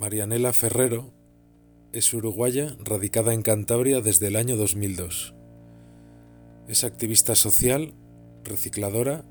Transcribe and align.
Marianela 0.00 0.54
Ferrero 0.54 1.12
es 1.92 2.14
uruguaya 2.14 2.74
radicada 2.82 3.34
en 3.34 3.42
Cantabria 3.42 4.00
desde 4.00 4.28
el 4.28 4.36
año 4.36 4.56
2002. 4.56 5.34
Es 6.68 6.84
activista 6.84 7.34
social, 7.34 7.92
recicladora, 8.42 9.26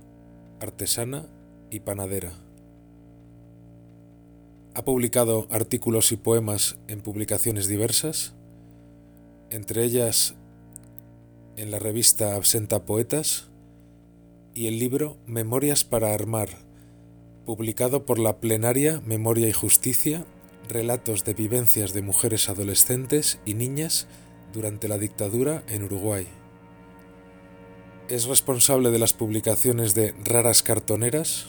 artesana 0.59 1.25
y 1.71 1.79
panadera. 1.79 2.33
Ha 4.75 4.85
publicado 4.85 5.47
artículos 5.49 6.11
y 6.11 6.17
poemas 6.17 6.77
en 6.87 7.01
publicaciones 7.01 7.67
diversas, 7.67 8.35
entre 9.49 9.83
ellas 9.83 10.35
en 11.57 11.71
la 11.71 11.79
revista 11.79 12.35
Absenta 12.35 12.85
Poetas 12.85 13.49
y 14.53 14.67
el 14.67 14.77
libro 14.77 15.17
Memorias 15.25 15.83
para 15.83 16.13
Armar, 16.13 16.49
publicado 17.43 18.05
por 18.05 18.19
la 18.19 18.39
plenaria 18.39 19.01
Memoria 19.03 19.47
y 19.47 19.53
Justicia 19.53 20.27
relatos 20.69 21.25
de 21.25 21.33
vivencias 21.33 21.93
de 21.93 22.01
mujeres 22.01 22.47
adolescentes 22.47 23.39
y 23.45 23.55
niñas 23.55 24.07
durante 24.53 24.87
la 24.87 24.97
dictadura 24.97 25.63
en 25.67 25.83
Uruguay. 25.83 26.27
Es 28.07 28.25
responsable 28.25 28.91
de 28.91 28.99
las 28.99 29.13
publicaciones 29.13 29.93
de 29.93 30.13
Raras 30.23 30.63
Cartoneras 30.63 31.47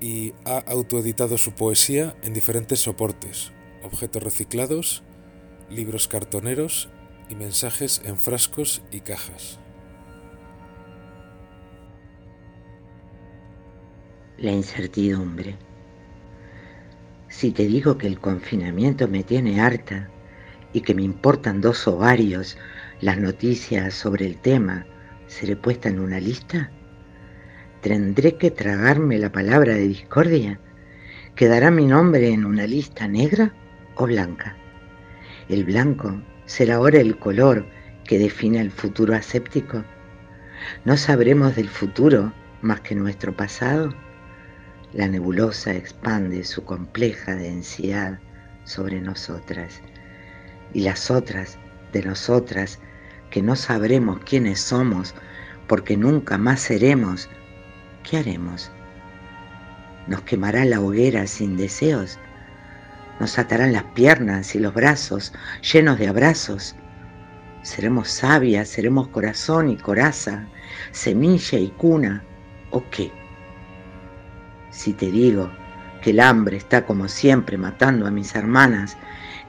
y 0.00 0.32
ha 0.44 0.58
autoeditado 0.58 1.38
su 1.38 1.52
poesía 1.52 2.16
en 2.22 2.32
diferentes 2.34 2.80
soportes, 2.80 3.52
objetos 3.82 4.22
reciclados, 4.22 5.02
libros 5.70 6.08
cartoneros 6.08 6.88
y 7.28 7.34
mensajes 7.34 8.00
en 8.04 8.16
frascos 8.16 8.82
y 8.90 9.00
cajas. 9.00 9.58
La 14.38 14.52
incertidumbre. 14.52 15.56
Si 17.28 17.50
te 17.50 17.66
digo 17.66 17.98
que 17.98 18.06
el 18.06 18.20
confinamiento 18.20 19.08
me 19.08 19.24
tiene 19.24 19.60
harta 19.60 20.08
y 20.72 20.82
que 20.82 20.94
me 20.94 21.02
importan 21.02 21.60
dos 21.60 21.86
ovarios 21.88 22.56
las 23.00 23.18
noticias 23.18 23.94
sobre 23.94 24.26
el 24.26 24.38
tema, 24.38 24.86
¿seré 25.26 25.56
puesta 25.56 25.88
en 25.88 25.98
una 25.98 26.20
lista? 26.20 26.70
¿Tendré 27.80 28.36
que 28.36 28.50
tragarme 28.50 29.18
la 29.18 29.32
palabra 29.32 29.74
de 29.74 29.88
discordia? 29.88 30.60
¿Quedará 31.34 31.70
mi 31.70 31.86
nombre 31.86 32.30
en 32.30 32.44
una 32.44 32.66
lista 32.66 33.08
negra 33.08 33.52
o 33.96 34.06
blanca? 34.06 34.56
El 35.48 35.64
blanco 35.64 36.22
será 36.46 36.76
ahora 36.76 37.00
el 37.00 37.18
color 37.18 37.66
que 38.04 38.18
define 38.18 38.60
el 38.60 38.70
futuro 38.70 39.14
aséptico. 39.14 39.84
¿No 40.84 40.96
sabremos 40.96 41.56
del 41.56 41.68
futuro 41.68 42.32
más 42.62 42.80
que 42.80 42.94
nuestro 42.94 43.36
pasado? 43.36 44.05
La 44.96 45.06
nebulosa 45.08 45.74
expande 45.74 46.42
su 46.42 46.64
compleja 46.64 47.34
densidad 47.34 48.18
sobre 48.64 49.02
nosotras 49.02 49.82
y 50.72 50.80
las 50.80 51.10
otras 51.10 51.58
de 51.92 52.02
nosotras 52.02 52.78
que 53.28 53.42
no 53.42 53.56
sabremos 53.56 54.20
quiénes 54.20 54.58
somos 54.58 55.14
porque 55.66 55.98
nunca 55.98 56.38
más 56.38 56.60
seremos, 56.60 57.28
¿qué 58.04 58.16
haremos? 58.16 58.70
¿Nos 60.06 60.22
quemará 60.22 60.64
la 60.64 60.80
hoguera 60.80 61.26
sin 61.26 61.58
deseos? 61.58 62.18
¿Nos 63.20 63.38
atarán 63.38 63.74
las 63.74 63.84
piernas 63.84 64.54
y 64.54 64.60
los 64.60 64.72
brazos 64.72 65.34
llenos 65.60 65.98
de 65.98 66.08
abrazos? 66.08 66.74
¿Seremos 67.60 68.08
sabias, 68.08 68.70
seremos 68.70 69.08
corazón 69.08 69.68
y 69.68 69.76
coraza, 69.76 70.46
semilla 70.92 71.58
y 71.58 71.68
cuna 71.68 72.24
o 72.70 72.82
qué? 72.88 73.25
Si 74.76 74.92
te 74.92 75.10
digo 75.10 75.50
que 76.02 76.10
el 76.10 76.20
hambre 76.20 76.58
está 76.58 76.84
como 76.84 77.08
siempre 77.08 77.56
matando 77.56 78.06
a 78.06 78.10
mis 78.10 78.34
hermanas, 78.34 78.98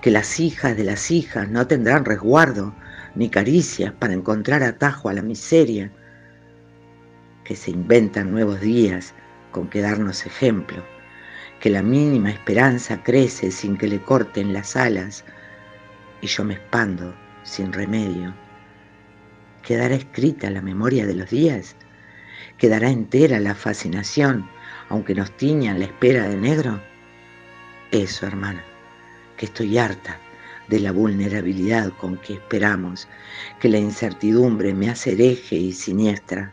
que 0.01 0.09
las 0.09 0.39
hijas 0.39 0.77
de 0.77 0.85
las 0.85 1.11
hijas 1.11 1.49
no 1.49 1.67
tendrán 1.67 2.05
resguardo 2.05 2.73
ni 3.13 3.29
caricias 3.29 3.91
para 3.91 4.13
encontrar 4.13 4.63
atajo 4.63 5.09
a 5.09 5.13
la 5.13 5.21
miseria, 5.21 5.91
que 7.43 7.57
se 7.57 7.71
inventan 7.71 8.31
nuevos 8.31 8.61
días 8.61 9.13
con 9.51 9.67
que 9.67 9.81
darnos 9.81 10.25
ejemplo, 10.25 10.81
que 11.59 11.71
la 11.71 11.83
mínima 11.83 12.29
esperanza 12.29 13.03
crece 13.03 13.51
sin 13.51 13.77
que 13.77 13.89
le 13.89 14.01
corten 14.01 14.53
las 14.53 14.77
alas 14.77 15.25
y 16.21 16.27
yo 16.27 16.45
me 16.45 16.53
expando 16.53 17.13
sin 17.43 17.73
remedio. 17.73 18.33
¿Quedará 19.61 19.95
escrita 19.95 20.49
la 20.49 20.61
memoria 20.61 21.05
de 21.05 21.15
los 21.15 21.29
días? 21.29 21.75
¿Quedará 22.57 22.89
entera 22.89 23.41
la 23.41 23.55
fascinación 23.55 24.49
aunque 24.89 25.15
nos 25.15 25.31
tiñan 25.31 25.79
la 25.79 25.85
espera 25.85 26.27
de 26.27 26.37
negro? 26.37 26.81
Eso, 27.91 28.25
hermana, 28.25 28.63
que 29.37 29.45
estoy 29.45 29.77
harta 29.77 30.19
de 30.67 30.79
la 30.79 30.91
vulnerabilidad 30.91 31.93
con 31.93 32.17
que 32.17 32.33
esperamos, 32.33 33.07
que 33.59 33.69
la 33.69 33.77
incertidumbre 33.77 34.73
me 34.73 34.89
hace 34.89 35.13
hereje 35.13 35.55
y 35.55 35.71
siniestra, 35.71 36.51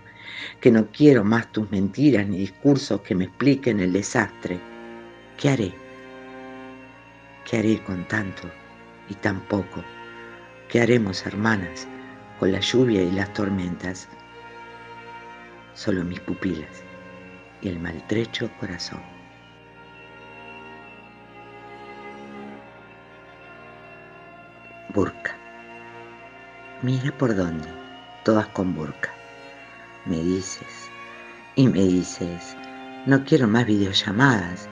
que 0.60 0.70
no 0.70 0.86
quiero 0.92 1.24
más 1.24 1.50
tus 1.50 1.70
mentiras 1.70 2.26
ni 2.26 2.38
discursos 2.38 3.00
que 3.00 3.14
me 3.14 3.24
expliquen 3.24 3.80
el 3.80 3.92
desastre. 3.92 4.60
¿Qué 5.36 5.48
haré? 5.48 5.72
¿Qué 7.44 7.58
haré 7.58 7.82
con 7.82 8.06
tanto 8.06 8.48
y 9.08 9.14
tan 9.14 9.40
poco? 9.40 9.82
¿Qué 10.68 10.80
haremos, 10.80 11.26
hermanas, 11.26 11.86
con 12.38 12.52
la 12.52 12.60
lluvia 12.60 13.02
y 13.02 13.10
las 13.10 13.32
tormentas? 13.32 14.08
Solo 15.74 16.04
mis 16.04 16.20
pupilas 16.20 16.84
el 17.68 17.80
maltrecho 17.80 18.50
corazón. 18.60 19.00
Burka. 24.92 25.36
Mira 26.82 27.16
por 27.16 27.34
dónde, 27.34 27.68
todas 28.24 28.46
con 28.48 28.74
burka. 28.74 29.10
Me 30.04 30.18
dices, 30.18 30.90
y 31.56 31.66
me 31.68 31.80
dices, 31.80 32.56
no 33.06 33.24
quiero 33.24 33.48
más 33.48 33.64
videollamadas, 33.66 34.68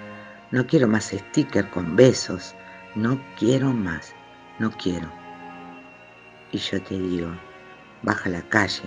no 0.50 0.66
quiero 0.66 0.86
más 0.86 1.06
sticker 1.06 1.70
con 1.70 1.96
besos, 1.96 2.54
no 2.94 3.18
quiero 3.38 3.72
más, 3.72 4.14
no 4.58 4.70
quiero. 4.70 5.10
Y 6.52 6.58
yo 6.58 6.82
te 6.82 6.98
digo, 6.98 7.30
baja 8.02 8.28
a 8.28 8.32
la 8.32 8.42
calle, 8.42 8.84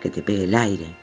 que 0.00 0.08
te 0.08 0.22
pegue 0.22 0.44
el 0.44 0.54
aire, 0.54 0.96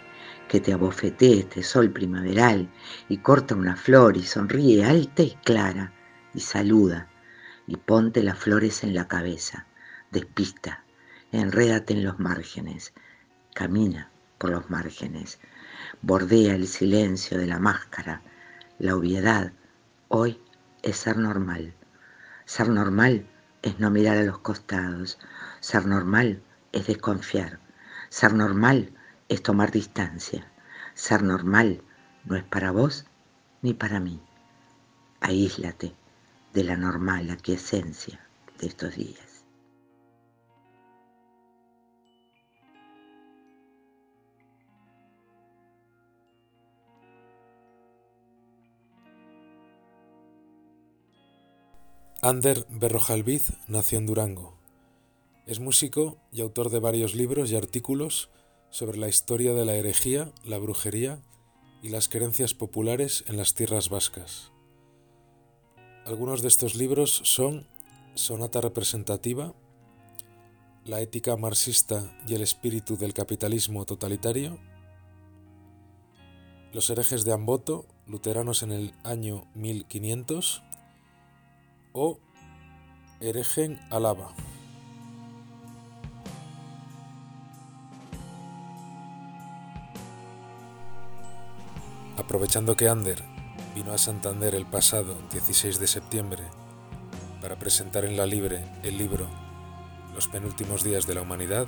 que 0.47 0.59
te 0.59 0.73
abofetee 0.73 1.39
este 1.39 1.63
sol 1.63 1.91
primaveral 1.91 2.69
y 3.09 3.17
corta 3.17 3.55
una 3.55 3.75
flor 3.75 4.17
y 4.17 4.23
sonríe 4.23 4.85
alta 4.85 5.23
y 5.23 5.31
clara 5.43 5.93
y 6.33 6.39
saluda 6.39 7.09
y 7.67 7.75
ponte 7.77 8.23
las 8.23 8.37
flores 8.37 8.83
en 8.83 8.93
la 8.93 9.07
cabeza, 9.07 9.67
despista, 10.11 10.83
enrédate 11.31 11.93
en 11.93 12.03
los 12.03 12.17
márgenes, 12.19 12.93
camina 13.53 14.09
por 14.37 14.51
los 14.51 14.69
márgenes, 14.69 15.39
bordea 16.01 16.55
el 16.55 16.67
silencio 16.67 17.37
de 17.37 17.47
la 17.47 17.59
máscara, 17.59 18.21
la 18.79 18.95
obviedad, 18.95 19.51
hoy 20.07 20.39
es 20.83 20.97
ser 20.97 21.17
normal. 21.17 21.73
Ser 22.45 22.69
normal 22.69 23.27
es 23.61 23.79
no 23.79 23.91
mirar 23.91 24.17
a 24.17 24.23
los 24.23 24.39
costados, 24.39 25.19
ser 25.59 25.85
normal 25.85 26.41
es 26.71 26.87
desconfiar, 26.87 27.59
ser 28.09 28.33
normal 28.33 28.93
es 29.29 29.43
tomar 29.43 29.71
distancia. 29.71 30.51
Ser 30.93 31.23
normal 31.23 31.81
no 32.25 32.35
es 32.35 32.43
para 32.43 32.71
vos 32.71 33.05
ni 33.61 33.73
para 33.73 33.99
mí. 33.99 34.19
Aíslate 35.21 35.93
de 36.53 36.63
la 36.63 36.75
normal 36.75 37.29
aquiescencia 37.29 38.19
de 38.59 38.67
estos 38.67 38.95
días. 38.95 39.27
Ander 52.21 52.65
Berrojalviz 52.69 53.53
nació 53.67 53.99
en 53.99 54.07
Durango. 54.07 54.57
Es 55.45 55.59
músico 55.59 56.17
y 56.31 56.41
autor 56.41 56.71
de 56.71 56.79
varios 56.79 57.15
libros 57.15 57.51
y 57.51 57.55
artículos 57.55 58.29
sobre 58.69 58.97
la 58.97 59.07
historia 59.07 59.53
de 59.53 59.65
la 59.65 59.75
herejía, 59.75 60.31
la 60.43 60.57
brujería 60.57 61.19
y 61.81 61.89
las 61.89 62.09
creencias 62.09 62.53
populares 62.53 63.23
en 63.27 63.37
las 63.37 63.53
tierras 63.53 63.89
vascas. 63.89 64.51
Algunos 66.05 66.41
de 66.41 66.47
estos 66.47 66.75
libros 66.75 67.21
son 67.23 67.67
Sonata 68.15 68.61
representativa, 68.61 69.53
La 70.85 71.01
ética 71.01 71.35
marxista 71.35 72.17
y 72.27 72.35
el 72.35 72.41
espíritu 72.41 72.97
del 72.97 73.13
capitalismo 73.13 73.85
totalitario, 73.85 74.57
Los 76.73 76.89
herejes 76.89 77.25
de 77.25 77.33
Amboto, 77.33 77.85
luteranos 78.05 78.63
en 78.63 78.71
el 78.71 78.93
año 79.03 79.47
1500, 79.55 80.63
o 81.93 82.19
Heregen 83.19 83.79
Alaba. 83.89 84.35
Aprovechando 92.17 92.75
que 92.75 92.89
Ander 92.89 93.23
vino 93.75 93.93
a 93.93 93.99
Santander 93.99 94.55
el 94.55 94.65
pasado 94.65 95.15
16 95.31 95.79
de 95.79 95.85
septiembre 95.85 96.43
para 97.43 97.59
presentar 97.59 98.05
en 98.05 98.17
la 98.17 98.25
Libre 98.25 98.65
el 98.81 98.97
libro 98.97 99.27
Los 100.15 100.27
penúltimos 100.27 100.83
días 100.83 101.05
de 101.05 101.13
la 101.13 101.21
humanidad, 101.21 101.67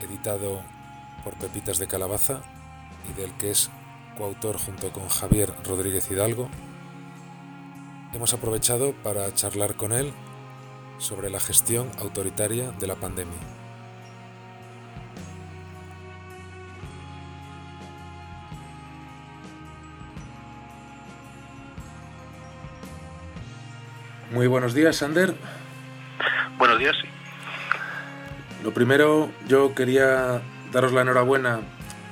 editado 0.00 0.62
por 1.22 1.34
Pepitas 1.34 1.78
de 1.78 1.86
Calabaza 1.86 2.40
y 3.10 3.20
del 3.20 3.32
que 3.34 3.50
es 3.50 3.68
coautor 4.16 4.56
junto 4.56 4.90
con 4.94 5.10
Javier 5.10 5.52
Rodríguez 5.64 6.10
Hidalgo, 6.10 6.48
hemos 8.14 8.32
aprovechado 8.32 8.94
para 9.02 9.32
charlar 9.34 9.76
con 9.76 9.92
él 9.92 10.10
sobre 10.96 11.28
la 11.28 11.38
gestión 11.38 11.90
autoritaria 11.98 12.70
de 12.72 12.86
la 12.86 12.96
pandemia. 12.96 13.53
Muy 24.34 24.48
buenos 24.48 24.74
días, 24.74 24.96
Sander. 24.96 25.32
Buenos 26.58 26.80
días. 26.80 26.96
Lo 28.64 28.74
primero, 28.74 29.30
yo 29.46 29.76
quería 29.76 30.42
daros 30.72 30.92
la 30.92 31.02
enhorabuena 31.02 31.60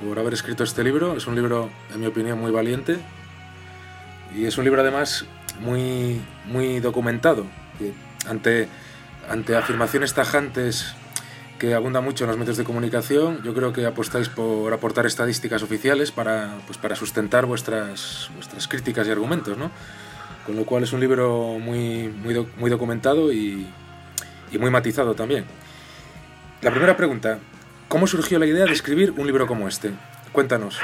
por 0.01 0.17
haber 0.17 0.31
escrito 0.31 0.63
este 0.63 0.85
libro. 0.85 1.17
Es 1.17 1.27
un 1.27 1.35
libro, 1.35 1.69
en 1.93 1.99
mi 1.99 2.05
opinión, 2.05 2.39
muy 2.39 2.49
valiente. 2.49 2.97
Y 4.33 4.45
es 4.45 4.57
un 4.57 4.63
libro, 4.63 4.79
además, 4.79 5.25
muy, 5.59 6.21
muy 6.45 6.79
documentado. 6.79 7.45
ante, 8.25 8.69
ante 9.29 9.57
afirmaciones 9.57 10.13
tajantes 10.13 10.95
que 11.59 11.73
abundan 11.73 12.05
mucho 12.05 12.23
en 12.23 12.29
los 12.29 12.39
medios 12.39 12.55
de 12.55 12.63
comunicación, 12.63 13.43
yo 13.43 13.53
creo 13.53 13.73
que 13.73 13.85
apostáis 13.85 14.29
por 14.29 14.71
aportar 14.71 15.05
estadísticas 15.05 15.61
oficiales 15.61 16.13
para, 16.13 16.55
pues, 16.67 16.77
para 16.77 16.95
sustentar 16.95 17.45
vuestras, 17.45 18.31
vuestras 18.35 18.69
críticas 18.69 19.09
y 19.09 19.11
argumentos, 19.11 19.57
¿no? 19.57 19.71
Con 20.45 20.55
lo 20.55 20.65
cual 20.65 20.83
es 20.83 20.93
un 20.93 20.99
libro 20.99 21.57
muy, 21.59 22.09
muy, 22.09 22.47
muy 22.57 22.69
documentado 22.69 23.31
y, 23.31 23.67
muy 24.59 24.69
matizado 24.69 25.15
también. 25.15 25.45
La 26.61 26.69
primera 26.69 26.95
pregunta, 26.95 27.39
¿cómo 27.87 28.05
surgió 28.05 28.37
la 28.37 28.45
idea 28.45 28.65
de 28.65 28.73
escribir 28.73 29.11
un 29.11 29.25
libro 29.25 29.47
como 29.47 29.67
este? 29.67 29.91
Cuéntanos. 30.31 30.79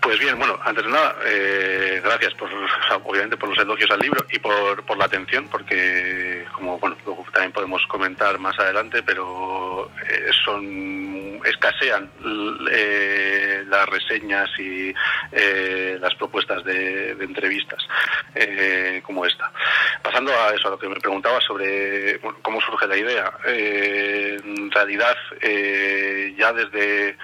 Pues 0.00 0.18
bien, 0.20 0.38
bueno, 0.38 0.58
antes 0.64 0.84
de 0.84 0.90
nada, 0.90 1.16
eh, 1.26 2.00
gracias 2.02 2.32
por, 2.34 2.48
obviamente 3.04 3.36
por 3.36 3.50
los 3.50 3.58
elogios 3.58 3.90
al 3.90 4.00
libro 4.00 4.24
y 4.30 4.38
por, 4.38 4.82
por 4.84 4.96
la 4.96 5.04
atención, 5.04 5.48
porque 5.48 6.46
como 6.54 6.78
bueno, 6.78 6.96
también 7.32 7.52
podemos 7.52 7.86
comentar 7.88 8.38
más 8.38 8.58
adelante, 8.58 9.02
pero 9.02 9.67
eh, 10.08 10.30
son 10.44 11.40
escasean 11.44 12.10
eh, 12.70 13.64
las 13.68 13.88
reseñas 13.88 14.50
y 14.58 14.92
las 16.00 16.14
propuestas 16.16 16.64
de, 16.64 17.12
entrevistas 17.12 17.86
como 19.02 19.24
esta. 19.24 19.52
Pasando 20.02 20.32
a 20.32 20.54
eso, 20.54 20.68
a 20.68 20.70
lo 20.72 20.78
que 20.78 20.88
me 20.88 20.96
preguntaba 20.96 21.40
sobre 21.40 22.20
cómo 22.42 22.60
surge 22.60 22.86
la 22.86 22.96
idea. 22.96 23.32
en 23.44 24.70
realidad, 24.70 25.16
ya 26.36 26.52
desde 26.52 27.16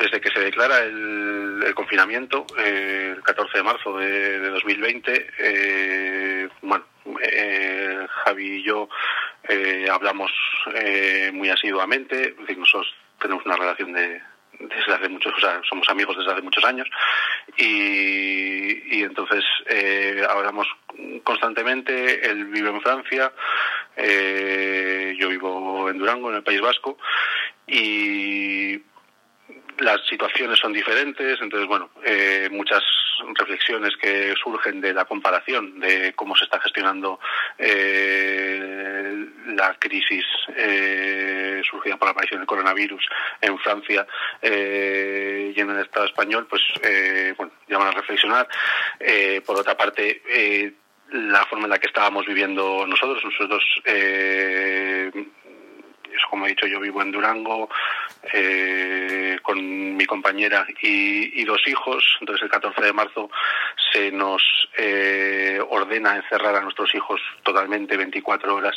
desde 0.00 0.20
que 0.20 0.30
se 0.30 0.40
declara 0.40 0.78
el, 0.80 1.72
confinamiento, 1.74 2.46
eh, 2.58 3.14
el 3.16 3.22
14 3.22 3.58
de 3.58 3.62
marzo 3.62 3.96
de, 3.98 4.48
2020, 4.48 5.30
eh, 5.38 6.48
bueno, 6.62 6.84
eh, 7.22 8.06
Javi 8.24 8.60
y 8.60 8.62
yo 8.64 8.88
hablamos 9.90 10.30
muy 11.32 11.50
asiduamente, 11.50 12.34
nosotros 12.56 12.94
tenemos 13.20 13.44
una 13.46 13.56
relación 13.56 13.92
de, 13.92 14.20
desde 14.60 14.92
hace 14.92 15.08
muchos, 15.08 15.32
o 15.34 15.40
sea, 15.40 15.60
somos 15.68 15.88
amigos 15.88 16.16
desde 16.16 16.32
hace 16.32 16.42
muchos 16.42 16.64
años 16.64 16.88
y, 17.56 19.02
entonces 19.02 19.44
hablamos 20.28 20.66
constantemente. 21.24 22.30
Él 22.30 22.46
vive 22.46 22.70
en 22.70 22.80
Francia, 22.80 23.32
yo 23.96 25.28
vivo 25.28 25.88
en 25.88 25.98
Durango, 25.98 26.30
en 26.30 26.36
el 26.36 26.42
País 26.42 26.60
Vasco 26.60 26.98
y 27.66 28.78
las 29.80 30.06
situaciones 30.06 30.58
son 30.58 30.72
diferentes, 30.72 31.40
entonces, 31.40 31.66
bueno, 31.66 31.90
eh, 32.04 32.48
muchas 32.50 32.82
reflexiones 33.34 33.96
que 33.96 34.34
surgen 34.42 34.80
de 34.80 34.92
la 34.92 35.04
comparación 35.04 35.80
de 35.80 36.12
cómo 36.14 36.36
se 36.36 36.44
está 36.44 36.60
gestionando 36.60 37.18
eh, 37.58 39.26
la 39.46 39.74
crisis 39.78 40.24
eh, 40.56 41.62
surgida 41.68 41.96
por 41.96 42.08
la 42.08 42.12
aparición 42.12 42.40
del 42.40 42.46
coronavirus 42.46 43.04
en 43.40 43.58
Francia 43.58 44.06
y 44.42 45.60
en 45.60 45.70
el 45.70 45.80
Estado 45.80 46.06
español, 46.06 46.46
pues, 46.48 46.62
bueno, 47.36 47.52
llaman 47.68 47.88
a 47.88 47.92
reflexionar. 47.92 48.48
por 49.44 49.58
otra 49.58 49.76
parte, 49.76 50.22
la 51.12 51.44
forma 51.46 51.64
en 51.64 51.70
la 51.70 51.78
que 51.78 51.88
estábamos 51.88 52.26
viviendo 52.26 52.86
nosotros, 52.86 53.22
nosotros 53.24 53.64
como 56.28 56.46
he 56.46 56.50
dicho, 56.50 56.66
yo 56.66 56.80
vivo 56.80 57.02
en 57.02 57.12
Durango 57.12 57.68
eh, 58.32 59.38
con 59.42 59.96
mi 59.96 60.04
compañera 60.06 60.66
y, 60.82 61.44
dos 61.44 61.66
hijos. 61.66 62.04
Entonces, 62.20 62.44
el 62.44 62.50
14 62.50 62.80
de 62.80 62.92
marzo 62.92 63.30
se 63.92 64.12
nos 64.12 64.42
eh, 64.76 65.60
ordena 65.68 66.16
encerrar 66.16 66.54
a 66.54 66.60
nuestros 66.60 66.94
hijos 66.94 67.20
totalmente 67.42 67.96
24 67.96 68.54
horas 68.54 68.76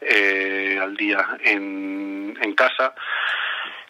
eh, 0.00 0.78
al 0.80 0.96
día 0.96 1.38
en, 1.44 2.36
en 2.40 2.54
casa 2.54 2.94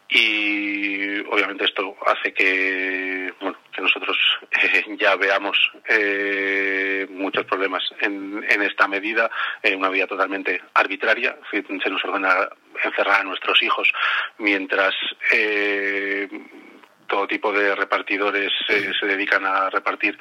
y 0.09 1.19
obviamente 1.31 1.65
esto 1.65 1.97
hace 2.07 2.33
que 2.33 3.33
bueno 3.41 3.59
que 3.73 3.83
nosotros 3.83 4.17
eh, 4.63 4.97
ya 4.99 5.17
veamos 5.17 5.57
eh, 5.89 7.07
muchos 7.11 7.45
problemas 7.45 7.83
en, 8.01 8.45
en 8.49 8.63
esta 8.63 8.89
medida 8.89 9.31
en 9.63 9.79
una 9.79 9.91
medida 9.91 10.07
totalmente 10.07 10.61
arbitraria. 10.75 11.37
Se 11.51 11.91
nos 11.91 12.05
ordena 12.05 12.49
encerrar 12.83 13.21
a 13.21 13.25
nuestros 13.25 13.63
hijos 13.63 13.93
mientras 14.39 14.95
eh, 15.33 16.29
todo 17.09 17.27
tipo 17.27 17.53
de 17.53 17.75
repartidores 17.75 18.53
eh, 18.69 18.93
se 18.99 19.07
dedican 19.07 19.45
a 19.45 19.71
repartir 19.71 20.17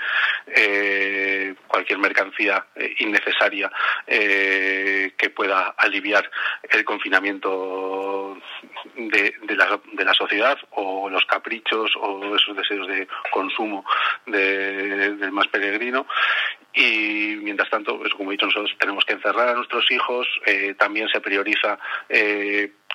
eh, 0.47 1.53
cualquier 1.67 1.99
mercancía 1.99 2.65
eh, 2.75 2.95
innecesaria 2.99 3.71
que 4.07 5.29
pueda 5.35 5.75
aliviar 5.77 6.29
el 6.69 6.85
confinamiento 6.85 8.37
de, 8.95 9.33
la, 9.56 9.79
de, 9.91 10.06
la, 10.06 10.13
sociedad 10.13 10.57
o 10.71 11.09
los 11.09 11.25
caprichos 11.25 11.91
o 11.99 12.35
esos 12.35 12.56
deseos 12.56 12.87
de 12.87 13.07
consumo 13.31 13.83
del 14.25 15.31
más 15.31 15.47
peregrino. 15.47 16.07
Y 16.73 17.35
mientras 17.41 17.69
tanto, 17.69 17.97
pues, 17.97 18.13
como 18.13 18.31
he 18.31 18.33
dicho, 18.35 18.45
nosotros 18.45 18.75
tenemos 18.79 19.03
que 19.03 19.13
encerrar 19.13 19.49
a 19.49 19.53
nuestros 19.56 19.89
hijos, 19.91 20.27
también 20.77 21.09
se 21.09 21.19
prioriza 21.19 21.77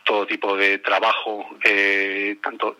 todo 0.04 0.26
tipo 0.26 0.56
de 0.56 0.78
trabajo, 0.78 1.46
tanto 2.40 2.76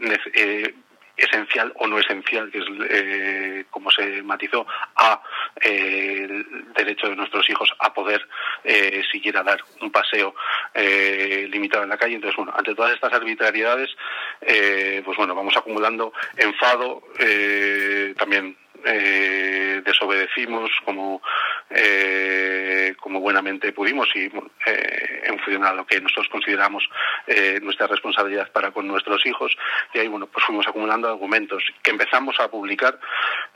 esencial 1.23 1.73
o 1.76 1.87
no 1.87 1.99
esencial, 1.99 2.50
que 2.50 2.59
es 2.59 2.64
eh, 2.91 3.64
como 3.71 3.91
se 3.91 4.23
matizó, 4.23 4.67
a 4.97 5.23
eh, 5.61 6.45
derecho 6.75 7.09
de 7.09 7.17
nuestros 7.17 7.49
hijos 7.49 7.73
a 7.79 7.93
poder 7.95 8.26
eh, 8.64 9.02
siquiera 9.11 9.43
dar 9.43 9.62
un 9.81 9.91
paseo 9.91 10.35
eh, 10.75 11.47
limitado 11.50 11.85
en 11.85 11.91
la 11.91 11.97
calle. 11.97 12.17
Entonces, 12.17 12.37
bueno, 12.37 12.52
ante 12.57 12.75
todas 12.75 12.95
estas 12.95 13.12
arbitrariedades, 13.12 13.91
pues 15.05 15.17
bueno, 15.17 15.35
vamos 15.35 15.57
acumulando 15.57 16.12
enfado, 16.37 17.02
también 18.17 18.57
desobedecimos 19.85 20.71
como 20.85 21.23
eh, 21.71 22.95
como 23.00 23.21
buenamente 23.21 23.73
pudimos 23.73 24.09
y 24.14 24.25
eh, 24.67 25.23
en 25.25 25.38
función 25.38 25.64
a 25.64 25.73
lo 25.73 25.87
que 25.87 26.00
nosotros 26.00 26.29
consideramos 26.31 26.85
eh, 27.26 27.61
nuestra 27.62 27.87
responsabilidad 27.87 28.50
para 28.52 28.71
con 28.71 28.87
nuestros 28.87 29.25
hijos. 29.26 29.57
Y 29.95 29.99
ahí 29.99 30.09
bueno 30.09 30.26
pues 30.26 30.45
fuimos 30.45 30.67
acumulando 30.67 31.09
argumentos 31.09 31.62
que 31.83 31.91
empezamos 31.91 32.38
a 32.41 32.49
publicar 32.49 32.99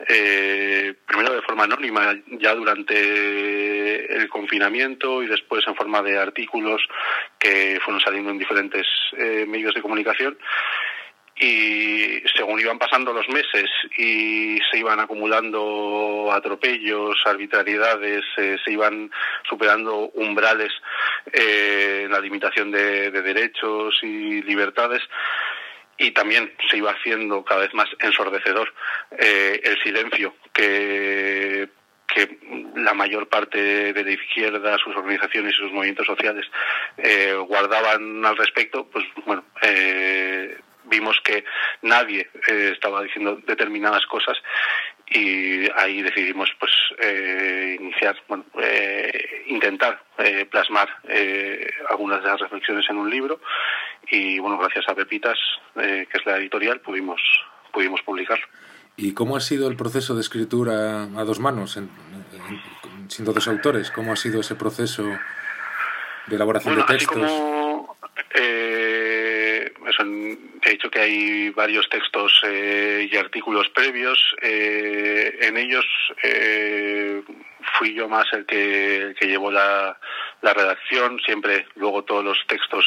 eh, 0.07 0.93
primero 1.05 1.33
de 1.33 1.41
forma 1.41 1.63
anónima 1.63 2.15
ya 2.39 2.55
durante 2.55 4.15
el 4.15 4.29
confinamiento 4.29 5.23
y 5.23 5.27
después 5.27 5.65
en 5.67 5.75
forma 5.75 6.01
de 6.01 6.17
artículos 6.17 6.81
que 7.39 7.79
fueron 7.83 8.01
saliendo 8.01 8.31
en 8.31 8.37
diferentes 8.37 8.85
medios 9.47 9.73
de 9.73 9.81
comunicación 9.81 10.37
y 11.39 12.21
según 12.35 12.59
iban 12.59 12.79
pasando 12.79 13.13
los 13.13 13.27
meses 13.29 13.69
y 13.97 14.59
se 14.71 14.79
iban 14.79 14.99
acumulando 14.99 16.29
atropellos, 16.31 17.15
arbitrariedades, 17.25 18.23
eh, 18.37 18.57
se 18.63 18.71
iban 18.71 19.11
superando 19.47 20.09
umbrales 20.15 20.71
eh, 21.31 22.03
en 22.05 22.11
la 22.11 22.19
limitación 22.19 22.71
de, 22.71 23.11
derechos 23.11 23.99
y 24.01 24.41
libertades, 24.43 25.01
y 25.97 26.11
también 26.11 26.53
se 26.69 26.77
iba 26.77 26.91
haciendo 26.91 27.43
cada 27.43 27.61
vez 27.61 27.73
más 27.73 27.89
ensordecedor 27.99 28.73
eh, 29.17 29.59
el 29.63 29.81
silencio 29.83 30.35
que 30.53 31.69
que 32.07 32.39
la 32.75 32.93
mayor 32.93 33.27
parte 33.27 33.91
de 33.91 34.03
la 34.03 34.11
izquierda, 34.11 34.77
sus 34.77 34.95
organizaciones 34.95 35.53
y 35.53 35.57
sus 35.57 35.73
movimientos 35.73 36.07
sociales 36.07 36.45
guardaban 37.47 38.25
al 38.25 38.37
respecto, 38.37 38.87
pues 38.89 39.05
bueno, 39.25 39.43
vimos 40.87 41.19
que 41.23 41.43
nadie 41.81 42.29
eh, 42.47 42.71
estaba 42.73 43.03
diciendo 43.03 43.39
determinadas 43.45 44.05
cosas 44.05 44.37
y 45.09 45.69
ahí 45.75 46.01
decidimos 46.01 46.49
pues 46.59 46.71
iniciar, 47.79 48.17
bueno, 48.27 48.43
intentar 49.45 50.03
plasmar 50.51 50.89
algunas 51.89 52.21
de 52.21 52.29
las 52.29 52.41
reflexiones 52.41 52.85
en 52.89 52.97
un 52.97 53.09
libro 53.09 53.39
y 54.09 54.37
bueno, 54.39 54.57
gracias 54.57 54.83
a 54.89 54.95
Pepitas, 54.95 55.37
que 55.75 56.09
es 56.11 56.25
la 56.25 56.35
editorial, 56.35 56.81
pudimos, 56.81 57.21
pudimos 57.71 58.01
publicarlo. 58.01 58.45
¿Y 58.97 59.13
cómo 59.13 59.37
ha 59.37 59.39
sido 59.39 59.69
el 59.69 59.77
proceso 59.77 60.15
de 60.15 60.21
escritura 60.21 61.03
a 61.03 61.23
dos 61.23 61.39
manos, 61.39 61.79
siendo 63.07 63.31
dos 63.31 63.47
autores? 63.47 63.91
¿Cómo 63.91 64.11
ha 64.11 64.15
sido 64.15 64.41
ese 64.41 64.55
proceso 64.55 65.07
de 66.25 66.35
elaboración 66.35 66.75
de 66.75 66.83
textos? 66.83 67.31
Eh, 69.87 70.37
he 70.63 70.69
dicho 70.71 70.89
que 70.89 70.99
hay 70.99 71.49
varios 71.51 71.87
textos 71.89 72.41
eh, 72.45 73.07
y 73.11 73.15
artículos 73.17 73.69
previos. 73.69 74.19
Eh, 74.41 75.37
en 75.41 75.57
ellos 75.57 75.85
fui 77.77 77.93
yo 77.93 78.07
más 78.07 78.25
el 78.33 78.45
que, 78.45 79.15
llevó 79.21 79.51
la, 79.51 79.97
redacción. 80.41 81.19
Siempre, 81.25 81.67
luego 81.75 82.03
todos 82.03 82.23
los 82.23 82.37
textos 82.47 82.85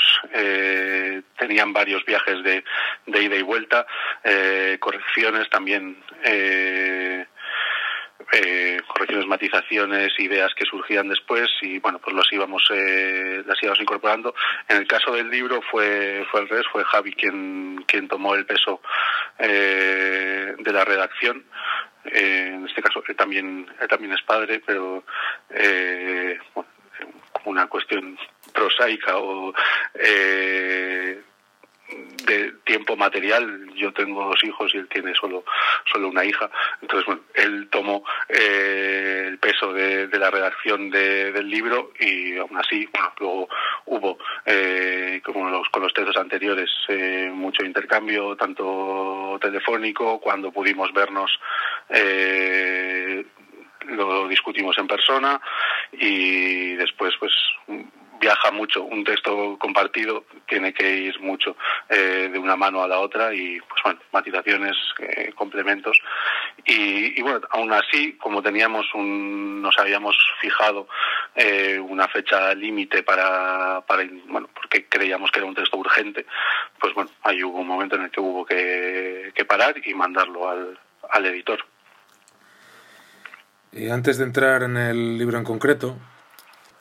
tenían 1.38 1.72
varios 1.72 2.04
viajes 2.04 2.42
de, 2.42 2.64
ida 3.06 3.36
y 3.36 3.42
vuelta, 3.42 3.86
correcciones 4.80 5.48
también 5.50 6.02
eh, 6.24 7.26
correcciones, 8.86 9.26
matizaciones, 9.26 10.12
ideas 10.18 10.52
que 10.54 10.64
surgían 10.64 11.08
después 11.08 11.48
y 11.62 11.78
bueno, 11.78 11.98
pues 11.98 12.14
los 12.14 12.32
íbamos, 12.32 12.62
eh, 12.72 13.42
las 13.46 13.60
íbamos 13.62 13.80
incorporando. 13.80 14.34
En 14.68 14.78
el 14.78 14.86
caso 14.86 15.12
del 15.12 15.28
libro 15.30 15.60
fue, 15.70 16.24
fue 16.30 16.40
al 16.40 16.48
revés, 16.48 16.66
fue 16.70 16.84
Javi 16.84 17.12
quien, 17.12 17.84
quien 17.86 18.08
tomó 18.08 18.34
el 18.34 18.46
peso 18.46 18.80
eh, 19.38 20.54
de 20.58 20.72
la 20.72 20.84
redacción. 20.84 21.44
Eh, 22.04 22.52
en 22.54 22.66
este 22.66 22.82
caso 22.82 23.02
él 23.06 23.16
también, 23.16 23.66
él 23.80 23.88
también 23.88 24.12
es 24.12 24.22
padre, 24.22 24.62
pero 24.64 25.04
eh, 25.50 26.38
como 26.54 27.50
una 27.50 27.66
cuestión 27.66 28.18
prosaica 28.52 29.18
o 29.18 29.52
eh, 29.94 31.20
de 32.26 32.52
tiempo 32.64 32.96
material. 32.96 33.70
Yo 33.74 33.92
tengo 33.92 34.24
dos 34.24 34.42
hijos 34.44 34.72
y 34.74 34.78
él 34.78 34.88
tiene 34.88 35.14
solo, 35.14 35.44
solo 35.92 36.08
una 36.08 36.24
hija. 36.24 36.50
Entonces, 36.80 37.06
bueno, 37.06 37.22
él 37.34 37.68
tomó 37.70 38.04
eh, 38.28 39.24
el 39.28 39.38
peso 39.38 39.72
de, 39.72 40.08
la 40.18 40.30
redacción 40.30 40.90
del 40.90 41.48
libro 41.48 41.92
y 41.98 42.36
aún 42.36 42.56
así, 42.58 42.86
bueno, 42.92 43.12
luego 43.18 43.48
hubo, 43.86 44.18
eh, 44.44 45.20
como 45.24 45.48
los, 45.48 45.68
con 45.70 45.82
los 45.82 45.94
textos 45.94 46.16
anteriores, 46.16 46.70
eh, 46.88 47.30
mucho 47.32 47.64
intercambio, 47.64 48.36
tanto 48.36 49.38
telefónico, 49.40 50.20
cuando 50.20 50.52
pudimos 50.52 50.92
vernos 50.92 51.30
lo 53.86 54.28
discutimos 54.28 54.76
en 54.78 54.86
persona 54.86 55.40
y 55.92 56.74
después 56.74 57.14
pues 57.18 57.32
viaja 58.20 58.50
mucho. 58.52 58.82
Un 58.84 59.02
texto 59.02 59.56
compartido 59.58 60.24
tiene 60.46 60.72
que 60.72 60.88
ir 60.88 61.20
mucho 61.20 61.56
eh, 61.88 62.28
de 62.30 62.38
una 62.38 62.54
mano 62.54 62.82
a 62.82 62.88
la 62.88 63.00
otra 63.00 63.34
y, 63.34 63.58
pues 63.60 63.80
bueno, 63.82 64.00
matizaciones, 64.12 64.76
eh, 64.98 65.32
complementos. 65.34 65.98
Y, 66.66 67.20
bueno, 67.22 67.40
aún 67.50 67.72
así, 67.72 68.12
como 68.18 68.42
teníamos 68.42 68.86
un, 68.94 69.62
nos 69.62 69.76
habíamos 69.78 70.16
fijado 70.40 70.86
eh, 71.34 71.78
una 71.80 72.06
fecha 72.08 72.54
límite 72.54 73.02
para, 73.02 73.80
para, 73.86 74.04
bueno, 74.28 74.48
porque 74.54 74.86
creíamos 74.86 75.30
que 75.30 75.38
era 75.38 75.48
un 75.48 75.54
texto 75.54 75.78
urgente, 75.78 76.26
pues 76.78 76.94
bueno, 76.94 77.10
ahí 77.22 77.42
hubo 77.42 77.58
un 77.58 77.66
momento 77.66 77.96
en 77.96 78.02
el 78.02 78.10
que 78.10 78.20
hubo 78.20 78.44
que, 78.44 79.32
que 79.34 79.44
parar 79.44 79.74
y 79.84 79.94
mandarlo 79.94 80.48
al, 80.48 80.78
al 81.10 81.26
editor. 81.26 81.64
Y 83.72 83.88
antes 83.88 84.18
de 84.18 84.24
entrar 84.24 84.64
en 84.64 84.76
el 84.76 85.16
libro 85.16 85.38
en 85.38 85.44
concreto, 85.44 85.96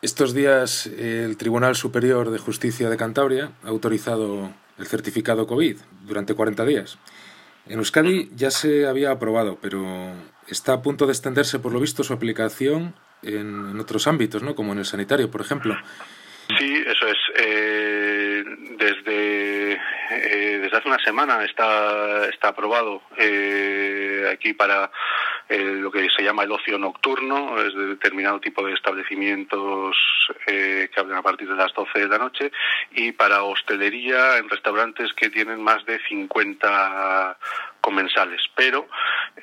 estos 0.01 0.33
días 0.33 0.85
el 0.87 1.37
Tribunal 1.37 1.75
Superior 1.75 2.29
de 2.29 2.39
Justicia 2.39 2.89
de 2.89 2.97
Cantabria 2.97 3.51
ha 3.63 3.67
autorizado 3.67 4.53
el 4.77 4.87
certificado 4.87 5.45
COVID 5.45 5.77
durante 6.03 6.33
40 6.33 6.65
días. 6.65 6.97
En 7.67 7.79
Euskadi 7.79 8.29
ya 8.35 8.49
se 8.49 8.87
había 8.87 9.11
aprobado, 9.11 9.59
pero 9.61 9.85
está 10.47 10.73
a 10.73 10.81
punto 10.81 11.05
de 11.05 11.11
extenderse, 11.11 11.59
por 11.59 11.73
lo 11.73 11.79
visto, 11.79 12.03
su 12.03 12.13
aplicación 12.13 12.95
en, 13.21 13.79
otros 13.79 14.07
ámbitos, 14.07 14.41
¿no? 14.41 14.55
como 14.55 14.71
en 14.71 14.79
el 14.79 14.85
sanitario, 14.85 15.29
por 15.29 15.41
ejemplo. 15.41 15.75
Sí, 16.57 16.83
eso 16.87 17.07
es. 17.07 17.17
Eh, 17.35 18.43
desde, 18.77 19.73
eh, 19.73 20.59
desde 20.63 20.77
hace 20.77 20.87
una 20.87 21.03
semana 21.03 21.43
está, 21.43 22.27
está 22.29 22.49
aprobado 22.49 23.03
eh, 23.17 24.29
aquí 24.33 24.53
para 24.53 24.89
lo 25.49 25.91
que 25.91 26.07
se 26.15 26.23
llama 26.23 26.43
el 26.43 26.51
ocio 26.51 26.77
nocturno, 26.77 27.59
es 27.59 27.73
de 27.73 27.87
determinado 27.87 28.39
tipo 28.39 28.65
de 28.65 28.73
establecimientos 28.73 29.97
eh, 30.45 30.89
que 30.93 30.99
abren 30.99 31.17
a 31.17 31.23
partir 31.23 31.49
de 31.49 31.55
las 31.55 31.73
12 31.73 31.99
de 31.99 32.07
la 32.07 32.17
noche, 32.17 32.51
y 32.91 33.11
para 33.11 33.43
hostelería 33.43 34.37
en 34.37 34.49
restaurantes 34.49 35.13
que 35.13 35.29
tienen 35.29 35.61
más 35.61 35.85
de 35.85 35.99
50 36.07 37.37
comensales. 37.89 38.39
Pero, 38.55 38.87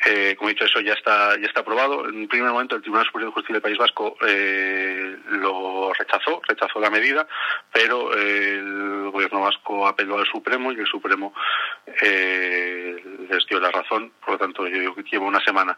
eh, 0.06 0.36
como 0.36 0.48
he 0.48 0.52
dicho, 0.52 0.66
eso 0.66 0.80
ya 0.80 0.92
está, 0.92 1.36
ya 1.36 1.46
está 1.46 1.60
aprobado. 1.60 2.08
En 2.08 2.28
primer 2.28 2.52
momento, 2.52 2.76
el 2.76 2.82
Tribunal 2.82 3.06
Superior 3.06 3.30
de 3.30 3.34
Justicia 3.34 3.54
del 3.54 3.62
País 3.62 3.76
Vasco 3.76 4.16
eh, 4.24 5.16
lo 5.30 5.92
rechazó, 5.92 6.40
rechazó 6.46 6.78
la 6.78 6.90
medida, 6.90 7.26
pero 7.72 8.14
el 8.14 9.10
Gobierno 9.10 9.40
vasco 9.40 9.86
apeló 9.88 10.18
al 10.18 10.26
Supremo 10.26 10.70
y 10.70 10.78
el 10.78 10.86
Supremo 10.86 11.34
les 12.02 13.46
dio 13.46 13.58
la 13.58 13.72
razón. 13.72 14.12
Por 14.20 14.34
lo 14.34 14.38
tanto, 14.38 14.68
yo 14.68 14.94
llevo 15.10 15.26
una 15.26 15.40
semana 15.40 15.76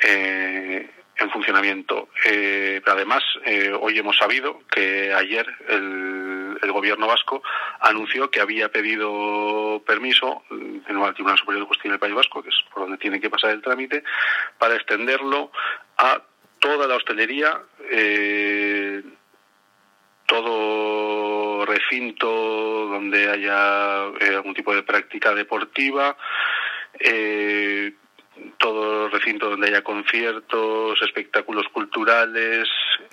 eh, 0.00 0.88
en 1.16 1.30
funcionamiento. 1.30 2.08
Eh, 2.24 2.82
además, 2.86 3.22
eh, 3.44 3.72
hoy 3.78 3.98
hemos 3.98 4.16
sabido 4.16 4.60
que 4.70 5.12
ayer 5.12 5.46
el, 5.68 6.58
el, 6.60 6.72
gobierno 6.72 7.06
vasco 7.06 7.42
anunció 7.80 8.30
que 8.30 8.40
había 8.40 8.68
pedido 8.70 9.82
permiso 9.86 10.42
en 10.50 10.82
el 10.86 11.14
Tribunal 11.14 11.38
Superior 11.38 11.62
de 11.62 11.68
Justicia 11.68 11.90
del 11.92 12.00
País 12.00 12.14
Vasco, 12.14 12.42
que 12.42 12.48
es 12.48 12.56
por 12.72 12.82
donde 12.82 12.98
tiene 12.98 13.20
que 13.20 13.30
pasar 13.30 13.50
el 13.50 13.62
trámite, 13.62 14.02
para 14.58 14.74
extenderlo 14.74 15.52
a 15.96 16.20
toda 16.58 16.88
la 16.88 16.96
hostelería, 16.96 17.60
todo 20.26 21.66
recinto 21.66 22.26
donde 22.26 23.30
haya 23.30 24.04
algún 24.36 24.54
tipo 24.54 24.74
de 24.74 24.82
práctica 24.82 25.34
deportiva, 25.34 26.16
eh, 26.98 27.92
todo 28.64 29.10
recinto 29.10 29.50
donde 29.50 29.68
haya 29.68 29.82
conciertos, 29.82 30.98
espectáculos 31.02 31.66
culturales, 31.70 32.66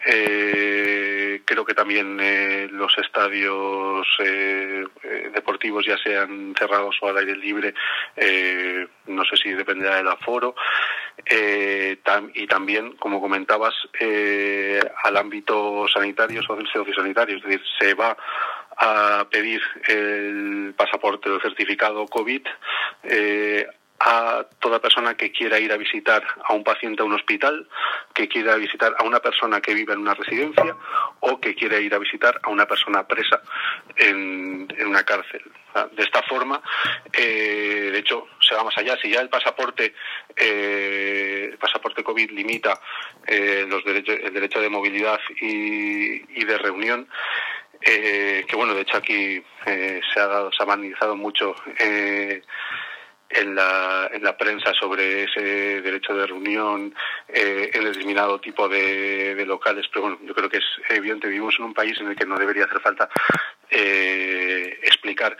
eh, 0.08 1.42
creo 1.44 1.66
que 1.66 1.74
también 1.74 2.18
eh, 2.22 2.70
los 2.72 2.98
estadios 2.98 4.08
eh, 4.20 4.86
deportivos 5.34 5.86
ya 5.86 5.98
sean 5.98 6.56
cerrados 6.58 6.96
o 7.02 7.10
al 7.10 7.18
aire 7.18 7.36
libre, 7.36 7.74
no 9.08 9.26
sé 9.26 9.36
si 9.36 9.50
dependerá 9.50 9.98
del 9.98 10.08
aforo, 10.08 10.56
y 12.34 12.48
también, 12.48 12.94
como 12.94 13.20
comentabas, 13.20 13.74
al 15.04 15.18
ámbito 15.18 15.86
sanitario, 15.94 16.42
sociosanitario, 16.44 17.36
es 17.36 17.44
decir, 17.44 17.62
se 17.78 17.94
va 17.94 18.16
a 18.78 19.28
pedir 19.30 19.62
el 19.90 20.74
pasaporte 20.78 21.30
o 21.30 21.42
certificado 21.42 22.06
COVID 22.06 22.44
a 24.04 24.46
toda 24.60 24.80
persona 24.80 25.16
que 25.16 25.32
quiera 25.32 25.60
ir 25.60 25.72
a 25.72 25.78
visitar 25.78 26.24
a 26.44 26.54
un 26.54 26.64
paciente 26.64 27.04
a 27.04 27.06
un 27.06 27.14
hospital, 27.14 27.68
que 28.14 28.28
quiera 28.28 28.56
visitar 28.56 28.96
a 28.98 29.04
una 29.04 29.20
persona 29.20 29.62
que 29.62 29.76
vive 29.76 29.94
en 29.94 30.00
una 30.00 30.16
residencia 30.16 30.76
o 31.20 31.40
que 31.40 31.54
quiera 31.54 31.80
ir 31.80 31.94
a 31.94 32.00
visitar 32.00 32.40
a 32.42 32.50
una 32.50 32.66
persona 32.66 33.08
presa 33.08 33.42
en, 33.96 34.68
una 34.86 35.04
cárcel. 35.04 35.44
De 35.92 36.04
esta 36.04 36.24
forma, 36.24 36.62
eh, 37.14 37.90
de 37.92 38.00
hecho, 38.00 38.28
se 38.40 38.56
va 38.56 38.64
más 38.64 38.78
allá. 38.78 38.98
Si 39.02 39.10
ya 39.10 39.22
el 39.22 39.30
pasaporte, 39.30 39.94
eh, 40.36 41.50
el 41.52 41.58
pasaporte 41.58 42.04
COVID 42.04 42.32
limita 42.32 42.82
eh, 43.28 43.66
los 43.68 43.86
derechos, 43.86 44.16
el 44.22 44.34
derecho 44.34 44.60
de 44.60 44.70
movilidad 44.70 45.20
y, 45.40 46.44
de 46.44 46.58
reunión, 46.58 47.08
que 47.80 48.56
bueno, 48.56 48.74
de 48.74 48.82
hecho 48.82 48.98
aquí 48.98 49.42
se 49.64 50.20
ha 50.20 50.28
dado, 50.28 50.52
se 50.52 50.62
ha 50.62 50.66
manifestado 50.66 51.16
mucho 51.16 51.56
en 53.34 53.56
la, 53.56 54.10
en 54.12 54.24
la 54.24 54.38
prensa 54.38 54.74
sobre 54.74 55.24
ese 55.24 55.82
derecho 55.82 56.14
de 56.14 56.28
reunión 56.28 56.94
eh, 57.28 57.70
en 57.74 57.84
determinado 57.84 58.40
tipo 58.40 58.68
de, 58.68 59.36
de, 59.36 59.46
locales, 59.46 59.86
pero 59.92 60.04
bueno, 60.04 60.20
yo 60.24 60.34
creo 60.34 60.50
que 60.50 60.58
es 60.58 60.66
evidente, 60.90 61.28
vivimos 61.28 61.56
en 61.60 61.66
un 61.66 61.74
país 61.74 62.00
en 62.00 62.08
el 62.08 62.16
que 62.16 62.26
no 62.26 62.38
debería 62.38 62.66
hacer 62.66 62.80
falta 62.80 63.10
eh, 63.70 64.80
explicar 64.84 65.38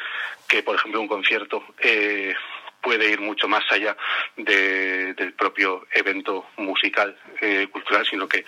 que, 0.48 0.64
por 0.64 0.76
ejemplo, 0.76 1.02
un 1.02 1.08
concierto 1.08 1.64
eh, 1.80 2.34
puede 2.82 3.12
ir 3.12 3.22
mucho 3.22 3.48
más 3.48 3.64
allá 3.72 3.96
de, 4.36 5.14
del 5.14 5.34
propio 5.34 5.88
evento 5.94 6.48
musical, 6.58 7.18
eh, 7.40 7.68
cultural, 7.72 8.06
sino 8.06 8.28
que 8.28 8.44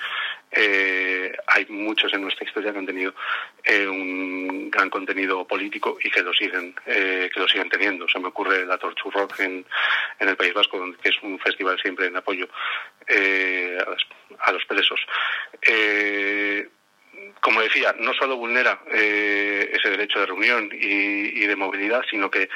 hay 0.56 1.66
muchos 1.70 2.14
en 2.14 2.22
nuestra 2.22 2.46
historia 2.46 2.72
que 2.72 2.80
han 2.80 2.86
tenido 2.86 3.14
un 3.90 4.70
gran 4.70 4.90
contenido 4.90 5.46
político 5.48 5.98
y 6.04 6.10
que 6.10 6.22
lo 6.22 6.34
siguen 6.34 6.76
que 6.86 7.32
lo 7.36 7.48
siguen 7.48 7.70
teniendo. 7.70 8.08
Se 8.08 8.20
me 8.20 8.28
ocurre 8.28 8.66
la 8.66 8.78
Torchurro 8.78 9.28
en, 9.40 9.66
en 10.20 10.30
el 10.30 10.36
País 10.36 10.54
Vasco, 10.54 10.80
que 11.02 11.10
es 11.10 11.16
un 11.24 11.40
festival 11.40 11.80
siempre 11.80 12.08
en 12.08 12.18
apoyo 12.18 12.48
a, 14.40 14.52
los 14.52 14.66
presos 14.66 15.00
como 17.42 17.62
decía, 17.62 17.94
no 18.00 18.14
solo 18.14 18.38
vulnera 18.38 18.80
eh, 18.92 19.70
ese 19.74 19.90
derecho 19.90 20.20
de 20.20 20.26
reunión 20.28 20.70
y, 20.72 21.46
de 21.46 21.56
movilidad, 21.56 22.02
sino 22.10 22.32
que 22.32 22.50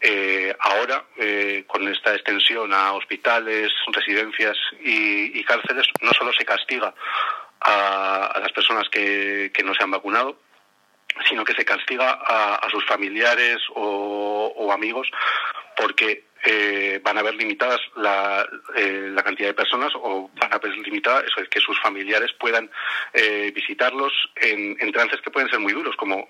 eh, 0.00 0.54
ahora, 0.60 1.04
eh, 1.16 1.64
con 1.66 1.86
esta 1.88 2.14
extensión 2.14 2.72
a 2.72 2.92
hospitales, 2.92 3.70
residencias 3.92 4.56
y, 4.80 5.42
cárceles, 5.44 5.86
no 6.02 6.12
solo 6.12 6.32
se 6.32 6.44
castiga 6.44 6.94
a, 7.60 8.38
las 8.40 8.52
personas 8.52 8.88
que, 8.90 9.50
no 9.64 9.74
se 9.74 9.82
han 9.82 9.90
vacunado, 9.90 10.38
sino 11.28 11.44
que 11.44 11.54
se 11.54 11.64
castiga 11.64 12.12
a, 12.12 12.68
sus 12.70 12.84
familiares 12.86 13.58
o 13.74 14.70
amigos 14.72 15.08
porque 15.78 16.27
eh, 16.44 17.00
van 17.02 17.18
a 17.18 17.22
ver 17.22 17.34
limitadas 17.34 17.80
eh, 18.76 19.08
la, 19.12 19.22
cantidad 19.24 19.48
de 19.48 19.54
personas 19.54 19.92
o 19.96 20.30
van 20.40 20.52
a 20.52 20.58
ver 20.58 20.72
limitada 20.78 21.20
eso 21.22 21.40
es 21.40 21.48
que 21.48 21.58
sus 21.58 21.78
familiares 21.80 22.32
puedan 22.38 22.70
eh, 23.12 23.50
visitarlos 23.52 24.12
en, 24.36 24.76
trances 24.92 25.20
que 25.20 25.32
pueden 25.32 25.50
ser 25.50 25.58
muy 25.58 25.72
duros 25.72 25.96
como 25.96 26.28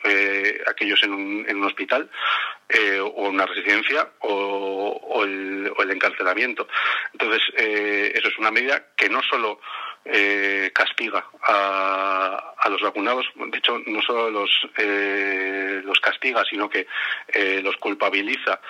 aquellos 0.66 1.02
en 1.02 1.12
un, 1.12 1.64
hospital 1.64 2.10
o 3.02 3.28
una 3.28 3.46
residencia 3.46 4.08
o, 4.20 5.22
el, 5.24 5.90
encarcelamiento. 5.90 6.68
Entonces 7.12 7.42
eso 7.56 8.28
es 8.28 8.38
una 8.38 8.50
medida 8.50 8.88
que 8.96 9.08
no 9.08 9.20
solo 9.22 9.60
castiga 10.72 11.24
a, 11.46 12.68
los 12.70 12.80
vacunados 12.82 13.26
de 13.34 13.58
hecho 13.58 13.78
no 13.86 14.02
solo 14.02 14.30
los 14.30 14.50
los 15.84 16.00
castiga 16.00 16.44
sino 16.44 16.68
que 16.68 16.86
los 17.62 17.76
culpabiliza 17.76 18.60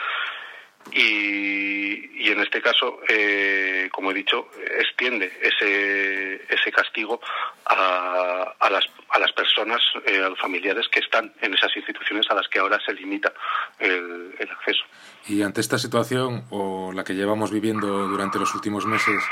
y, 0.92 2.30
en 2.30 2.40
este 2.40 2.60
caso, 2.60 3.00
eh, 3.08 3.88
como 3.92 4.10
he 4.10 4.14
dicho, 4.14 4.48
extiende 4.78 5.32
ese, 5.42 6.34
ese 6.48 6.72
castigo 6.72 7.20
a, 7.66 8.54
a, 8.58 8.70
las, 8.70 8.84
a 9.10 9.18
las 9.18 9.32
personas, 9.32 9.80
eh, 10.06 10.22
a 10.24 10.28
los 10.28 10.38
familiares 10.38 10.86
que 10.88 11.00
están 11.00 11.32
en 11.40 11.54
esas 11.54 11.74
instituciones 11.76 12.26
a 12.30 12.34
las 12.34 12.48
que 12.48 12.58
ahora 12.58 12.78
se 12.84 12.92
limita 12.92 13.32
el, 13.78 14.34
el 14.38 14.50
acceso. 14.50 14.84
Y 15.26 15.42
ante 15.42 15.60
esta 15.60 15.78
situación, 15.78 16.44
o 16.50 16.92
la 16.94 17.04
que 17.04 17.14
llevamos 17.14 17.50
viviendo 17.50 17.86
durante 18.08 18.38
los 18.38 18.54
últimos 18.54 18.86
meses, 18.86 19.22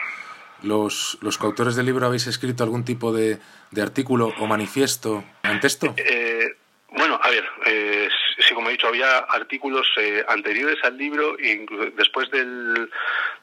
los, 0.62 1.19
los 1.21 1.38
coautores 1.38 1.76
del 1.76 1.87
libro 1.87 2.07
habéis 2.07 2.26
escrito 2.26 2.65
algún 2.65 2.85
tipo 2.85 3.12
de, 3.12 3.38
de 3.71 3.83
artículo 3.83 4.33
o 4.38 4.47
manifiesto 4.47 5.25
ante 5.43 5.67
esto? 5.67 5.95
Eh, 5.97 6.57
bueno, 6.91 7.19
a 7.23 7.31
ver, 7.31 7.45
eh, 7.67 8.09
sí, 8.38 8.55
como 8.55 8.65
he 8.65 8.65
dicho, 8.76 8.88
había 8.88 9.18
artículos 9.18 9.87
eh, 9.97 10.25
anteriores 10.28 10.76
al 10.85 10.97
libro 10.97 11.37
y 11.38 11.66
después 11.97 12.30
del 12.30 12.90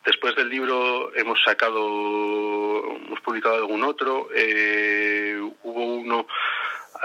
después 0.06 0.36
del 0.36 0.50
libro 0.50 1.14
hemos 1.16 1.42
sacado, 1.44 2.96
hemos 2.98 3.20
publicado 3.22 3.56
algún 3.56 3.84
otro. 3.84 4.30
Eh, 4.36 5.40
hubo 5.64 5.86
uno 5.96 6.28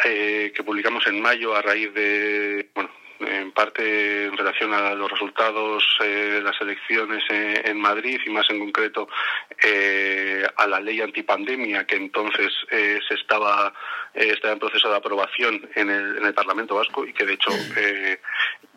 eh, 0.05 0.53
que 0.55 0.63
publicamos 0.63 1.07
en 1.07 1.21
mayo 1.21 1.57
a 1.57 1.63
raíz 1.63 1.93
de, 1.95 2.69
bueno, 2.75 2.91
en 3.21 3.53
parte 3.53 4.27
en 4.27 4.37
relación 4.37 4.73
a 4.73 4.95
los 4.95 5.11
resultados 5.11 5.85
de 6.01 6.41
las 6.43 6.61
elecciones 6.61 7.23
en 7.31 7.81
Madrid 7.81 8.21
y 8.25 8.31
más 8.31 8.49
en 8.51 8.59
concreto 8.59 9.09
a 10.57 10.67
la 10.67 10.81
ley 10.81 11.01
antipandemia 11.01 11.85
que 11.85 11.97
entonces 11.97 12.53
se 12.71 13.15
estaba 13.15 13.73
eh, 14.15 14.33
está 14.35 14.53
en 14.53 14.59
proceso 14.59 14.91
de 14.91 14.97
aprobación 14.97 15.69
en 15.75 15.91
el, 15.91 16.19
en 16.19 16.27
el 16.27 16.35
Parlamento 16.35 16.75
Vasco 16.75 17.07
y 17.07 17.13
que 17.13 17.25
de 17.25 17.35
hecho 17.35 17.51
eh, 17.77 18.21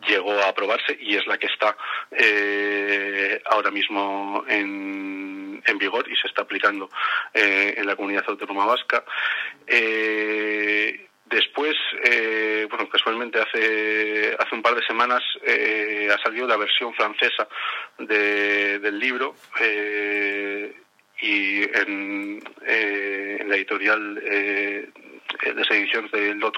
llegó 0.06 0.32
a 0.32 0.48
aprobarse 0.48 0.96
y 1.00 1.16
es 1.16 1.26
la 1.26 1.38
que 1.38 1.46
está 1.46 1.76
eh, 2.10 3.42
ahora 3.46 3.70
mismo 3.70 4.44
en, 4.48 5.62
en, 5.66 5.78
vigor 5.78 6.08
y 6.10 6.16
se 6.16 6.28
está 6.28 6.42
aplicando 6.42 6.88
en 7.32 7.86
la 7.86 7.96
comunidad 7.96 8.24
autónoma 8.28 8.66
vasca. 8.66 9.04
Después, 11.32 11.74
bueno, 12.68 12.88
casualmente 12.90 13.40
hace, 13.40 14.36
hace 14.38 14.54
un 14.54 14.62
par 14.62 14.74
de 14.74 14.86
semanas 14.86 15.22
ha 15.44 16.22
salido 16.22 16.46
la 16.46 16.56
versión 16.56 16.92
francesa 16.94 17.48
del 17.98 18.98
libro 18.98 19.34
y 21.20 21.62
en, 21.62 22.42
la 23.48 23.56
editorial 23.56 24.14
de 24.14 25.54
las 25.54 25.70
ediciones 25.70 26.10
de 26.12 26.34
Lot. 26.34 26.56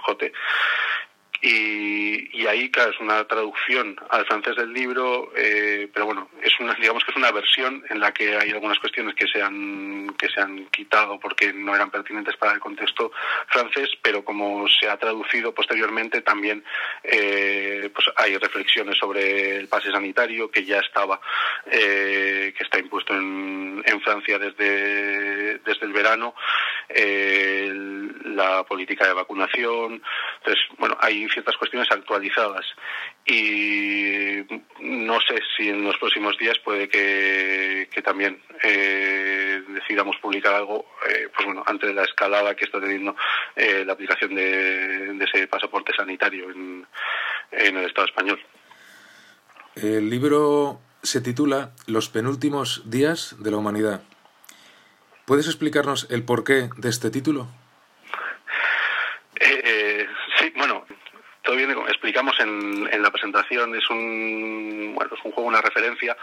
Y, 1.47 2.47
ahí, 2.47 2.71
claro, 2.71 2.91
es 2.91 3.01
una 3.01 3.23
traducción 3.25 3.97
al 4.09 4.25
francés 4.25 4.57
del 4.57 4.73
libro, 4.73 5.31
eh, 5.37 5.91
pero 5.93 6.07
bueno, 6.07 6.31
es 6.41 6.53
una, 6.59 6.73
digamos 6.73 7.05
que 7.05 7.11
es 7.11 7.17
una 7.19 7.31
versión 7.33 7.85
en 7.91 8.01
la 8.01 8.13
que 8.13 8.35
hay 8.35 8.51
algunas 8.51 8.79
cuestiones 8.79 9.15
que 9.15 9.27
se 9.27 9.43
han, 9.43 10.15
que 10.19 10.29
se 10.29 10.41
han 10.41 10.65
quitado 10.67 11.21
porque 11.21 11.53
no 11.53 11.75
eran 11.75 11.91
pertinentes 11.91 12.35
para 12.39 12.53
el 12.55 12.61
contexto 12.61 13.13
francés, 13.49 13.91
pero 14.01 14.25
como 14.25 14.67
se 14.69 14.89
ha 14.89 14.97
traducido 14.97 15.53
posteriormente 15.53 16.23
también 16.23 16.65
eh, 17.03 17.91
pues 17.95 18.07
hay 18.17 18.39
reflexiones 18.39 18.97
sobre 18.97 19.57
el 19.57 19.69
pase 19.69 19.91
sanitario 19.91 20.51
que 20.51 20.65
ya 20.65 20.79
estaba, 20.79 21.21
eh, 21.67 22.55
que 22.57 22.65
está 22.65 22.79
impuesto 22.79 23.15
en, 23.15 23.83
en 23.85 24.01
Francia 24.01 24.39
desde, 24.39 25.59
desde 25.59 25.87
el 25.87 25.93
verano, 25.93 26.35
la 28.25 28.65
política 28.65 29.07
de 29.07 29.13
vacunación, 29.13 30.03
entonces, 30.39 30.65
bueno, 30.79 30.97
hay 31.01 31.29
ciertas 31.29 31.57
cuestiones 31.57 31.91
actualizadas 31.91 32.65
y 33.27 34.43
no 34.81 35.19
sé 35.21 35.41
si 35.57 35.69
en 35.69 35.85
los 35.85 35.97
próximos 35.99 36.37
días 36.39 36.59
puede 36.59 36.89
que, 36.89 37.89
también 38.03 38.43
eh, 38.63 39.63
decidamos 39.69 40.17
publicar 40.19 40.55
algo, 40.55 40.87
eh, 41.09 41.29
pues 41.35 41.47
bueno, 41.47 41.63
antes 41.67 41.89
de 41.89 41.95
la 41.95 42.05
escalada 42.05 42.55
que 42.55 42.67
está 42.67 42.81
teniendo 42.81 43.17
eh, 43.57 43.83
la 43.87 43.95
aplicación 43.95 44.35
de, 44.35 45.17
ese 45.25 45.47
pasaporte 45.47 45.93
sanitario 45.97 46.51
en, 46.51 46.87
en 47.51 47.77
el 47.77 47.87
Estado 47.87 48.07
español. 48.07 48.41
El 49.75 50.11
libro 50.11 50.81
se 51.03 51.21
titula 51.21 51.73
Los 51.87 52.09
penúltimos 52.11 52.83
días 52.91 53.37
de 53.39 53.51
la 53.51 53.57
humanidad. 53.57 54.03
¿Puedes 55.25 55.47
explicarnos 55.47 56.07
el 56.11 56.25
porqué 56.25 56.69
de 56.77 56.89
este 56.91 57.11
título? 57.11 57.49
todo 61.43 61.57
bien, 61.57 61.71
explicamos 62.15 62.39
en, 62.93 63.03
la 63.03 63.11
presentación, 63.11 63.75
es 63.75 63.91
un, 63.91 64.93
bueno, 64.95 65.11
es 65.13 65.25
un 65.25 65.33
juego, 65.33 65.49
una 65.49 65.61
referencia 65.61 66.17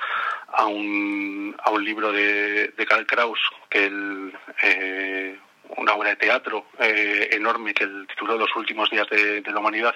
a 0.47 0.65
un, 0.65 1.53
a 1.61 1.69
un 1.69 1.83
libro 1.83 2.13
de, 2.13 2.71
Karl 2.87 3.05
Kraus, 3.05 3.39
que 3.69 3.87
el, 3.87 4.33
eh, 4.63 5.37
una 5.77 5.93
obra 5.93 6.09
de 6.09 6.15
teatro 6.15 6.67
eh, 6.79 7.29
enorme 7.33 7.73
que 7.73 7.83
el 7.83 8.07
tituló 8.07 8.37
Los 8.37 8.55
últimos 8.55 8.89
días 8.89 9.07
de, 9.09 9.43
la 9.45 9.59
humanidad 9.59 9.95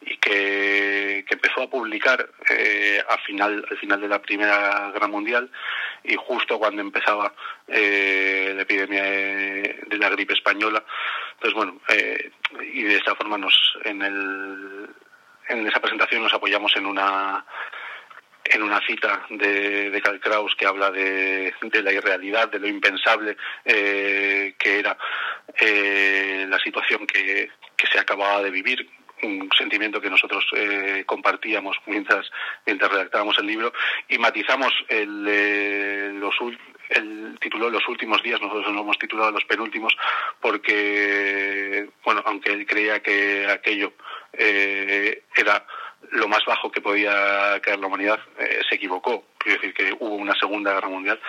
y 0.00 0.16
que, 0.18 1.24
que, 1.26 1.34
empezó 1.34 1.62
a 1.62 1.70
publicar 1.70 2.28
eh, 2.50 3.02
al 3.08 3.20
final 3.20 3.66
al 3.70 3.78
final 3.78 4.00
de 4.00 4.08
la 4.08 4.20
primera 4.20 4.90
guerra 4.92 5.08
mundial 5.08 5.50
y 6.02 6.16
justo 6.16 6.58
cuando 6.58 6.82
empezaba 6.82 7.32
eh, 7.68 8.52
la 8.54 8.62
epidemia 8.62 9.02
de, 9.02 9.98
la 9.98 10.10
gripe 10.10 10.34
española. 10.34 10.84
Entonces 11.34 11.54
bueno 11.54 11.80
y 12.72 12.82
de 12.82 12.96
esta 12.96 13.14
forma 13.14 13.38
nos 13.38 13.54
en 13.84 14.02
el 14.02 14.83
en 15.48 15.66
esa 15.66 15.80
presentación 15.80 16.22
nos 16.22 16.34
apoyamos 16.34 16.74
en 16.76 16.86
una 16.86 17.44
en 18.46 18.62
una 18.62 18.78
cita 18.86 19.24
de, 19.30 19.90
de 19.90 20.02
Karl 20.02 20.20
Kraus 20.20 20.54
que 20.54 20.66
habla 20.66 20.90
de, 20.90 21.54
de 21.62 21.82
la 21.82 21.92
irrealidad, 21.92 22.48
de 22.50 22.58
lo 22.58 22.68
impensable 22.68 23.38
eh, 23.64 24.54
que 24.58 24.80
era 24.80 24.98
eh, 25.58 26.44
la 26.46 26.58
situación 26.58 27.06
que, 27.06 27.50
que 27.74 27.86
se 27.86 27.98
acababa 27.98 28.42
de 28.42 28.50
vivir 28.50 28.86
un 29.22 29.48
sentimiento 29.56 30.00
que 30.00 30.10
nosotros 30.10 30.44
eh, 30.54 31.04
compartíamos 31.06 31.76
mientras 31.86 32.30
mientras 32.66 32.90
redactábamos 32.90 33.38
el 33.38 33.46
libro. 33.46 33.72
Y 34.08 34.18
matizamos 34.18 34.72
el, 34.88 35.26
eh, 35.26 36.10
los, 36.14 36.34
el 36.90 37.38
título 37.40 37.70
Los 37.70 37.86
últimos 37.88 38.22
días, 38.22 38.40
nosotros 38.40 38.72
lo 38.72 38.80
hemos 38.80 38.98
titulado 38.98 39.30
Los 39.30 39.44
penúltimos, 39.44 39.96
porque, 40.40 41.88
bueno, 42.04 42.22
aunque 42.26 42.52
él 42.52 42.66
creía 42.66 43.00
que 43.00 43.46
aquello 43.48 43.94
eh, 44.38 45.24
era 45.36 45.64
lo 46.12 46.28
más 46.28 46.44
bajo 46.44 46.70
que 46.70 46.80
podía 46.80 47.60
caer 47.60 47.78
la 47.78 47.86
humanidad, 47.86 48.20
eh, 48.38 48.60
se 48.68 48.76
equivocó. 48.76 49.24
Quiero 49.38 49.60
decir 49.60 49.74
que 49.74 49.96
hubo 49.98 50.14
una 50.14 50.34
Segunda 50.34 50.72
Guerra 50.72 50.88
Mundial 50.88 51.20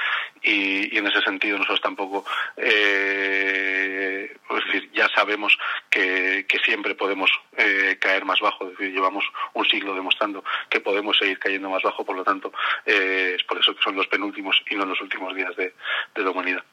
y, 0.42 0.98
en 0.98 1.08
ese 1.08 1.22
sentido 1.22 1.58
nosotros 1.58 1.82
tampoco, 1.82 2.26
eh, 2.56 4.32
es 4.50 4.66
decir, 4.66 4.92
ya 4.94 5.10
sabemos 5.10 5.58
que, 5.90 6.46
siempre 6.64 6.96
podemos 6.96 7.30
eh, 7.58 7.98
caer 8.00 8.26
más 8.26 8.40
bajo. 8.40 8.66
Es 8.66 8.72
decir, 8.72 8.92
llevamos 8.92 9.24
un 9.54 9.66
siglo 9.66 9.94
demostrando 9.94 10.44
que 10.68 10.80
podemos 10.80 11.16
seguir 11.16 11.38
cayendo 11.38 11.70
más 11.70 11.84
bajo, 11.84 12.04
por 12.04 12.16
lo 12.16 12.24
tanto, 12.24 12.52
es 12.86 13.44
por 13.44 13.60
eso 13.60 13.76
que 13.76 13.84
son 13.84 13.96
los 13.96 14.08
penúltimos 14.08 14.60
y 14.68 14.76
no 14.76 14.86
los 14.86 15.00
últimos 15.00 15.36
días 15.36 15.56
de 15.56 15.74
la 16.16 16.32
humanidad. 16.32 16.64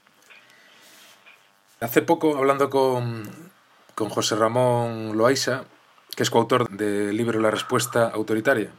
Hace 1.80 2.00
poco, 2.00 2.38
hablando 2.38 2.70
con, 2.70 3.24
con 3.94 4.08
José 4.08 4.36
Ramón 4.36 5.18
Loaiza, 5.18 5.64
que 6.16 6.22
es 6.22 6.30
coautor 6.30 6.68
del 6.70 7.16
libro 7.16 7.40
La 7.40 7.50
respuesta 7.50 8.08
autoritaria, 8.08 8.70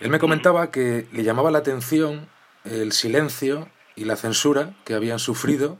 él 0.00 0.10
me 0.10 0.18
comentaba 0.18 0.70
que 0.70 1.08
le 1.12 1.24
llamaba 1.24 1.50
la 1.50 1.58
atención 1.58 2.28
el 2.64 2.92
silencio 2.92 3.68
y 3.96 4.04
la 4.04 4.16
censura 4.16 4.74
que 4.84 4.94
habían 4.94 5.18
sufrido 5.18 5.78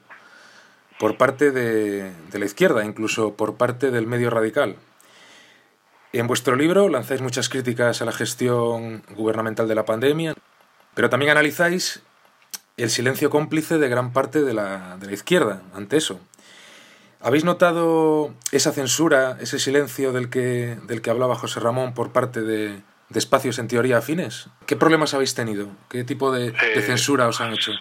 por 0.99 1.17
parte 1.17 1.53
de, 1.53 2.13
la 2.33 2.45
izquierda, 2.45 2.85
incluso 2.85 3.35
por 3.35 3.57
parte 3.57 3.93
del 3.93 4.09
medio 4.09 4.31
radical. 4.31 4.77
En 6.13 6.27
vuestro 6.27 6.57
libro 6.57 6.89
lanzáis 6.89 7.21
muchas 7.21 7.49
críticas 7.49 8.03
a 8.03 8.05
la 8.05 8.13
gestión 8.13 9.05
gubernamental 9.15 9.69
de 9.69 9.75
la 9.77 9.85
pandemia, 9.85 10.35
pero 10.95 11.09
también 11.09 11.31
analizáis 11.31 12.03
el 12.77 12.91
silencio 12.91 13.31
cómplice 13.31 13.79
de 13.79 13.89
gran 13.89 14.13
parte 14.13 14.43
de 14.43 14.55
la, 14.55 14.97
de 14.99 15.07
la 15.07 15.13
izquierda 15.13 15.63
ante 15.75 15.97
eso. 15.97 16.19
¿Habéis 17.21 17.45
notado 17.45 18.33
esa 18.53 18.73
censura, 18.73 19.37
ese 19.41 19.59
silencio 19.59 20.13
del 20.13 20.31
que, 20.31 20.77
del 20.85 21.03
que 21.03 21.11
hablaba 21.11 21.35
José 21.35 21.59
Ramón 21.61 21.93
por 21.93 22.13
parte 22.13 22.43
de, 22.43 22.81
de 23.09 23.19
espacios 23.19 23.59
en 23.59 23.67
teoría 23.69 23.99
afines? 23.99 24.49
¿Qué 24.67 24.77
problemas 24.77 25.15
habéis 25.15 25.35
tenido? 25.35 25.69
¿Qué 25.91 26.05
tipo 26.05 26.31
de, 26.33 26.53
de 26.53 26.75
Eh, 26.75 26.83
censura 26.83 27.27
os 27.27 27.41
han 27.41 27.53
hecho? 27.53 27.73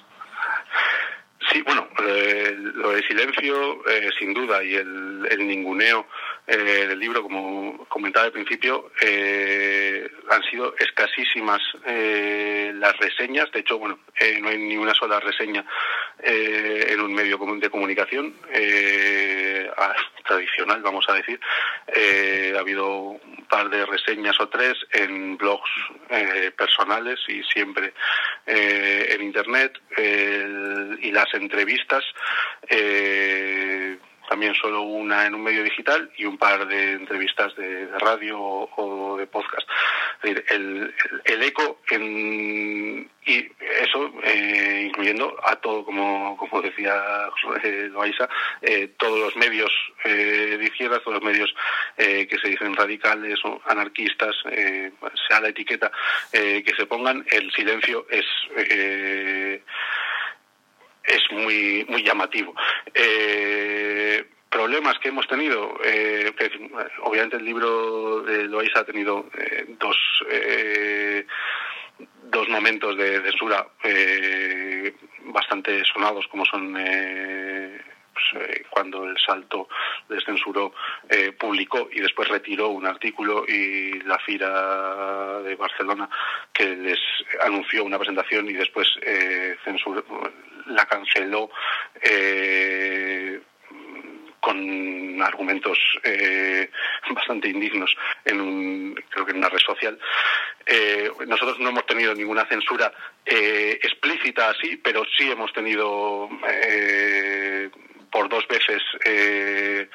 Sí, 1.51 1.61
bueno, 1.61 1.87
eh, 2.07 2.55
lo 2.57 2.89
de 2.91 3.03
silencio, 3.03 3.87
eh, 3.87 4.09
sin 4.19 4.33
duda, 4.33 4.63
y 4.63 4.73
el, 4.73 5.27
el 5.29 5.47
ninguneo 5.47 6.07
eh, 6.47 6.87
del 6.87 6.99
libro, 6.99 7.21
como 7.21 7.85
comentaba 7.89 8.25
al 8.25 8.31
principio, 8.31 8.91
eh, 9.01 10.09
han 10.29 10.43
sido 10.43 10.73
escasísimas 10.77 11.61
eh, 11.85 12.71
las 12.75 12.97
reseñas. 12.97 13.51
De 13.51 13.59
hecho, 13.59 13.77
bueno, 13.77 13.99
eh, 14.19 14.39
no 14.39 14.49
hay 14.49 14.57
ni 14.57 14.77
una 14.77 14.93
sola 14.93 15.19
reseña 15.19 15.65
eh, 16.19 16.87
en 16.89 17.01
un 17.01 17.13
medio 17.13 17.37
común 17.37 17.59
de 17.59 17.69
comunicación 17.69 18.33
ah, 19.77 19.95
tradicional, 20.25 20.81
vamos 20.81 21.05
a 21.09 21.13
decir. 21.13 21.39
Ha 22.55 22.59
habido 22.59 22.87
un 22.87 23.45
par 23.49 23.69
de 23.69 23.85
reseñas 23.85 24.39
o 24.39 24.47
tres 24.49 24.73
en 24.93 25.37
blogs 25.37 25.69
personales 26.57 27.19
y 27.27 27.43
siempre 27.43 27.93
en 28.45 29.21
internet 29.21 29.79
y 31.01 31.11
las 31.11 31.33
entrevistas 31.33 32.03
también 34.27 34.53
solo 34.55 34.81
una 34.81 35.25
en 35.25 35.35
un 35.35 35.43
medio 35.43 35.63
digital 35.63 36.11
y 36.17 36.25
un 36.25 36.37
par 36.37 36.67
de 36.67 36.93
entrevistas 36.93 37.55
de, 37.55 37.87
radio 37.99 38.39
o, 38.39 39.17
de 39.17 39.27
podcast. 39.27 39.67
Es 40.21 40.21
decir, 40.21 40.45
el, 40.49 40.93
el- 41.25 41.43
eco 41.43 41.79
en, 41.89 43.09
y 43.25 43.37
eso 43.81 44.11
eh, 44.23 44.83
incluyendo 44.87 45.35
a 45.43 45.55
todo, 45.57 45.85
como, 45.85 46.35
como 46.37 46.61
decía 46.61 47.29
Loaiza, 47.91 48.27
eh, 48.61 48.89
todos 48.97 49.19
los 49.19 49.35
medios 49.37 49.71
eh, 50.03 50.57
de 50.59 50.65
izquierda, 50.65 50.99
todos 50.99 51.15
los 51.15 51.23
medios 51.23 51.53
que 51.95 52.37
se 52.41 52.49
dicen 52.49 52.75
radicales 52.75 53.39
o 53.43 53.61
anarquistas, 53.65 54.35
sea 55.27 55.39
la 55.41 55.49
etiqueta 55.49 55.91
que 56.31 56.73
se 56.77 56.85
pongan, 56.85 57.25
el 57.31 57.51
silencio 57.51 58.05
es 58.09 58.25
es 61.07 61.21
muy 61.31 61.85
muy 61.89 62.03
llamativo. 62.03 62.53
Problemas 64.49 64.97
que 64.99 65.09
hemos 65.09 65.27
tenido, 65.27 65.77
eh, 65.83 66.33
obviamente 67.03 67.37
el 67.37 67.45
libro 67.45 68.21
de 68.21 68.45
Loaiza 68.45 68.79
ha 68.79 68.85
tenido 68.85 69.25
eh, 69.37 69.65
dos 69.79 69.97
eh, 70.29 71.25
dos 72.23 72.49
momentos 72.49 72.97
de 72.97 73.21
censura 73.21 73.67
eh, 73.83 74.93
bastante 75.25 75.83
sonados, 75.85 76.27
como 76.27 76.45
son 76.45 76.75
eh, 76.77 77.79
pues, 78.13 78.65
cuando 78.69 79.05
el 79.05 79.17
Salto 79.17 79.67
les 80.09 80.23
censuró, 80.23 80.73
publicó 81.39 81.87
y 81.91 81.99
después 81.99 82.27
retiró 82.29 82.69
un 82.69 82.85
artículo 82.85 83.45
y 83.47 83.99
la 84.01 84.17
Fira 84.19 85.39
de 85.41 85.55
Barcelona 85.55 86.09
que 86.51 86.75
les 86.75 86.99
anunció 87.43 87.83
una 87.83 87.97
presentación 87.97 88.49
y 88.49 88.53
después 88.53 88.87
censuró, 89.63 90.03
la 90.67 90.85
canceló 90.85 91.49
con 94.47 95.21
argumentos 95.21 95.77
eh, 96.03 96.69
bastante 97.13 97.49
indignos 97.49 97.93
en 98.23 98.39
un, 98.39 99.03
creo 99.09 99.25
que 99.25 99.31
en 99.31 99.39
una 99.39 99.49
red 99.49 99.59
social. 99.59 99.99
Eh, 100.65 101.11
nosotros 101.27 101.59
no 101.59 101.67
hemos 101.67 101.85
tenido 101.85 102.15
ninguna 102.15 102.45
censura 102.45 102.93
eh, 103.25 103.77
explícita 103.83 104.51
así, 104.51 104.77
pero 104.77 105.03
sí 105.17 105.29
hemos 105.29 105.51
tenido 105.51 106.29
eh, 106.49 107.69
por 108.09 108.29
dos 108.29 108.47
veces 108.47 108.81
eh, 109.03 109.89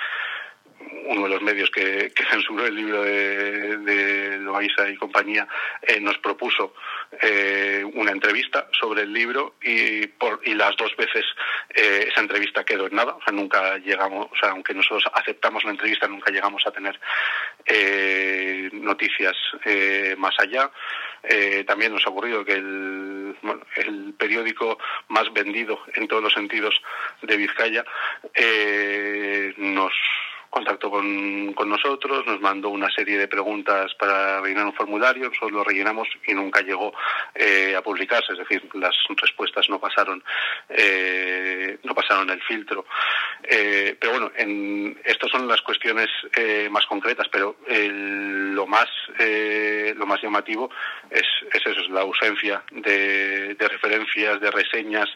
uno 1.07 1.25
de 1.25 1.29
los 1.29 1.43
medios 1.43 1.71
que, 1.71 2.13
censuró 2.31 2.67
el 2.67 2.75
libro 2.75 3.03
de, 3.03 3.77
de 3.79 4.39
Loaiza 4.39 4.89
y 4.89 4.97
compañía 4.97 5.47
eh, 5.83 6.01
nos 6.01 6.19
propuso 6.19 6.75
eh, 7.21 7.85
una 7.95 8.11
entrevista 8.11 8.69
sobre 8.73 9.03
el 9.03 9.13
libro 9.13 9.57
y, 9.63 10.07
por, 10.07 10.41
y 10.45 10.55
las 10.55 10.75
dos 10.77 10.97
veces 10.97 11.25
eh, 11.75 12.09
esa 12.09 12.21
entrevista 12.21 12.65
quedó 12.65 12.87
en 12.87 12.95
nada, 12.95 13.15
o 13.15 13.23
sea, 13.23 13.35
nunca 13.35 13.77
llegamos, 13.79 14.29
o 14.33 14.37
sea, 14.37 14.51
aunque 14.51 14.73
nosotros 14.73 15.05
aceptamos 15.13 15.63
la 15.65 15.73
entrevista, 15.73 16.09
nunca 16.09 16.31
llegamos 16.31 16.67
a 16.67 16.71
tener 16.71 16.99
eh, 17.67 18.71
noticias 18.73 19.37
más 20.17 20.35
allá. 20.39 20.71
También 21.67 21.93
nos 21.93 22.05
ha 22.05 22.11
ocurrido 22.11 22.45
que 22.45 22.55
el, 22.55 23.37
el 23.77 24.15
periódico 24.15 24.79
más 25.09 25.33
vendido 25.33 25.79
en 25.95 26.09
todos 26.09 26.23
los 26.23 26.33
sentidos 26.33 26.75
de 27.23 27.37
Vizcaya 27.37 27.85
nos 29.59 29.93
contactó 30.53 30.91
con, 30.91 31.55
con, 31.55 31.71
nosotros, 31.71 32.27
nos 32.27 32.39
mandó 32.43 32.69
una 32.69 32.91
serie 32.91 33.17
de 33.17 33.27
preguntas 33.27 33.95
para 33.95 34.39
rellenar 34.43 34.67
un 34.67 34.75
formulario, 34.75 35.25
nosotros 35.25 35.51
lo 35.51 35.65
rellenamos 35.65 36.07
y 36.27 36.35
nunca 36.35 36.61
llegó 36.61 36.93
eh, 37.35 37.75
a 37.75 37.81
publicarse, 37.81 38.35
es 38.35 38.39
decir, 38.39 38.69
las 38.75 38.95
respuestas 39.17 39.71
no 39.71 39.81
pasaron, 39.81 40.23
eh, 40.69 41.79
no 41.85 41.95
pasaron 41.95 42.29
el 42.29 42.43
filtro. 42.43 42.85
Eh, 43.45 43.97
pero 43.99 44.13
bueno, 44.13 44.31
en, 44.37 45.01
estas 45.07 45.31
son 45.31 45.49
las 45.49 45.63
cuestiones 45.63 46.09
eh, 46.37 46.69
más 46.71 46.85
concretas, 46.85 47.29
pero 47.33 47.57
el, 47.67 48.55
lo 48.55 48.67
más 48.67 48.89
eh, 49.19 49.95
lo 49.97 50.05
más 50.07 50.23
llamativo 50.23 50.71
es, 51.11 51.27
es 51.51 51.67
eso, 51.67 51.81
es 51.81 51.89
la 51.89 52.03
ausencia 52.03 52.63
de, 52.71 53.55
de 53.55 53.69
referencias, 53.69 54.39
de 54.39 54.51
reseñas 54.51 55.09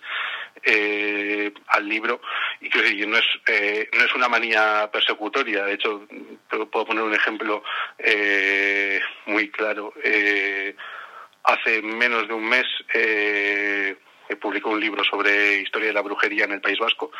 eh, 0.63 1.53
al 1.69 1.89
libro. 1.89 2.21
Y 2.61 2.69
que 2.69 3.07
no 3.07 3.19
es 3.19 3.25
eh, 3.47 3.89
no 3.97 4.05
es 4.05 4.15
una 4.15 4.29
manía 4.29 4.89
persecutoria. 4.93 5.65
De 5.65 5.75
hecho 5.75 6.07
puedo 6.49 6.87
poner 6.87 7.03
un 7.03 7.15
ejemplo 7.15 7.63
eh, 7.99 9.01
muy 9.27 9.51
claro. 9.51 9.93
Eh, 10.03 10.75
hace 11.45 11.83
menos 11.83 12.27
de 12.29 12.35
un 12.35 12.49
mes 12.49 12.67
eh, 12.93 13.97
publicó 14.35 14.71
un 14.71 14.81
libro 14.81 15.05
sobre 15.05 15.61
historia 15.61 15.89
de 15.89 15.95
la 15.95 16.03
brujería 16.03 16.45
en 16.45 16.53
el 16.53 16.61
País 16.61 16.79
Vasco, 16.81 17.13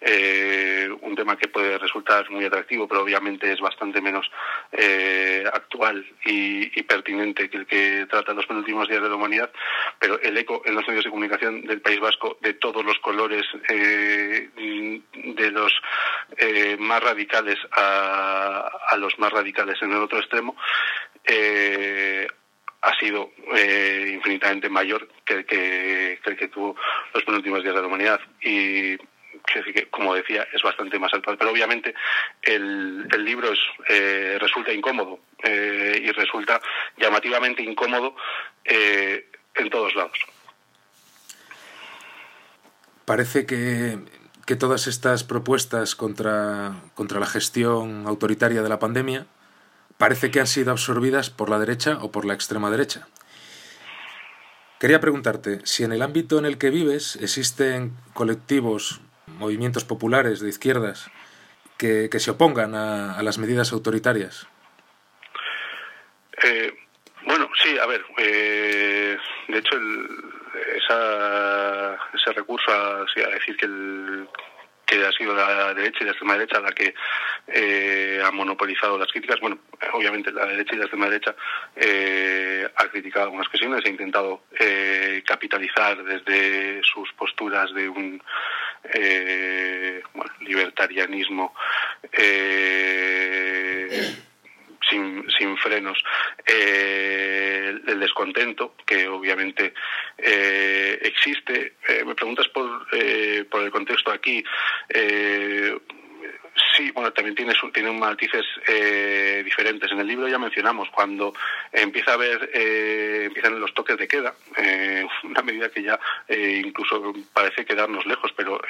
eh, 0.00 0.88
un 1.02 1.14
tema 1.14 1.36
que 1.36 1.48
puede 1.48 1.76
resultar 1.76 2.30
muy 2.30 2.46
atractivo, 2.46 2.88
pero 2.88 3.02
obviamente 3.02 3.52
es 3.52 3.60
bastante 3.60 4.00
menos 4.00 4.30
eh, 4.72 5.44
actual 5.52 6.04
y, 6.24 6.82
pertinente 6.84 7.48
que 7.48 7.56
el 7.56 7.66
que 7.66 8.06
trata 8.08 8.34
los 8.34 8.46
penúltimos 8.46 8.88
días 8.88 9.02
de 9.02 9.08
la 9.08 9.16
humanidad, 9.16 9.50
pero 9.98 10.20
el 10.20 10.36
eco 10.36 10.62
en 10.64 10.74
los 10.74 10.86
medios 10.86 11.04
de 11.04 11.10
comunicación 11.10 11.62
del 11.62 11.80
País 11.80 11.98
Vasco 11.98 12.36
de 12.40 12.54
todos 12.54 12.84
los 12.84 12.98
colores, 12.98 13.42
eh, 13.68 14.48
de 14.54 15.50
los 15.50 15.72
eh, 16.36 16.76
más 16.78 17.02
radicales 17.02 17.58
a, 17.72 18.96
los 18.98 19.18
más 19.18 19.32
radicales 19.32 19.80
en 19.82 19.92
el 19.92 19.98
otro 19.98 20.18
extremo, 20.18 20.56
eh, 21.24 22.26
ha 22.84 22.94
sido 22.98 23.32
eh, 23.56 24.12
infinitamente 24.14 24.68
mayor 24.68 25.08
que 25.24 25.34
el 25.34 25.46
que, 25.46 26.48
tuvo 26.48 26.76
los 27.14 27.24
penúltimos 27.24 27.62
días 27.62 27.74
de 27.74 27.80
la 27.80 27.86
humanidad. 27.86 28.20
Y 28.42 28.96
como 29.90 30.14
decía 30.14 30.46
es 30.52 30.62
bastante 30.62 30.98
más 30.98 31.12
actual 31.12 31.36
pero 31.36 31.50
obviamente 31.50 31.94
el, 32.42 33.06
el 33.12 33.24
libro 33.24 33.52
es, 33.52 33.58
eh, 33.88 34.38
resulta 34.40 34.72
incómodo 34.72 35.20
eh, 35.42 36.00
y 36.02 36.10
resulta 36.12 36.60
llamativamente 36.96 37.62
incómodo 37.62 38.16
eh, 38.64 39.28
en 39.54 39.70
todos 39.70 39.94
lados. 39.94 40.18
Parece 43.04 43.44
que, 43.44 43.98
que 44.46 44.56
todas 44.56 44.86
estas 44.86 45.24
propuestas 45.24 45.94
contra, 45.94 46.72
contra 46.94 47.20
la 47.20 47.26
gestión 47.26 48.06
autoritaria 48.06 48.62
de 48.62 48.68
la 48.68 48.78
pandemia 48.78 49.26
parece 49.98 50.30
que 50.30 50.40
han 50.40 50.46
sido 50.46 50.72
absorbidas 50.72 51.30
por 51.30 51.50
la 51.50 51.58
derecha 51.58 51.98
o 52.00 52.10
por 52.10 52.24
la 52.24 52.34
extrema 52.34 52.70
derecha. 52.70 53.06
Quería 54.80 55.00
preguntarte 55.00 55.60
si 55.64 55.84
en 55.84 55.92
el 55.92 56.02
ámbito 56.02 56.38
en 56.38 56.44
el 56.44 56.58
que 56.58 56.70
vives 56.70 57.16
existen 57.16 57.96
colectivos, 58.12 59.00
movimientos 59.26 59.84
populares 59.84 60.40
de 60.40 60.48
izquierdas 60.48 61.10
que, 61.78 62.08
que 62.10 62.20
se 62.20 62.32
opongan 62.32 62.74
a, 62.74 63.16
a, 63.16 63.22
las 63.22 63.38
medidas 63.38 63.72
autoritarias. 63.72 64.46
Eh, 66.42 66.74
bueno, 67.26 67.48
sí, 67.62 67.78
a 67.78 67.86
ver, 67.86 68.04
eh, 68.18 69.16
de 69.48 69.58
hecho 69.58 69.76
el, 69.76 70.08
esa, 70.76 71.94
ese 72.12 72.32
recurso 72.34 72.70
a, 72.70 73.00
a 73.00 73.34
decir 73.34 73.56
que 73.56 73.66
el, 73.66 74.28
que 74.86 75.04
ha 75.04 75.12
sido 75.12 75.34
la 75.34 75.74
derecha 75.74 75.98
y 76.00 76.04
la 76.04 76.10
extrema 76.10 76.34
derecha 76.34 76.60
la 76.60 76.72
que 76.72 76.94
eh, 77.48 78.20
ha 78.24 78.30
monopolizado 78.30 78.98
las 78.98 79.10
críticas. 79.10 79.40
Bueno, 79.40 79.58
obviamente 79.92 80.30
la 80.32 80.46
derecha 80.46 80.74
y 80.74 80.78
la 80.78 80.84
extrema 80.84 81.08
derecha 81.08 81.34
eh, 81.76 82.68
ha 82.74 82.88
criticado 82.88 83.26
algunas 83.26 83.48
cuestiones, 83.48 83.84
ha 83.84 83.88
intentado 83.88 84.44
eh, 84.58 85.22
capitalizar 85.26 86.02
desde 86.04 86.82
sus 86.82 87.12
posturas 87.12 87.72
de 87.74 87.88
un 87.88 88.22
bueno, 90.12 90.30
libertarianismo 90.40 91.54
sin, 94.88 95.24
sin 95.30 95.56
frenos 95.58 96.02
eh, 96.46 97.74
el 97.86 98.00
descontento 98.00 98.74
que 98.86 99.08
obviamente 99.08 99.74
eh, 100.18 100.98
existe. 101.02 101.74
Eh, 101.88 102.04
me 102.04 102.14
preguntas 102.14 102.48
por, 102.48 102.86
por 103.48 103.62
el 103.62 103.70
contexto 103.70 104.10
aquí. 104.10 104.44
Sí, 106.76 106.90
bueno, 106.92 107.12
también 107.12 107.34
tiene, 107.34 107.52
tiene 107.72 107.90
matices 107.92 108.44
eh, 108.68 109.42
diferentes. 109.44 109.90
En 109.90 109.98
el 109.98 110.06
libro 110.06 110.28
ya 110.28 110.38
mencionamos 110.38 110.88
cuando 110.90 111.32
empieza 111.72 112.12
a 112.12 112.14
haber, 112.14 112.50
eh, 112.52 113.24
empiezan 113.26 113.58
los 113.58 113.74
toques 113.74 113.96
de 113.96 114.06
queda, 114.06 114.34
eh, 114.56 115.04
una 115.24 115.42
medida 115.42 115.68
que 115.68 115.82
ya 115.82 115.98
eh, 116.28 116.62
incluso 116.64 117.12
parece 117.32 117.64
quedarnos 117.64 118.06
lejos, 118.06 118.32
pero 118.36 118.60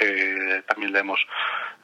también 0.66 0.92
la 0.92 1.00
hemos, 1.00 1.20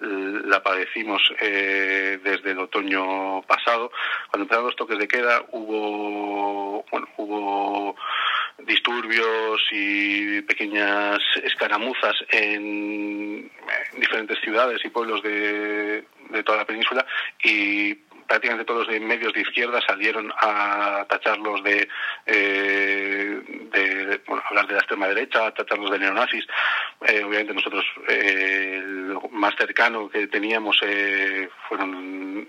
la 0.00 0.62
padecimos 0.62 1.22
desde 1.40 2.50
el 2.50 2.58
otoño 2.58 3.42
pasado. 3.42 3.90
Cuando 4.30 4.44
empezaron 4.44 4.66
los 4.66 4.76
toques 4.76 4.98
de 4.98 5.08
queda 5.08 5.44
hubo, 5.52 6.84
bueno, 6.90 7.08
hubo 7.16 7.96
disturbios 8.66 9.60
y 9.72 10.42
pequeñas 10.42 11.18
escaramuzas 11.42 12.14
en, 12.30 13.50
diferentes 13.96 14.38
ciudades 14.40 14.80
y 14.84 14.88
pueblos 14.88 15.22
de, 15.22 16.04
toda 16.44 16.58
la 16.58 16.64
península 16.64 17.04
y 17.42 17.94
prácticamente 17.94 18.64
todos 18.64 18.86
los 18.86 19.00
medios 19.00 19.32
de 19.32 19.40
izquierda 19.40 19.80
salieron 19.84 20.32
a 20.40 21.04
tacharlos 21.08 21.64
de, 21.64 21.88
eh, 22.26 23.40
de 23.72 24.20
bueno, 24.26 24.42
hablar 24.48 24.68
de 24.68 24.74
la 24.74 24.78
extrema 24.78 25.08
derecha, 25.08 25.46
a 25.46 25.54
tacharlos 25.54 25.90
de 25.90 25.98
neonazis. 25.98 26.46
Eh, 27.08 27.24
obviamente 27.24 27.54
nosotros 27.54 27.84
eh, 28.08 28.80
lo 28.84 29.20
más 29.30 29.54
cercano 29.56 30.08
que 30.08 30.28
teníamos 30.28 30.78
fueron 31.68 32.48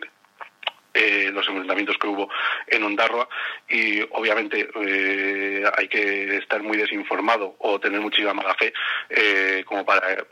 eh, 0.93 1.31
los 1.33 1.47
enfrentamientos 1.47 1.97
que 1.97 2.07
hubo 2.07 2.29
en 2.67 2.83
Ondarroa 2.83 3.29
y 3.69 4.01
obviamente 4.11 4.69
eh, 4.75 5.63
hay 5.77 5.87
que 5.87 6.35
estar 6.35 6.61
muy 6.61 6.77
desinformado 6.77 7.55
o 7.59 7.79
tener 7.79 8.01
muchísima 8.01 8.33
mala 8.33 8.53
fe 8.55 8.73
eh, 9.09 9.63
como 9.65 9.85
para 9.85 10.25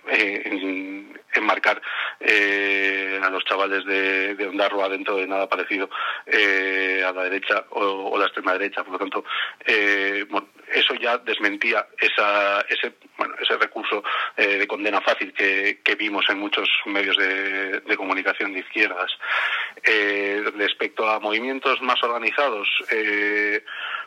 enmarcar 1.33 1.81
a 3.21 3.29
los 3.29 3.45
chavales 3.45 3.85
de, 3.85 4.47
Ondarroa 4.49 4.89
dentro 4.89 5.15
de 5.15 5.27
nada 5.27 5.47
parecido 5.47 5.89
a 6.27 7.11
la 7.13 7.23
derecha 7.23 7.65
o, 7.69 8.17
la 8.17 8.25
extrema 8.25 8.53
derecha. 8.53 8.83
Por 8.83 8.93
lo 8.93 8.99
tanto, 8.99 9.23
eso 9.65 10.93
ya 10.95 11.17
desmentía 11.19 11.87
esa, 11.97 12.61
ese, 12.61 12.95
bueno, 13.17 13.35
ese 13.39 13.57
recurso 13.57 14.03
de 14.35 14.67
condena 14.67 15.01
fácil 15.01 15.31
que, 15.33 15.79
vimos 15.97 16.25
en 16.29 16.39
muchos 16.39 16.67
medios 16.85 17.17
de, 17.17 17.81
de 17.81 17.97
comunicación 17.97 18.53
de 18.53 18.59
izquierdas. 18.59 19.11
Eh, 19.83 20.48
respecto 20.57 21.09
a 21.09 21.19
movimientos 21.19 21.81
más 21.81 22.01
organizados, 22.03 22.67
eh, 22.91 23.63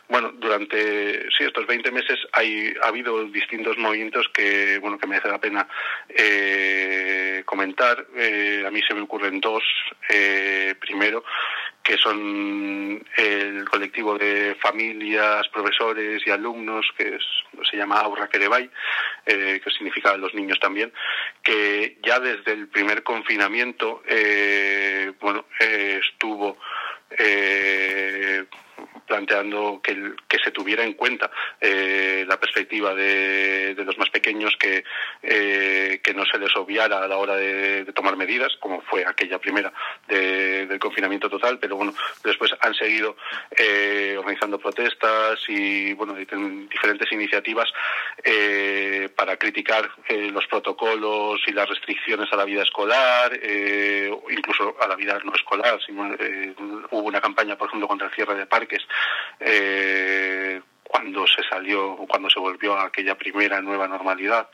bueno, 0.09 0.31
durante 0.33 1.29
sí, 1.31 1.43
estos 1.45 1.65
20 1.65 1.91
meses 1.91 2.19
hay, 2.33 2.73
ha 2.83 2.87
habido 2.87 3.23
distintos 3.25 3.77
movimientos 3.77 4.27
que, 4.33 4.77
bueno, 4.79 4.97
que 4.97 5.07
merece 5.07 5.29
la 5.29 5.39
pena 5.39 5.67
eh, 6.09 7.43
comentar. 7.45 8.05
Eh, 8.15 8.63
a 8.65 8.71
mí 8.71 8.81
se 8.87 8.93
me 8.93 9.01
ocurren 9.01 9.39
dos. 9.39 9.63
primero, 10.79 11.23
que 11.83 11.97
son 11.97 13.05
el 13.17 13.69
colectivo 13.69 14.17
de 14.17 14.55
familias, 14.55 15.47
profesores 15.49 16.25
y 16.25 16.31
alumnos, 16.31 16.85
que 16.97 17.17
se 17.69 17.77
llama 17.77 17.99
Aurra 17.99 18.29
Querebay, 18.29 18.69
que 19.25 19.69
significa 19.75 20.15
los 20.15 20.33
niños 20.33 20.59
también, 20.59 20.93
que 21.43 21.97
ya 22.01 22.19
desde 22.19 22.53
el 22.53 22.69
primer 22.69 23.03
confinamiento, 23.03 24.01
bueno, 25.19 25.45
estuvo 25.59 26.57
eh, 27.17 28.45
planteando 29.05 29.81
que, 29.81 30.13
que, 30.27 30.39
se 30.39 30.51
tuviera 30.51 30.83
en 30.83 30.93
cuenta 30.93 31.29
eh, 31.59 32.25
la 32.27 32.39
perspectiva 32.39 32.93
de, 32.93 33.75
los 33.85 33.97
más 33.97 34.09
pequeños, 34.09 34.55
que, 34.59 34.83
eh, 35.21 35.99
que 36.03 36.13
no 36.13 36.25
se 36.25 36.37
les 36.37 36.55
obviara 36.55 37.03
a 37.03 37.07
la 37.07 37.17
hora 37.17 37.35
de, 37.35 37.85
tomar 37.93 38.15
medidas, 38.15 38.53
como 38.59 38.81
fue 38.81 39.05
aquella 39.05 39.39
primera 39.39 39.71
del 40.07 40.79
confinamiento 40.79 41.29
total, 41.29 41.59
pero 41.59 41.75
bueno, 41.75 41.93
después 42.23 42.51
han 42.59 42.73
seguido 42.73 43.15
eh, 43.51 44.15
organizando 44.17 44.57
protestas 44.57 45.39
y 45.47 45.93
bueno, 45.93 46.15
diferentes 46.15 47.11
iniciativas 47.11 47.69
para 49.15 49.37
criticar 49.37 49.89
los 50.09 50.45
protocolos 50.47 51.41
y 51.47 51.51
las 51.51 51.69
restricciones 51.69 52.31
a 52.31 52.35
la 52.35 52.45
vida 52.45 52.63
escolar, 52.63 53.31
incluso 54.29 54.75
a 54.81 54.87
la 54.87 54.95
vida 54.95 55.19
no 55.23 55.33
escolar. 55.35 55.79
hubo 56.91 57.01
una 57.01 57.21
campaña, 57.21 57.57
por 57.57 57.67
ejemplo, 57.67 57.87
contra 57.87 58.07
el 58.07 58.13
cierre 58.13 58.35
de 58.35 58.45
parques 58.45 58.81
eh, 59.39 60.61
cuando 60.83 61.25
se 61.27 61.43
salió, 61.43 61.95
cuando 62.07 62.29
se 62.29 62.39
volvió 62.39 62.75
a 62.75 62.85
aquella 62.85 63.15
primera 63.15 63.61
nueva 63.61 63.87
normalidad. 63.87 64.49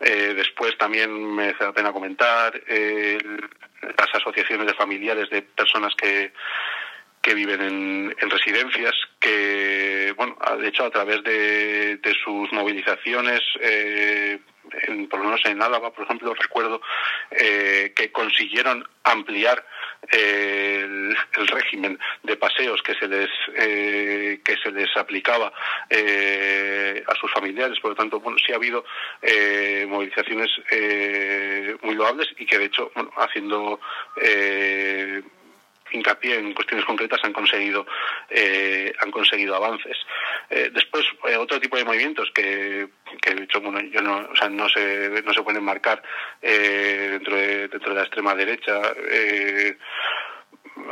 Eh, 0.00 0.34
después 0.36 0.78
también 0.78 1.10
me 1.34 1.48
hace 1.48 1.64
la 1.64 1.72
pena 1.72 1.92
comentar 1.92 2.60
eh, 2.68 3.18
las 3.82 4.14
asociaciones 4.14 4.66
de 4.66 4.74
familiares 4.74 5.28
de 5.30 5.42
personas 5.42 5.92
que, 5.96 6.32
que 7.20 7.34
viven 7.34 7.60
en, 7.60 8.16
en, 8.20 8.30
residencias, 8.30 8.94
que, 9.18 10.14
bueno, 10.16 10.36
de 10.60 10.68
hecho, 10.68 10.84
a 10.84 10.90
través 10.90 11.22
de, 11.24 11.96
de 11.96 12.14
sus 12.24 12.52
movilizaciones, 12.52 13.40
eh, 13.60 14.38
en, 14.86 15.08
por 15.08 15.18
lo 15.18 15.26
menos 15.26 15.40
en 15.44 15.60
Álava, 15.60 15.92
por 15.92 16.04
ejemplo, 16.04 16.34
recuerdo 16.34 16.80
eh, 17.30 17.92
que 17.96 18.12
consiguieron 18.12 18.88
ampliar 19.04 19.64
eh, 20.12 20.80
el, 21.36 21.48
régimen 21.48 21.98
de 22.22 22.36
paseos 22.36 22.82
que 22.82 22.94
se 22.94 23.08
les 23.08 23.28
eh, 23.56 24.40
que 24.44 24.56
se 24.56 24.70
les 24.70 24.94
aplicaba 24.96 25.48
a 25.48 27.14
sus 27.14 27.32
familiares. 27.32 27.78
Por 27.80 27.90
lo 27.90 27.96
tanto, 27.96 28.20
bueno, 28.20 28.38
sí 28.38 28.52
ha 28.52 28.56
habido 28.56 28.84
movilizaciones 29.88 30.50
muy 31.82 31.94
loables 31.94 32.28
y 32.38 32.46
que 32.46 32.58
de 32.58 32.64
hecho, 32.66 32.90
bueno, 32.94 33.10
haciendo 33.16 33.80
hincapié 35.92 36.38
en 36.38 36.54
cuestiones 36.54 36.84
concretas 36.84 37.20
han 37.22 37.32
conseguido 37.32 37.86
eh, 38.30 38.92
han 39.00 39.10
conseguido 39.10 39.54
avances. 39.54 39.96
Eh, 40.50 40.70
después 40.72 41.04
eh, 41.28 41.36
otro 41.36 41.60
tipo 41.60 41.76
de 41.76 41.84
movimientos 41.84 42.30
que, 42.34 42.88
que 43.20 43.34
de 43.34 43.44
hecho 43.44 43.60
bueno 43.60 43.80
yo 43.80 44.00
no 44.00 44.28
o 44.30 44.36
sea, 44.36 44.48
no 44.48 44.68
se 44.68 45.22
no 45.22 45.32
se 45.32 45.42
pueden 45.42 45.64
marcar 45.64 46.02
dentro 46.40 47.36
de 47.36 47.68
dentro 47.68 47.90
de 47.90 47.96
la 47.96 48.02
extrema 48.02 48.34
derecha. 48.34 48.80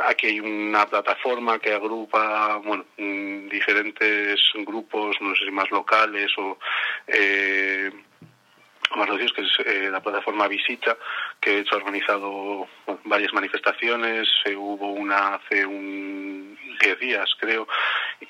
Aquí 0.05 0.27
hay 0.27 0.39
una 0.39 0.85
plataforma 0.85 1.59
que 1.59 1.73
agrupa 1.73 2.57
bueno 2.57 2.85
mm, 2.97 3.49
diferentes 3.49 4.39
grupos 4.65 5.15
no 5.21 5.35
sé 5.35 5.45
si 5.45 5.51
más 5.51 5.71
locales 5.71 6.31
o 6.37 6.59
más 8.95 9.09
que 9.09 9.41
es 9.41 9.59
eh, 9.65 9.89
la 9.91 10.01
plataforma 10.01 10.47
Visita, 10.47 10.97
que 11.39 11.51
de 11.51 11.59
hecho 11.59 11.75
ha 11.75 11.79
organizado 11.79 12.67
varias 13.03 13.33
manifestaciones, 13.33 14.27
eh, 14.45 14.55
hubo 14.55 14.91
una 14.91 15.35
hace 15.35 15.65
un 15.65 16.57
10 16.79 16.99
días 16.99 17.29
creo, 17.39 17.67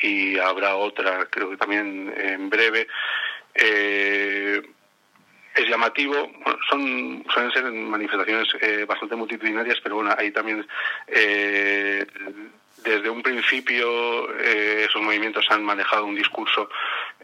y 0.02 0.38
habrá 0.38 0.76
otra 0.76 1.26
creo 1.26 1.50
que 1.52 1.58
también 1.58 2.14
en 2.18 2.50
breve. 2.50 2.88
Eh, 3.54 4.62
es 5.56 5.68
llamativo, 5.68 6.32
son 6.70 7.26
suelen 7.34 7.52
ser 7.52 7.64
manifestaciones 7.72 8.48
bastante 8.88 9.16
multitudinarias, 9.16 9.80
pero 9.82 9.96
bueno, 9.96 10.14
ahí 10.16 10.30
también 10.30 10.68
desde 12.84 13.10
un 13.10 13.22
principio 13.22 14.34
esos 14.40 15.02
movimientos 15.02 15.46
han 15.50 15.64
manejado 15.64 16.06
un 16.06 16.16
discurso 16.16 16.70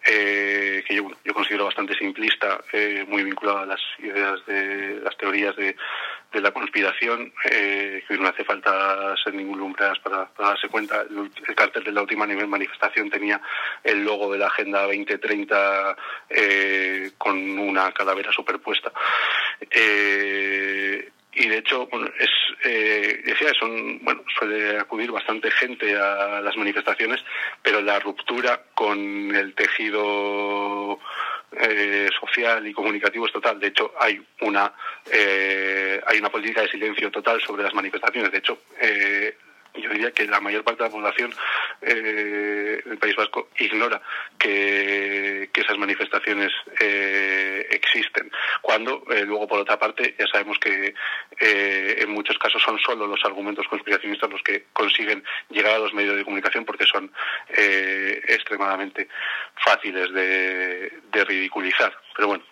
eh, 0.06 0.84
que 0.86 0.96
yo, 0.96 1.34
considero 1.34 1.66
bastante 1.66 1.96
simplista, 1.96 2.60
eh, 2.74 3.06
muy 3.08 3.24
vinculado 3.24 3.60
a 3.60 3.66
las 3.66 3.80
ideas 4.00 4.46
de 4.46 5.00
las 5.02 5.16
teorías 5.18 5.56
de, 5.56 5.76
la 6.34 6.52
conspiración, 6.52 7.32
eh, 7.46 8.04
que 8.08 8.18
no 8.18 8.28
hace 8.28 8.44
falta 8.44 9.16
ser 9.24 9.36
ningún 9.36 9.60
lumbreras 9.60 10.00
para, 10.00 10.30
darse 10.38 10.68
cuenta. 10.68 11.02
El, 11.02 11.56
cartel 11.56 11.84
de 11.84 11.92
la 11.92 12.02
última 12.02 12.26
manifestación 12.26 13.10
tenía 13.10 13.40
el 13.84 14.04
logo 14.04 14.34
de 14.34 14.40
la 14.40 14.48
Agenda 14.48 14.82
2030 14.82 15.96
eh, 16.30 17.12
con 17.20 17.38
una 17.60 17.92
calavera 17.92 18.32
superpuesta. 18.32 18.92
Eh, 19.70 21.13
y 21.36 21.48
de 21.48 21.58
hecho 21.58 21.88
bueno, 21.88 22.10
es 22.20 22.30
eh, 22.64 23.22
decía 23.26 23.52
son 23.60 24.00
bueno 24.04 24.24
suele 24.38 24.78
acudir 24.78 25.12
bastante 25.12 25.50
gente 25.52 25.96
a 25.96 26.42
las 26.42 26.56
manifestaciones 26.58 27.22
pero 27.62 27.82
la 27.82 28.00
ruptura 28.00 28.62
con 28.74 29.00
el 29.36 29.54
tejido 29.54 31.00
eh, 31.60 32.10
social 32.20 32.66
y 32.68 32.74
comunicativo 32.74 33.28
es 33.28 33.34
total. 33.34 33.60
De 33.60 33.68
hecho, 33.68 33.94
hay 34.00 34.20
una 34.42 34.74
eh, 35.12 36.02
hay 36.06 36.18
una 36.18 36.30
política 36.30 36.62
de 36.62 36.70
silencio 36.70 37.12
total 37.12 37.40
sobre 37.42 37.64
las 37.64 37.74
manifestaciones. 37.74 38.32
De 38.32 38.38
hecho, 38.40 38.58
eh, 38.82 39.38
yo 39.76 39.90
diría 39.90 40.12
que 40.12 40.26
la 40.26 40.40
mayor 40.40 40.64
parte 40.64 40.84
de 40.84 40.90
la 40.90 40.94
población 40.94 41.34
eh, 41.82 42.82
del 42.86 42.98
País 42.98 43.16
Vasco 43.16 43.50
ignora 43.58 44.02
que, 44.38 45.50
esas 45.54 45.78
manifestaciones 45.78 46.52
eh, 46.82 47.66
existen. 47.72 48.30
Cuando, 48.62 49.06
eh, 49.10 49.24
luego, 49.24 49.48
por 49.48 49.62
otra 49.62 49.80
parte, 49.80 50.14
ya 50.20 50.28
sabemos 50.28 50.60
que 50.60 50.94
en 51.40 52.10
muchos 52.10 52.38
casos 52.38 52.62
son 52.62 52.78
solo 52.80 53.08
los 53.08 53.24
argumentos 53.24 53.66
conspiracionistas 53.70 54.30
los 54.30 54.44
que 54.44 54.66
consiguen 54.74 55.24
llegar 55.50 55.76
a 55.76 55.80
los 55.80 55.94
medios 55.94 56.18
de 56.18 56.26
comunicación 56.26 56.66
porque 56.66 56.86
son 56.86 57.10
extremadamente 57.48 59.08
fáciles 59.56 60.12
de, 60.12 60.92
ridiculizar. 61.24 61.98
Pero 62.16 62.28
bueno, 62.28 62.44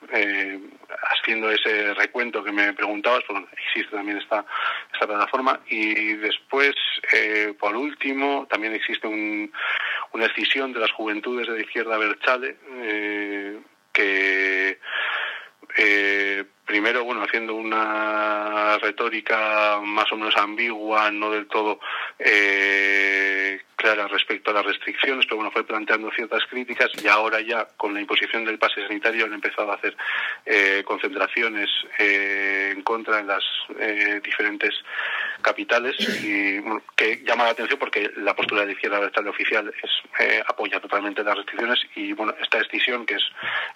haciendo 1.12 1.52
ese 1.52 1.94
recuento 1.94 2.44
que 2.44 2.52
me 2.52 2.74
preguntabas, 2.74 3.24
pues 3.28 3.44
existe 3.54 3.96
también 3.96 4.18
esta, 4.18 4.46
plataforma. 5.00 5.60
Y 5.68 6.14
después 6.16 6.76
eh, 7.14 7.56
por 7.60 7.76
último, 7.76 8.48
también 8.50 8.74
existe 8.74 9.08
una 9.08 10.26
escisión 10.26 10.74
de 10.74 10.80
las 10.80 10.92
juventudes 10.92 11.48
de 11.48 11.62
izquierda 11.62 11.98
Berchale, 11.98 12.58
eh, 12.84 13.60
que 13.92 14.80
eh, 15.78 16.44
primero, 16.66 17.04
bueno, 17.04 17.24
haciendo 17.24 17.56
una 17.56 18.78
retórica 18.78 19.80
más 19.84 20.12
o 20.12 20.18
menos 20.18 20.36
ambigua, 20.38 21.10
no 21.12 21.32
del 21.32 21.48
todo 21.48 21.80
clara 23.82 24.08
respecto 24.08 24.52
a 24.52 24.54
las 24.54 24.66
restricciones, 24.66 25.26
pero 25.26 25.38
bueno, 25.38 25.52
fue 25.52 25.66
planteando 25.66 26.12
ciertas 26.12 26.44
críticas 26.50 26.92
y 27.04 27.08
ahora 27.08 27.42
ya 27.42 27.68
con 27.78 27.94
la 27.94 28.02
imposición 28.02 28.46
del 28.46 28.60
pase 28.60 28.86
sanitario 28.88 29.26
han 29.26 29.34
empezado 29.34 29.72
a 29.72 29.76
hacer 29.76 29.96
concentraciones 30.86 31.70
en 31.98 32.82
contra 32.84 33.18
de 33.18 33.24
las 33.24 33.44
diferentes 34.24 34.74
capitales 35.42 35.96
y 36.24 36.62
que 36.96 37.24
llama 37.24 37.46
la 37.46 37.52
atención 37.52 37.80
porque 37.80 38.12
la 38.18 38.36
postura 38.36 38.62
de 38.62 38.68
la 38.68 38.74
izquierda 38.74 39.00
del 39.00 39.28
oficial 39.28 39.74
es 39.84 39.92
eh, 40.20 40.44
apoya 40.48 40.80
totalmente 40.80 41.24
las 41.24 41.36
restricciones 41.36 41.80
y 41.96 42.14
bueno 42.14 42.34
esta 42.42 42.60
decisión 42.60 43.06
que 43.06 43.16
es 43.16 43.24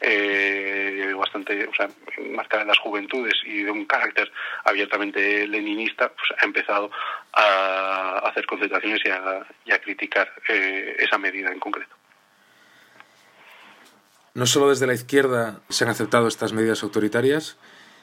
eh, 0.01 1.13
bastante 1.17 1.67
o 1.67 1.73
sea, 1.73 1.87
marcada 2.31 2.63
en 2.63 2.69
las 2.69 2.79
juventudes 2.79 3.33
y 3.45 3.63
de 3.63 3.71
un 3.71 3.85
carácter 3.85 4.31
abiertamente 4.63 5.47
leninista 5.47 6.09
pues 6.09 6.39
ha 6.39 6.45
empezado 6.45 6.91
a 7.35 8.19
hacer 8.29 8.45
concentraciones 8.45 9.01
y 9.65 9.71
a, 9.71 9.79
criticar 9.79 10.31
eh, 10.47 10.95
esa 10.99 11.17
medida 11.17 11.51
en 11.51 11.59
concreto. 11.59 11.95
No 14.33 14.45
solo 14.45 14.69
desde 14.69 14.87
la 14.87 14.93
izquierda 14.93 15.61
se 15.69 15.83
han 15.83 15.89
aceptado 15.89 16.27
estas 16.27 16.53
medidas 16.53 16.83
autoritarias, 16.83 17.57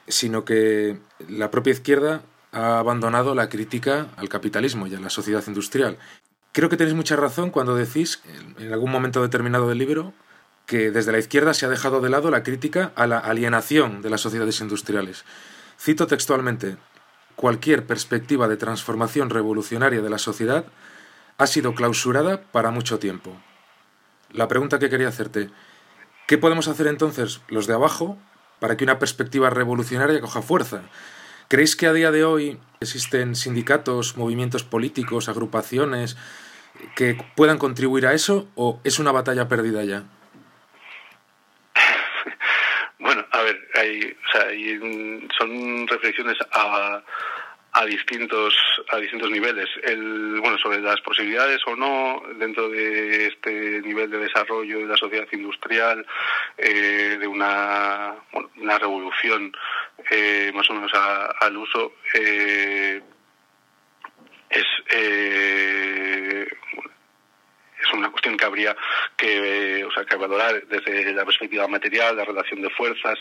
sino 0.09 0.45
que 0.45 0.99
la 1.29 1.51
propia 1.51 1.73
izquierda 1.73 2.23
ha 2.53 2.79
abandonado 2.79 3.35
la 3.35 3.49
crítica 3.49 4.09
al 4.17 4.29
capitalismo 4.29 4.87
y 4.87 4.95
a 4.95 5.01
la 5.01 5.11
sociedad 5.11 5.43
industrial. 5.47 5.99
Creo 6.53 6.69
que 6.69 6.77
tenéis 6.77 6.95
mucha 6.95 7.17
razón 7.17 7.51
cuando 7.51 7.75
decís, 7.75 8.23
en 8.59 8.73
algún 8.73 8.91
momento 8.91 9.23
determinado 9.23 9.69
del 9.69 9.79
libro, 9.79 10.13
que 10.67 10.91
desde 10.91 11.13
la 11.13 11.19
izquierda 11.19 11.55
se 11.55 11.67
ha 11.67 11.71
dejado 11.71 12.01
de 12.01 12.11
lado 12.11 12.31
la 12.31 12.43
crítica 12.43 12.93
a 12.95 13.07
la 13.07 13.19
alienación 13.19 14.03
de 14.03 14.11
las 14.11 14.21
sociedades 14.21 14.61
industriales. 14.61 15.25
Cito 15.79 16.07
textualmente, 16.07 16.77
cualquier 17.37 17.87
perspectiva 17.87 18.49
de 18.49 18.57
transformación 18.57 19.31
revolucionaria 19.31 20.01
de 20.01 20.11
la 20.11 20.19
sociedad 20.19 20.65
ha 21.39 21.47
sido 21.47 21.75
clausurada 21.75 22.43
para 22.53 22.71
mucho 22.71 22.99
tiempo. 22.99 23.37
La 24.31 24.49
pregunta 24.49 24.79
que 24.79 24.89
quería 24.89 25.09
hacerte, 25.09 25.51
¿qué 26.27 26.39
podemos 26.39 26.69
hacer 26.69 26.87
entonces 26.87 27.41
los 27.49 27.67
de 27.67 27.75
abajo 27.75 28.19
para 28.61 28.77
que 28.77 28.85
una 28.85 28.99
perspectiva 28.99 29.51
revolucionaria 29.51 30.21
coja 30.21 30.43
fuerza? 30.43 30.83
¿Creéis 31.49 31.77
que 31.77 31.87
a 31.87 31.93
día 31.93 32.11
de 32.11 32.25
hoy 32.25 32.59
existen 32.81 33.35
sindicatos, 33.35 34.17
movimientos 34.17 34.65
políticos, 34.65 35.29
agrupaciones 35.29 36.17
que 36.97 37.23
puedan 37.37 37.59
contribuir 37.59 38.07
a 38.07 38.15
eso 38.15 38.49
o 38.55 38.81
es 38.85 38.99
una 38.99 39.13
batalla 39.13 39.49
perdida 39.49 39.85
ya? 39.85 40.05
Bueno, 42.99 43.25
a 43.83 44.45
ver, 44.45 45.29
son 45.39 45.87
reflexiones 45.87 46.37
a, 46.53 47.03
a 47.73 47.85
distintos 47.87 48.55
a 48.91 48.99
distintos 48.99 49.31
niveles. 49.31 49.69
El 49.83 50.41
bueno 50.41 50.59
sobre 50.59 50.81
las 50.81 51.01
posibilidades 51.01 51.61
o 51.67 51.75
no 51.75 52.23
dentro 52.39 52.69
de 52.69 53.27
este 53.29 53.81
nivel 53.81 54.11
de 54.11 54.19
desarrollo 54.19 54.79
de 54.79 54.87
la 54.87 54.97
sociedad 54.97 55.27
industrial 55.33 56.07
eh, 56.59 57.17
de 57.19 57.27
una 57.27 58.15
una 58.57 58.79
revolución 58.79 59.53
eh, 60.11 60.53
más 60.55 60.69
o 60.71 60.75
menos 60.75 60.93
al 60.95 61.57
uso 61.57 61.95
eh, 62.15 63.01
es 64.51 64.67
es 67.83 67.93
una 67.93 68.11
cuestión 68.11 68.37
que 68.37 68.45
habría 68.45 68.77
que, 69.17 69.85
o 69.85 69.93
sea, 69.93 70.05
que 70.05 70.17
valorar 70.17 70.67
desde 70.67 71.13
la 71.13 71.25
perspectiva 71.25 71.67
material, 71.69 72.17
la 72.17 72.25
relación 72.25 72.63
de 72.63 72.71
fuerzas. 72.71 73.19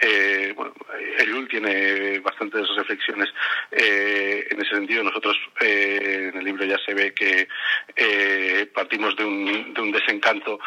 Eh, 0.00 0.52
bueno, 0.54 0.74
Eliul 1.18 1.48
tiene 1.48 2.18
bastantes 2.20 2.68
reflexiones 2.76 3.28
eh, 3.70 4.46
en 4.50 4.60
ese 4.60 4.74
sentido. 4.74 5.02
Nosotros 5.02 5.36
eh, 5.60 6.30
en 6.32 6.38
el 6.38 6.44
libro 6.44 6.64
ya 6.64 6.78
se 6.84 6.94
ve 6.94 7.14
que 7.14 7.48
eh, 7.96 8.66
partimos 8.74 9.16
de 9.16 9.24
un, 9.24 9.74
de 9.74 9.80
un 9.80 9.92
desencanto 9.92 10.58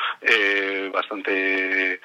bastante 0.92 2.00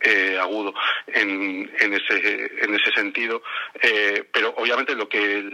eh, 0.00 0.38
agudo 0.40 0.74
en, 1.06 1.70
en, 1.78 1.94
ese, 1.94 2.50
en 2.64 2.74
ese 2.74 2.90
sentido, 2.92 3.42
eh, 3.80 4.24
pero 4.32 4.54
obviamente 4.56 4.94
lo 4.94 5.08
que 5.08 5.44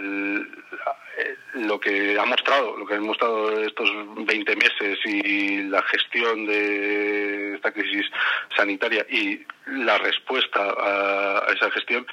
lo 1.55 1.81
que 1.81 2.19
ha 2.19 2.25
mostrado, 2.25 2.77
lo 2.77 2.87
que 2.87 2.95
han 2.95 3.07
mostrado 3.07 3.63
estos 3.63 3.91
20 4.25 4.57
meses 4.57 4.99
y 5.05 5.63
la 5.63 5.83
gestión 5.83 6.47
de 6.47 7.55
esta 7.55 7.73
crisis 7.73 8.07
sanitaria 8.57 9.07
y 9.11 9.41
la 9.67 9.99
respuesta 9.99 10.61
a, 10.61 11.53
esa 11.53 11.71
gestión 11.71 12.07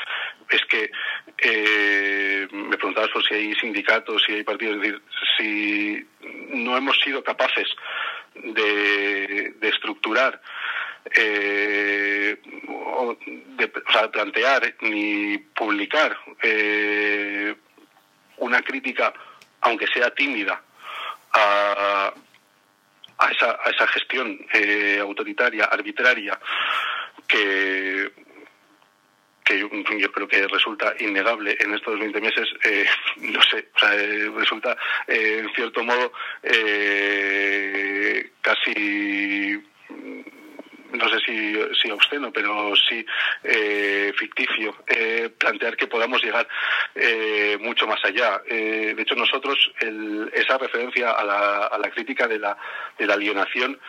es 0.49 0.65
que 0.65 0.91
eh, 1.37 2.47
me 2.51 2.77
preguntabas 2.77 3.09
por 3.11 3.25
si 3.25 3.33
hay 3.33 3.53
sindicatos, 3.55 4.23
si 4.25 4.33
hay 4.33 4.43
partidos, 4.43 4.77
es 4.77 4.81
decir, 4.81 5.01
si 5.37 6.07
no 6.57 6.77
hemos 6.77 6.97
sido 6.99 7.23
capaces 7.23 7.67
de, 8.33 9.53
de 9.59 9.69
estructurar 9.69 10.41
eh, 11.13 12.37
de, 13.57 13.65
o 13.65 13.91
sea, 13.91 14.09
plantear 14.09 14.75
ni 14.81 15.37
publicar 15.37 16.17
eh, 16.41 17.55
una 18.37 18.61
crítica, 18.61 19.13
aunque 19.61 19.87
sea 19.87 20.13
tímida, 20.13 20.61
a, 21.33 22.13
a, 23.17 23.31
esa, 23.31 23.51
a 23.63 23.69
esa 23.69 23.87
gestión 23.87 24.37
eh, 24.53 24.99
autoritaria, 25.01 25.65
arbitraria, 25.65 26.39
que, 27.27 28.11
que 29.43 29.59
yo, 29.59 30.11
creo 30.11 30.27
que 30.27 30.47
resulta 30.47 30.93
innegable 30.99 31.57
en 31.59 31.73
estos 31.73 31.99
20 31.99 32.21
meses, 32.21 32.47
eh, 32.63 32.85
no 33.17 33.41
sé, 33.41 33.69
eh, 33.91 34.31
resulta 34.35 34.77
en 35.07 35.53
cierto 35.53 35.83
modo 35.83 36.11
casi 38.41 39.63
no 40.95 41.09
sé 41.09 41.19
si, 41.25 41.55
si 41.81 41.91
obsceno, 41.91 42.31
pero 42.31 42.73
sí 42.75 43.05
eh, 43.43 44.13
ficticio, 44.17 44.75
eh, 44.87 45.29
plantear 45.37 45.75
que 45.75 45.87
podamos 45.87 46.23
llegar 46.23 46.47
eh, 46.93 47.57
mucho 47.59 47.87
más 47.87 48.03
allá. 48.03 48.41
de 48.47 48.95
hecho, 48.97 49.15
nosotros 49.15 49.71
esa 50.33 50.57
referencia 50.57 51.11
a 51.11 51.23
la, 51.23 51.65
a 51.67 51.77
la 51.77 51.89
crítica 51.89 52.27
de 52.27 52.39
la, 52.39 52.57
de 52.97 53.05
la 53.05 53.13
alienación 53.13 53.79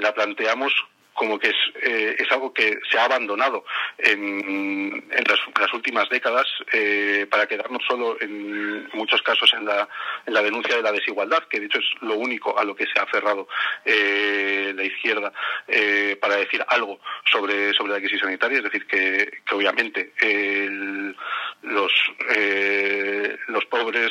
la 0.00 0.14
planteamos 0.14 0.72
como 1.20 1.38
que 1.38 1.48
es, 1.50 1.56
eh, 1.82 2.16
es 2.18 2.32
algo 2.32 2.50
que 2.54 2.78
se 2.90 2.98
ha 2.98 3.04
abandonado 3.04 3.62
en, 3.98 5.04
en, 5.10 5.24
las, 5.28 5.74
últimas 5.74 6.08
décadas 6.08 6.46
eh, 6.72 7.26
para 7.30 7.46
quedarnos 7.46 7.82
solo 7.86 8.16
en 8.22 8.88
muchos 8.94 9.20
casos 9.20 9.52
en 9.52 9.66
la, 9.66 9.86
en 10.24 10.32
la 10.32 10.42
denuncia 10.42 10.74
de 10.74 10.82
la 10.82 10.92
desigualdad, 10.92 11.42
que 11.50 11.60
de 11.60 11.66
hecho 11.66 11.78
es 11.78 11.84
lo 12.00 12.14
único 12.14 12.58
a 12.58 12.64
lo 12.64 12.74
que 12.74 12.86
se 12.86 12.98
ha 12.98 13.02
aferrado 13.02 13.48
eh, 13.84 14.72
la 14.74 14.82
izquierda 14.82 15.30
para 16.20 16.36
decir 16.36 16.64
algo 16.68 16.98
sobre, 17.30 17.74
sobre 17.74 17.92
la 17.92 17.98
crisis 17.98 18.20
sanitaria, 18.20 18.58
es 18.58 18.64
decir, 18.64 18.86
que, 18.86 19.42
que 19.44 19.54
obviamente 19.54 20.14
los, 21.62 21.92
los 23.48 23.64
pobres, 23.66 24.10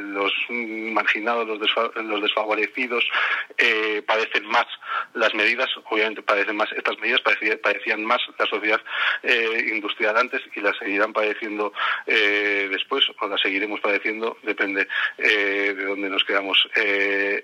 los 0.00 0.32
marginados, 0.50 1.46
los, 1.46 1.58
los 2.04 2.22
desfavorecidos 2.22 3.04
padecen 4.06 4.46
más 4.46 4.66
las 5.14 5.34
medidas, 5.34 5.70
obviamente 5.90 6.22
padecen 6.22 6.56
más, 6.56 6.70
estas 6.72 6.98
medidas 6.98 7.20
padecían 7.62 8.04
más 8.04 8.20
la 8.38 8.46
sociedad 8.46 8.80
eh, 9.22 9.70
industrial 9.72 10.16
antes 10.16 10.42
y 10.54 10.60
las 10.60 10.76
seguirán 10.76 11.12
padeciendo 11.12 11.72
eh, 12.06 12.68
después 12.70 13.04
o 13.20 13.28
las 13.28 13.40
seguiremos 13.40 13.80
padeciendo, 13.80 14.36
depende 14.42 14.88
eh, 15.18 15.74
de 15.76 15.84
dónde 15.84 16.10
nos 16.10 16.24
queramos 16.24 16.58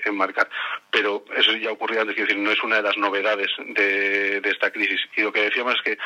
enmarcar. 0.04 0.48
pero 0.90 1.24
eso 1.36 1.52
ya 1.52 1.70
ocurría 1.70 2.02
antes, 2.02 2.16
es 2.16 2.22
decir, 2.22 2.38
no 2.38 2.50
es 2.50 2.62
una 2.62 2.76
de 2.76 2.82
las 2.82 2.96
novedades 2.96 3.48
de, 3.58 4.42
esta 4.44 4.70
crisis. 4.70 5.00
Y 5.16 5.22
lo 5.22 5.32
que 5.32 5.42
decíamos 5.42 5.74
es 5.76 5.82
que 5.82 5.98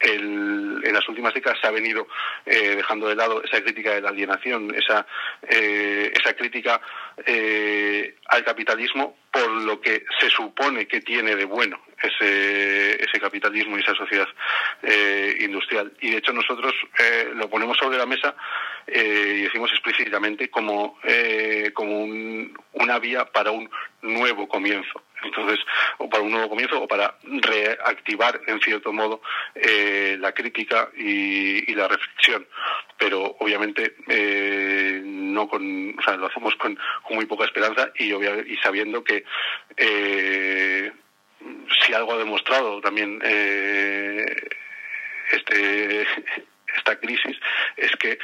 en 0.00 0.92
las 0.92 1.06
últimas 1.08 1.34
décadas 1.34 1.58
se 1.60 1.66
ha 1.66 1.70
venido 1.70 2.06
eh, 2.50 2.76
dejando 2.76 3.08
de 3.08 3.14
lado 3.14 3.42
esa 3.44 3.62
crítica 3.62 3.94
de 3.94 4.00
la 4.00 4.08
alienación, 4.08 4.74
esa, 4.74 5.06
eh, 5.48 6.12
esa 6.14 6.34
crítica 6.34 6.80
eh, 7.26 8.16
al 8.26 8.44
capitalismo 8.44 9.16
por 9.30 9.48
lo 9.48 9.80
que 9.80 10.04
se 10.18 10.28
supone 10.28 10.86
que 10.86 11.00
tiene 11.00 11.36
de 11.36 11.44
bueno 11.44 11.80
ese, 12.02 13.02
ese 13.02 13.20
capitalismo 13.20 13.76
y 13.76 13.80
esa 13.80 13.94
sociedad 13.94 14.26
industrial. 15.38 15.92
Y 16.00 16.10
de 16.10 16.16
hecho 16.16 16.32
nosotros 16.32 16.74
lo 17.34 17.48
ponemos 17.48 17.76
sobre 17.76 17.98
la 17.98 18.06
mesa 18.06 18.34
y 18.88 19.42
decimos 19.42 19.70
explícitamente 19.70 20.48
como, 20.50 20.98
como 21.74 22.04
una 22.72 22.98
vía 22.98 23.24
para 23.26 23.52
un 23.52 23.70
nuevo 24.02 24.48
comienzo. 24.48 25.02
Entonces, 25.22 25.58
o 25.98 26.08
para 26.08 26.22
un 26.22 26.30
nuevo 26.30 26.48
comienzo 26.48 26.80
o 26.80 26.88
para 26.88 27.14
reactivar, 27.22 28.40
en 28.46 28.60
cierto 28.60 28.92
modo, 28.92 29.20
eh, 29.54 30.16
la 30.18 30.32
crítica 30.32 30.90
y, 30.96 31.74
la 31.74 31.88
reflexión. 31.88 32.46
Pero, 32.98 33.36
obviamente, 33.38 33.96
eh, 34.08 35.00
no 35.32 35.48
con, 35.48 35.98
o 35.98 36.02
sea, 36.02 36.16
lo 36.16 36.26
hacemos 36.26 36.54
con, 36.56 36.78
muy 37.10 37.26
poca 37.26 37.44
esperanza 37.44 37.90
y, 37.96 38.12
sabiendo 38.62 39.02
que 39.02 39.24
eh, 39.76 40.92
si 41.84 41.94
algo 41.94 42.12
ha 42.12 42.18
demostrado 42.18 42.80
también 42.80 43.20
este, 45.32 46.02
esta 46.76 46.98
crisis 47.00 47.36
es 47.76 47.92
que 47.96 48.18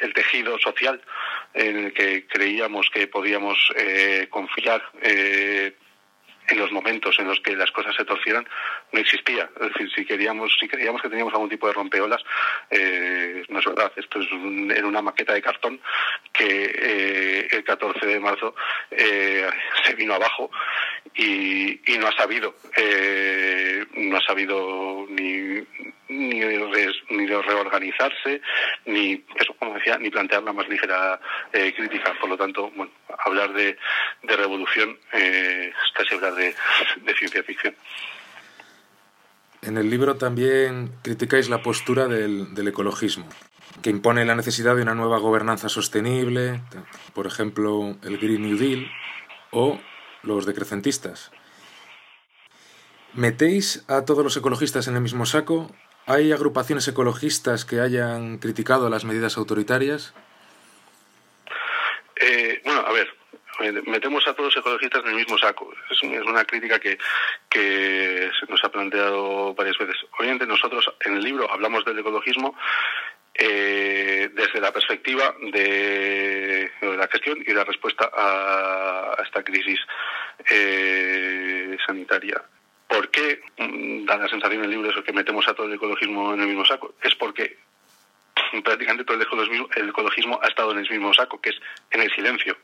el 0.00 0.12
tejido 0.14 0.58
social 0.58 1.00
en 1.54 1.86
el 1.86 1.92
que 1.92 2.26
creíamos 2.26 2.90
que 2.90 3.06
podíamos 3.06 3.58
eh, 3.76 4.26
confiar 4.30 4.82
eh, 5.02 5.74
en 6.48 6.58
los 6.58 6.72
momentos 6.72 7.18
en 7.18 7.28
los 7.28 7.40
que 7.40 7.56
las 7.56 7.70
cosas 7.70 7.94
se 7.96 8.04
torcieran 8.04 8.46
no 8.94 9.00
existía. 9.00 9.50
Es 9.60 9.72
decir, 9.72 9.90
si 9.94 10.06
queríamos, 10.06 10.56
si 10.58 10.68
creíamos 10.68 11.02
que 11.02 11.08
teníamos 11.08 11.34
algún 11.34 11.48
tipo 11.48 11.66
de 11.66 11.72
rompeolas, 11.72 12.22
eh, 12.70 13.44
no 13.48 13.58
es 13.58 13.64
verdad. 13.64 13.92
Esto 13.96 14.20
es 14.20 14.28
era 14.76 14.86
una 14.86 15.02
maqueta 15.02 15.34
de 15.34 15.42
cartón 15.42 15.80
que 16.32 17.48
el 17.50 17.64
14 17.64 18.06
de 18.06 18.20
marzo 18.20 18.54
se 18.90 19.94
vino 19.94 20.14
abajo 20.14 20.50
y, 21.14 21.92
y 21.92 21.98
no 21.98 22.08
ha 22.08 22.16
sabido, 22.16 22.54
no 23.96 24.16
ha 24.16 24.26
sabido 24.26 25.06
ni 25.08 25.62
ni, 26.08 26.40
ni 26.40 27.26
reorganizarse, 27.26 28.40
ni, 28.86 29.24
eso 29.36 29.54
como 29.58 29.74
decía, 29.74 29.98
ni 29.98 30.10
plantear 30.10 30.42
la 30.42 30.52
más 30.52 30.68
ligera 30.68 31.20
eh, 31.52 31.72
crítica. 31.74 32.14
Por 32.20 32.30
lo 32.30 32.36
tanto, 32.36 32.70
bueno, 32.70 32.92
hablar 33.24 33.52
de, 33.52 33.76
de 34.22 34.36
revolución 34.36 34.98
eh, 35.12 35.72
es 35.72 35.92
casi 35.92 36.14
hablar 36.14 36.34
de 36.34 36.54
ciencia 37.16 37.42
ficción. 37.42 37.74
En 39.64 39.78
el 39.78 39.90
libro 39.90 40.16
también 40.16 40.92
criticáis 41.02 41.48
la 41.48 41.62
postura 41.62 42.06
del, 42.06 42.54
del, 42.54 42.68
ecologismo, 42.68 43.26
que 43.82 43.90
impone 43.90 44.24
la 44.24 44.34
necesidad 44.34 44.76
de 44.76 44.82
una 44.82 44.94
nueva 44.94 45.18
gobernanza 45.18 45.68
sostenible, 45.68 46.62
por 47.14 47.26
ejemplo, 47.26 47.96
el 48.02 48.18
Green 48.18 48.42
New 48.42 48.58
Deal, 48.58 48.90
o 49.50 49.80
los 50.22 50.46
decrecentistas. 50.46 51.30
¿Metéis 53.14 53.84
a 53.88 54.04
todos 54.04 54.22
los 54.22 54.36
ecologistas 54.36 54.86
en 54.88 54.96
el 54.96 55.00
mismo 55.00 55.24
saco 55.24 55.70
¿Hay 56.06 56.32
agrupaciones 56.32 56.86
ecologistas 56.86 57.64
que 57.64 57.80
hayan 57.80 58.36
criticado 58.36 58.90
las 58.90 59.06
medidas 59.06 59.38
autoritarias? 59.38 60.12
Eh, 62.16 62.60
bueno, 62.62 62.80
a 62.80 62.92
ver, 62.92 63.08
metemos 63.86 64.26
a 64.26 64.34
todos 64.34 64.54
los 64.54 64.56
ecologistas 64.56 65.02
en 65.04 65.10
el 65.10 65.16
mismo 65.16 65.38
saco. 65.38 65.72
Es, 65.90 66.02
una 66.02 66.44
crítica 66.44 66.78
que, 66.78 66.98
que 67.48 68.30
se 68.38 68.46
nos 68.50 68.62
ha 68.64 68.68
planteado 68.70 69.54
varias 69.54 69.78
veces. 69.78 69.96
Obviamente 70.18 70.46
nosotros 70.46 70.92
en 71.04 71.16
el 71.16 71.22
libro 71.22 71.50
hablamos 71.50 71.84
del 71.84 71.98
ecologismo 71.98 72.54
eh, 73.36 74.30
desde 74.32 74.60
la 74.60 74.72
perspectiva 74.72 75.34
de, 75.52 76.70
la 76.82 77.08
gestión 77.08 77.38
y 77.44 77.52
la 77.52 77.64
respuesta 77.64 78.08
a, 78.14 79.16
esta 79.24 79.42
crisis 79.42 79.80
eh, 80.48 81.76
sanitaria. 81.84 82.42
¿Por 82.86 83.10
qué 83.10 83.40
mm, 83.58 84.04
da 84.04 84.18
la 84.18 84.28
sensación 84.28 84.60
en 84.60 84.64
el 84.66 84.70
libro 84.70 84.90
eso 84.90 85.02
que 85.02 85.12
metemos 85.12 85.48
a 85.48 85.54
todo 85.54 85.66
el 85.66 85.74
ecologismo 85.74 86.32
en 86.32 86.42
el 86.42 86.46
mismo 86.46 86.64
saco? 86.64 86.94
Es 87.02 87.16
porque 87.16 87.58
prácticamente 88.62 89.04
todo 89.04 89.16
el 89.16 89.88
ecologismo, 89.88 90.40
ha 90.42 90.48
estado 90.48 90.72
en 90.72 90.78
el 90.78 90.90
mismo 90.90 91.12
saco, 91.14 91.40
que 91.40 91.50
es 91.50 91.56
en 91.90 92.02
el 92.02 92.10
silencio. 92.12 92.56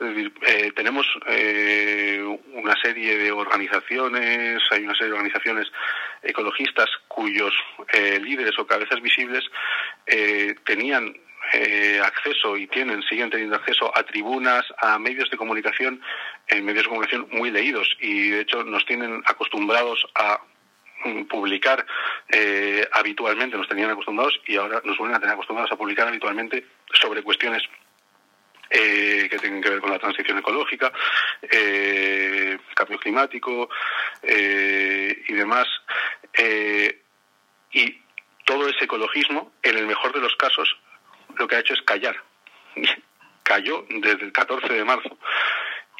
Es 0.00 0.08
decir, 0.08 0.32
eh, 0.46 0.72
tenemos 0.74 1.06
eh, 1.26 2.22
una 2.52 2.74
serie 2.80 3.18
de 3.18 3.32
organizaciones, 3.32 4.62
hay 4.70 4.84
una 4.84 4.94
serie 4.94 5.08
de 5.08 5.18
organizaciones 5.18 5.68
ecologistas 6.22 6.88
cuyos 7.08 7.52
eh, 7.92 8.18
líderes 8.20 8.58
o 8.58 8.66
cabezas 8.66 9.00
visibles 9.00 9.44
tenían 10.64 11.14
eh, 11.52 12.00
acceso 12.00 12.56
y 12.56 12.68
tienen, 12.68 13.02
siguen 13.02 13.28
teniendo 13.28 13.56
acceso 13.56 13.90
a 13.96 14.04
tribunas, 14.04 14.64
a 14.80 15.00
medios 15.00 15.28
de 15.30 15.36
comunicación, 15.36 16.00
en 16.46 16.64
medios 16.64 16.84
de 16.84 16.88
comunicación 16.90 17.28
muy 17.32 17.50
leídos 17.50 17.88
y 17.98 18.28
de 18.28 18.42
hecho 18.42 18.62
nos 18.62 18.86
tienen 18.86 19.20
acostumbrados 19.26 20.06
a 20.14 20.40
publicar 21.28 21.86
eh, 22.28 22.86
habitualmente, 22.92 23.56
nos 23.56 23.68
tenían 23.68 23.90
acostumbrados 23.90 24.40
y 24.46 24.56
ahora 24.56 24.80
nos 24.84 24.96
vuelven 24.98 25.16
a 25.16 25.20
tener 25.20 25.34
acostumbrados 25.34 25.72
a 25.72 25.76
publicar 25.76 26.08
habitualmente 26.08 26.66
sobre 26.92 27.22
cuestiones 27.22 27.62
eh, 28.70 29.28
que 29.30 29.38
tienen 29.38 29.62
que 29.62 29.70
ver 29.70 29.80
con 29.80 29.90
la 29.90 29.98
transición 29.98 30.38
ecológica, 30.38 30.92
cambio 32.74 32.98
climático 32.98 33.68
y 34.22 35.32
demás. 35.32 35.66
y 37.72 38.00
todo 38.44 38.68
ese 38.68 38.84
ecologismo, 38.84 39.52
en 39.62 39.78
el 39.78 39.86
mejor 39.86 40.12
de 40.12 40.20
los 40.20 40.34
casos, 40.34 40.76
lo 41.36 41.46
que 41.46 41.56
ha 41.56 41.60
hecho 41.60 41.74
es 41.74 41.82
callar. 41.82 42.16
Cayó 43.42 43.86
desde 43.88 44.24
el 44.24 44.32
14 44.32 44.72
de 44.72 44.84
marzo. 44.84 45.16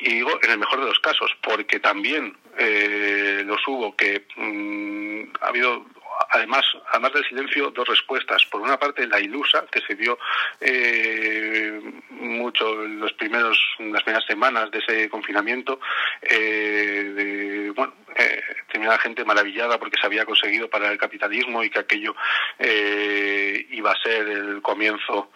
Y 0.00 0.14
digo, 0.14 0.30
en 0.42 0.50
el 0.50 0.58
mejor 0.58 0.80
de 0.80 0.86
los 0.86 0.98
casos, 1.00 1.30
porque 1.42 1.78
también 1.78 2.36
eh, 2.58 3.42
los 3.44 3.60
hubo 3.66 3.94
que 3.96 4.26
mm, 4.36 5.24
ha 5.40 5.48
habido 5.48 5.84
además, 6.30 6.64
además 6.92 7.12
del 7.12 7.24
silencio, 7.24 7.70
dos 7.70 7.88
respuestas. 7.88 8.44
Por 8.46 8.60
una 8.60 8.78
parte, 8.78 9.06
la 9.06 9.20
ilusa, 9.20 9.64
que 9.70 9.80
se 9.80 9.94
dio 9.94 10.18
eh, 10.60 11.80
mucho 12.10 12.84
en 12.84 13.00
los 13.00 13.12
primeros, 13.14 13.58
las 13.78 14.02
primeras 14.02 14.26
semanas 14.26 14.70
de 14.70 14.78
ese 14.78 15.08
confinamiento, 15.08 15.80
eh, 16.22 17.12
de, 17.14 17.70
bueno, 17.70 17.94
eh, 18.16 18.42
tenía 18.70 18.96
gente 18.98 19.24
maravillada 19.24 19.78
porque 19.78 19.96
se 20.00 20.06
había 20.06 20.24
conseguido 20.24 20.68
para 20.68 20.90
el 20.90 20.98
capitalismo 20.98 21.62
y 21.62 21.70
que 21.70 21.80
aquello 21.80 22.14
eh, 22.58 23.66
iba 23.70 23.92
a 23.92 24.02
ser 24.02 24.28
el 24.28 24.62
comienzo 24.62 25.30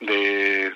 de, 0.00 0.72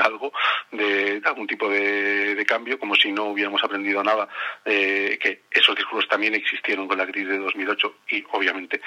algo, 0.00 0.32
de, 0.70 1.20
algún 1.24 1.46
tipo 1.46 1.68
de, 1.68 2.44
cambio, 2.46 2.78
como 2.78 2.94
si 2.96 3.12
no 3.12 3.26
hubiéramos 3.26 3.62
aprendido 3.62 4.02
nada, 4.02 4.28
eh, 4.64 5.16
que 5.20 5.42
esos 5.50 5.76
discursos 5.76 6.08
también 6.08 6.34
existieron 6.34 6.88
con 6.88 6.98
la 6.98 7.06
crisis 7.06 7.28
de 7.28 7.38
2008 7.38 7.94
y 8.08 8.24
obviamente 8.32 8.80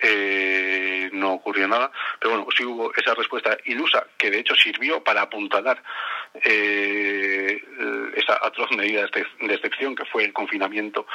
eh, 0.00 1.10
no 1.12 1.34
ocurrió 1.34 1.68
nada. 1.68 1.92
Pero 2.18 2.36
bueno, 2.36 2.48
sí 2.56 2.64
hubo 2.64 2.92
esa 2.94 3.14
respuesta 3.14 3.56
ilusa 3.66 4.06
que 4.16 4.30
de 4.30 4.40
hecho 4.40 4.54
sirvió 4.54 5.04
para 5.04 5.22
apuntalar 5.22 5.82
esa 6.34 8.38
atroz 8.42 8.70
medida 8.72 9.06
de 9.12 9.54
excepción 9.54 9.94
que 9.94 10.06
fue 10.06 10.24
el 10.24 10.32
confinamiento 10.32 11.06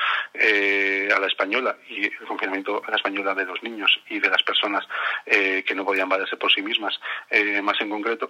a 1.11 1.19
la 1.19 1.27
española 1.27 1.77
y 1.89 2.05
el 2.05 2.27
confinamiento 2.27 2.81
a 2.85 2.91
la 2.91 2.97
española 2.97 3.33
de 3.33 3.45
los 3.45 3.61
niños 3.63 3.99
y 4.09 4.19
de 4.19 4.29
las 4.29 4.43
personas 4.43 4.85
eh, 5.25 5.63
que 5.65 5.75
no 5.75 5.85
podían 5.85 6.09
valerse 6.09 6.37
por 6.37 6.51
sí 6.51 6.61
mismas, 6.61 6.99
eh, 7.29 7.61
más 7.61 7.79
en 7.81 7.89
concreto. 7.89 8.29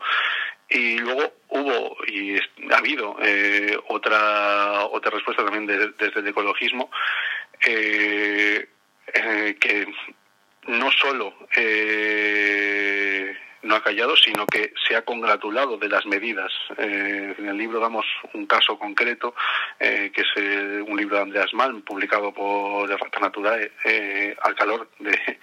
Y 0.69 0.97
luego 0.99 1.33
hubo 1.49 1.97
y 2.07 2.37
ha 2.37 2.77
habido 2.77 3.15
otra 3.87 4.85
otra 4.85 5.11
respuesta 5.11 5.45
también 5.45 5.65
desde 5.65 6.19
el 6.19 6.27
ecologismo 6.27 6.89
que 7.59 8.67
no 10.67 10.91
solo 10.91 11.33
no 13.63 13.75
ha 13.75 13.83
callado, 13.83 14.15
sino 14.15 14.45
que 14.45 14.73
se 14.87 14.95
ha 14.95 15.03
congratulado 15.03 15.77
de 15.77 15.89
las 15.89 16.05
medidas. 16.05 16.51
Eh, 16.77 17.35
en 17.37 17.47
el 17.47 17.57
libro 17.57 17.79
damos 17.79 18.05
un 18.33 18.45
caso 18.45 18.77
concreto, 18.77 19.35
eh, 19.79 20.11
que 20.13 20.21
es 20.21 20.27
eh, 20.35 20.83
un 20.85 20.97
libro 20.97 21.17
de 21.17 21.23
Andreas 21.23 21.53
Malm, 21.53 21.81
publicado 21.81 22.33
por 22.33 22.87
de 22.87 22.97
Rata 22.97 23.19
Natural 23.19 23.71
al 24.43 24.55
calor 24.55 24.89
de, 24.99 25.39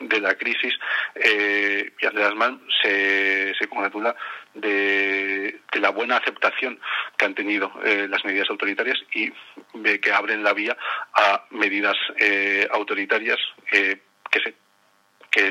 de 0.00 0.20
la 0.20 0.34
crisis. 0.34 0.74
y 1.14 2.06
Andreas 2.06 2.34
Malm 2.34 2.60
se, 2.82 3.54
se 3.54 3.68
congratula 3.68 4.14
de, 4.54 5.60
de, 5.72 5.80
la 5.80 5.90
buena 5.90 6.16
aceptación 6.16 6.78
que 7.16 7.24
han 7.24 7.34
tenido 7.34 7.72
las 8.08 8.24
medidas 8.24 8.48
autoritarias 8.48 8.98
y 9.14 9.30
ve 9.74 10.00
que 10.00 10.12
abren 10.12 10.42
la 10.42 10.54
vía 10.54 10.76
a 11.14 11.44
medidas 11.50 11.96
autoritarias 12.70 13.38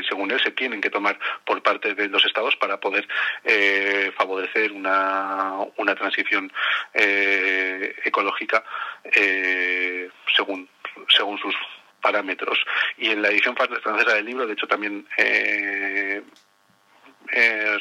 según 0.08 0.32
él 0.32 0.40
se 0.40 0.52
tienen 0.52 0.82
que 0.82 0.90
tomar 0.90 1.20
por 1.44 1.62
parte 1.62 1.94
de 1.94 2.08
los 2.08 2.24
estados 2.26 2.56
para 2.56 2.80
poder 2.80 3.08
eh, 3.44 4.12
favorecer 4.18 4.72
una, 4.72 5.56
una 5.78 5.96
transición 5.96 6.52
eh, 6.94 7.96
ecológica 8.04 8.64
eh, 9.04 10.10
según 10.36 10.70
según 11.10 11.38
sus 11.38 11.56
parámetros. 12.02 12.58
Y 12.98 13.10
en 13.10 13.22
la 13.22 13.30
edición 13.30 13.56
francesa 13.56 14.14
del 14.14 14.26
libro 14.26 14.48
de 14.48 14.54
hecho 14.54 14.68
también 14.68 15.08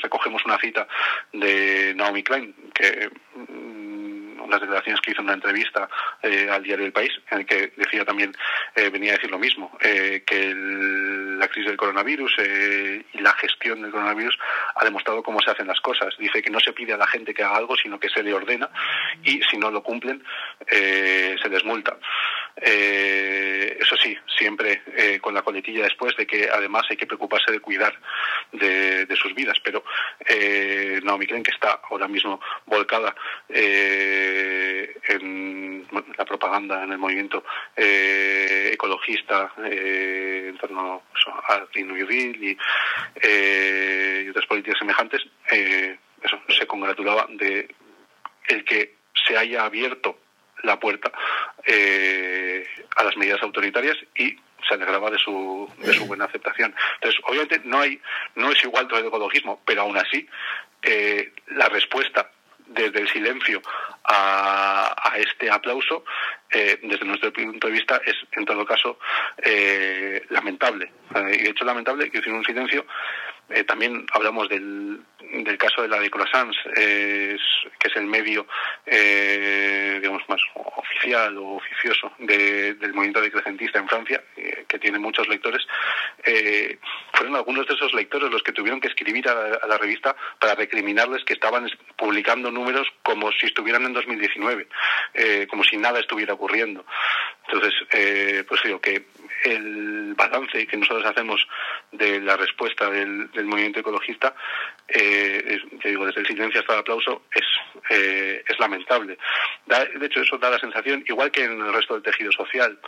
recogemos 0.03 0.45
una 0.45 0.59
cita 0.59 0.89
de 1.33 1.95
Naomi 1.95 2.23
Klein 2.23 2.55
que 2.75 3.11
unas 4.55 4.61
declaraciones 4.61 5.01
que 5.01 5.11
hizo 5.11 5.21
en 5.21 5.27
una 5.27 5.35
entrevista 5.35 5.89
eh, 6.23 6.49
al 6.51 6.63
diario 6.63 6.87
El 6.87 6.93
País, 6.93 7.11
en 7.31 7.39
el 7.39 7.47
que 7.47 7.73
decía 7.77 8.05
también, 8.05 8.33
eh, 8.75 8.89
venía 8.91 9.13
a 9.13 9.17
decir 9.17 9.31
lo 9.31 9.39
mismo, 9.39 9.77
eh, 9.81 10.23
que 10.27 10.55
la 10.55 11.49
crisis 11.49 11.67
del 11.67 11.77
coronavirus 11.77 12.37
y 13.13 13.19
la 13.19 13.33
gestión 13.33 13.83
del 13.83 13.91
coronavirus 13.91 14.39
ha 14.77 14.85
demostrado 14.85 15.23
cómo 15.23 15.41
se 15.41 15.51
hacen 15.51 15.67
las 15.67 15.81
cosas. 15.81 16.15
Dice 16.19 16.43
que 16.43 16.51
no 16.51 16.61
se 16.61 16.73
pide 16.73 16.93
a 16.93 16.97
la 16.97 17.07
gente 17.07 17.35
que 17.35 17.43
haga 17.43 17.57
algo, 17.57 17.77
sino 17.77 17.99
que 17.99 18.09
se 18.09 18.23
le 18.23 18.33
ordena 18.33 18.71
y 19.23 19.41
si 19.51 19.57
no 19.57 19.71
lo 19.71 19.83
cumplen, 19.83 20.23
se 20.69 21.49
les 21.49 21.65
multa. 21.65 21.97
Eso 22.57 23.97
sí, 23.97 24.17
siempre 24.37 24.83
con 25.21 25.35
la 25.35 25.43
coletilla 25.43 25.85
después 25.85 26.17
de 26.17 26.27
que 26.27 26.49
además 26.51 26.85
hay 26.89 26.97
que 26.97 27.07
preocuparse 27.07 27.51
de 27.53 27.61
cuidar 27.61 27.99
de, 28.53 29.17
sus 29.17 29.35
vidas. 29.35 29.59
Pero 29.63 29.85
Naomi 31.03 31.27
Klein, 31.27 31.43
que 31.43 31.51
está 31.51 31.81
ahora 31.91 32.09
mismo 32.09 32.41
volcada 32.67 33.15
eh, 33.49 34.95
en 35.09 35.87
la 36.17 36.25
propaganda, 36.25 36.83
en 36.83 36.93
el 36.93 36.99
movimiento 36.99 37.45
eh, 37.77 38.71
ecologista 38.73 39.53
eh, 39.65 40.47
en 40.49 40.59
torno 40.59 41.03
al 41.49 41.69
Green 41.73 41.89
New 41.89 42.07
Deal 42.07 42.43
y, 42.43 42.57
otras 44.31 44.47
políticas 44.47 44.79
semejantes, 44.79 45.23
eso, 45.49 46.41
se 46.49 46.67
congratulaba 46.67 47.27
de 47.31 47.69
el 48.49 48.65
que 48.65 48.97
se 49.27 49.37
haya 49.37 49.65
abierto 49.65 50.19
la 50.65 50.79
puerta 50.79 51.13
a 52.97 53.05
las 53.05 53.17
medidas 53.17 53.43
autoritarias 53.43 53.97
y 54.17 54.37
se 54.67 54.75
alegraba 54.75 55.11
de 55.11 55.19
su, 55.19 55.71
de 55.79 55.93
su 55.93 56.07
buena 56.07 56.25
aceptación. 56.25 56.75
Entonces, 56.95 57.21
obviamente 57.25 57.61
no 57.65 57.81
hay 57.81 58.01
no 58.35 58.51
es 58.51 58.65
igual 58.65 58.89
todo 58.89 58.99
el 58.99 59.07
ecologismo, 59.07 59.61
pero 59.65 59.83
aún 59.83 59.97
así 59.97 60.27
la 61.49 61.69
respuesta 61.69 62.31
desde 62.67 63.01
el 63.01 63.09
silencio 63.09 63.63
a, 64.05 65.15
este 65.17 65.51
aplauso, 65.51 66.05
eh, 66.51 66.79
desde 66.83 67.05
nuestro 67.05 67.33
punto 67.33 67.69
de 67.69 67.73
vista, 67.73 68.01
es 68.05 68.17
en 68.33 68.45
todo 68.45 68.65
caso 68.67 68.99
eh, 69.39 70.25
lamentable. 70.31 70.91
Eh, 71.15 71.37
y 71.39 71.43
de 71.45 71.51
hecho, 71.51 71.65
lamentable 71.65 72.11
que 72.11 72.23
sin 72.23 72.35
un 72.35 72.45
silencio. 72.45 72.85
También 73.67 74.07
hablamos 74.13 74.49
del, 74.49 75.01
del 75.21 75.59
caso 75.59 75.83
de 75.83 75.89
la 75.89 76.01
de 76.01 76.11
Croissants, 76.11 76.57
que 76.75 77.37
es 77.89 77.97
el 77.97 78.07
medio, 78.07 78.47
digamos, 78.87 80.23
más 80.29 80.41
oficial 80.55 81.37
o 81.39 81.57
oficioso 81.57 82.13
del 82.19 82.93
movimiento 82.93 83.21
decrecentista 83.21 83.79
en 83.79 83.89
Francia, 83.89 84.23
que 84.67 84.79
tiene 84.79 84.99
muchos 84.99 85.29
lectores. 85.29 85.67
fueron 87.13 87.37
algunos 87.37 87.67
de 87.67 87.75
esos 87.75 87.93
lectores 87.95 88.31
los 88.31 88.43
que 88.43 88.53
tuvieron 88.53 88.81
que 88.81 88.89
escribir 88.89 89.29
a 89.29 89.67
la 89.67 89.79
revista 89.79 90.17
para 90.39 90.55
recriminarles 90.55 91.25
que 91.25 91.35
estaban 91.35 91.69
publicando 91.97 92.51
números 92.51 92.87
como 93.03 93.31
si 93.33 93.47
estuvieran 93.47 93.85
en 93.85 93.93
2019, 93.93 94.69
eh, 95.15 95.47
como 95.49 95.65
si 95.65 95.77
nada 95.77 96.01
estuviera 96.01 96.35
ocurriendo. 96.35 96.85
Entonces, 97.47 97.75
eh, 97.93 98.45
pues 98.49 98.63
digo 98.65 98.81
que 98.81 99.05
el 99.45 100.15
balance 100.15 100.67
que 100.67 100.77
nosotros 100.77 101.05
hacemos 101.07 101.47
de 101.93 102.21
la 102.21 102.37
respuesta 102.37 102.91
del, 102.91 103.29
movimiento 103.45 103.81
ecologista, 103.81 104.35
eh, 104.89 105.61
digo, 105.85 106.07
desde 106.07 106.23
el 106.23 106.27
silencio 106.27 106.61
hasta 106.61 106.75
el 106.75 106.81
aplauso, 106.81 107.23
es, 107.33 107.45
eh, 107.91 108.43
es 108.47 108.59
lamentable. 108.59 109.19
de 109.67 110.07
hecho, 110.07 110.21
eso 110.23 110.39
da 110.39 110.51
la 110.51 110.59
sensación, 110.59 111.05
igual 111.07 111.31
que 111.31 111.45
en 111.45 111.61
el 111.61 111.73
resto 111.73 111.95
del 111.95 112.03
tejido 112.03 112.33
social, 112.33 112.79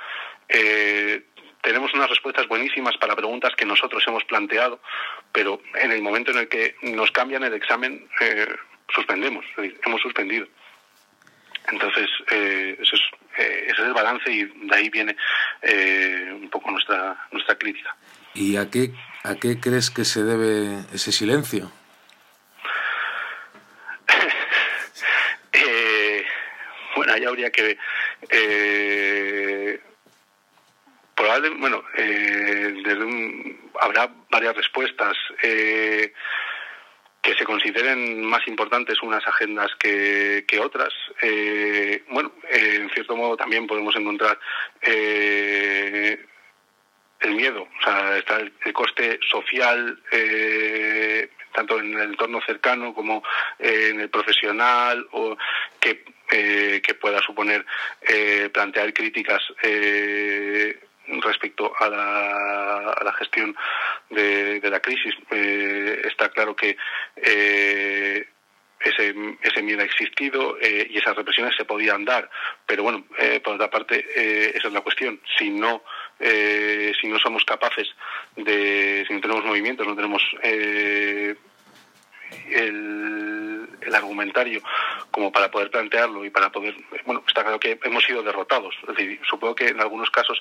tenemos 1.61 1.93
unas 1.95 2.09
respuestas 2.09 2.47
buenísimas 2.47 2.97
para 2.97 3.17
preguntas 3.17 3.55
que 3.57 3.65
nosotros 3.65 4.03
hemos 4.07 4.25
planteado, 4.25 4.81
pero 5.33 5.61
en 5.75 5.93
el 5.93 6.01
momento 6.01 6.31
en 6.31 6.39
el 6.39 6.49
que 6.49 6.77
nos 6.83 7.11
cambian 7.11 7.45
el 7.45 7.55
examen, 7.55 8.09
suspendemos, 8.89 9.45
hemos 9.85 10.01
suspendido. 10.01 10.47
Entonces, 11.73 12.09
eh, 12.31 12.77
eso 12.81 12.97
es, 12.97 13.03
eh, 13.39 13.67
ese 13.69 13.83
es 13.83 13.89
el 13.89 13.95
balance 13.95 14.31
y 14.31 14.45
de 14.45 14.75
ahí 14.75 14.91
viene 14.91 15.17
eh, 15.63 16.31
un 16.33 16.51
poco 16.51 16.71
nuestra, 16.71 17.17
nuestra 17.33 17.57
crítica. 17.57 17.97
¿Y 18.35 18.57
a 18.57 18.71
qué, 18.71 18.93
a 19.25 19.35
qué 19.37 19.59
crees 19.61 19.91
que 19.91 20.05
se 20.05 20.23
debe 20.23 20.85
ese 20.93 21.11
silencio? 21.13 21.73
bueno, 26.97 27.13
ahí 27.13 27.25
habría 27.25 27.51
que... 27.51 27.79
probablemente, 31.15 31.61
bueno, 31.61 31.83
desde 31.95 33.57
habrá 33.81 34.11
varias 34.31 34.57
respuestas 34.57 35.17
que 37.27 37.35
se 37.35 37.45
consideren 37.45 38.25
más 38.25 38.47
importantes 38.47 39.03
unas 39.03 39.27
agendas 39.27 39.73
que, 39.81 40.45
otras. 40.63 40.95
Eh, 41.21 42.05
bueno, 42.09 42.31
eh, 42.49 42.77
en 42.77 42.91
cierto 42.91 43.17
modo 43.17 43.37
también 43.37 43.67
podemos 43.67 43.97
encontrar 43.97 44.39
eh, 44.81 46.25
el 47.19 47.35
miedo, 47.35 47.63
o 47.63 47.85
sea, 47.85 48.17
está 48.17 48.37
el, 48.39 48.53
coste 48.73 49.19
social, 49.29 50.01
tanto 51.53 51.81
en 51.81 51.95
el 51.95 52.11
entorno 52.11 52.41
cercano 52.47 52.95
como 52.95 53.25
en 53.59 54.01
el 54.01 54.09
profesional, 54.09 55.05
o 55.11 55.37
que, 55.81 56.05
que 56.29 56.95
pueda 56.95 57.21
suponer 57.23 57.67
plantear 58.53 58.93
críticas 58.93 59.43
respecto 61.09 61.73
a 61.79 61.89
la, 61.89 63.13
gestión 63.19 63.57
de, 64.11 64.71
la 64.71 64.81
crisis. 64.81 65.15
Eh, 65.31 66.03
está 66.05 66.29
claro 66.31 66.55
que 66.55 66.77
eh, 67.17 68.27
ese, 68.81 69.15
ese 69.43 69.63
miedo 69.63 69.81
ha 69.81 69.85
existido 69.85 70.59
eh, 70.61 70.87
y 70.91 70.99
esas 70.99 71.17
represiones 71.17 71.55
se 71.57 71.65
podían 71.65 72.05
dar. 72.05 72.29
Pero 72.67 72.83
bueno, 72.83 73.05
por 73.43 73.55
otra 73.55 73.71
parte, 73.71 74.05
esa 74.57 74.69
es 74.69 74.75
la 74.75 74.81
cuestión. 74.81 75.21
Si 75.39 75.51
no, 75.51 75.83
si 76.19 77.09
no 77.09 77.19
somos 77.19 77.45
capaces 77.45 77.89
de, 78.37 79.05
si 79.07 79.15
no 79.15 79.21
tenemos 79.21 79.45
movimientos, 79.45 79.87
no 79.87 79.97
tenemos 79.97 80.23
el, 80.43 81.39
el, 83.81 83.95
argumentario 83.95 84.63
como 85.11 85.33
para 85.33 85.51
poder 85.51 85.71
plantearlo 85.71 86.25
y 86.25 86.31
para 86.31 86.51
poder, 86.51 86.77
bueno, 87.05 87.23
está 87.27 87.43
claro 87.43 87.59
que 87.59 87.79
hemos 87.83 88.05
sido 88.05 88.23
derrotados. 88.23 88.75
Es 88.83 88.95
decir, 88.95 89.21
supongo 89.29 89.55
que 89.55 89.69
en 89.69 89.81
algunos 89.81 90.11
casos 90.11 90.39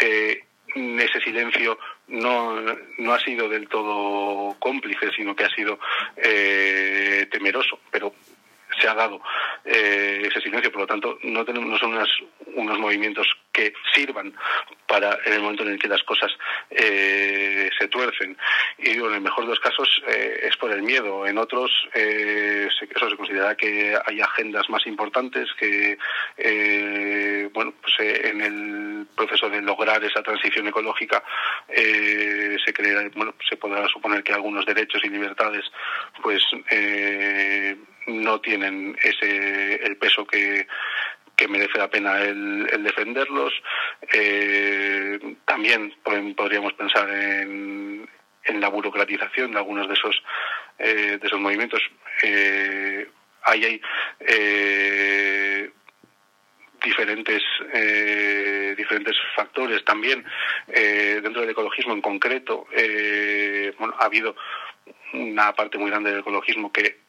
eh, 0.00 0.44
ese 0.74 1.20
silencio 1.20 1.78
no, 2.08 2.60
no 2.98 3.14
ha 3.14 3.20
sido 3.20 3.48
del 3.48 3.68
todo 3.68 4.56
cómplice, 4.58 5.10
sino 5.16 5.34
que 5.34 5.44
ha 5.44 5.50
sido 5.50 5.78
eh, 6.16 7.26
temeroso, 7.30 7.78
pero 7.90 8.12
se 8.80 8.88
ha 8.88 8.94
dado 8.94 9.20
eh, 9.64 10.22
ese 10.24 10.40
silencio, 10.40 10.70
por 10.70 10.82
lo 10.82 10.86
tanto 10.86 11.18
no 11.22 11.44
tenemos 11.44 11.68
no 11.68 11.78
son 11.78 11.98
unos 12.54 12.78
movimientos 12.78 13.26
que 13.52 13.72
sirvan 13.94 14.34
para 14.86 15.16
en 15.24 15.34
el 15.34 15.40
momento 15.40 15.62
en 15.62 15.70
el 15.70 15.78
que 15.78 15.88
las 15.88 16.02
cosas 16.02 16.30
eh, 16.70 17.70
se 17.78 17.88
tuercen. 17.88 18.36
Y 18.78 18.90
digo, 18.90 19.08
en 19.08 19.14
el 19.14 19.20
mejor 19.20 19.44
de 19.44 19.50
los 19.50 19.60
casos 19.60 19.88
eh, 20.08 20.40
es 20.42 20.56
por 20.56 20.72
el 20.72 20.82
miedo. 20.82 21.26
En 21.26 21.38
otros, 21.38 21.70
eh, 21.94 22.68
eso 22.68 23.10
se 23.10 23.16
considera 23.16 23.54
que 23.54 23.96
hay 24.06 24.20
agendas 24.20 24.68
más 24.68 24.86
importantes 24.86 25.48
que, 25.58 25.96
bueno, 27.54 27.72
pues 27.80 27.94
en 28.00 28.40
el 28.40 29.06
proceso 29.16 29.48
de 29.48 29.62
lograr 29.62 30.02
esa 30.04 30.22
transición 30.22 30.68
ecológica 30.68 31.22
se 31.68 32.72
crea, 32.72 33.08
bueno, 33.14 33.34
se 33.48 33.56
podrá 33.56 33.86
suponer 33.88 34.22
que 34.22 34.32
algunos 34.32 34.66
derechos 34.66 35.02
y 35.04 35.08
libertades, 35.08 35.64
pues 36.22 36.42
no 38.06 38.40
tienen 38.40 38.96
ese 39.02 39.76
el 39.84 39.96
peso 39.96 40.26
que 40.26 40.66
que 41.36 41.48
merece 41.48 41.78
la 41.78 41.88
pena 41.88 42.20
el, 42.22 42.82
defenderlos. 42.82 43.52
Eh, 44.12 45.36
también 45.44 45.92
podríamos 46.36 46.72
pensar 46.74 47.08
en, 47.10 48.08
en, 48.44 48.60
la 48.60 48.68
burocratización 48.68 49.52
de 49.52 49.58
algunos 49.58 49.88
de 49.88 49.94
esos, 49.94 50.22
eh, 50.78 51.18
de 51.20 51.26
esos 51.26 51.40
movimientos. 51.40 51.80
Eh, 52.22 53.08
ahí 53.42 53.64
hay 53.64 53.80
diferentes 56.82 57.42
diferentes 58.76 59.16
factores 59.34 59.82
también 59.84 60.22
dentro 60.66 61.40
del 61.40 61.50
ecologismo 61.50 61.94
en 61.94 62.02
concreto 62.02 62.66
bueno 63.78 63.94
ha 63.98 64.04
habido 64.04 64.36
una 65.14 65.52
parte 65.54 65.78
muy 65.78 65.90
grande 65.90 66.10
del 66.10 66.20
ecologismo 66.20 66.70
que 66.72 67.03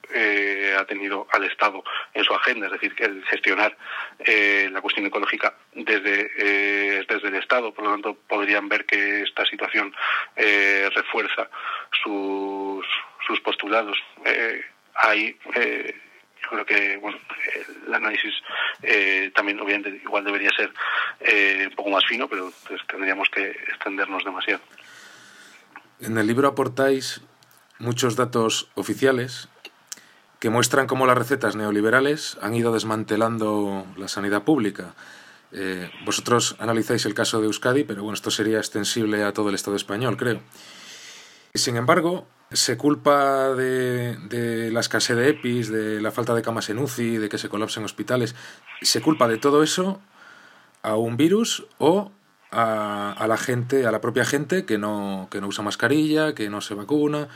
ha 0.77 0.85
tenido 0.85 1.27
al 1.31 1.43
Estado 1.45 1.83
en 2.13 2.23
su 2.23 2.33
agenda, 2.33 2.67
es 2.67 2.73
decir, 2.73 2.95
que 2.95 3.05
el 3.05 3.23
gestionar 3.25 3.77
la 4.71 4.81
cuestión 4.81 5.05
ecológica 5.05 5.55
desde, 5.73 6.29
desde 7.07 7.27
el 7.27 7.35
Estado. 7.35 7.73
Por 7.73 7.85
lo 7.85 7.91
tanto, 7.91 8.17
podrían 8.27 8.67
ver 8.67 8.85
que 8.85 9.21
esta 9.21 9.45
situación 9.45 9.93
refuerza 10.35 11.49
sus, 12.03 12.85
sus 13.25 13.39
postulados. 13.41 13.97
hay 14.95 15.37
yo 16.45 16.63
creo 16.63 16.65
que 16.65 16.97
bueno, 16.97 17.17
el 17.87 17.93
análisis 17.93 18.33
eh, 18.81 19.31
también 19.35 19.59
obviamente 19.59 20.01
igual 20.03 20.23
debería 20.23 20.49
ser 20.55 20.71
eh, 21.21 21.67
un 21.69 21.75
poco 21.75 21.89
más 21.89 22.05
fino, 22.05 22.27
pero 22.27 22.51
pues, 22.67 22.81
tendríamos 22.87 23.29
que 23.29 23.49
extendernos 23.49 24.23
demasiado. 24.23 24.61
En 25.99 26.17
el 26.17 26.27
libro 26.27 26.47
aportáis 26.47 27.21
muchos 27.79 28.15
datos 28.15 28.69
oficiales 28.75 29.49
que 30.45 30.51
muestran 30.51 30.85
cómo 30.85 31.07
las 31.07 31.17
recetas 31.17 31.55
neoliberales 31.55 32.37
han 32.39 32.53
ido 32.53 32.71
desmantelando 32.71 33.83
la 33.97 34.07
sanidad 34.07 34.43
pública. 34.43 34.93
Eh, 35.51 35.89
vosotros 36.05 36.55
analizáis 36.59 37.03
el 37.07 37.15
caso 37.15 37.39
de 37.39 37.47
Euskadi, 37.47 37.83
pero 37.83 38.03
bueno, 38.03 38.13
esto 38.13 38.29
sería 38.29 38.59
extensible 38.59 39.23
a 39.23 39.33
todo 39.33 39.49
el 39.49 39.55
Estado 39.55 39.75
español, 39.75 40.17
creo. 40.17 40.41
Sin 41.55 41.77
embargo, 41.77 42.27
se 42.51 42.77
culpa 42.77 43.55
de, 43.55 44.69
la 44.71 44.81
escasez 44.81 45.17
de 45.17 45.29
EPIs, 45.29 45.69
de 45.69 45.99
la 45.99 46.11
falta 46.11 46.35
de 46.35 46.43
camas 46.43 46.69
en 46.69 46.77
UCI, 46.77 47.17
de 47.17 47.27
que 47.27 47.39
se 47.39 47.49
colapsen 47.49 47.83
hospitales. 47.83 48.35
Se 48.83 49.01
culpa 49.01 49.27
de 49.27 49.39
todo 49.39 49.63
eso 49.63 49.99
a 50.83 50.95
un 50.95 51.17
virus 51.17 51.65
o 51.79 52.11
a, 52.51 53.25
la 53.27 53.37
gente, 53.37 53.87
a 53.87 53.91
la 53.91 53.99
propia 53.99 54.25
gente 54.25 54.63
que 54.65 54.77
no, 54.77 55.27
que 55.31 55.41
no 55.41 55.47
usa 55.47 55.63
mascarilla, 55.63 56.35
que 56.35 56.51
no 56.51 56.61
se 56.61 56.75
vacuna. 56.75 57.29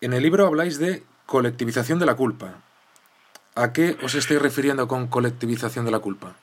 En 0.00 0.14
el 0.14 0.22
libro 0.22 0.46
habláis 0.46 0.78
de 0.78 1.04
colectivización 1.30 2.00
de 2.00 2.06
la 2.06 2.16
culpa. 2.16 2.60
¿A 3.54 3.72
qué 3.72 3.94
os 4.02 4.16
estáis 4.16 4.42
refiriendo 4.42 4.88
con 4.88 5.06
colectivización 5.06 5.84
de 5.84 5.92
la 5.92 6.00
culpa? 6.00 6.34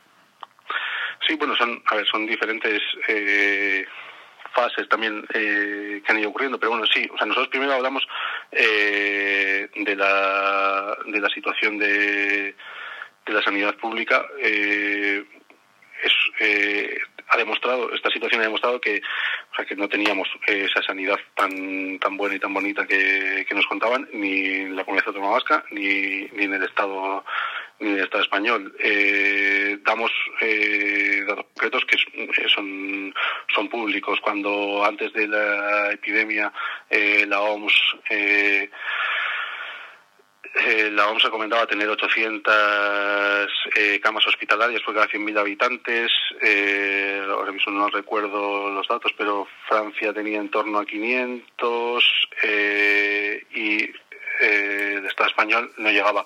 Sí, 1.28 1.36
bueno, 1.36 1.58
son, 1.58 1.84
a 1.88 1.96
ver, 1.96 2.08
son 2.08 2.26
diferentes 2.26 2.82
eh, 3.10 3.86
fases 4.56 4.88
también 4.88 5.26
eh, 5.34 6.02
que 6.02 6.10
han 6.10 6.20
ido 6.20 6.30
ocurriendo, 6.30 6.58
pero 6.58 6.72
bueno, 6.72 6.86
sí, 6.86 7.06
o 7.14 7.18
sea, 7.18 7.28
nosotros 7.28 7.50
primero 7.50 7.74
hablamos 7.74 8.08
eh, 8.50 9.70
de, 9.76 9.96
la, 9.96 10.98
de 11.06 11.20
la 11.20 11.30
situación 11.30 11.78
de, 11.78 12.56
de 13.26 13.34
la 13.34 13.42
sanidad 13.42 13.76
pública. 13.76 14.26
Eh, 14.40 15.26
es, 16.02 16.14
ha 17.28 17.38
demostrado, 17.38 17.94
esta 17.94 18.10
situación 18.10 18.40
ha 18.40 18.46
demostrado 18.46 18.80
que, 18.80 19.02
sea, 19.58 19.66
que 19.66 19.76
no 19.76 19.90
teníamos 19.90 20.28
esa 20.46 20.82
sanidad 20.82 21.18
tan, 21.36 22.00
tan 22.00 22.16
buena 22.16 22.36
y 22.36 22.40
tan 22.40 22.54
bonita 22.54 22.86
que, 22.86 23.46
que 23.48 23.56
nos 23.56 23.66
contaban, 23.68 24.08
ni 24.14 24.46
en 24.46 24.76
la 24.76 24.84
comunidad 24.84 25.08
autónoma 25.08 25.34
vasca, 25.34 25.64
ni, 25.72 26.26
ni 26.34 26.44
en 26.44 26.54
el 26.54 26.64
Estado 26.64 27.24
ni 27.80 27.90
en 27.90 27.98
el 27.98 28.04
Estado 28.06 28.24
español. 28.24 28.76
Eh, 28.80 29.78
damos 29.86 30.12
eh, 30.42 31.24
datos 31.28 31.46
concretos 31.54 31.86
que 31.86 32.50
son, 32.50 33.14
son 33.54 33.70
públicos. 33.70 34.20
Cuando 34.22 34.84
antes 34.84 35.14
de 35.14 35.28
la 35.28 35.92
epidemia 35.92 36.52
eh, 36.90 37.26
la 37.28 37.42
OMS 37.42 37.74
eh, 40.60 40.88
eh, 40.88 40.92
la 40.92 41.08
OMS 41.10 41.24
recomendaba 41.24 41.66
tener 41.68 41.88
800 41.90 43.48
eh, 43.76 44.00
camas 44.02 44.26
hospitalarias 44.28 44.82
por 44.82 44.94
cada 44.94 45.08
100.000 45.08 45.40
habitantes. 45.40 46.12
Eh, 46.42 47.26
ahora 47.30 47.52
mismo 47.52 47.72
no 47.74 47.90
recuerdo 47.90 48.70
los 48.70 48.88
datos, 48.88 49.14
pero 49.18 49.48
Francia 49.68 50.14
tenía 50.14 50.40
en 50.40 50.50
torno 50.50 50.80
a 50.80 50.86
500 50.86 52.04
y 53.54 53.92
el 54.40 55.06
Estado 55.06 55.30
español 55.30 55.74
no 55.78 55.90
llegaba 55.90 56.24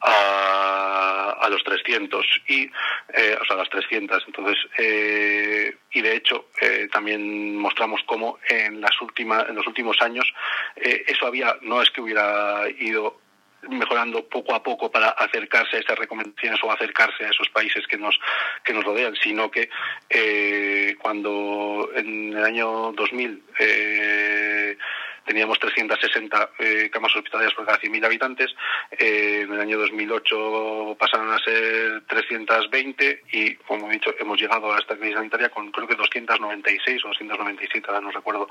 a, 0.00 1.36
a 1.40 1.48
los 1.48 1.62
300 1.64 2.24
y 2.46 2.68
o 2.68 3.44
sea 3.44 3.56
a 3.56 3.56
las 3.56 3.68
300 3.68 4.22
entonces 4.28 4.56
y 4.78 6.00
de 6.00 6.16
hecho 6.16 6.46
también 6.92 7.56
mostramos 7.56 8.00
cómo 8.06 8.38
en 8.48 8.80
las 8.80 8.92
últimas 9.00 9.48
en 9.48 9.56
los 9.56 9.66
últimos 9.66 10.00
años 10.00 10.32
eso 10.76 11.26
había 11.26 11.56
no 11.62 11.82
es 11.82 11.90
que 11.90 12.00
hubiera 12.00 12.62
ido 12.78 13.18
mejorando 13.62 14.26
poco 14.28 14.54
a 14.54 14.62
poco 14.62 14.90
para 14.90 15.08
acercarse 15.10 15.76
a 15.76 15.80
esas 15.80 15.98
recomendaciones 15.98 16.60
o 16.62 16.70
acercarse 16.70 17.24
a 17.24 17.30
esos 17.30 17.48
países 17.50 17.86
que 17.86 17.96
nos 17.96 18.18
que 18.64 18.72
nos 18.72 18.84
rodean, 18.84 19.14
sino 19.16 19.50
que 19.50 19.68
eh, 20.08 20.96
cuando 21.00 21.90
en 21.94 22.36
el 22.36 22.44
año 22.44 22.92
2000 22.92 23.42
eh, 23.58 24.76
teníamos 25.24 25.58
360 25.58 26.50
eh, 26.58 26.90
camas 26.90 27.14
hospitalarias 27.14 27.54
por 27.54 27.66
cada 27.66 27.78
100.000 27.78 28.06
habitantes, 28.06 28.54
eh, 28.92 29.42
en 29.42 29.52
el 29.52 29.60
año 29.60 29.78
2008 29.78 30.96
pasaron 30.98 31.30
a 31.30 31.38
ser 31.38 32.02
320 32.06 33.24
y, 33.32 33.54
como 33.56 33.90
he 33.90 33.94
dicho, 33.94 34.14
hemos 34.18 34.40
llegado 34.40 34.72
a 34.72 34.78
esta 34.78 34.96
crisis 34.96 35.16
sanitaria 35.16 35.50
con 35.50 35.70
creo 35.70 35.86
que 35.86 35.96
296 35.96 37.04
o 37.04 37.08
297, 37.08 37.86
ahora 37.88 38.00
no 38.00 38.10
recuerdo 38.10 38.48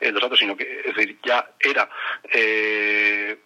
los 0.00 0.22
datos, 0.22 0.38
sino 0.38 0.54
que 0.54 0.82
es 0.84 0.94
decir, 0.94 1.18
ya 1.24 1.48
era 1.58 1.88
eh, 2.30 3.38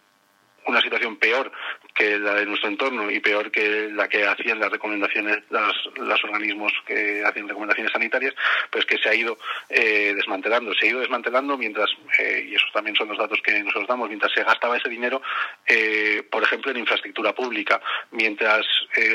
una 0.67 0.81
situación 0.81 1.17
peor 1.17 1.51
que 1.95 2.19
la 2.19 2.35
de 2.35 2.47
nuestro 2.47 2.69
entorno 2.69 3.11
y 3.11 3.21
peor 3.21 3.51
que 3.51 3.91
la 3.93 4.09
que 4.09 4.27
hacían 4.27 4.59
las 4.59 4.71
recomendaciones, 4.71 5.39
los 5.51 6.25
organismos 6.25 6.73
que 6.87 7.23
hacen 7.25 7.49
recomendaciones 7.49 7.93
sanitarias, 7.93 8.35
pues 8.71 8.85
que 8.87 8.99
se 8.99 9.09
ha 9.09 9.15
ido 9.15 9.39
eh, 9.69 10.13
desmantelando. 10.15 10.75
Se 10.75 10.87
ha 10.87 10.91
ido 10.91 11.01
desmantelando 11.01 11.57
mientras, 11.57 11.91
eh, 12.19 12.47
y 12.49 12.55
esos 12.55 12.73
también 12.73 12.97
son 12.97 13.09
los 13.09 13.19
datos 13.19 13.41
que 13.43 13.59
nosotros 13.61 13.89
damos, 13.89 14.09
mientras 14.09 14.33
se 14.33 14.43
gastaba 14.43 14.77
ese 14.77 14.89
dinero, 14.89 15.21
eh, 15.67 16.23
por 16.31 16.43
ejemplo, 16.43 16.71
en 16.71 16.79
infraestructura 16.79 17.35
pública, 17.35 17.81
mientras 18.11 18.67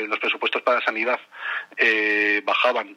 los 0.08 0.18
presupuestos 0.18 0.62
para 0.62 0.80
sanidad 0.80 1.20
bajaban 2.44 2.96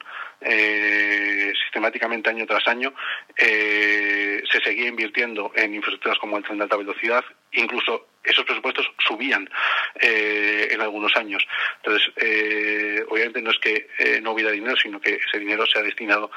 sistemáticamente 1.64 2.30
año 2.30 2.46
tras 2.46 2.68
año, 2.68 2.94
se 3.38 4.62
seguía 4.64 4.88
invirtiendo 4.88 5.52
en 5.56 5.76
infraestructuras 5.76 6.18
como 6.20 6.38
el 6.38 6.44
tren 6.44 6.58
de 6.58 6.64
alta 6.64 6.78
velocidad, 6.78 7.24
incluso 7.52 8.08
esos 8.24 8.46
presupuestos 8.46 8.86
subían 9.00 9.50
eh, 9.96 10.70
en 10.72 10.82
algunos 10.82 11.16
años. 11.16 11.46
Entonces, 11.78 12.12
eh, 12.18 13.04
obviamente 13.10 13.42
no 13.42 13.52
es 13.52 13.58
que 13.60 13.88
eh, 14.00 14.22
no 14.22 14.32
hubiera 14.32 14.52
dinero, 14.52 14.76
sino 14.78 15.00
que 15.00 15.16
ese 15.16 15.40
dinero 15.40 15.66
se 15.66 15.80
ha 15.80 15.84
destinado 15.84 16.32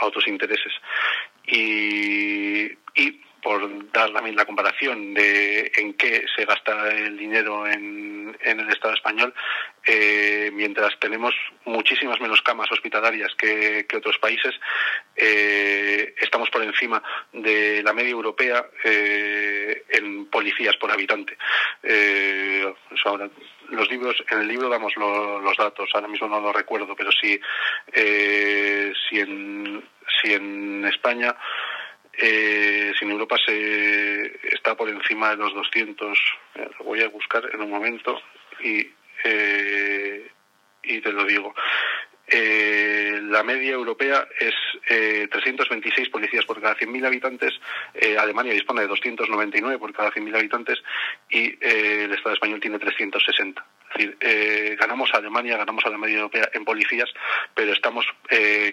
a 0.00 0.06
otros 0.06 0.26
intereses. 0.26 0.72
Y 1.46 2.70
por 3.42 3.90
dar 3.92 4.12
también 4.12 4.36
la 4.36 4.44
comparación 4.44 5.14
de 5.14 5.72
en 5.76 5.94
qué 5.94 6.24
se 6.34 6.44
gasta 6.44 6.90
el 6.92 7.16
dinero 7.16 7.66
en, 7.66 8.36
en 8.40 8.60
el 8.60 8.70
Estado 8.70 8.94
español, 8.94 9.34
eh, 9.84 10.50
mientras 10.52 10.96
tenemos 11.00 11.34
muchísimas 11.64 12.20
menos 12.20 12.40
camas 12.42 12.70
hospitalarias 12.70 13.34
que, 13.36 13.84
otros 13.96 14.16
países, 14.18 14.54
eh, 15.16 16.14
estamos 16.20 16.50
por 16.50 16.62
encima 16.62 17.02
de 17.32 17.82
la 17.82 17.92
media 17.92 18.10
europea 18.10 18.64
eh, 18.84 19.84
en 19.88 20.26
policías 20.26 20.76
por 20.76 20.92
habitante. 20.92 21.36
ahora, 23.04 23.28
los 23.70 23.90
libros, 23.90 24.22
en 24.30 24.40
el 24.40 24.48
libro 24.48 24.68
damos 24.68 24.92
los 24.96 25.56
datos, 25.56 25.90
ahora 25.94 26.08
mismo 26.08 26.28
no 26.28 26.40
lo 26.40 26.52
recuerdo, 26.52 26.94
pero 26.94 27.10
si, 27.10 27.40
si, 27.92 29.18
en, 29.18 29.82
si 30.20 30.32
en 30.32 30.84
España 30.84 31.34
eh, 32.18 32.92
si 32.98 33.04
en 33.04 33.10
Europa 33.10 33.36
se 33.44 34.38
está 34.54 34.76
por 34.76 34.88
encima 34.88 35.30
de 35.30 35.36
los 35.36 35.54
200, 35.54 36.18
eh, 36.54 36.70
lo 36.78 36.84
voy 36.84 37.02
a 37.02 37.08
buscar 37.08 37.48
en 37.52 37.60
un 37.60 37.70
momento 37.70 38.20
y, 38.60 38.86
eh, 39.24 40.30
y 40.82 41.00
te 41.00 41.12
lo 41.12 41.24
digo. 41.24 41.54
Eh, 42.34 43.20
la 43.24 43.42
media 43.42 43.72
europea 43.72 44.26
es 44.40 44.54
eh, 44.88 45.28
326 45.30 46.08
policías 46.08 46.46
por 46.46 46.60
cada 46.62 46.74
100.000 46.76 47.06
habitantes. 47.06 47.52
Eh, 47.92 48.16
Alemania 48.16 48.54
dispone 48.54 48.80
de 48.80 48.88
299 48.88 49.78
por 49.78 49.92
cada 49.92 50.10
100.000 50.10 50.36
habitantes 50.36 50.78
y 51.28 51.48
eh, 51.60 52.04
el 52.04 52.12
Estado 52.14 52.34
español 52.34 52.60
tiene 52.60 52.78
360. 52.78 53.62
Es 53.62 53.98
decir, 53.98 54.16
eh, 54.20 54.76
ganamos 54.80 55.10
a 55.12 55.18
Alemania, 55.18 55.58
ganamos 55.58 55.84
a 55.84 55.90
la 55.90 55.98
media 55.98 56.16
europea 56.16 56.48
en 56.54 56.64
policías, 56.64 57.10
pero 57.54 57.74
estamos 57.74 58.06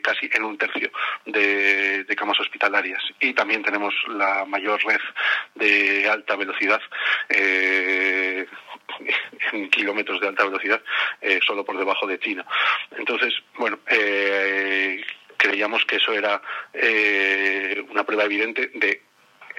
casi 0.01 0.29
en 0.31 0.43
un 0.43 0.57
tercio 0.57 0.89
de, 1.25 2.05
camas 2.17 2.39
hospitalarias. 2.39 3.01
Y 3.19 3.33
también 3.33 3.61
tenemos 3.61 3.93
la 4.07 4.45
mayor 4.45 4.81
red 4.85 5.01
de 5.55 6.09
alta 6.09 6.37
velocidad. 6.37 6.81
Kilómetros 9.71 10.19
de 10.21 10.27
alta 10.27 10.45
velocidad 10.45 10.81
eh, 11.21 11.39
solo 11.45 11.63
por 11.65 11.77
debajo 11.77 12.07
de 12.07 12.19
China. 12.19 12.45
Entonces, 12.97 13.33
bueno, 13.57 13.79
eh, 13.87 15.03
creíamos 15.37 15.85
que 15.85 15.97
eso 15.97 16.13
era 16.13 16.41
eh, 16.73 17.83
una 17.89 18.03
prueba 18.03 18.25
evidente 18.25 18.71
de 18.75 19.01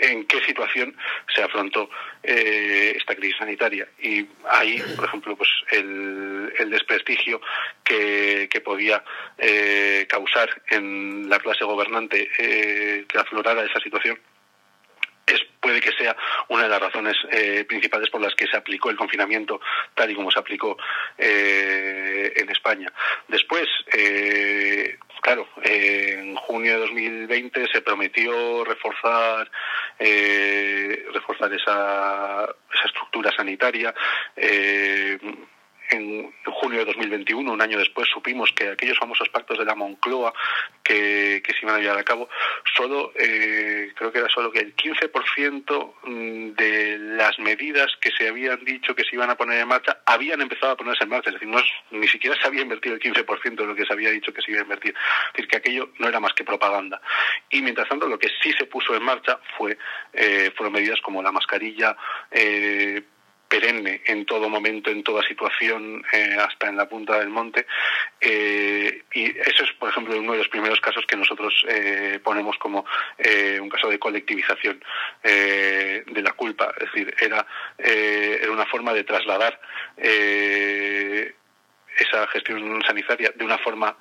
en 0.00 0.24
qué 0.24 0.40
situación 0.44 0.96
se 1.34 1.42
afrontó 1.42 1.90
eh, 2.22 2.94
esta 2.96 3.14
crisis 3.14 3.36
sanitaria. 3.38 3.88
Y 4.02 4.26
ahí, 4.48 4.82
por 4.96 5.04
ejemplo, 5.04 5.36
pues 5.36 5.50
el, 5.70 6.70
desprestigio 6.70 7.40
que, 7.82 8.48
que 8.50 8.60
podía 8.60 9.02
eh, 9.36 10.06
causar 10.08 10.62
en 10.68 11.28
la 11.28 11.38
clase 11.40 11.64
gobernante 11.64 12.30
eh, 12.38 13.04
que 13.08 13.18
aflorara 13.18 13.64
esa 13.64 13.80
situación 13.80 14.18
puede 15.60 15.80
que 15.80 15.92
sea 15.92 16.16
una 16.48 16.64
de 16.64 16.68
las 16.68 16.80
razones 16.80 17.16
eh, 17.30 17.64
principales 17.64 18.10
por 18.10 18.20
las 18.20 18.34
que 18.34 18.46
se 18.46 18.56
aplicó 18.56 18.90
el 18.90 18.96
confinamiento 18.96 19.60
tal 19.94 20.10
y 20.10 20.14
como 20.14 20.30
se 20.30 20.38
aplicó 20.38 20.76
eh, 21.18 22.32
en 22.36 22.50
España. 22.50 22.92
Después, 23.28 23.66
eh, 23.92 24.98
claro, 25.20 25.48
en 25.62 26.34
junio 26.36 26.74
de 26.74 26.80
2020 26.80 27.66
se 27.72 27.82
prometió 27.82 28.64
reforzar 28.64 29.50
reforzar 31.12 31.52
esa, 31.52 32.44
esa 32.72 32.86
estructura 32.86 33.30
sanitaria 33.36 33.94
en 35.90 36.32
junio 36.44 36.80
de 36.80 36.84
2021, 36.86 37.52
un 37.52 37.62
año 37.62 37.78
después, 37.78 38.08
supimos 38.08 38.52
que 38.52 38.68
aquellos 38.68 38.98
famosos 38.98 39.28
pactos 39.28 39.58
de 39.58 39.64
la 39.64 39.74
Moncloa 39.74 40.32
que, 40.82 41.42
se 41.46 41.66
iban 41.66 41.76
a 41.76 41.78
llevar 41.78 41.98
a 41.98 42.04
cabo, 42.04 42.28
solo, 42.76 43.12
eh, 43.16 43.92
creo 43.94 44.12
que 44.12 44.18
era 44.18 44.28
solo 44.28 44.50
que 44.50 44.60
el 44.60 44.74
15% 44.74 45.94
mm, 46.04 46.50
de 46.52 46.98
las 46.98 47.38
medidas 47.38 47.92
que 48.00 48.10
se 48.10 48.28
habían 48.28 48.64
dicho 48.64 48.94
que 48.94 49.04
se 49.04 49.16
iban 49.16 49.30
a 49.30 49.36
poner 49.36 49.60
en 49.60 49.68
marcha 49.68 49.98
habían 50.06 50.40
empezado 50.40 50.72
a 50.72 50.76
ponerse 50.76 51.04
en 51.04 51.10
marcha. 51.10 51.30
Es 51.30 51.34
decir, 51.34 51.48
no 51.48 51.60
ni 51.90 52.08
siquiera 52.08 52.36
se 52.40 52.46
había 52.46 52.62
invertido 52.62 52.94
el 52.94 53.00
15% 53.00 53.54
de 53.56 53.66
lo 53.66 53.74
que 53.74 53.84
se 53.84 53.92
había 53.92 54.10
dicho 54.10 54.32
que 54.32 54.42
se 54.42 54.50
iba 54.50 54.60
a 54.60 54.64
invertir. 54.64 54.94
Es 55.28 55.32
decir, 55.32 55.48
que 55.48 55.56
aquello 55.56 55.90
no 55.98 56.08
era 56.08 56.20
más 56.20 56.32
que 56.32 56.44
propaganda. 56.44 57.00
Y 57.50 57.62
mientras 57.62 57.88
tanto, 57.88 58.06
lo 58.06 58.18
que 58.18 58.28
sí 58.42 58.52
se 58.52 58.66
puso 58.66 58.94
en 58.94 59.02
marcha 59.02 59.38
fue, 59.56 59.76
eh, 60.12 60.52
fueron 60.56 60.72
medidas 60.72 61.00
como 61.00 61.22
la 61.22 61.32
mascarilla, 61.32 61.96
eh, 62.30 63.02
perenne 63.50 64.00
en 64.06 64.24
todo 64.24 64.48
momento, 64.48 64.90
en 64.90 65.02
toda 65.02 65.26
situación, 65.26 66.04
eh, 66.12 66.36
hasta 66.38 66.68
en 66.68 66.76
la 66.76 66.88
punta 66.88 67.18
del 67.18 67.30
monte. 67.30 67.66
Eh, 68.20 69.02
y 69.12 69.26
eso 69.26 69.64
es, 69.64 69.72
por 69.72 69.90
ejemplo, 69.90 70.16
uno 70.16 70.32
de 70.32 70.38
los 70.38 70.48
primeros 70.48 70.80
casos 70.80 71.04
que 71.04 71.16
nosotros 71.16 71.52
eh, 71.68 72.20
ponemos 72.22 72.56
como 72.58 72.86
un 73.60 73.68
caso 73.68 73.88
de 73.88 73.98
colectivización 73.98 74.82
de 75.22 76.22
la 76.22 76.32
culpa. 76.32 76.72
Es 76.78 76.86
decir, 76.86 77.14
era, 77.20 77.44
era 77.76 78.52
una 78.52 78.66
forma 78.66 78.94
de 78.94 79.04
trasladar 79.04 79.60
esa 81.98 82.26
gestión 82.28 82.80
sanitaria 82.86 83.32
de 83.34 83.44
una 83.44 83.58
forma 83.58 83.96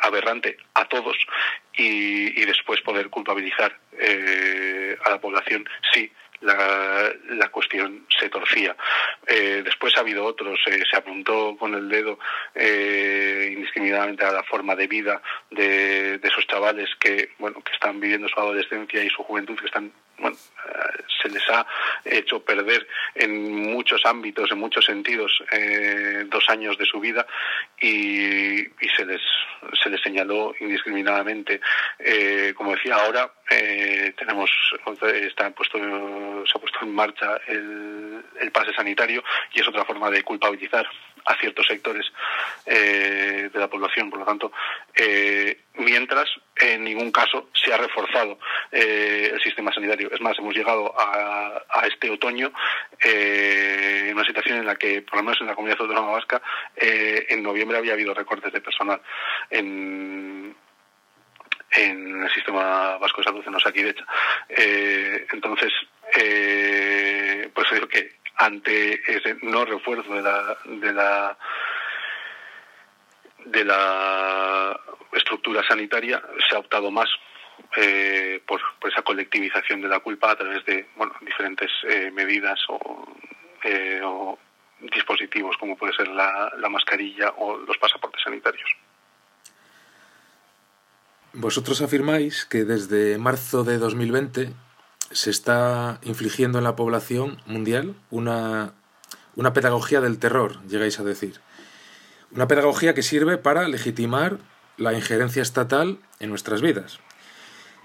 aberrante 0.00 0.58
a 0.74 0.84
todos 0.86 1.16
y, 1.74 2.40
y 2.40 2.44
después 2.44 2.80
poder 2.82 3.08
culpabilizar 3.08 3.78
a 5.04 5.10
la 5.10 5.20
población 5.20 5.66
sí 5.92 6.10
la, 6.40 7.12
la 7.30 7.48
cuestión 7.48 8.06
se 8.18 8.28
torcía. 8.28 8.76
Eh, 9.26 9.62
después 9.64 9.96
ha 9.96 10.00
habido 10.00 10.24
otros, 10.24 10.58
eh, 10.66 10.82
se 10.88 10.96
apuntó 10.96 11.56
con 11.56 11.74
el 11.74 11.88
dedo 11.88 12.18
eh, 12.54 13.50
indiscriminadamente 13.52 14.24
a 14.24 14.32
la 14.32 14.42
forma 14.42 14.74
de 14.76 14.86
vida 14.86 15.20
de, 15.50 16.18
de, 16.18 16.28
esos 16.28 16.46
chavales 16.46 16.88
que, 17.00 17.30
bueno, 17.38 17.62
que 17.62 17.72
están 17.72 18.00
viviendo 18.00 18.28
su 18.28 18.38
adolescencia 18.38 19.02
y 19.02 19.10
su 19.10 19.22
juventud, 19.22 19.58
que 19.58 19.66
están 19.66 19.92
bueno, 20.18 20.36
eh, 20.36 21.02
se 21.22 21.28
les 21.28 21.42
ha 21.50 21.66
hecho 22.04 22.40
perder 22.40 22.86
en 23.14 23.70
muchos 23.72 24.04
ámbitos, 24.04 24.50
en 24.50 24.58
muchos 24.58 24.84
sentidos, 24.84 25.42
eh, 25.52 26.24
dos 26.26 26.44
años 26.48 26.78
de 26.78 26.84
su 26.84 27.00
vida 27.00 27.26
y, 27.80 28.64
se 28.96 29.04
les 29.04 29.20
se 29.82 29.90
les 29.90 30.00
señaló 30.00 30.54
indiscriminadamente. 30.60 31.60
Eh, 31.98 32.54
como 32.56 32.74
decía, 32.74 32.94
ahora 32.94 33.30
eh, 33.50 34.14
tenemos 34.16 34.50
está 35.04 35.50
puesto 35.50 35.78
se 35.78 36.52
ha 36.56 36.60
puesto 36.60 36.78
en 36.82 36.94
marcha 36.94 37.38
el, 37.46 38.22
el 38.40 38.50
pase 38.52 38.72
sanitario 38.72 39.22
y 39.52 39.60
es 39.60 39.68
otra 39.68 39.84
forma 39.84 40.10
de 40.10 40.22
culpabilizar 40.22 40.86
a 41.26 41.34
ciertos 41.36 41.66
sectores 41.66 42.06
eh, 42.64 43.50
de 43.52 43.58
la 43.58 43.68
población. 43.68 44.10
Por 44.10 44.20
lo 44.20 44.24
tanto, 44.24 44.52
eh, 44.94 45.64
mientras 45.74 46.28
en 46.56 46.84
ningún 46.84 47.10
caso 47.10 47.50
se 47.52 47.72
ha 47.72 47.76
reforzado 47.76 48.38
eh, 48.72 49.30
el 49.32 49.40
sistema 49.40 49.72
sanitario. 49.72 50.10
Es 50.12 50.20
más, 50.20 50.38
hemos 50.38 50.54
llegado 50.54 50.94
a, 50.98 51.62
este 51.86 52.10
otoño 52.10 52.52
en 53.00 54.12
una 54.12 54.24
situación 54.24 54.58
en 54.58 54.66
la 54.66 54.74
que, 54.74 55.02
por 55.02 55.16
lo 55.16 55.22
menos 55.22 55.40
en 55.40 55.46
la 55.46 55.54
comunidad 55.54 55.80
autónoma 55.80 56.12
vasca, 56.12 56.42
en 56.74 57.42
noviembre 57.42 57.78
había 57.78 57.92
habido 57.92 58.12
recortes 58.12 58.52
de 58.52 58.60
personal 58.60 59.00
en 59.50 60.56
en 61.76 62.22
el 62.22 62.30
sistema 62.32 62.96
vasco 62.98 63.20
de 63.20 63.24
salud 63.24 63.44
en 63.46 63.54
Osakidecha. 63.54 64.04
Eh, 64.48 65.26
entonces, 65.32 65.72
eh, 66.16 67.50
pues 67.54 67.66
digo 67.72 67.88
que 67.88 68.16
ante 68.36 69.00
ese 69.10 69.36
no 69.42 69.64
refuerzo 69.64 70.14
de 70.14 70.22
la 70.22 70.56
de 70.64 70.92
la 70.92 71.38
de 73.46 73.64
la 73.64 74.80
estructura 75.12 75.62
sanitaria 75.66 76.22
se 76.48 76.56
ha 76.56 76.58
optado 76.58 76.90
más 76.90 77.08
eh, 77.76 78.42
por, 78.46 78.60
esa 78.90 79.02
colectivización 79.02 79.80
de 79.80 79.88
la 79.88 80.00
culpa 80.00 80.32
a 80.32 80.36
través 80.36 80.64
de 80.66 80.88
bueno 80.96 81.14
diferentes 81.20 81.70
eh, 81.88 82.10
medidas 82.12 82.58
o, 82.68 83.16
eh, 83.64 84.00
o, 84.04 84.38
dispositivos 84.80 85.56
como 85.56 85.76
puede 85.76 85.94
ser 85.94 86.08
la, 86.08 86.52
la 86.58 86.68
mascarilla 86.68 87.32
o 87.38 87.56
los 87.56 87.78
pasaportes 87.78 88.22
sanitarios. 88.22 88.68
Vosotros 91.32 91.80
afirmáis 91.80 92.44
que 92.44 92.64
desde 92.64 93.18
marzo 93.18 93.64
de 93.64 93.78
2020 93.78 94.52
se 95.10 95.30
está 95.30 96.00
infligiendo 96.02 96.58
en 96.58 96.64
la 96.64 96.76
población 96.76 97.38
mundial 97.46 97.94
una, 98.10 98.72
una 99.34 99.52
pedagogía 99.52 100.00
del 100.00 100.18
terror, 100.18 100.60
llegáis 100.66 100.98
a 100.98 101.04
decir. 101.04 101.40
Una 102.32 102.48
pedagogía 102.48 102.94
que 102.94 103.02
sirve 103.02 103.38
para 103.38 103.68
legitimar 103.68 104.38
la 104.76 104.92
injerencia 104.92 105.42
estatal 105.42 106.00
en 106.20 106.30
nuestras 106.30 106.60
vidas. 106.60 106.98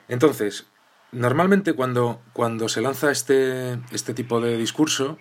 Entonces, 0.07 0.65
normalmente 1.11 1.73
cuando, 1.73 2.21
cuando 2.33 2.67
se 2.69 2.81
lanza 2.81 3.11
este, 3.11 3.79
este 3.91 4.13
tipo 4.13 4.41
de 4.41 4.57
discurso, 4.57 5.17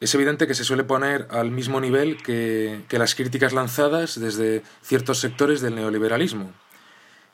es 0.00 0.14
evidente 0.14 0.46
que 0.46 0.54
se 0.54 0.64
suele 0.64 0.84
poner 0.84 1.28
al 1.30 1.50
mismo 1.50 1.80
nivel 1.80 2.22
que, 2.22 2.84
que 2.88 2.98
las 2.98 3.14
críticas 3.14 3.52
lanzadas 3.52 4.18
desde 4.18 4.62
ciertos 4.82 5.18
sectores 5.18 5.60
del 5.60 5.74
neoliberalismo, 5.74 6.52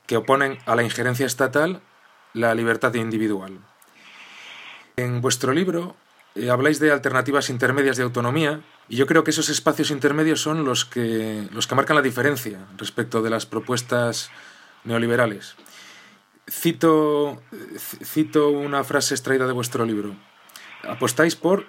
que 0.06 0.16
oponen 0.16 0.58
a 0.66 0.74
la 0.74 0.82
injerencia 0.82 1.26
estatal 1.26 1.80
la 2.34 2.54
libertad 2.54 2.94
individual. 2.94 3.58
En 4.98 5.20
vuestro 5.20 5.52
libro 5.52 5.94
eh, 6.34 6.50
habláis 6.50 6.80
de 6.80 6.90
alternativas 6.90 7.50
intermedias 7.50 7.96
de 7.96 8.02
autonomía 8.02 8.62
y 8.88 8.96
yo 8.96 9.06
creo 9.06 9.22
que 9.22 9.30
esos 9.30 9.48
espacios 9.48 9.92
intermedios 9.92 10.40
son 10.40 10.64
los 10.64 10.84
que, 10.84 11.46
los 11.52 11.68
que 11.68 11.76
marcan 11.76 11.94
la 11.94 12.02
diferencia 12.02 12.66
respecto 12.76 13.22
de 13.22 13.30
las 13.30 13.46
propuestas 13.46 14.32
neoliberales. 14.82 15.54
Cito, 16.50 17.40
cito 17.78 18.48
una 18.48 18.82
frase 18.82 19.14
extraída 19.14 19.46
de 19.46 19.52
vuestro 19.52 19.84
libro. 19.84 20.16
Apostáis 20.82 21.36
por 21.36 21.66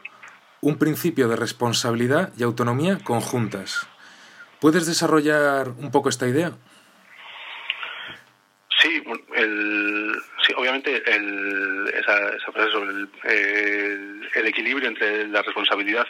un 0.61 0.79
principio 0.79 1.27
de 1.27 1.35
responsabilidad 1.35 2.33
y 2.35 2.41
autonomía 2.41 2.97
conjuntas. 3.03 3.85
¿Puedes 4.59 4.87
desarrollar 4.87 5.69
un 5.77 5.91
poco 5.91 6.09
esta 6.09 6.27
idea? 6.27 6.53
Sí, 8.81 9.03
el, 9.35 10.15
sí 10.47 10.53
obviamente 10.69 11.03
el, 11.11 11.91
esa, 11.93 12.35
esa, 12.35 12.51
frase 12.51 12.71
sobre 12.71 12.89
el, 12.91 14.29
el, 14.35 14.47
equilibrio 14.47 14.87
entre 14.87 15.27
la 15.27 15.41
responsabilidad 15.41 16.07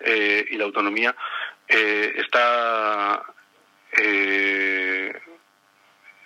eh, 0.00 0.44
y 0.50 0.56
la 0.56 0.64
autonomía 0.64 1.14
eh, 1.68 2.14
está 2.16 3.22
eh, 3.98 5.12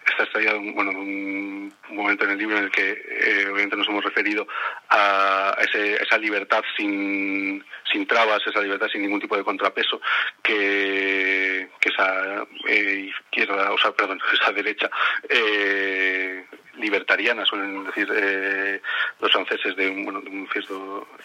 está 0.07 0.25
extraído 0.25 0.61
bueno, 0.61 0.91
un, 0.91 1.73
momento 1.91 2.25
en 2.25 2.31
el 2.31 2.39
libro 2.39 2.57
en 2.59 2.65
el 2.65 2.71
que 2.71 2.91
eh, 2.91 3.47
obviamente 3.47 3.77
nos 3.77 3.89
hemos 3.89 4.05
referido 4.05 4.47
a 4.91 5.57
ese, 5.61 6.03
esa 6.03 6.19
libertad 6.19 6.63
sin, 6.77 7.65
sin 7.91 8.07
trabas, 8.07 8.43
esa 8.47 8.61
libertad 8.61 8.89
sin 8.93 9.03
ningún 9.03 9.21
tipo 9.21 9.37
de 9.37 9.45
contrapeso 9.45 10.01
que, 10.43 11.69
esa 11.81 12.47
eh, 12.67 13.11
izquierda, 13.11 13.71
o 13.71 13.79
sea, 13.79 13.93
perdón, 13.93 14.21
esa 14.33 14.53
derecha 14.53 14.91
eh, 15.29 16.45
libertariana, 16.79 17.45
suelen 17.45 17.85
decir 17.85 18.09
eh, 18.15 18.81
los 19.21 19.33
franceses 19.33 19.77
de, 19.77 19.91
bueno, 19.91 20.21
de 20.21 20.31
un 20.31 20.49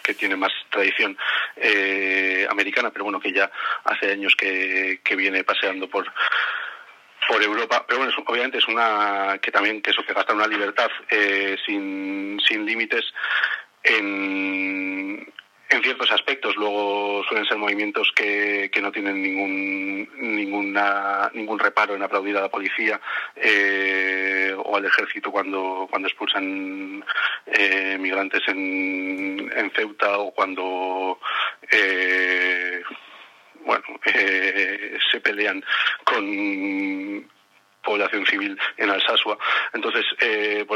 que 0.02 0.14
tiene 0.14 0.36
más 0.36 0.52
tradición 0.70 1.16
eh, 1.56 2.46
americana, 2.50 2.90
pero 2.90 3.04
bueno, 3.04 3.20
que 3.20 3.32
ya 3.32 3.50
hace 3.84 4.12
años 4.12 4.34
que, 4.36 5.00
que 5.02 5.16
viene 5.16 5.44
paseando 5.44 5.88
por 5.88 6.06
por 7.28 7.42
Europa, 7.42 7.84
pero 7.86 7.98
bueno, 7.98 8.12
obviamente 8.26 8.58
es 8.58 8.66
una 8.66 9.38
que 9.40 9.52
también 9.52 9.80
que 9.82 9.90
eso 9.90 10.02
que 10.04 10.14
gasta 10.14 10.32
una 10.32 10.48
libertad 10.48 10.90
eh, 11.10 11.56
sin, 11.64 12.40
sin 12.40 12.66
límites 12.66 13.04
en, 13.84 15.32
en 15.70 15.82
ciertos 15.82 16.10
aspectos. 16.10 16.56
Luego 16.56 17.22
suelen 17.28 17.46
ser 17.46 17.56
movimientos 17.56 18.10
que, 18.14 18.70
que 18.72 18.82
no 18.82 18.90
tienen 18.92 19.22
ningún 19.22 20.08
ninguna, 20.18 21.30
ningún 21.32 21.58
reparo 21.58 21.94
en 21.94 22.02
aplaudir 22.02 22.36
a 22.36 22.42
la 22.42 22.48
policía 22.48 23.00
eh, 23.36 24.52
o 24.56 24.76
al 24.76 24.84
ejército 24.84 25.30
cuando 25.30 25.86
cuando 25.88 26.08
expulsan 26.08 27.04
eh, 27.46 27.96
migrantes 27.98 28.42
en, 28.48 29.50
en 29.54 29.70
Ceuta 29.70 30.18
o 30.18 30.32
cuando 30.32 31.18
eh, 31.70 32.82
bueno, 33.64 33.84
eh, 34.06 34.98
se 35.10 35.20
pelean 35.20 35.62
con 36.04 37.30
población 37.82 38.26
civil 38.26 38.58
en 38.76 38.90
Alsasua. 38.90 39.38
Entonces, 39.72 40.04
eh, 40.20 40.66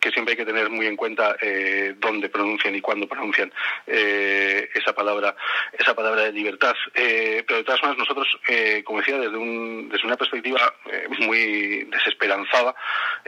que 0.00 0.10
siempre 0.10 0.32
hay 0.32 0.36
que 0.36 0.46
tener 0.46 0.70
muy 0.70 0.86
en 0.86 0.96
cuenta 0.96 1.36
eh, 1.40 1.94
dónde 1.98 2.28
pronuncian 2.28 2.74
y 2.74 2.80
cuándo 2.80 3.06
pronuncian 3.06 3.52
eh, 3.86 4.68
esa 4.74 4.94
palabra 4.94 5.36
esa 5.78 5.94
palabra 5.94 6.22
de 6.22 6.32
libertad. 6.32 6.74
pero 6.92 7.58
de 7.58 7.64
todas 7.64 7.82
maneras, 7.82 7.98
nosotros, 7.98 8.28
como 8.84 9.00
decía, 9.00 9.18
desde, 9.18 9.36
un, 9.36 9.88
desde 9.88 10.06
una 10.06 10.16
perspectiva 10.16 10.74
muy 11.20 11.84
desesperanzada, 11.84 12.74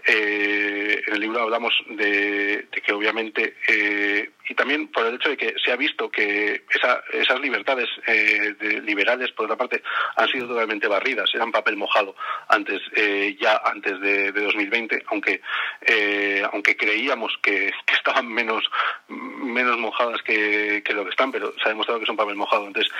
en 0.06 1.14
el 1.14 1.20
libro 1.20 1.42
hablamos 1.42 1.74
de, 1.88 2.68
que 2.84 2.92
obviamente, 2.92 3.56
y 4.48 4.54
también 4.54 4.88
por 4.88 5.06
el 5.06 5.16
hecho 5.16 5.30
de 5.30 5.36
que 5.36 5.54
se 5.62 5.72
ha 5.72 5.76
visto 5.76 6.08
que 6.10 6.64
esas 7.12 7.40
libertades 7.40 7.88
liberales, 8.84 9.32
por 9.32 9.46
otra 9.46 9.56
parte, 9.56 9.82
han 10.16 10.28
sido 10.28 10.48
totalmente 10.48 10.86
barridas, 10.86 11.34
eran 11.34 11.52
papel 11.52 11.76
mojado 11.76 12.14
antes 12.48 12.80
ya 13.34 13.60
antes 13.64 14.00
de, 14.00 14.30
2020, 14.30 15.02
aunque 15.08 15.40
eh, 15.80 16.42
aunque 16.52 16.76
creíamos 16.76 17.36
que, 17.42 17.72
estaban 17.92 18.28
menos 18.28 18.64
menos 19.08 19.78
mojadas 19.78 20.22
que, 20.22 20.82
lo 20.94 21.04
que 21.04 21.10
están, 21.10 21.32
pero 21.32 21.52
se 21.54 21.64
ha 21.64 21.68
demostrado 21.70 21.98
que 21.98 22.06
son 22.06 22.16
papel 22.16 22.36
mojado. 22.36 22.66
Entonces, 22.66 22.92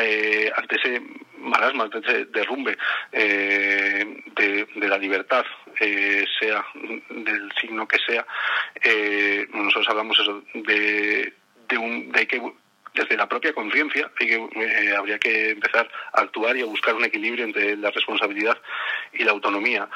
eh, 0.00 0.50
ante 0.56 0.76
ese 0.76 1.02
marasmo, 1.38 1.84
ante 1.84 1.98
ese 1.98 2.24
derrumbe 2.26 2.76
eh, 3.12 4.22
de, 4.34 4.88
la 4.88 4.98
libertad, 4.98 5.44
sea 6.40 6.64
del 7.10 7.52
signo 7.60 7.86
que 7.86 7.98
sea, 7.98 8.26
nosotros 9.52 9.88
hablamos 9.88 10.18
eso 10.18 10.42
de, 10.54 11.32
de, 11.68 11.78
un, 11.78 12.10
de 12.10 12.26
que 12.26 12.40
desde 12.98 13.16
la 13.16 13.28
propia 13.28 13.52
conciencia 13.52 14.10
que 14.16 14.94
habría 14.96 15.18
que 15.18 15.50
empezar 15.50 15.88
a 16.12 16.20
actuar 16.20 16.56
y 16.56 16.62
a 16.62 16.66
buscar 16.66 16.94
un 16.94 17.04
equilibrio 17.04 17.44
entre 17.44 17.76
la 17.76 17.90
responsabilidad 17.90 18.58
y 19.12 19.24
la 19.24 19.32
autonomía. 19.32 19.88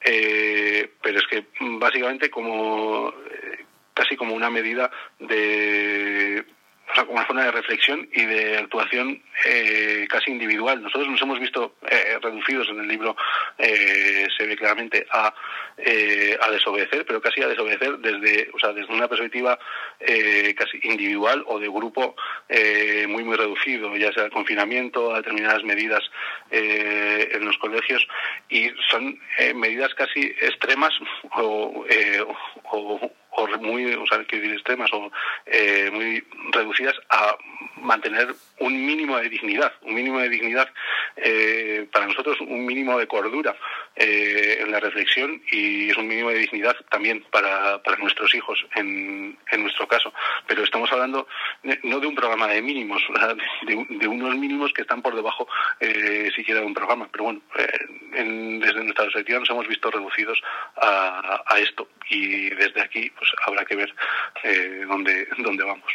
Eh, 0.00 0.90
pero 1.02 1.18
es 1.18 1.26
que 1.26 1.46
básicamente 1.78 2.30
como 2.30 3.08
eh, 3.30 3.64
casi 3.94 4.16
como 4.16 4.34
una 4.34 4.50
medida 4.50 4.90
de 5.18 6.44
o 6.90 6.94
sea, 6.94 7.04
como 7.04 7.18
una 7.18 7.26
zona 7.26 7.44
de 7.44 7.52
reflexión 7.52 8.08
y 8.12 8.24
de 8.24 8.58
actuación 8.58 9.22
eh, 9.46 10.06
casi 10.08 10.30
individual. 10.30 10.82
Nosotros 10.82 11.08
nos 11.08 11.22
hemos 11.22 11.40
visto 11.40 11.76
eh, 11.90 12.18
reducidos 12.20 12.68
en 12.68 12.80
el 12.80 12.88
libro, 12.88 13.16
eh, 13.58 14.26
se 14.36 14.46
ve 14.46 14.56
claramente, 14.56 15.06
a, 15.10 15.26
a 15.26 16.50
desobedecer, 16.50 17.04
pero 17.04 17.20
casi 17.20 17.42
a 17.42 17.48
desobedecer 17.48 17.98
desde, 17.98 18.48
o 18.52 18.58
sea, 18.58 18.72
desde 18.72 18.92
una 18.92 19.08
perspectiva 19.08 19.58
casi 20.56 20.78
individual 20.84 21.42
o 21.48 21.58
de 21.58 21.68
grupo 21.68 22.14
muy, 23.08 23.24
muy 23.24 23.36
reducido, 23.36 23.96
ya 23.96 24.12
sea 24.12 24.24
el 24.24 24.30
confinamiento, 24.30 25.12
a 25.12 25.16
determinadas 25.16 25.64
medidas 25.64 26.02
en 26.50 27.44
los 27.44 27.58
colegios, 27.58 28.06
y 28.48 28.70
son 28.88 29.18
medidas 29.56 29.92
casi 29.94 30.20
extremas 30.40 30.92
o, 31.32 31.84
o 32.70 33.00
o 33.04 33.10
muy, 33.60 33.94
o 33.94 34.06
sea, 34.06 34.24
que 34.24 34.36
extremas 34.54 34.92
o 34.92 35.10
eh, 35.46 35.90
muy 35.92 36.24
reducidas 36.52 36.94
a 37.10 37.36
mantener 37.76 38.34
un 38.60 38.86
mínimo 38.86 39.16
de 39.18 39.28
dignidad, 39.28 39.72
un 39.82 39.94
mínimo 39.94 40.20
de 40.20 40.28
dignidad 40.28 40.68
eh, 41.16 41.86
para 41.92 42.06
nosotros, 42.06 42.40
un 42.40 42.64
mínimo 42.64 42.98
de 42.98 43.06
cordura 43.06 43.56
eh, 43.96 44.58
en 44.60 44.70
la 44.70 44.80
reflexión 44.80 45.42
y 45.50 45.90
es 45.90 45.96
un 45.96 46.06
mínimo 46.06 46.30
de 46.30 46.38
dignidad 46.38 46.76
también 46.90 47.24
para, 47.30 47.82
para 47.82 47.96
nuestros 47.98 48.34
hijos 48.34 48.64
en, 48.76 49.36
en 49.50 49.62
nuestro 49.62 49.88
caso. 49.88 50.12
Pero 50.46 50.62
estamos 50.62 50.90
hablando 50.92 51.26
no 51.82 52.00
de 52.00 52.06
un 52.06 52.14
programa 52.14 52.48
de 52.48 52.62
mínimos, 52.62 53.02
de, 53.66 54.08
unos 54.08 54.36
mínimos 54.36 54.72
que 54.72 54.82
están 54.82 55.02
por 55.02 55.14
debajo 55.14 55.48
siquiera 56.34 56.60
de 56.60 56.66
un 56.66 56.74
programa. 56.74 57.08
Pero 57.10 57.24
bueno, 57.24 57.42
desde 58.12 58.84
nuestra 58.84 59.04
perspectiva 59.04 59.40
nos 59.40 59.50
hemos 59.50 59.68
visto 59.68 59.90
reducidos 59.90 60.40
a, 60.76 61.42
a 61.46 61.58
esto 61.58 61.88
y 62.08 62.50
desde 62.50 62.82
aquí 62.82 63.10
pues 63.16 63.30
habrá 63.46 63.64
que 63.64 63.76
ver 63.76 63.94
eh, 64.42 64.84
dónde, 64.86 65.26
dónde 65.38 65.64
vamos. 65.64 65.92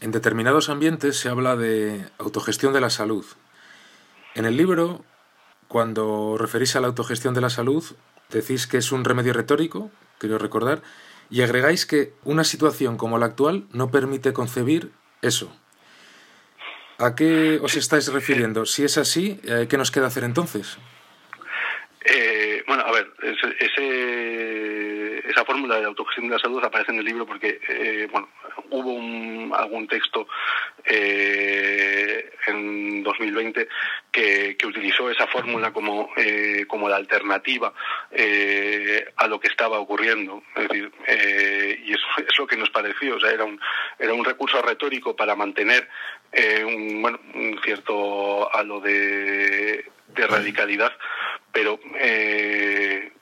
En 0.00 0.12
determinados 0.12 0.68
ambientes 0.68 1.18
se 1.18 1.28
habla 1.28 1.56
de 1.56 2.04
autogestión 2.18 2.72
de 2.72 2.80
la 2.80 2.90
salud. 2.90 3.24
En 4.34 4.44
el 4.44 4.56
libro, 4.56 5.04
cuando 5.68 6.36
referís 6.38 6.76
a 6.76 6.80
la 6.80 6.88
autogestión 6.88 7.32
de 7.32 7.40
la 7.40 7.50
salud, 7.50 7.84
decís 8.30 8.66
que 8.66 8.76
es 8.76 8.92
un 8.92 9.04
remedio 9.04 9.32
retórico, 9.32 9.90
quiero 10.18 10.38
recordar, 10.38 10.82
y 11.30 11.42
agregáis 11.42 11.86
que 11.86 12.12
una 12.24 12.44
situación 12.44 12.96
como 12.98 13.18
la 13.18 13.26
actual 13.26 13.64
no 13.72 13.90
permite 13.90 14.32
concebir 14.32 14.92
eso. 15.22 15.50
¿A 16.98 17.14
qué 17.14 17.58
os 17.62 17.76
estáis 17.76 18.12
refiriendo? 18.12 18.64
Si 18.64 18.84
es 18.84 18.96
así, 18.98 19.40
eh, 19.44 19.66
¿qué 19.68 19.76
nos 19.76 19.90
queda 19.90 20.06
hacer 20.06 20.24
entonces? 20.24 20.78
Eh, 22.04 22.62
bueno, 22.66 22.84
a 22.84 22.92
ver, 22.92 23.12
ese, 23.22 23.54
esa 25.28 25.44
fórmula 25.44 25.78
de 25.78 25.86
autogestión 25.86 26.28
de 26.28 26.34
la 26.34 26.38
salud 26.38 26.62
aparece 26.62 26.92
en 26.92 26.98
el 26.98 27.04
libro 27.04 27.26
porque, 27.26 27.60
eh, 27.68 28.08
bueno, 28.10 28.28
hubo 28.70 29.54
algún 29.54 29.86
texto 29.86 30.26
eh, 30.84 32.32
en 32.46 33.02
2020 33.02 33.68
que, 34.10 34.56
utilizó 34.66 35.08
esa 35.10 35.28
fórmula 35.28 35.72
como, 35.72 36.10
como 36.66 36.88
la 36.88 36.96
alternativa 36.96 37.72
a 39.16 39.26
lo 39.28 39.38
que 39.38 39.46
estaba 39.46 39.78
ocurriendo. 39.78 40.42
Y 40.56 41.92
eso 41.92 42.06
es 42.18 42.38
lo 42.38 42.46
que 42.48 42.56
nos 42.56 42.70
pareció, 42.70 43.16
o 43.16 43.20
sea, 43.20 43.30
era 43.30 43.44
un, 43.44 43.60
era 43.98 44.12
un 44.12 44.24
recurso 44.24 44.60
retórico 44.60 45.14
para 45.14 45.36
mantener 45.36 45.88
un, 46.64 47.00
bueno, 47.00 47.20
un 47.34 47.60
cierto 47.62 48.52
halo 48.52 48.80
de, 48.80 49.84
de 50.08 50.26
radicalidad 50.26 50.92
pero 51.56 51.80
eh, 51.98 53.12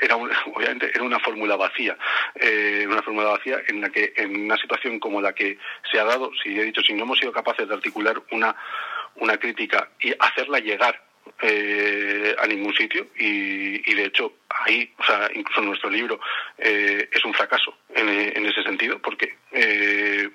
era 0.00 0.16
obviamente 0.54 0.90
era 0.92 1.02
una 1.02 1.18
fórmula 1.18 1.56
vacía, 1.56 1.96
eh, 2.34 2.86
una 2.88 3.02
fórmula 3.02 3.28
vacía 3.30 3.60
en 3.66 3.80
la 3.80 3.90
que 3.90 4.12
en 4.16 4.44
una 4.44 4.56
situación 4.56 4.98
como 4.98 5.20
la 5.20 5.32
que 5.32 5.58
se 5.90 5.98
ha 5.98 6.04
dado, 6.04 6.30
si 6.42 6.58
he 6.58 6.64
dicho, 6.64 6.82
si 6.82 6.94
no 6.94 7.04
hemos 7.04 7.18
sido 7.18 7.32
capaces 7.32 7.68
de 7.68 7.74
articular 7.74 8.22
una, 8.30 8.54
una 9.16 9.36
crítica 9.36 9.90
y 10.00 10.12
hacerla 10.18 10.58
llegar 10.58 11.02
eh, 11.42 12.34
a 12.38 12.46
ningún 12.46 12.74
sitio 12.74 13.06
y, 13.16 13.94
de 13.94 14.04
hecho 14.04 14.32
ahí, 14.48 14.92
o 14.98 15.04
sea, 15.04 15.30
incluso 15.34 15.60
nuestro 15.60 15.90
libro 15.90 16.20
es 16.56 17.24
un 17.24 17.34
fracaso 17.34 17.76
en, 17.94 18.08
en, 18.08 18.46
ese 18.46 18.62
sentido 18.62 18.98
porque, 19.00 19.36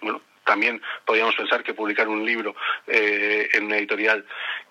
bueno, 0.01 0.21
también 0.45 0.81
podríamos 1.05 1.35
pensar 1.35 1.63
que 1.63 1.73
publicar 1.73 2.07
un 2.07 2.25
libro 2.25 2.55
en 2.87 3.65
una 3.65 3.77
editorial 3.77 4.25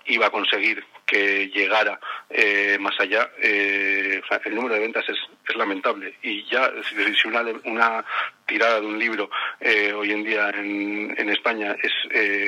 iba 0.06 0.26
a 0.26 0.30
conseguir 0.30 0.84
que 1.06 1.48
llegara 1.48 2.00
eh, 2.30 2.78
más 2.80 2.98
allá. 2.98 3.30
Eh, 3.38 4.22
el 4.44 4.54
número 4.54 4.74
de 4.74 4.80
ventas 4.80 5.04
es, 5.08 5.18
es 5.46 5.56
lamentable 5.56 6.14
y 6.22 6.44
ya 6.44 6.72
si 6.88 7.28
una, 7.28 7.44
una 7.64 8.04
tirada 8.46 8.80
de 8.80 8.86
un 8.86 8.98
libro 8.98 9.30
eh, 9.60 9.92
hoy 9.92 10.10
en 10.10 10.24
día 10.24 10.48
en, 10.50 11.14
en 11.16 11.28
España 11.28 11.76
es 11.82 11.92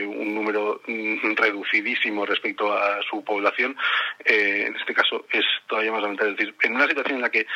un 0.06 0.34
número 0.34 0.80
mm, 0.86 1.34
reducidísimo 1.34 2.24
respecto 2.24 2.72
a 2.72 3.00
su 3.08 3.22
población, 3.22 3.76
en 4.24 4.74
este 4.76 4.94
caso 4.94 5.26
es 5.30 5.44
todavía 5.66 5.92
más 5.92 6.02
lamentable. 6.02 6.32
Es 6.32 6.38
decir, 6.38 6.54
en 6.62 6.74
una 6.74 6.88
situación 6.88 7.16
en 7.16 7.22
la 7.22 7.30
que 7.30 7.46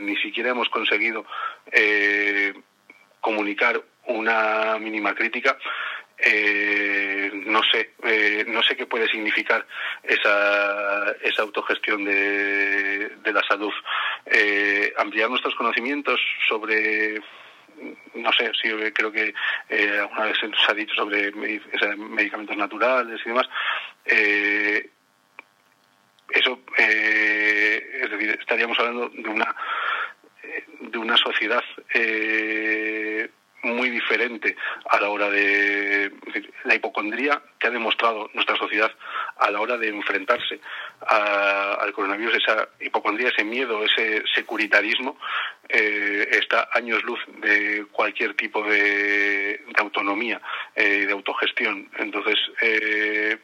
ni 0.00 0.16
siquiera 0.16 0.50
hemos 0.50 0.68
conseguido 0.68 1.24
comunicar 3.20 3.82
una 4.08 4.78
mínima 4.78 5.14
crítica, 5.14 5.56
eh, 6.18 7.30
no 7.46 7.62
sé 7.62 7.92
eh, 8.02 8.44
no 8.48 8.62
sé 8.62 8.76
qué 8.76 8.86
puede 8.86 9.06
significar 9.08 9.64
esa, 10.02 11.12
esa 11.22 11.42
autogestión 11.42 12.04
de, 12.04 13.08
de 13.22 13.32
la 13.32 13.42
salud 13.48 13.72
eh, 14.26 14.92
ampliar 14.98 15.30
nuestros 15.30 15.54
conocimientos 15.54 16.20
sobre 16.48 17.20
no 18.14 18.32
sé, 18.32 18.50
sí, 18.60 18.68
creo 18.92 19.12
que 19.12 19.32
eh, 19.68 19.98
alguna 20.00 20.24
vez 20.24 20.38
se 20.40 20.48
nos 20.48 20.68
ha 20.68 20.74
dicho 20.74 20.94
sobre 20.94 21.30
medicamentos 21.30 22.56
naturales 22.56 23.20
y 23.24 23.28
demás. 23.28 23.48
Eh, 24.04 24.90
eso, 26.30 26.60
eh, 26.76 28.00
es 28.02 28.10
decir, 28.10 28.36
estaríamos 28.40 28.78
hablando 28.80 29.08
de 29.10 29.28
una 29.28 29.54
de 30.80 30.98
una 30.98 31.16
sociedad 31.16 31.62
eh, 31.92 32.97
muy 33.62 33.90
diferente 33.90 34.56
a 34.90 35.00
la 35.00 35.08
hora 35.08 35.30
de 35.30 36.12
la 36.64 36.74
hipocondría 36.74 37.42
que 37.58 37.66
ha 37.66 37.70
demostrado 37.70 38.30
nuestra 38.34 38.56
sociedad 38.56 38.90
a 39.38 39.50
la 39.50 39.60
hora 39.60 39.76
de 39.76 39.88
enfrentarse 39.88 40.60
al 41.00 41.92
coronavirus, 41.92 42.36
esa 42.36 42.68
hipocondría, 42.80 43.28
ese 43.28 43.44
miedo, 43.44 43.84
ese 43.84 44.22
securitarismo, 44.34 45.18
eh, 45.68 46.28
está 46.32 46.68
años 46.72 47.02
luz 47.02 47.20
de 47.40 47.86
cualquier 47.92 48.34
tipo 48.34 48.62
de, 48.64 49.60
autonomía, 49.76 50.40
eh, 50.74 51.06
de 51.06 51.12
autogestión. 51.12 51.90
Entonces, 51.98 52.36
eh, 52.62 53.38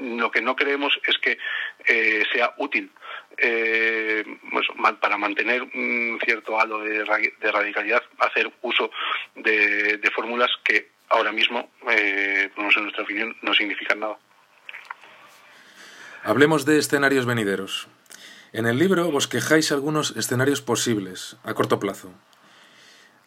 lo 0.00 0.30
que 0.30 0.40
no 0.40 0.56
creemos 0.56 0.98
es 1.06 1.18
que 1.18 1.38
eh, 1.86 2.24
sea 2.32 2.54
útil 2.58 2.90
eh, 3.38 4.24
pues, 4.50 4.66
para 5.00 5.16
mantener 5.16 5.62
un 5.62 6.18
cierto 6.24 6.58
halo 6.58 6.80
de, 6.80 7.04
radicalidad, 7.04 8.02
hacer 8.18 8.52
uso 8.62 8.90
de, 9.34 10.00
fórmulas 10.14 10.50
que 10.64 10.90
ahora 11.08 11.32
mismo, 11.32 11.70
eh, 11.90 12.50
en 12.56 12.82
nuestra 12.82 13.02
opinión, 13.02 13.36
no 13.42 13.54
significan 13.54 14.00
nada. 14.00 14.18
Hablemos 16.24 16.64
de 16.64 16.78
escenarios 16.78 17.26
venideros. 17.26 17.88
En 18.52 18.66
el 18.66 18.78
libro 18.78 19.10
vos 19.10 19.28
quejáis 19.28 19.72
algunos 19.72 20.16
escenarios 20.16 20.60
posibles 20.60 21.36
a 21.42 21.54
corto 21.54 21.80
plazo. 21.80 22.12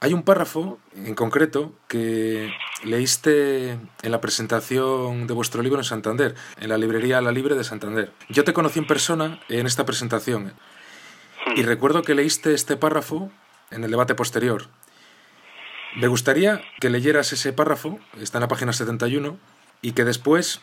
Hay 0.05 0.13
un 0.13 0.21
párrafo 0.21 0.77
en 0.95 1.15
concreto 1.15 1.73
que 1.87 2.53
leíste 2.83 3.71
en 3.71 4.11
la 4.11 4.21
presentación 4.21 5.25
de 5.25 5.33
vuestro 5.33 5.63
libro 5.63 5.79
en 5.79 5.83
Santander, 5.83 6.35
en 6.59 6.69
la 6.69 6.77
librería 6.77 7.21
La 7.21 7.31
Libre 7.31 7.55
de 7.55 7.63
Santander. 7.63 8.11
Yo 8.29 8.43
te 8.43 8.53
conocí 8.53 8.77
en 8.77 8.85
persona 8.85 9.39
en 9.49 9.65
esta 9.65 9.83
presentación 9.83 10.53
y 11.55 11.63
recuerdo 11.63 12.03
que 12.03 12.13
leíste 12.13 12.53
este 12.53 12.77
párrafo 12.77 13.31
en 13.71 13.83
el 13.83 13.89
debate 13.89 14.13
posterior. 14.13 14.67
Me 15.95 16.05
gustaría 16.05 16.61
que 16.79 16.91
leyeras 16.91 17.33
ese 17.33 17.51
párrafo, 17.51 17.99
está 18.21 18.37
en 18.37 18.43
la 18.43 18.47
página 18.47 18.73
71, 18.73 19.39
y 19.81 19.93
que 19.93 20.05
después 20.05 20.61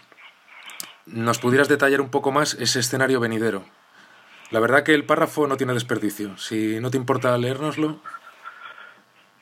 nos 1.07 1.41
pudieras 1.41 1.67
detallar 1.67 2.01
un 2.01 2.11
poco 2.11 2.31
más 2.31 2.55
ese 2.61 2.79
escenario 2.79 3.19
venidero. 3.19 3.65
La 4.53 4.61
verdad 4.61 4.85
que 4.85 4.95
el 4.95 5.05
párrafo 5.05 5.49
no 5.49 5.57
tiene 5.57 5.75
desperdicio. 5.75 6.39
Si 6.39 6.79
no 6.79 6.93
te 6.93 6.97
importa 6.97 7.37
leérnoslo. 7.39 8.01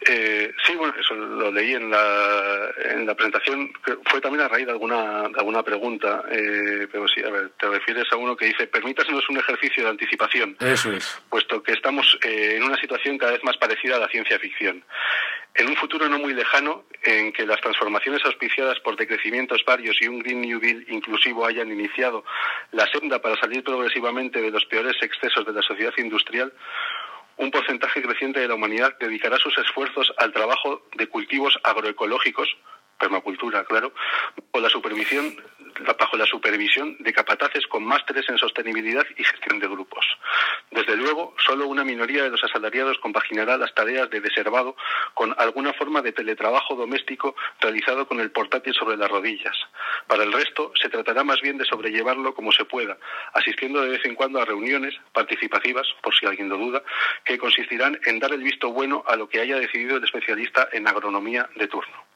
Eh, 0.07 0.53
sí, 0.67 0.75
bueno, 0.77 0.95
eso 0.99 1.15
lo 1.15 1.53
leí 1.53 1.75
en 1.75 1.91
la, 1.91 2.71
en 2.85 3.07
la 3.07 3.15
presentación. 3.15 3.71
Fue 4.07 4.21
también 4.21 4.45
a 4.45 4.49
raíz 4.49 4.67
de 4.67 4.73
alguna, 4.73 5.29
de 5.29 5.39
alguna 5.39 5.63
pregunta. 5.63 6.25
Eh, 6.31 6.89
pero 6.91 7.07
sí, 7.07 7.23
a 7.23 7.31
ver, 7.31 7.51
te 7.59 7.69
refieres 7.69 8.05
a 8.11 8.17
uno 8.17 8.35
que 8.37 8.47
dice: 8.47 8.67
permítasenos 8.67 9.29
un 9.29 9.39
ejercicio 9.39 9.85
de 9.85 9.91
anticipación. 9.91 10.57
Eso 10.61 10.93
es. 10.93 11.21
Puesto 11.29 11.63
que 11.63 11.73
estamos 11.73 12.19
eh, 12.25 12.57
en 12.57 12.63
una 12.63 12.77
situación 12.77 13.19
cada 13.19 13.33
vez 13.33 13.45
más 13.45 13.59
parecida 13.59 13.97
a 13.97 14.01
la 14.01 14.09
ciencia 14.09 14.39
ficción. 14.39 14.83
En 15.55 15.69
un 15.69 15.77
futuro 15.77 16.09
no 16.09 16.19
muy 16.19 16.33
lejano, 16.33 16.85
en 17.03 17.33
que 17.33 17.45
las 17.45 17.61
transformaciones 17.61 18.25
auspiciadas 18.25 18.79
por 18.81 18.97
decrecimientos 18.97 19.65
varios 19.67 20.01
y 20.01 20.07
un 20.07 20.21
Green 20.21 20.43
New 20.43 20.61
Deal 20.61 20.85
inclusivo 20.89 21.45
hayan 21.45 21.71
iniciado 21.73 22.25
la 22.73 22.87
senda 22.87 23.21
para 23.21 23.37
salir 23.37 23.65
progresivamente 23.65 24.41
de 24.41 24.51
los 24.51 24.65
peores 24.67 24.97
excesos 25.03 25.45
de 25.45 25.53
la 25.53 25.63
sociedad 25.63 25.93
industrial, 25.99 26.53
un 27.41 27.51
porcentaje 27.51 28.03
creciente 28.03 28.41
de 28.41 28.49
la 28.49 28.55
humanidad 28.55 28.95
dedicará 29.01 29.39
sus 29.39 29.57
esfuerzos 29.57 30.13
al 30.19 30.31
trabajo 30.31 30.83
de 30.95 31.09
cultivos 31.09 31.59
agroecológicos, 31.65 32.49
permacultura, 33.01 33.65
claro, 33.65 33.93
con 34.53 34.63
la 34.63 34.69
bajo 35.99 36.17
la 36.17 36.27
supervisión 36.27 36.97
de 37.01 37.13
capataces 37.13 37.67
con 37.67 37.85
másteres 37.85 38.29
en 38.29 38.39
sostenibilidad 38.39 39.05
y 39.17 39.25
gestión 39.25 39.59
de 39.59 39.69
grupos. 39.69 40.05
Desde 40.71 40.97
luego, 40.97 41.35
solo 41.45 41.67
una 41.67 41.85
minoría 41.85 42.23
de 42.23 42.31
los 42.31 42.43
asalariados 42.45 42.99
compaginará 42.99 43.57
las 43.57 43.75
tareas 43.75 44.11
de 44.11 44.21
deservado 44.21 44.77
con 45.15 45.35
alguna 45.39 45.73
forma 45.73 46.03
de 46.03 46.13
teletrabajo 46.13 46.75
doméstico 46.75 47.35
realizado 47.61 48.07
con 48.07 48.21
el 48.21 48.31
portátil 48.31 48.75
sobre 48.75 48.97
las 48.97 49.11
rodillas. 49.11 49.57
Para 50.07 50.25
el 50.25 50.33
resto, 50.33 50.73
se 50.81 50.89
tratará 50.89 51.25
más 51.25 51.41
bien 51.41 51.59
de 51.59 51.65
sobrellevarlo 51.65 52.35
como 52.35 52.53
se 52.53 52.65
pueda, 52.65 52.99
asistiendo 53.33 53.81
de 53.81 53.91
vez 53.91 54.05
en 54.05 54.15
cuando 54.15 54.41
a 54.41 54.45
reuniones 54.45 54.95
participativas, 55.13 55.87
por 56.03 56.15
si 56.15 56.27
alguien 56.27 56.49
lo 56.49 56.59
duda, 56.59 56.83
que 57.25 57.39
consistirán 57.39 57.99
en 58.05 58.19
dar 58.19 58.33
el 58.33 58.43
visto 58.43 58.73
bueno 58.73 59.03
a 59.07 59.17
lo 59.17 59.29
que 59.29 59.41
haya 59.41 59.57
decidido 59.57 59.97
el 59.97 60.05
especialista 60.05 60.69
en 60.73 60.87
agronomía 60.87 61.49
de 61.57 61.67
turno 61.69 62.10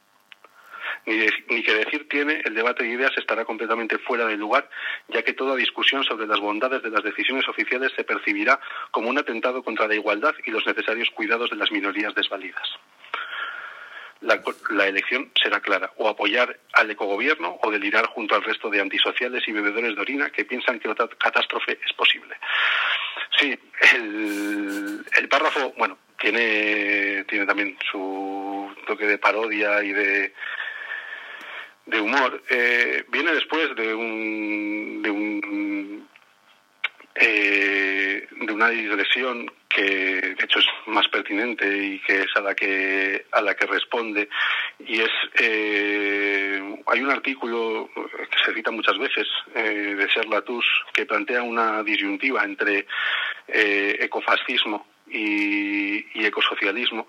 ni, 1.05 1.63
que 1.63 1.73
decir 1.73 2.07
tiene, 2.09 2.41
el 2.45 2.53
debate 2.53 2.83
de 2.83 2.89
ideas 2.89 3.11
estará 3.17 3.45
completamente 3.45 3.97
fuera 3.99 4.25
de 4.25 4.37
lugar, 4.37 4.69
ya 5.07 5.23
que 5.23 5.33
toda 5.33 5.55
discusión 5.55 6.03
sobre 6.03 6.27
las 6.27 6.39
bondades 6.39 6.81
de 6.81 6.89
las 6.89 7.03
decisiones 7.03 7.47
oficiales 7.47 7.91
se 7.95 8.03
percibirá 8.03 8.59
como 8.91 9.09
un 9.09 9.17
atentado 9.17 9.63
contra 9.63 9.87
la 9.87 9.95
igualdad 9.95 10.33
y 10.45 10.51
los 10.51 10.65
necesarios 10.65 11.09
cuidados 11.11 11.49
de 11.49 11.57
las 11.57 11.71
minorías 11.71 12.13
desvalidas. 12.15 12.67
La, 14.21 14.41
la, 14.71 14.87
elección 14.87 15.29
será 15.39 15.59
clara, 15.59 15.91
o 15.97 16.09
apoyar 16.09 16.57
al 16.73 16.89
ecogobierno 16.89 17.59
o 17.61 17.69
delirar 17.69 18.07
junto 18.07 18.33
al 18.33 18.43
resto 18.43 18.69
de 18.69 18.81
antisociales 18.81 19.47
y 19.47 19.51
bebedores 19.51 19.95
de 19.95 20.01
orina 20.01 20.29
que 20.31 20.45
piensan 20.45 20.79
que 20.79 20.89
otra 20.89 21.07
catástrofe 21.07 21.79
es 21.85 21.93
posible. 21.93 22.35
Sí, 23.37 23.59
el, 23.93 25.05
el 25.17 25.27
párrafo, 25.27 25.73
bueno, 25.77 25.97
tiene, 26.17 27.23
tiene 27.25 27.45
también 27.45 27.77
su 27.91 28.73
toque 28.87 29.05
de 29.05 29.17
parodia 29.17 29.83
y 29.83 29.91
de, 29.91 30.33
de 31.85 32.01
humor 32.01 32.41
eh, 32.49 33.03
viene 33.09 33.33
después 33.33 33.75
de 33.75 33.93
un 33.93 35.01
de 35.01 35.09
un 35.09 36.07
eh, 37.15 38.27
de 38.31 38.53
una 38.53 38.69
digresión 38.69 39.51
que 39.69 39.83
de 39.83 40.43
hecho 40.43 40.59
es 40.59 40.65
más 40.87 41.07
pertinente 41.09 41.65
y 41.65 41.99
que 41.99 42.21
es 42.21 42.35
a 42.35 42.41
la 42.41 42.55
que 42.55 43.25
a 43.31 43.41
la 43.41 43.55
que 43.55 43.65
responde. 43.67 44.29
Y 44.79 44.99
es 45.01 45.11
eh, 45.39 46.61
hay 46.87 47.01
un 47.01 47.11
artículo 47.11 47.89
que 47.93 48.45
se 48.45 48.53
cita 48.53 48.71
muchas 48.71 48.97
veces 48.97 49.27
de 49.53 50.07
Serlatus 50.13 50.65
que 50.93 51.05
plantea 51.05 51.43
una 51.43 51.83
disyuntiva 51.83 52.43
entre 52.43 52.87
ecofascismo 53.47 54.87
y, 55.07 56.19
y, 56.19 56.25
ecosocialismo. 56.25 57.07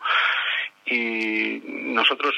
Y 0.87 1.63
nosotros 1.67 2.35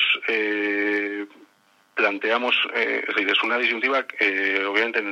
planteamos, 1.98 2.54
eh, 2.76 3.04
es 3.08 3.42
una 3.42 3.58
disyuntiva 3.58 4.06
que 4.06 4.64
obviamente 4.64 5.02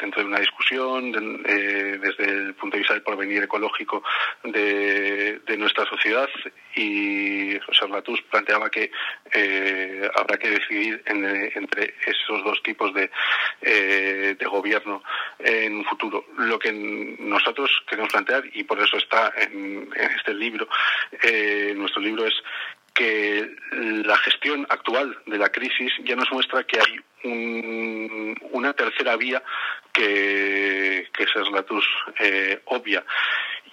dentro 0.00 0.22
de 0.22 0.28
una 0.28 0.38
discusión 0.38 1.12
eh, 1.44 1.98
desde 2.00 2.24
el 2.24 2.54
punto 2.54 2.76
de 2.76 2.78
vista 2.78 2.94
del 2.94 3.02
porvenir 3.02 3.42
ecológico 3.42 4.04
de, 4.44 5.40
nuestra 5.58 5.84
sociedad 5.86 6.28
y 6.76 7.58
José 7.66 7.88
Latus 7.88 8.22
planteaba 8.30 8.70
que 8.70 8.92
eh, 9.32 10.08
habrá 10.14 10.38
que 10.38 10.50
decidir 10.50 11.02
entre 11.04 11.94
esos 12.06 12.44
dos 12.44 12.62
tipos 12.62 12.94
de, 12.94 13.10
de 13.60 14.46
gobierno 14.46 15.02
en 15.40 15.78
un 15.78 15.84
futuro. 15.84 16.26
Lo 16.36 16.60
que 16.60 16.70
nosotros 16.72 17.72
queremos 17.88 18.12
plantear, 18.12 18.44
y 18.52 18.62
por 18.62 18.80
eso 18.80 18.98
está 18.98 19.32
en, 19.36 19.90
en 19.96 20.10
este 20.12 20.32
libro, 20.32 20.68
nuestro 21.74 22.00
libro 22.00 22.24
es 22.24 22.34
que 22.98 23.54
la 23.70 24.16
gestión 24.18 24.66
actual 24.68 25.16
de 25.26 25.38
la 25.38 25.50
crisis 25.50 25.92
ya 26.02 26.16
nos 26.16 26.32
muestra 26.32 26.64
que 26.64 26.80
hay 26.80 26.98
una 28.50 28.72
tercera 28.72 29.16
vía 29.16 29.40
que, 29.92 31.06
que 31.12 31.22
es 31.22 31.30
la 31.52 31.64
eh, 32.18 32.60
obvia 32.64 33.04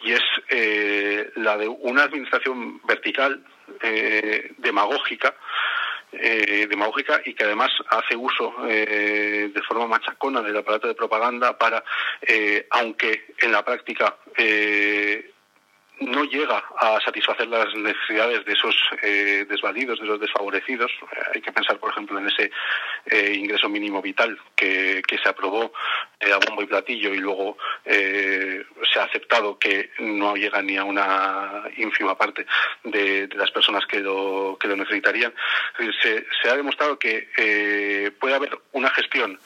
y 0.04 0.12
es 0.12 0.22
eh, 0.50 1.32
la 1.38 1.58
de 1.58 1.68
una 1.68 2.04
administración 2.04 2.80
vertical 2.86 3.44
eh, 3.82 4.52
demagógica 4.60 5.34
demagógica 6.70 7.20
y 7.26 7.34
que 7.34 7.44
además 7.44 7.72
hace 7.90 8.16
uso 8.16 8.54
de 8.64 9.62
forma 9.68 9.86
machacona 9.86 10.42
del 10.42 10.56
aparato 10.56 10.88
de 10.88 10.96
propaganda 10.96 11.58
para, 11.58 11.84
aunque 12.70 13.26
en 13.40 13.52
la 13.52 13.66
práctica 13.66 14.16
no 16.00 16.26
llega 16.26 16.64
a 16.78 17.00
satisfacer 17.02 17.48
las 17.48 17.74
necesidades 17.76 18.44
de 18.46 18.54
esos 18.54 18.76
eh, 19.02 19.46
desvalidos, 19.48 20.00
de 20.00 20.06
los 20.06 20.20
desfavorecidos. 20.20 20.92
Eh, 20.92 21.20
hay 21.36 21.42
que 21.42 21.52
pensar, 21.52 21.78
por 21.78 21.92
ejemplo, 21.92 22.20
en 22.20 22.28
ese 22.28 22.52
eh, 23.06 23.34
ingreso 23.34 23.70
mínimo 23.70 24.02
vital 24.02 24.38
que, 24.56 25.02
se 25.24 25.30
aprobó 25.30 25.72
a 26.22 26.38
bombo 26.46 26.62
y 26.62 26.66
platillo 26.66 27.14
y 27.14 27.18
luego 27.18 27.58
se 27.86 29.00
ha 29.00 29.04
aceptado 29.04 29.58
que 29.58 29.92
no 30.00 30.36
llega 30.36 30.62
ni 30.62 30.76
a 30.76 30.84
una 30.84 31.64
ínfima 31.78 32.18
parte 32.18 32.46
de, 32.84 33.30
las 33.34 33.50
personas 33.50 33.86
que 33.88 34.02
lo, 34.02 34.58
que 34.60 34.68
lo 34.68 34.76
necesitarían. 34.76 35.34
Se, 35.78 36.26
se 36.42 36.50
ha 36.50 36.58
demostrado 36.58 37.00
que 37.00 38.12
puede 38.20 38.36
haber 38.36 38.60
una 38.74 38.90
gestión 38.90 39.40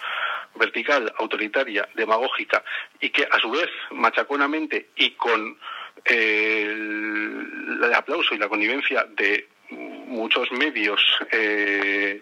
vertical, 0.55 1.13
autoritaria, 1.17 1.87
demagógica 1.93 2.63
y 2.99 3.11
que 3.11 3.27
a 3.29 3.39
su 3.39 3.51
vez 3.51 3.69
machaconamente 3.91 4.89
y 4.95 5.11
con 5.11 5.57
el, 6.05 7.93
aplauso 7.93 8.35
y 8.35 8.37
la 8.37 8.47
connivencia 8.47 9.05
de 9.09 9.47
muchos 9.69 10.51
medios 10.51 11.01
eh, 11.31 12.21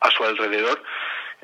a 0.00 0.10
su 0.10 0.24
alrededor 0.24 0.82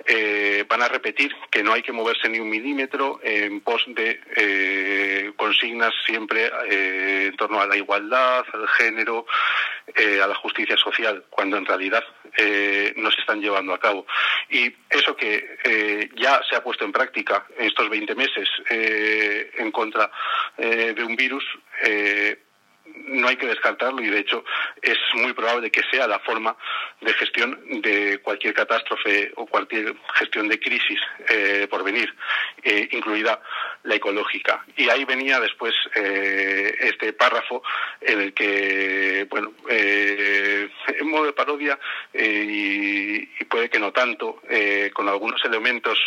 eh, 0.07 0.65
van 0.69 0.83
a 0.83 0.89
repetir 0.89 1.35
que 1.51 1.63
no 1.63 1.73
hay 1.73 1.83
que 1.83 1.93
moverse 1.93 2.29
ni 2.29 2.39
un 2.39 2.49
milímetro 2.49 3.21
en 3.23 3.61
pos 3.61 3.85
de 3.89 4.21
eh, 4.37 5.33
consignas 5.37 5.93
siempre 6.07 6.51
eh, 6.69 7.27
en 7.27 7.37
torno 7.37 7.61
a 7.61 7.67
la 7.67 7.77
igualdad, 7.77 8.45
al 8.53 8.69
género, 8.69 9.27
a 10.23 10.27
la 10.27 10.35
justicia 10.37 10.77
social, 10.77 11.25
cuando 11.31 11.57
en 11.57 11.67
realidad 11.67 12.05
no 12.97 13.11
se 13.11 13.21
están 13.21 13.41
llevando 13.41 13.75
a 13.75 13.81
cabo. 13.81 14.07
Y 14.49 14.73
eso 14.89 15.17
que 15.17 16.11
ya 16.15 16.41
se 16.49 16.55
ha 16.55 16.63
puesto 16.63 16.85
en 16.85 16.93
práctica 16.93 17.45
en 17.59 17.67
estos 17.67 17.89
20 17.89 18.15
meses 18.15 18.49
en 18.69 19.73
contra 19.73 20.11
de 20.57 21.03
un 21.03 21.17
virus, 21.17 21.45
no 23.07 23.29
hay 23.29 23.37
que 23.37 23.47
descartarlo 23.47 24.03
y 24.03 24.09
de 24.09 24.21
hecho 24.21 24.45
es 24.83 24.99
muy 25.15 25.33
probable 25.33 25.71
que 25.71 25.83
sea 25.91 26.07
la 26.07 26.19
forma 26.21 26.57
de 27.01 27.13
gestión 27.15 27.59
de 27.83 28.21
cualquier 28.23 28.55
catástrofe 28.55 29.33
o 29.37 29.47
cualquier 29.47 29.95
gestión 30.15 30.49
de 30.49 30.59
crisis 30.59 31.01
eh, 31.29 31.67
por 31.71 31.85
venir, 31.85 32.15
eh, 32.63 32.89
incluida 32.93 33.41
la 33.83 33.95
ecológica. 33.95 34.65
Y 34.77 34.89
ahí 34.89 35.05
venía 35.05 35.41
después 35.41 35.75
eh, 35.95 36.75
este 36.81 37.13
párrafo 37.13 37.63
en 38.01 38.21
el 38.21 38.35
que, 38.35 39.27
bueno, 39.31 39.53
eh, 39.69 40.69
en 40.87 41.11
modo 41.11 41.25
de 41.25 41.33
parodia 41.33 41.79
y, 42.13 43.27
puede 43.51 43.69
que 43.69 43.81
no 43.81 43.91
tanto, 43.93 44.41
con 44.95 45.09
algunos 45.09 45.45
elementos 45.45 45.99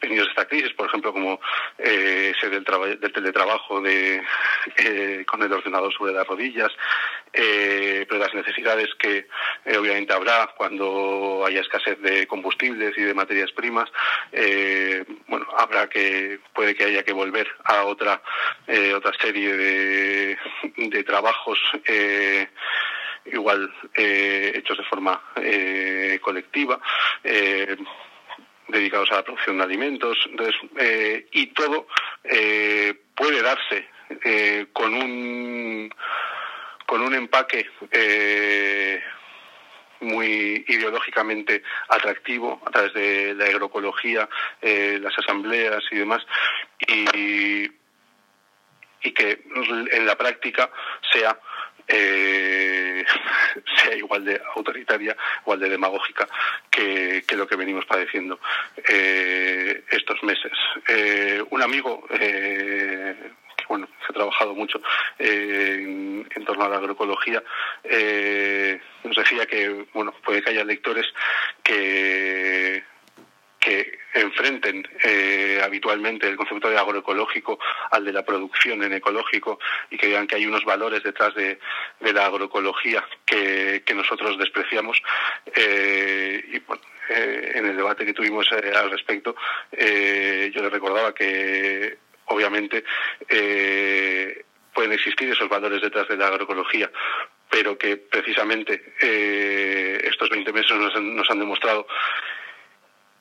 venidos 0.00 0.26
de 0.26 0.30
esta 0.30 0.46
crisis, 0.46 0.72
por 0.72 0.86
ejemplo, 0.86 1.12
como 1.12 1.38
ese 1.76 2.48
del, 2.48 2.64
del 2.98 3.12
teletrabajo 3.12 3.82
de, 3.82 4.22
con 5.26 5.42
el 5.42 5.52
ordenador 5.52 5.92
sobre 5.92 6.14
las 6.14 6.26
rodillas, 6.26 6.72
pero 7.32 8.18
las 8.18 8.34
necesidades 8.34 8.88
que 8.98 9.26
obviamente 9.78 10.12
habrá 10.12 10.52
cuando 10.56 11.44
haya 11.46 11.60
escasez 11.60 12.00
de 12.00 12.26
combustibles 12.26 12.96
y 12.96 13.02
de 13.02 13.14
materias 13.14 13.50
primas, 13.52 13.90
eh, 14.32 15.04
bueno, 15.28 15.46
habrá 15.56 15.88
que, 15.88 16.40
puede 16.52 16.74
que 16.74 16.84
haya 16.84 17.02
que 17.02 17.12
volver 17.12 17.48
a 17.64 17.84
otra, 17.84 18.22
eh, 18.66 18.92
otra 18.94 19.12
serie 19.20 19.56
de, 19.56 20.38
de 20.76 21.04
trabajos 21.04 21.58
eh, 21.86 22.48
igual 23.26 23.72
hechos 23.94 24.76
de 24.76 24.84
forma 24.84 25.22
colectiva 26.20 26.80
dedicados 28.68 29.12
a 29.12 29.16
la 29.16 29.22
producción 29.22 29.58
de 29.58 29.64
alimentos. 29.64 30.18
Y 31.30 31.46
todo 31.48 31.86
puede 33.14 33.42
darse 33.42 33.86
con 34.72 34.94
un 34.94 35.94
con 36.86 37.00
un 37.00 37.14
empaque 37.14 37.66
muy 40.02 40.64
ideológicamente 40.68 41.62
atractivo 41.88 42.60
a 42.66 42.70
través 42.70 42.92
de 42.92 43.34
la 43.34 43.46
agroecología, 43.46 44.28
eh, 44.60 44.98
las 45.00 45.16
asambleas 45.18 45.82
y 45.90 45.96
demás, 45.96 46.26
y, 46.86 47.70
y 49.02 49.12
que 49.12 49.42
en 49.92 50.06
la 50.06 50.16
práctica 50.16 50.70
sea 51.12 51.38
eh, 51.88 53.04
sea 53.76 53.96
igual 53.96 54.24
de 54.24 54.40
autoritaria, 54.54 55.16
igual 55.42 55.60
de 55.60 55.68
demagógica 55.68 56.28
que, 56.70 57.24
lo 57.32 57.46
que 57.46 57.56
venimos 57.56 57.84
padeciendo 57.86 58.38
eh, 58.88 59.84
estos 59.90 60.22
meses. 60.22 60.52
un 61.50 61.62
amigo 61.62 62.06
bueno, 63.72 63.88
se 64.00 64.12
ha 64.12 64.12
trabajado 64.12 64.54
mucho 64.54 64.82
eh, 65.18 66.26
en, 66.28 66.44
torno 66.44 66.64
a 66.66 66.68
la 66.68 66.76
agroecología, 66.76 67.42
eh, 67.82 68.78
nos 69.02 69.16
decía 69.16 69.46
que, 69.46 69.86
bueno, 69.94 70.12
puede 70.22 70.42
que 70.42 70.50
haya 70.50 70.62
lectores 70.62 71.06
que 71.62 72.84
que 73.58 74.00
enfrenten 74.14 74.86
eh, 75.04 75.60
habitualmente 75.62 76.28
el 76.28 76.36
concepto 76.36 76.68
de 76.68 76.76
agroecológico 76.76 77.60
al 77.92 78.04
de 78.04 78.12
la 78.12 78.24
producción 78.24 78.82
en 78.82 78.92
ecológico 78.92 79.60
y 79.88 79.96
que 79.96 80.08
vean 80.08 80.26
que 80.26 80.34
hay 80.34 80.46
unos 80.46 80.64
valores 80.64 81.04
detrás 81.04 81.32
de, 81.36 81.60
la 82.00 82.26
agroecología 82.26 83.06
que, 83.24 83.84
nosotros 83.94 84.36
despreciamos. 84.36 85.00
y 85.56 86.58
bueno, 86.58 86.82
en 87.08 87.66
el 87.66 87.76
debate 87.76 88.04
que 88.04 88.12
tuvimos 88.12 88.50
al 88.50 88.90
respecto, 88.90 89.36
yo 89.70 90.62
le 90.62 90.68
recordaba 90.68 91.14
que 91.14 92.01
obviamente 92.26 92.84
eh, 93.28 94.44
pueden 94.74 94.92
existir 94.92 95.30
esos 95.30 95.48
valores 95.48 95.82
detrás 95.82 96.08
de 96.08 96.16
la 96.16 96.28
agroecología, 96.28 96.90
pero 97.50 97.76
que 97.76 97.96
precisamente 97.96 98.94
eh, 99.00 100.00
estos 100.04 100.30
20 100.30 100.52
meses 100.52 100.76
nos 100.76 101.30
han, 101.30 101.38
demostrado 101.38 101.86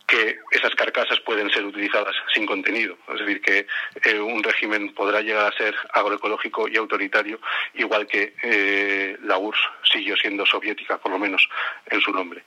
que 0.08 0.40
esas 0.52 0.74
carcasas 0.76 1.20
pueden 1.22 1.50
ser 1.50 1.66
utilizadas 1.66 2.16
sin 2.34 2.46
contenido. 2.46 2.98
Es 3.14 3.20
decir, 3.20 3.42
que 3.42 3.68
eh, 4.04 4.20
un 4.20 4.44
régimen 4.44 4.94
podrá 4.94 5.22
llegar 5.22 5.46
a 5.46 5.58
ser 5.58 5.76
agroecológico 5.94 6.68
y 6.68 6.78
autoritario, 6.78 7.40
igual 7.74 8.08
que 8.08 9.18
la 9.24 9.38
URSS 9.38 9.60
siguió 9.84 10.16
siendo 10.18 10.46
soviética, 10.46 10.98
por 10.98 11.12
lo 11.12 11.20
menos 11.20 11.48
en 11.90 12.02
su 12.02 12.12
nombre. 12.12 12.44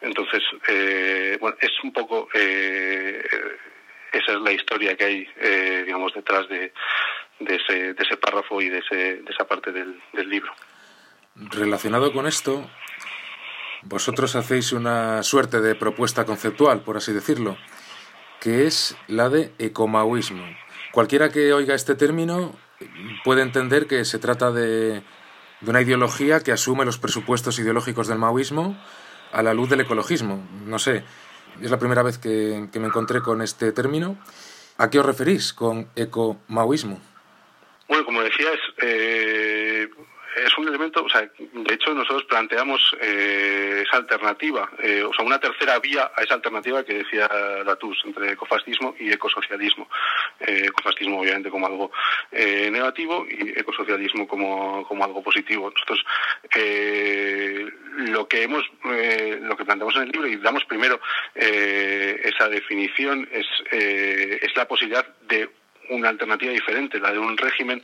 Entonces, 0.00 0.42
bueno, 1.40 1.56
es 1.60 1.72
un 1.82 1.92
poco 1.92 2.28
esa 4.18 4.32
es 4.32 4.40
la 4.40 4.52
historia 4.52 4.96
que 4.96 5.04
hay, 5.04 5.28
eh, 5.40 5.82
digamos, 5.86 6.12
detrás 6.14 6.48
de, 6.48 6.72
ese, 7.40 8.16
párrafo 8.16 8.60
y 8.60 8.68
de, 8.68 8.78
esa 9.28 9.46
parte 9.46 9.72
del, 9.72 10.00
libro. 10.28 10.52
Relacionado 11.34 12.12
con 12.12 12.26
esto, 12.26 12.68
vosotros 13.82 14.36
hacéis 14.36 14.72
una 14.72 15.22
suerte 15.22 15.60
de 15.60 15.74
propuesta 15.74 16.24
conceptual, 16.24 16.82
por 16.82 16.96
así 16.96 17.12
decirlo, 17.12 17.56
que 18.40 18.66
es 18.66 18.96
la 19.08 19.28
de 19.28 19.52
ecomaoísmo. 19.58 20.44
Cualquiera 20.92 21.30
que 21.30 21.52
oiga 21.52 21.74
este 21.74 21.94
término 21.94 22.54
puede 23.24 23.42
entender 23.42 23.86
que 23.86 24.04
se 24.04 24.18
trata 24.18 24.52
de, 24.52 25.02
de 25.60 25.70
una 25.70 25.82
ideología 25.82 26.40
que 26.40 26.52
asume 26.52 26.84
los 26.84 26.98
presupuestos 26.98 27.58
ideológicos 27.58 28.06
del 28.06 28.18
maoísmo 28.18 28.76
a 29.32 29.42
la 29.42 29.54
luz 29.54 29.68
del 29.68 29.80
ecologismo. 29.80 30.46
No 30.66 30.78
sé, 30.78 31.04
es 31.60 31.70
la 31.70 31.78
primera 31.78 32.02
vez 32.02 32.18
que, 32.18 32.68
me 32.74 32.86
encontré 32.86 33.20
con 33.20 33.42
este 33.42 33.72
término. 33.72 34.16
¿A 34.78 34.90
qué 34.90 34.98
os 34.98 35.06
referís 35.06 35.52
con 35.52 35.88
ecomaoísmo? 35.94 37.00
Bueno, 37.88 38.04
como 38.04 38.22
decías, 38.22 38.58
eh, 38.82 39.88
es 40.36 40.58
un 40.58 40.68
elemento, 40.68 41.04
o 41.04 41.08
sea, 41.08 41.20
de 41.20 41.74
hecho 41.74 41.94
nosotros 41.94 42.24
planteamos 42.24 42.80
eh, 43.00 43.84
esa 43.86 43.98
alternativa, 43.98 44.68
eh, 44.82 45.02
o 45.02 45.12
sea, 45.14 45.24
una 45.24 45.38
tercera 45.38 45.78
vía 45.78 46.10
a 46.16 46.22
esa 46.22 46.34
alternativa 46.34 46.82
que 46.84 46.94
decía 46.94 47.28
Latus 47.64 48.02
entre 48.04 48.32
ecofascismo 48.32 48.94
y 48.98 49.12
ecosocialismo. 49.12 49.88
Eh, 50.40 50.66
ecofascismo 50.66 51.20
obviamente 51.20 51.50
como 51.50 51.66
algo 51.66 51.92
negativo 52.32 53.26
y 53.28 53.50
ecosocialismo 53.58 54.26
como, 54.26 54.86
como 54.86 55.04
algo 55.04 55.22
positivo. 55.22 55.70
Nosotros 55.70 56.04
lo 57.96 58.26
que 58.28 58.42
hemos, 58.42 58.64
lo 58.82 59.56
que 59.56 59.64
planteamos 59.64 59.96
en 59.96 60.02
el 60.02 60.10
libro 60.10 60.26
y 60.28 60.36
damos 60.36 60.64
primero 60.64 61.00
esa 61.34 62.48
definición 62.48 63.28
es, 63.32 63.46
es 63.70 64.56
la 64.56 64.66
posibilidad 64.66 65.06
de 65.22 65.48
una 65.90 66.08
alternativa 66.08 66.52
diferente, 66.52 66.98
la 66.98 67.12
de 67.12 67.18
un 67.18 67.36
régimen 67.36 67.82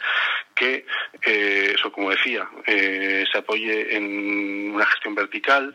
que, 0.55 0.87
eh, 1.23 1.73
eso 1.75 1.93
como 1.93 2.11
decía, 2.11 2.49
eh, 2.67 3.25
se 3.31 3.39
apoye 3.39 3.97
en 3.97 4.73
una 4.75 4.87
gestión 4.87 5.15
vertical 5.15 5.75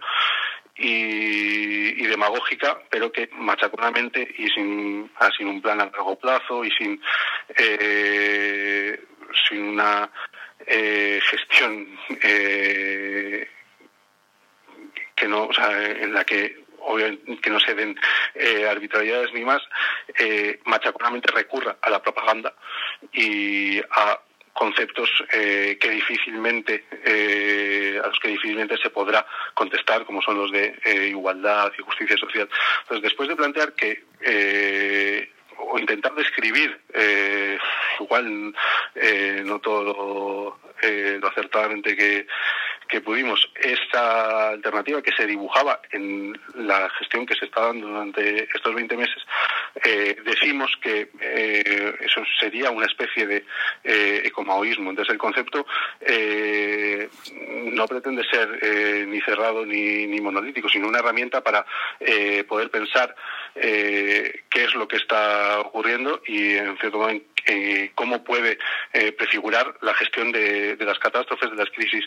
y, 0.78 2.06
demagógica, 2.06 2.80
pero 2.90 3.12
que 3.12 3.30
machaconamente 3.34 4.26
y 4.38 4.48
sin, 4.50 5.12
ah, 5.18 5.30
sin 5.36 5.48
un 5.48 5.62
plan 5.62 5.82
a 5.82 5.86
largo 5.86 6.18
plazo 6.18 6.64
y 6.64 6.72
sin, 6.72 7.02
eh, 7.58 9.04
sin 9.50 9.64
una 9.64 10.10
gestión 10.66 11.88
que 15.16 15.28
no, 15.28 15.46
o 15.46 15.54
sea, 15.54 15.92
en 15.92 16.14
la 16.14 16.24
que 16.24 16.66
obviamente 16.86 17.42
que 17.42 17.50
no 17.50 17.60
se 17.60 17.74
den 17.74 17.96
eh, 18.34 18.68
arbitrariedades 18.68 19.34
ni 19.34 19.44
más, 19.44 19.62
eh, 20.20 20.60
machaconamente 20.66 21.32
recurra 21.32 21.78
a 21.82 21.90
la 21.90 22.02
propaganda 22.02 22.54
y 23.12 23.80
a 23.80 24.20
conceptos 24.54 25.10
eh, 25.34 25.78
que 25.80 25.90
difícilmente 25.90 26.86
eh, 27.04 28.00
a 28.02 28.08
los 28.08 28.20
que 28.20 28.30
difícilmente 28.30 28.78
se 28.78 28.90
podrá 28.90 29.26
contestar 29.54 30.06
como 30.06 30.22
son 30.22 30.38
los 30.38 30.52
de 30.52 30.80
igualdad 31.10 31.74
y 31.78 31.82
justicia 31.82 32.16
social. 32.18 32.48
Entonces 32.84 33.04
después 33.04 33.28
de 33.28 33.36
plantear 33.36 33.74
que 33.74 34.04
o 35.58 35.80
intentar 35.80 36.14
describir 36.16 36.80
igual 38.00 38.54
no 39.44 39.60
todo 39.60 40.60
lo 41.22 41.28
acertadamente 41.28 41.96
que 41.98 42.28
que 42.88 43.02
pudimos 43.02 43.50
esta 43.56 44.50
alternativa 44.50 45.02
que 45.02 45.12
se 45.12 45.26
dibujaba 45.26 45.82
en 45.92 46.40
la 46.56 46.90
gestión 46.92 47.26
que 47.26 47.36
se 47.36 47.46
está 47.46 47.62
dando 47.62 47.88
durante 47.88 48.44
estos 48.54 48.74
20 48.74 48.98
meses, 48.98 49.24
eh, 49.84 50.16
decimos 50.24 50.72
que 50.82 51.10
eh, 51.20 51.96
eso 52.00 52.22
sería 52.40 52.72
una 52.72 52.86
especie 52.86 53.28
de 53.28 53.46
eh, 53.84 54.22
ecomaoísmo. 54.26 54.90
Entonces 54.90 55.14
el 55.14 55.20
concepto 55.20 55.66
eh, 56.02 57.10
no 57.74 57.86
pretende 57.88 58.24
ser 58.30 59.08
ni 59.08 59.20
cerrado 59.22 59.66
ni, 59.66 60.08
ni, 60.08 60.22
monolítico, 60.22 60.70
sino 60.70 60.88
una 60.88 61.00
herramienta 61.00 61.42
para 61.42 61.66
poder 62.48 62.70
pensar 62.70 63.16
qué 63.54 64.40
es 64.54 64.76
lo 64.76 64.88
que 64.88 64.98
está 64.98 65.60
ocurriendo 65.60 66.22
y 66.28 66.56
en 66.56 66.78
cierto 66.78 66.98
modo 67.00 67.12
cómo 67.94 68.24
puede 68.24 68.58
prefigurar 69.18 69.76
la 69.82 69.94
gestión 69.94 70.32
de, 70.32 70.76
de 70.76 70.86
las 70.86 71.00
catástrofes, 71.00 71.50
de 71.52 71.56
las 71.56 71.70
crisis 71.70 72.06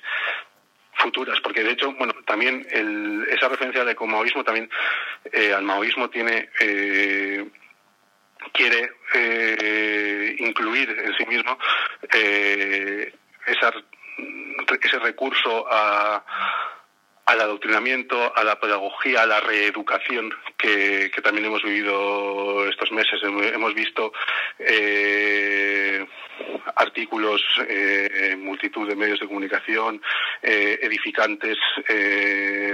futuras, 0.99 1.41
porque 1.43 1.63
de 1.63 1.73
hecho, 1.73 1.93
bueno, 1.93 2.13
también 2.27 2.67
esa 3.31 3.49
referencia 3.49 3.83
al 3.83 3.89
ecomaoísmo 3.89 4.45
también 4.45 4.69
eh, 5.33 5.53
al 5.53 5.63
maoísmo 5.63 6.11
tiene 6.11 6.51
eh, 6.61 7.47
quiere 8.53 8.91
eh, 9.15 10.37
incluir 10.39 10.91
en 10.91 11.15
sí 11.15 11.27
mismo 11.27 11.59
esa, 13.47 13.73
ese 14.83 14.99
recurso 14.99 15.67
a, 15.71 16.25
al 17.29 17.43
adoctrinamiento, 17.43 18.33
a 18.35 18.43
la 18.43 18.59
pedagogía, 18.59 19.23
a 19.23 19.27
la 19.27 19.41
reeducación 19.41 20.33
que, 20.57 21.11
también 21.23 21.45
hemos 21.45 21.63
vivido 21.63 22.67
estos 22.67 22.91
meses. 22.91 23.21
Hemos 23.23 23.75
visto 23.75 24.15
eh, 24.59 26.07
artículos 26.77 27.43
eh, 27.69 28.31
en 28.33 28.43
multitud 28.43 28.89
de 28.89 28.97
medios 28.97 29.21
de 29.21 29.27
comunicación 29.27 30.01
eh, 30.41 30.79
edificantes 30.81 31.59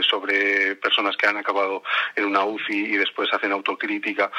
sobre 0.09 0.77
personas 0.77 1.17
que 1.17 1.27
han 1.27 1.37
acabado 1.37 1.83
en 2.15 2.27
una 2.27 2.45
UCI 2.45 2.95
y 2.95 2.97
después 2.97 3.33
hacen 3.33 3.51
autocrítica 3.51 4.31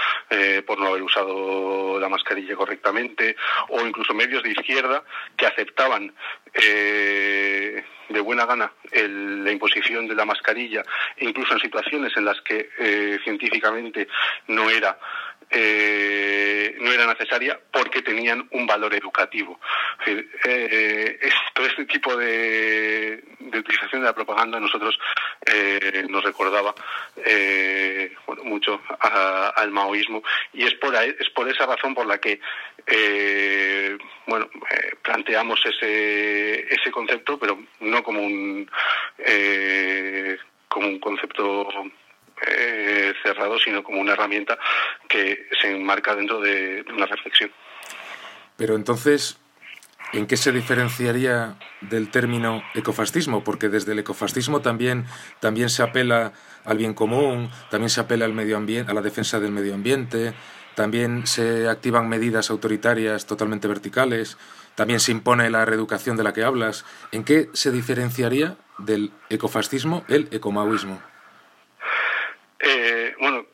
por 0.65 0.79
no 0.79 0.87
haber 0.87 1.01
usado 1.01 1.99
la 1.99 2.07
mascarilla 2.07 2.55
correctamente, 2.55 3.35
o 3.69 3.81
incluso 3.85 4.13
medios 4.13 4.43
de 4.43 4.51
izquierda 4.51 5.03
que 5.35 5.45
aceptaban 5.45 6.13
de 6.55 8.21
buena 8.21 8.45
gana 8.45 8.71
la 8.91 9.51
imposición 9.51 10.07
de 10.07 10.15
la 10.15 10.25
mascarilla, 10.25 10.83
incluso 11.17 11.53
en 11.53 11.59
situaciones 11.59 12.15
en 12.15 12.25
las 12.25 12.39
que 12.41 12.69
eh, 12.79 13.19
científicamente 13.23 14.07
no 14.47 14.69
era 14.69 14.97
eh, 15.49 16.75
no 16.79 16.91
era 16.91 17.05
necesaria 17.05 17.59
porque 17.71 18.01
tenían 18.01 18.47
un 18.51 18.65
valor 18.65 18.93
educativo. 18.95 19.59
Eh, 20.05 21.19
todo 21.53 21.67
este 21.67 21.85
tipo 21.85 22.15
de, 22.15 23.23
utilización 23.39 24.01
de 24.01 24.07
la 24.07 24.15
propaganda 24.15 24.57
a 24.57 24.61
nosotros 24.61 24.97
nos 26.09 26.23
recordaba 26.23 26.73
mucho 28.43 28.81
al 28.99 29.71
maoísmo 29.71 30.23
y 30.53 30.63
es 30.63 30.73
por, 30.75 30.95
es 30.95 31.29
por 31.29 31.47
esa 31.47 31.67
razón 31.67 31.93
por 31.93 32.07
la 32.07 32.17
que 32.17 32.39
bueno 34.27 34.49
planteamos 35.01 35.59
ese, 35.65 36.73
ese 36.73 36.91
concepto, 36.91 37.37
pero 37.39 37.57
no 37.79 38.03
como 38.03 38.21
un 38.21 38.69
como 40.67 40.87
un 40.87 40.99
concepto 40.99 41.69
eh, 42.45 43.13
cerrado, 43.23 43.57
sino 43.59 43.81
como 43.81 44.01
una 44.01 44.11
herramienta 44.11 44.57
que 45.07 45.47
se 45.61 45.71
enmarca 45.71 46.15
dentro 46.15 46.41
de, 46.41 46.83
una 46.93 47.05
reflexión. 47.05 47.51
Pero 48.57 48.75
entonces, 48.75 49.39
¿En 50.13 50.27
qué 50.27 50.37
se 50.37 50.51
diferenciaría 50.51 51.57
del 51.81 52.09
término 52.09 52.63
ecofascismo? 52.75 53.43
Porque 53.43 53.69
desde 53.69 53.93
el 53.93 53.99
ecofascismo 53.99 54.61
también, 54.61 55.05
también 55.39 55.67
se 55.67 55.81
apela 55.81 56.31
al 56.63 56.77
bien 56.77 56.93
común, 56.93 57.49
también 57.71 57.89
se 57.89 57.99
apela 58.01 58.23
al 58.23 58.31
medio 58.31 58.55
ambiente, 58.55 58.91
a 58.91 58.93
la 58.93 59.01
defensa 59.01 59.39
del 59.39 59.51
medio 59.51 59.73
ambiente, 59.73 60.33
también 60.75 61.25
se 61.25 61.67
activan 61.69 62.09
medidas 62.09 62.49
autoritarias 62.49 63.25
totalmente 63.25 63.67
verticales, 63.67 64.37
también 64.75 64.99
se 64.99 65.11
impone 65.11 65.49
la 65.49 65.65
reeducación 65.65 66.17
de 66.17 66.23
la 66.23 66.33
que 66.33 66.43
hablas. 66.43 66.85
¿En 67.11 67.23
qué 67.23 67.49
se 67.53 67.71
diferenciaría 67.71 68.57
del 68.77 69.11
ecofascismo 69.29 70.03
el 70.07 70.27
ecomaoísmo? 70.31 71.01
Eh, 72.59 73.15
bueno, 73.19 73.45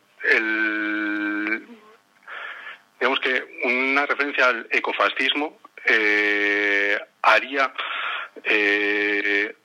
digamos 2.99 3.19
que 3.19 3.61
una 3.65 4.06
referencia 4.06 4.48
al 4.48 4.68
ecofascismo 4.72 5.60
eh, 5.85 6.98
haría 7.22 7.73
eh, 8.43 9.56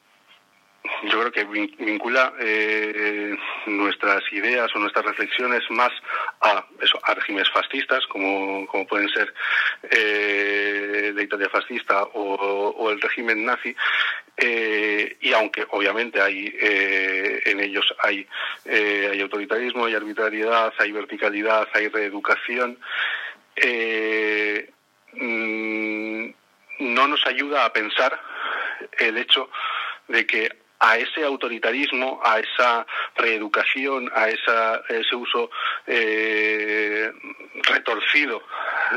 yo 1.04 1.20
creo 1.20 1.32
que 1.32 1.44
vincula 1.44 2.32
eh, 2.40 3.36
nuestras 3.66 4.22
ideas 4.32 4.70
o 4.74 4.78
nuestras 4.78 5.04
reflexiones 5.04 5.62
más 5.70 5.92
a, 6.40 6.64
eso, 6.80 6.98
a 7.02 7.14
regímenes 7.14 7.50
fascistas, 7.50 8.06
como, 8.06 8.66
como 8.66 8.86
pueden 8.86 9.08
ser 9.08 9.32
eh, 9.90 11.12
la 11.14 11.22
Italia 11.22 11.48
fascista 11.48 12.04
o, 12.14 12.90
el 12.90 13.00
régimen 13.00 13.44
nazi, 13.44 13.74
eh, 14.36 15.16
y 15.20 15.32
aunque 15.32 15.66
obviamente 15.70 16.20
hay 16.20 16.54
en 16.60 17.60
ellos 17.60 17.84
hay, 18.02 18.26
hay 18.66 19.20
autoritarismo, 19.20 19.86
hay 19.86 19.94
arbitrariedad, 19.94 20.72
hay 20.78 20.92
verticalidad, 20.92 21.68
hay 21.72 21.88
reeducación, 21.88 22.78
mm, 25.12 26.30
no 26.78 27.08
nos 27.08 27.26
ayuda 27.26 27.64
a 27.64 27.72
pensar 27.72 28.20
el 28.98 29.16
hecho 29.18 29.50
de 30.08 30.26
que 30.26 30.65
a 30.78 30.96
ese 30.98 31.24
autoritarismo, 31.24 32.20
a 32.24 32.38
esa 32.38 32.86
reeducación, 33.16 34.10
a 34.14 34.28
ese 34.28 35.16
uso 35.16 35.50
eh, 35.86 37.10
retorcido 37.62 38.42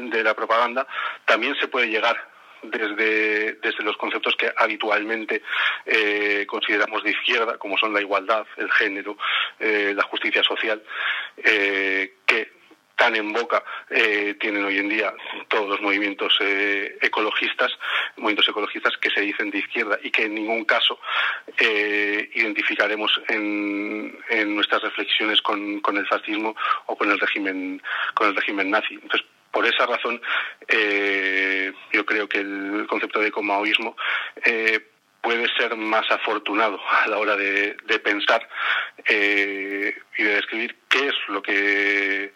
de 0.02 0.24
la 0.24 0.34
propaganda, 0.34 0.86
también 1.26 1.56
se 1.60 1.68
puede 1.68 1.88
llegar 1.88 2.18
desde, 2.62 3.54
desde 3.54 3.84
los 3.84 3.96
conceptos 3.96 4.36
que 4.36 4.52
habitualmente 4.58 5.42
eh, 5.86 6.46
consideramos 6.46 7.04
de 7.04 7.12
izquierda, 7.12 7.58
como 7.58 7.78
son 7.78 7.94
la 7.94 8.02
igualdad, 8.02 8.46
el 8.58 8.70
género, 8.72 9.18
eh, 9.60 9.94
la 9.96 10.04
justicia 10.04 10.44
social, 10.44 10.84
que 11.38 12.49
tan 13.00 13.16
en 13.16 13.32
boca 13.32 13.64
eh, 13.90 14.36
tienen 14.42 14.66
hoy 14.66 14.78
en 14.78 14.90
día 14.90 15.14
todos 15.48 15.70
los 15.70 15.82
movimientos 15.82 16.38
eh, 16.42 16.98
ecologistas, 17.02 17.72
movimientos 18.18 18.50
ecologistas 18.50 18.98
que 18.98 19.10
se 19.10 19.22
dicen 19.22 19.50
de 19.50 19.60
izquierda 19.60 19.98
y 20.04 20.12
que 20.12 20.26
en 20.26 20.36
ningún 20.36 20.66
caso 20.66 21.00
eh, 21.58 22.30
identificaremos 22.36 23.10
en, 23.30 24.20
nuestras 24.54 24.82
reflexiones 24.82 25.42
con, 25.42 25.82
el 25.96 26.08
fascismo 26.08 26.56
o 26.88 26.98
con 26.98 27.10
el 27.10 27.20
régimen 27.20 27.82
con 28.14 28.28
el 28.28 28.36
régimen 28.36 28.70
nazi. 28.70 28.96
Entonces, 28.96 29.26
por 29.52 29.66
esa 29.66 29.86
razón, 29.86 30.22
yo 31.94 32.06
creo 32.06 32.28
que 32.28 32.40
el 32.40 32.86
concepto 32.88 33.20
de 33.20 33.32
comaoísmo 33.32 33.96
puede 35.22 35.48
ser 35.58 35.76
más 35.76 36.10
afortunado 36.12 36.80
a 36.90 37.08
la 37.08 37.18
hora 37.18 37.36
de 37.36 38.00
pensar 38.04 38.48
y 39.08 40.24
de 40.24 40.36
describir 40.36 40.76
qué 40.90 41.08
es 41.08 41.16
lo 41.30 41.42
que 41.42 42.34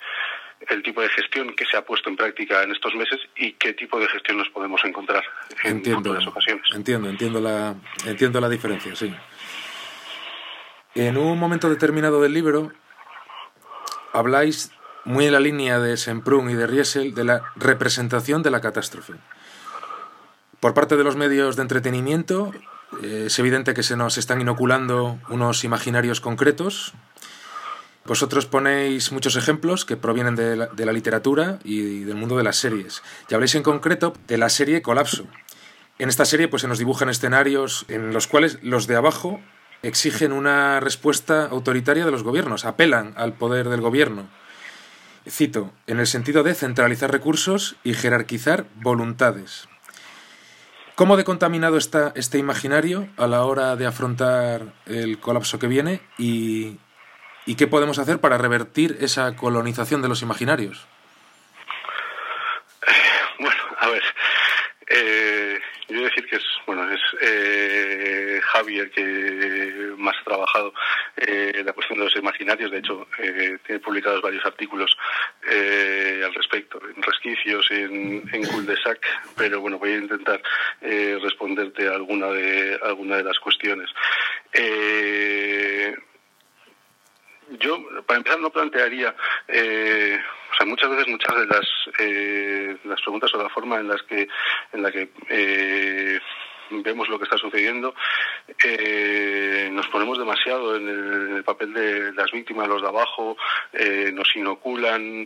el 0.69 0.83
tipo 0.83 1.01
de 1.01 1.09
gestión 1.09 1.55
que 1.55 1.65
se 1.65 1.77
ha 1.77 1.81
puesto 1.83 2.09
en 2.09 2.15
práctica 2.15 2.63
en 2.63 2.71
estos 2.71 2.93
meses 2.95 3.19
y 3.35 3.53
qué 3.53 3.73
tipo 3.73 3.99
de 3.99 4.07
gestión 4.07 4.37
nos 4.37 4.49
podemos 4.49 4.81
encontrar 4.85 5.23
en 5.63 5.77
entiendo, 5.77 6.11
ocasiones. 6.27 6.65
Entiendo, 6.73 7.09
entiendo 7.09 7.41
la, 7.41 7.75
entiendo 8.05 8.39
la 8.41 8.49
diferencia, 8.49 8.95
sí. 8.95 9.13
En 10.95 11.17
un 11.17 11.39
momento 11.39 11.69
determinado 11.69 12.21
del 12.21 12.33
libro 12.33 12.71
habláis 14.13 14.71
muy 15.05 15.25
en 15.25 15.33
la 15.33 15.39
línea 15.39 15.79
de 15.79 15.97
Semprún 15.97 16.49
y 16.49 16.53
de 16.53 16.67
Riesel 16.67 17.13
de 17.13 17.23
la 17.23 17.43
representación 17.55 18.43
de 18.43 18.51
la 18.51 18.61
catástrofe. 18.61 19.13
Por 20.59 20.73
parte 20.73 20.95
de 20.95 21.03
los 21.03 21.15
medios 21.15 21.55
de 21.55 21.63
entretenimiento 21.63 22.53
eh, 23.01 23.23
es 23.25 23.39
evidente 23.39 23.73
que 23.73 23.83
se 23.83 23.97
nos 23.97 24.17
están 24.17 24.39
inoculando 24.39 25.19
unos 25.29 25.63
imaginarios 25.63 26.21
concretos 26.21 26.93
vosotros 28.05 28.45
ponéis 28.45 29.11
muchos 29.11 29.35
ejemplos 29.35 29.85
que 29.85 29.97
provienen 29.97 30.35
de 30.35 30.55
la, 30.57 30.93
literatura 30.93 31.59
y 31.63 32.03
del 32.03 32.15
mundo 32.15 32.37
de 32.37 32.43
las 32.43 32.57
series. 32.57 33.01
Y 33.29 33.33
habléis 33.33 33.55
en 33.55 33.63
concreto 33.63 34.13
de 34.27 34.37
la 34.37 34.49
serie 34.49 34.81
Colapso. 34.81 35.25
En 35.99 36.09
esta 36.09 36.25
serie 36.25 36.47
pues, 36.47 36.63
se 36.63 36.67
nos 36.67 36.79
dibujan 36.79 37.09
escenarios 37.09 37.85
en 37.87 38.13
los 38.13 38.27
cuales 38.27 38.59
los 38.61 38.87
de 38.87 38.95
abajo 38.95 39.39
exigen 39.83 40.31
una 40.31 40.79
respuesta 40.79 41.45
autoritaria 41.45 42.05
de 42.05 42.11
los 42.11 42.23
gobiernos, 42.23 42.65
apelan 42.65 43.13
al 43.15 43.33
poder 43.33 43.69
del 43.69 43.81
gobierno. 43.81 44.27
Cito, 45.29 45.71
en 45.87 45.99
el 45.99 46.07
sentido 46.07 46.43
de 46.43 46.53
centralizar 46.55 47.11
recursos 47.11 47.75
y 47.83 47.93
jerarquizar 47.93 48.65
voluntades. 48.75 49.67
¿Cómo 50.95 51.17
de 51.17 51.23
contaminado 51.23 51.77
está 51.77 52.11
este 52.15 52.37
imaginario 52.37 53.07
a 53.17 53.25
la 53.27 53.45
hora 53.45 53.75
de 53.75 53.85
afrontar 53.85 54.73
el 54.85 55.19
colapso 55.19 55.57
que 55.57 55.67
viene 55.67 56.01
y, 56.17 56.77
¿Y 57.45 57.55
qué 57.55 57.67
podemos 57.67 57.99
hacer 57.99 58.19
para 58.19 58.37
revertir 58.37 58.97
esa 59.01 59.35
colonización 59.35 60.01
de 60.01 60.07
los 60.07 60.21
imaginarios? 60.21 60.85
Bueno, 63.37 63.61
a 63.79 63.89
ver, 63.89 64.03
eh, 64.87 65.59
yo 65.89 66.01
decir 66.03 66.25
que 66.27 66.37
es, 66.37 66.43
bueno, 66.65 66.89
es 66.89 67.01
eh, 67.21 68.39
Javier 68.43 68.89
que 68.91 69.93
más 69.97 70.15
ha 70.21 70.23
trabajado 70.23 70.73
eh, 71.17 71.61
la 71.65 71.73
cuestión 71.73 71.99
de 71.99 72.05
los 72.05 72.15
imaginarios. 72.15 72.71
De 72.71 72.77
hecho, 72.77 73.07
eh, 73.19 73.57
tiene 73.65 73.81
publicados 73.81 74.21
varios 74.21 74.45
artículos 74.45 74.95
eh, 75.49 76.21
al 76.25 76.33
respecto, 76.33 76.79
en 76.95 77.01
resquicios, 77.01 77.69
en, 77.71 78.23
en 78.31 78.45
cul-de-sac. 78.47 78.99
Pero 79.35 79.59
bueno, 79.59 79.79
voy 79.79 79.91
a 79.91 79.97
intentar 79.97 80.41
responderte 80.81 81.87
a 81.87 81.91
alguna 81.91 82.27
de 82.27 82.79
alguna 82.83 83.17
de 83.17 83.23
las 83.23 83.39
cuestiones. 83.39 83.89
Eh, 84.53 85.32
yo, 87.63 87.81
para 88.05 88.17
empezar, 88.17 88.39
no 88.39 88.49
plantearía, 88.49 89.15
eh, 89.47 90.19
o 90.51 90.55
sea, 90.55 90.65
muchas 90.65 90.89
veces 90.89 91.07
muchas 91.07 91.35
de 91.35 91.45
las, 91.47 91.67
eh, 91.99 92.77
las 92.83 93.01
preguntas 93.01 93.33
o 93.33 93.41
la 93.41 93.49
forma 93.49 93.79
en 93.79 93.87
las 93.87 94.01
que, 94.03 94.27
en 94.73 94.83
la 94.83 94.91
que 94.91 95.09
eh, 95.29 96.19
vemos 96.69 97.07
lo 97.07 97.17
que 97.17 97.23
está 97.23 97.37
sucediendo, 97.37 97.95
nos 99.71 99.87
ponemos 99.87 100.17
demasiado 100.17 100.75
en 100.75 100.87
el, 101.37 101.43
papel 101.43 101.73
de 101.73 102.13
las 102.13 102.31
víctimas, 102.31 102.67
los 102.67 102.81
de 102.81 102.87
abajo, 102.87 103.37
nos 104.13 104.35
inoculan, 104.35 105.25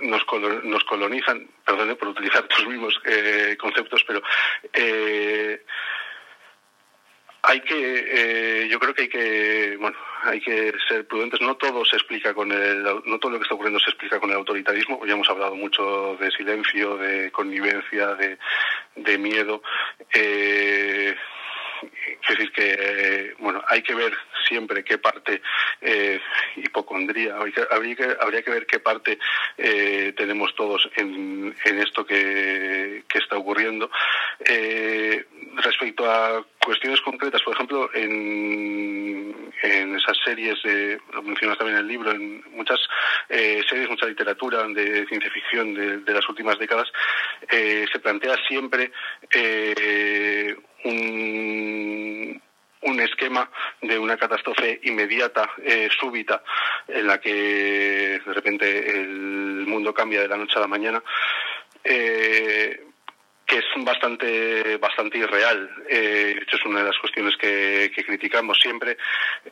nos, 0.00 0.26
nos 0.64 0.84
colonizan, 0.84 1.48
perdone 1.64 1.94
por 1.96 2.08
utilizar 2.08 2.44
los 2.58 2.66
mismos 2.66 3.00
conceptos, 3.58 4.04
pero 4.06 4.22
hay 7.42 7.60
que, 7.60 7.74
eh, 7.74 8.68
yo 8.68 8.78
creo 8.78 8.94
que 8.94 9.02
hay 9.02 9.08
que, 9.08 9.76
bueno, 9.78 9.96
hay 10.22 10.40
que 10.40 10.72
ser 10.88 11.06
prudentes. 11.06 11.40
No 11.40 11.56
todo 11.56 11.84
se 11.84 11.96
explica 11.96 12.34
con 12.34 12.50
el, 12.52 12.82
no 12.82 13.18
todo 13.18 13.32
lo 13.32 13.38
que 13.38 13.44
está 13.44 13.54
ocurriendo 13.54 13.80
se 13.80 13.90
explica 13.90 14.20
con 14.20 14.30
el 14.30 14.36
autoritarismo. 14.36 15.04
Ya 15.06 15.12
hemos 15.12 15.28
hablado 15.30 15.54
mucho 15.54 16.16
de 16.20 16.30
silencio, 16.30 16.96
de 16.96 17.30
connivencia, 17.30 18.14
de, 18.14 18.38
de 18.96 19.18
miedo. 19.18 19.62
Eh, 20.12 21.14
decir 22.28 22.52
que 22.52 23.34
bueno 23.38 23.62
hay 23.68 23.82
que 23.82 23.94
ver 23.94 24.12
siempre 24.46 24.84
qué 24.84 24.98
parte 24.98 25.40
eh, 25.80 26.20
hipocondría 26.56 27.36
habría 27.36 27.96
que, 27.96 28.16
habría 28.20 28.42
que 28.42 28.50
ver 28.50 28.66
qué 28.66 28.80
parte 28.80 29.18
eh, 29.56 30.12
tenemos 30.16 30.54
todos 30.54 30.88
en, 30.96 31.54
en 31.64 31.78
esto 31.78 32.04
que, 32.04 33.04
que, 33.08 33.18
está 33.18 33.36
ocurriendo 33.36 33.90
eh, 34.44 35.26
respecto 35.56 36.10
a 36.10 36.44
cuestiones 36.68 37.00
concretas 37.00 37.40
por 37.42 37.54
ejemplo 37.54 37.88
en, 37.94 39.34
esas 39.96 40.18
series 40.22 40.62
de, 40.62 41.00
lo 41.14 41.22
mencionas 41.22 41.56
también 41.56 41.78
en 41.78 41.84
el 41.84 41.88
libro 41.88 42.10
en 42.10 42.44
muchas 42.52 42.78
eh, 43.30 43.62
series 43.66 43.88
mucha 43.88 44.04
literatura 44.04 44.68
de 44.68 45.06
ciencia 45.06 45.30
ficción 45.30 45.72
de, 45.72 45.98
de 46.00 46.12
las 46.12 46.28
últimas 46.28 46.58
décadas 46.58 46.86
eh, 47.50 47.86
se 47.90 47.98
plantea 48.00 48.36
siempre 48.46 48.92
eh, 49.34 50.54
un, 50.84 52.42
un 52.82 53.00
esquema 53.00 53.50
de 53.80 53.98
una 53.98 54.18
catástrofe 54.18 54.80
inmediata, 54.82 55.48
eh, 55.64 55.88
súbita, 55.98 56.42
en 56.86 57.06
la 57.06 57.18
que 57.18 58.20
de 58.24 58.32
repente 58.34 59.00
el 59.00 59.66
mundo 59.66 59.94
cambia 59.94 60.20
de 60.20 60.28
la 60.28 60.36
noche 60.36 60.58
a 60.58 60.60
la 60.60 60.68
mañana. 60.68 61.02
Eh, 61.82 62.87
que 63.48 63.58
es 63.58 63.64
bastante 63.78 64.76
bastante 64.76 65.16
irreal. 65.16 65.70
Eh, 65.88 66.34
de 66.36 66.42
hecho, 66.42 66.56
es 66.56 66.64
una 66.66 66.80
de 66.80 66.86
las 66.86 66.98
cuestiones 66.98 67.34
que, 67.38 67.90
criticamos 68.06 68.58
siempre. 68.60 68.98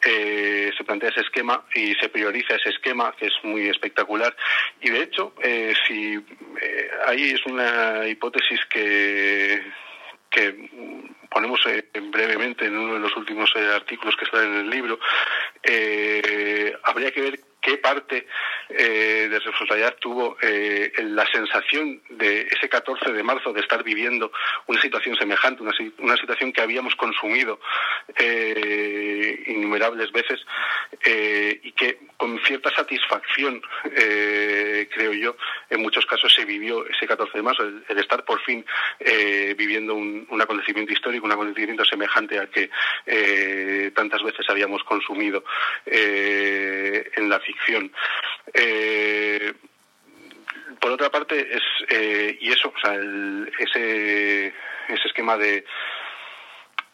Eh, 0.04 0.70
se 0.76 0.84
plantea 0.84 1.08
ese 1.08 1.22
esquema 1.22 1.64
y 1.74 1.94
se 1.94 2.10
prioriza 2.10 2.56
ese 2.56 2.68
esquema, 2.68 3.14
que 3.18 3.26
es 3.26 3.32
muy 3.42 3.68
espectacular. 3.68 4.36
Y 4.82 4.90
de 4.90 5.02
hecho, 5.02 5.32
eh, 5.42 5.72
si 5.86 6.14
eh, 6.14 6.90
ahí 7.06 7.30
es 7.30 7.44
una 7.46 8.06
hipótesis 8.06 8.60
que 8.66 9.62
que 10.28 10.68
ponemos 11.30 11.60
eh, 11.66 11.88
brevemente 12.10 12.66
en 12.66 12.76
uno 12.76 12.94
de 12.94 13.00
los 13.00 13.16
últimos 13.16 13.50
eh, 13.56 13.72
artículos 13.74 14.16
que 14.16 14.24
están 14.26 14.44
en 14.44 14.56
el 14.56 14.70
libro, 14.70 14.98
habría 16.82 17.10
que 17.10 17.20
ver 17.20 17.40
qué 17.66 17.78
parte 17.78 18.28
eh, 18.68 19.26
de 19.28 19.40
responsabilidad 19.40 19.96
tuvo 20.00 20.36
eh, 20.40 20.92
la 20.98 21.26
sensación 21.26 22.00
de 22.10 22.42
ese 22.42 22.68
14 22.68 23.12
de 23.12 23.22
marzo 23.24 23.52
de 23.52 23.60
estar 23.60 23.82
viviendo 23.82 24.30
una 24.68 24.80
situación 24.80 25.16
semejante, 25.16 25.64
una, 25.98 26.16
situación 26.16 26.52
que 26.52 26.60
habíamos 26.62 26.94
consumido 26.94 27.58
eh, 28.16 29.42
innumerables 29.48 30.12
veces 30.12 30.40
y 31.04 31.72
que 31.72 31.98
con 32.16 32.38
cierta 32.44 32.70
satisfacción, 32.74 33.60
creo 33.82 35.12
yo, 35.12 35.36
en 35.68 35.82
muchos 35.82 36.06
casos 36.06 36.32
se 36.32 36.44
vivió 36.44 36.86
ese 36.86 37.06
14 37.06 37.36
de 37.36 37.42
marzo, 37.42 37.62
el, 37.62 37.98
estar 37.98 38.24
por 38.24 38.40
fin 38.42 38.64
viviendo 39.56 39.94
un, 39.94 40.26
un, 40.30 40.40
acontecimiento 40.40 40.92
histórico, 40.92 41.26
un 41.26 41.32
acontecimiento 41.32 41.84
semejante 41.84 42.38
al 42.38 42.48
que 42.48 42.70
tantas 43.94 44.22
veces 44.22 44.46
habíamos 44.48 44.82
consumido 44.84 45.44
en 45.86 47.28
la 47.28 47.40
ficción 47.40 47.55
Eh, 48.54 49.52
por 50.80 50.92
otra 50.92 51.10
parte, 51.10 51.56
es 51.56 51.62
eh, 51.88 52.38
y 52.40 52.52
eso, 52.52 52.72
o 52.74 52.80
sea, 52.80 52.94
el, 52.94 53.50
ese, 53.58 54.46
ese 54.46 55.08
esquema 55.08 55.36
de 55.36 55.64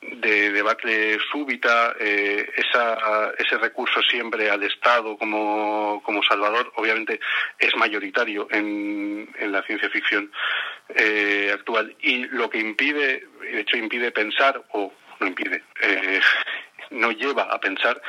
de 0.02 0.50
debacle 0.50 1.18
súbita, 1.30 1.94
eh, 1.98 2.50
esa, 2.56 3.32
ese 3.38 3.56
recurso 3.58 4.02
siempre 4.02 4.50
al 4.50 4.62
Estado 4.64 5.16
como, 5.16 6.02
como 6.04 6.22
salvador, 6.22 6.72
obviamente 6.76 7.20
es 7.58 7.74
mayoritario 7.76 8.48
en, 8.50 9.28
en 9.38 9.52
la 9.52 9.62
ciencia 9.62 9.88
ficción 9.90 10.32
eh, 10.88 11.50
actual. 11.54 11.94
Y 12.00 12.26
lo 12.26 12.50
que 12.50 12.58
impide, 12.58 13.28
de 13.40 13.60
hecho 13.60 13.76
impide 13.76 14.10
pensar, 14.10 14.62
o 14.72 14.92
no 15.20 15.26
impide, 15.26 15.62
eh, 15.80 16.20
no 16.90 17.12
lleva 17.12 17.44
a 17.44 17.60
pensar 17.60 18.00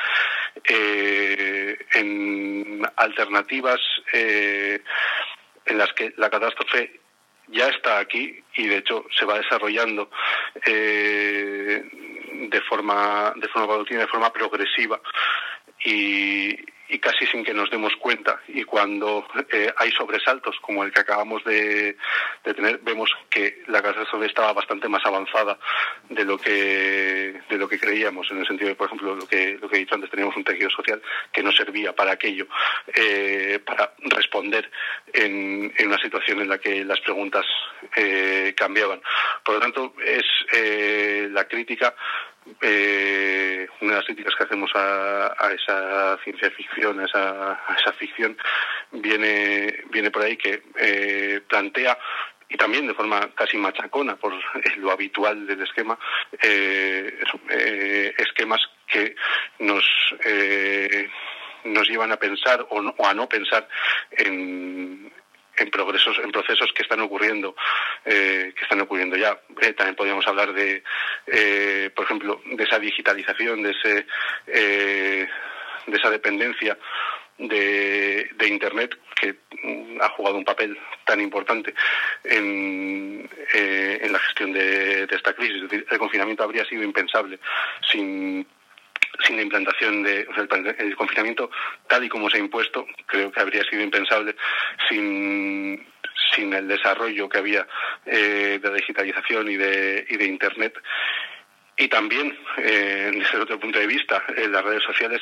eh, 0.68 1.76
en 1.94 2.82
alternativas 2.96 3.80
eh, 4.12 4.80
en 5.66 5.78
las 5.78 5.92
que 5.92 6.12
la 6.16 6.30
catástrofe 6.30 7.00
ya 7.48 7.68
está 7.68 7.98
aquí 7.98 8.42
y 8.54 8.66
de 8.66 8.78
hecho 8.78 9.04
se 9.16 9.24
va 9.24 9.38
desarrollando 9.38 10.10
eh, 10.66 11.82
de 12.48 12.60
forma 12.62 13.32
de 13.36 13.48
forma 13.48 13.84
de 13.88 14.06
forma 14.06 14.32
progresiva. 14.32 15.00
Y, 15.84 16.56
y 16.94 17.00
casi 17.00 17.26
sin 17.26 17.44
que 17.44 17.52
nos 17.52 17.70
demos 17.70 17.92
cuenta. 17.96 18.40
Y 18.46 18.62
cuando 18.62 19.26
eh, 19.50 19.72
hay 19.76 19.90
sobresaltos 19.90 20.56
como 20.60 20.84
el 20.84 20.92
que 20.92 21.00
acabamos 21.00 21.42
de, 21.42 21.96
tener, 22.44 22.78
vemos 22.82 23.10
que 23.28 23.64
la 23.66 23.82
catástrofe 23.82 24.26
estaba 24.26 24.52
bastante 24.52 24.88
más 24.88 25.04
avanzada 25.04 25.58
de 26.08 26.24
lo 26.24 26.38
que 26.38 27.40
de 27.48 27.58
lo 27.58 27.68
que 27.68 27.80
creíamos, 27.80 28.30
en 28.30 28.38
el 28.38 28.46
sentido 28.46 28.68
de, 28.68 28.76
por 28.76 28.86
ejemplo, 28.86 29.16
lo 29.16 29.26
que, 29.26 29.58
lo 29.60 29.68
que 29.68 29.76
he 29.76 29.80
dicho 29.80 29.96
antes, 29.96 30.10
teníamos 30.10 30.36
un 30.36 30.44
tejido 30.44 30.70
social 30.70 31.02
que 31.32 31.42
no 31.42 31.50
servía 31.50 31.92
para 31.92 32.12
aquello, 32.12 32.46
eh, 32.94 33.58
para 33.64 33.92
responder 33.98 34.70
en, 35.12 35.72
en, 35.76 35.86
una 35.88 35.98
situación 35.98 36.42
en 36.42 36.48
la 36.48 36.58
que 36.58 36.84
las 36.84 37.00
preguntas 37.00 37.44
eh, 37.96 38.54
cambiaban. 38.56 39.02
Por 39.44 39.56
lo 39.56 39.60
tanto, 39.60 39.94
es 40.04 40.24
eh, 40.52 41.28
la 41.32 41.48
crítica 41.48 41.94
eh, 42.60 43.66
una 43.80 43.92
de 43.92 43.96
las 43.96 44.04
críticas 44.06 44.34
que 44.36 44.44
hacemos 44.44 44.70
a, 44.74 45.34
a 45.38 45.52
esa 45.52 46.18
ciencia 46.24 46.50
ficción, 46.50 47.00
a 47.00 47.04
esa, 47.04 47.92
ficción, 47.92 48.36
viene, 48.92 49.84
viene 49.90 50.10
por 50.10 50.22
ahí 50.22 50.36
que 50.36 50.62
eh, 50.78 51.40
plantea 51.48 51.98
y 52.48 52.56
también 52.56 52.86
de 52.86 52.94
forma 52.94 53.30
casi 53.34 53.56
machacona 53.56 54.16
por 54.16 54.32
lo 54.76 54.90
habitual 54.90 55.46
del 55.46 55.62
esquema, 55.62 55.98
eh, 56.42 57.18
eh, 57.50 58.14
esquemas 58.18 58.60
que 58.86 59.16
nos 59.58 59.84
eh, 60.24 61.08
nos 61.64 61.88
llevan 61.88 62.12
a 62.12 62.18
pensar 62.18 62.66
o, 62.68 62.82
no, 62.82 62.94
o 62.98 63.06
a 63.06 63.14
no 63.14 63.28
pensar 63.28 63.66
en, 64.10 65.10
en 65.56 65.70
progresos, 65.70 66.18
en 66.18 66.32
procesos 66.32 66.72
que 66.72 66.82
están 66.82 67.00
ocurriendo, 67.00 67.54
eh, 68.04 68.52
que 68.56 68.62
están 68.62 68.80
ocurriendo 68.80 69.16
ya. 69.16 69.38
Eh, 69.60 69.72
también 69.72 69.96
podríamos 69.96 70.26
hablar 70.26 70.52
de, 70.52 70.82
eh, 71.26 71.90
por 71.94 72.04
ejemplo, 72.04 72.40
de 72.44 72.64
esa 72.64 72.78
digitalización, 72.78 73.62
de 73.62 73.70
ese, 73.70 74.06
eh, 74.46 75.28
de 75.86 75.96
esa 75.96 76.10
dependencia 76.10 76.78
de, 77.38 78.30
de 78.36 78.48
Internet 78.48 78.96
que 79.14 79.36
ha 80.00 80.08
jugado 80.10 80.36
un 80.36 80.44
papel 80.44 80.78
tan 81.04 81.20
importante 81.20 81.74
en, 82.22 83.28
eh, 83.54 83.98
en 84.02 84.12
la 84.12 84.18
gestión 84.18 84.52
de, 84.52 85.04
esta 85.04 85.32
crisis. 85.32 85.62
El 85.90 85.98
confinamiento 85.98 86.42
habría 86.42 86.64
sido 86.64 86.82
impensable 86.82 87.38
sin 87.90 88.46
sin 89.22 89.36
la 89.36 89.42
implantación 89.42 90.02
de 90.02 90.26
o 90.28 90.34
sea, 90.34 90.44
el, 90.50 90.76
el, 90.78 90.96
confinamiento 90.96 91.50
tal 91.88 92.04
y 92.04 92.08
como 92.08 92.28
se 92.28 92.36
ha 92.36 92.40
impuesto 92.40 92.86
creo 93.06 93.30
que 93.30 93.40
habría 93.40 93.62
sido 93.64 93.82
impensable 93.82 94.34
sin 94.88 95.86
sin 96.34 96.52
el 96.52 96.68
desarrollo 96.68 97.28
que 97.28 97.38
había 97.38 97.66
eh, 98.06 98.58
de 98.62 98.74
digitalización 98.74 99.50
y 99.50 99.56
de 99.56 100.06
y 100.08 100.16
de 100.16 100.24
internet. 100.24 100.74
Y 101.76 101.88
también 101.88 102.36
eh, 102.58 103.10
desde 103.12 103.38
otro 103.38 103.58
punto 103.58 103.78
de 103.78 103.86
vista 103.86 104.22
eh, 104.36 104.48
las 104.48 104.64
redes 104.64 104.82
sociales 104.84 105.20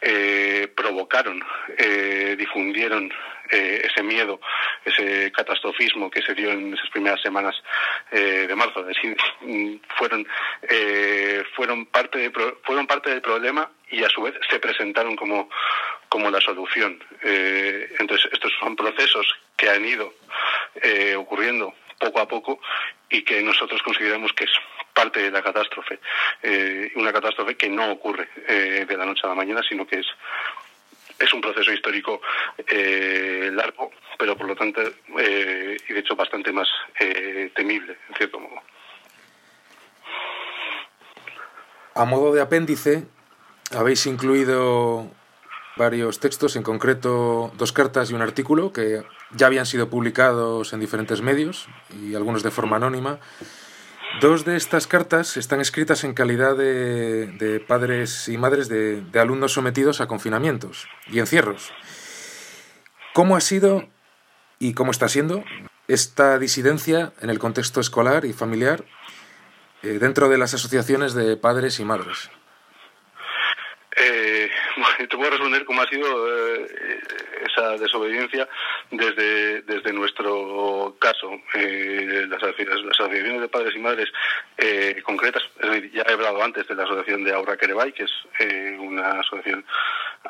eh, 0.00 0.68
provocaron, 0.76 1.42
eh, 1.78 2.34
difundieron 2.38 3.10
eh, 3.50 3.82
ese 3.84 4.02
miedo, 4.02 4.40
ese 4.84 5.30
catastrofismo 5.32 6.10
que 6.10 6.22
se 6.22 6.34
dio 6.34 6.50
en 6.50 6.74
esas 6.74 6.90
primeras 6.90 7.20
semanas 7.20 7.54
eh, 8.10 8.46
de 8.46 8.54
marzo. 8.54 8.80
Es 8.80 8.96
decir, 8.96 9.16
fueron, 9.96 10.26
eh, 10.62 11.42
fueron, 11.54 11.86
parte 11.86 12.18
de, 12.18 12.30
fueron 12.62 12.86
parte 12.86 13.10
del 13.10 13.22
problema 13.22 13.70
y 13.90 14.02
a 14.02 14.08
su 14.08 14.22
vez 14.22 14.34
se 14.50 14.58
presentaron 14.58 15.16
como, 15.16 15.48
como 16.08 16.30
la 16.30 16.40
solución. 16.40 17.02
Eh, 17.22 17.94
entonces, 17.98 18.30
estos 18.32 18.52
son 18.60 18.76
procesos 18.76 19.26
que 19.56 19.70
han 19.70 19.84
ido 19.84 20.14
eh, 20.82 21.14
ocurriendo 21.16 21.74
poco 21.98 22.20
a 22.20 22.28
poco 22.28 22.60
y 23.08 23.22
que 23.22 23.42
nosotros 23.42 23.80
consideramos 23.82 24.32
que 24.32 24.44
es 24.44 24.50
parte 24.92 25.20
de 25.20 25.30
la 25.30 25.42
catástrofe. 25.42 25.98
Eh, 26.42 26.90
una 26.96 27.12
catástrofe 27.12 27.56
que 27.56 27.68
no 27.68 27.92
ocurre 27.92 28.28
eh, 28.48 28.86
de 28.88 28.96
la 28.96 29.04
noche 29.04 29.22
a 29.24 29.28
la 29.28 29.34
mañana, 29.34 29.62
sino 29.68 29.86
que 29.86 30.00
es, 30.00 30.06
es 31.18 31.32
un 31.32 31.40
proceso 31.40 31.72
histórico 31.72 32.20
eh, 32.66 33.50
largo, 33.52 33.90
pero 34.18 34.36
por 34.36 34.46
lo 34.46 34.54
tanto, 34.54 34.80
eh, 35.18 35.76
y 35.88 35.92
de 35.92 36.00
hecho 36.00 36.16
bastante 36.16 36.52
más 36.52 36.68
eh, 37.00 37.50
temible, 37.54 37.96
en 38.08 38.14
cierto 38.16 38.40
modo. 38.40 38.60
A 41.94 42.04
modo 42.04 42.34
de 42.34 42.42
apéndice, 42.42 43.06
habéis 43.74 44.06
incluido 44.06 45.10
varios 45.76 46.20
textos, 46.20 46.56
en 46.56 46.62
concreto 46.62 47.52
dos 47.56 47.72
cartas 47.72 48.10
y 48.10 48.14
un 48.14 48.22
artículo 48.22 48.72
que 48.72 49.02
ya 49.32 49.46
habían 49.46 49.66
sido 49.66 49.88
publicados 49.88 50.72
en 50.72 50.80
diferentes 50.80 51.20
medios 51.20 51.68
y 52.02 52.14
algunos 52.14 52.42
de 52.42 52.50
forma 52.50 52.76
anónima, 52.76 53.18
Dos 54.20 54.46
de 54.46 54.56
estas 54.56 54.86
cartas 54.86 55.36
están 55.36 55.60
escritas 55.60 56.02
en 56.02 56.14
calidad 56.14 56.56
de, 56.56 57.62
padres 57.68 58.28
y 58.28 58.38
madres 58.38 58.68
de, 58.70 59.04
alumnos 59.20 59.52
sometidos 59.52 60.00
a 60.00 60.06
confinamientos 60.06 60.88
y 61.08 61.18
encierros. 61.18 61.70
¿Cómo 63.12 63.36
ha 63.36 63.40
sido 63.42 63.86
y 64.58 64.72
cómo 64.72 64.90
está 64.90 65.08
siendo 65.08 65.44
esta 65.86 66.38
disidencia 66.38 67.12
en 67.20 67.28
el 67.28 67.38
contexto 67.38 67.78
escolar 67.78 68.24
y 68.24 68.32
familiar 68.32 68.84
eh, 69.82 69.98
dentro 70.00 70.30
de 70.30 70.38
las 70.38 70.54
asociaciones 70.54 71.12
de 71.12 71.36
padres 71.36 71.78
y 71.78 71.84
madres? 71.84 72.30
Eh, 73.96 74.50
te 75.10 75.30
responder 75.30 75.64
cómo 75.66 75.82
ha 75.82 75.88
sido 75.88 76.06
eh, 76.28 76.66
esa 77.50 77.76
desobediencia 77.76 78.48
desde, 78.90 79.62
desde 79.62 79.92
nuestro 79.92 80.96
caso. 80.98 81.30
Eh, 81.54 82.26
las, 82.28 82.42
asociaciones 82.42 83.40
de 83.40 83.48
padres 83.48 83.74
y 83.74 83.78
madres 83.78 84.08
eh, 84.58 85.02
concretas, 85.04 85.42
ya 85.92 86.02
he 86.08 86.12
hablado 86.12 86.42
antes 86.42 86.66
de 86.68 86.74
la 86.74 86.84
asociación 86.84 87.24
de 87.24 87.32
Aura 87.32 87.56
Querebay, 87.56 87.92
que 87.92 88.04
es 88.04 88.12
una 88.78 89.20
asociación 89.20 89.64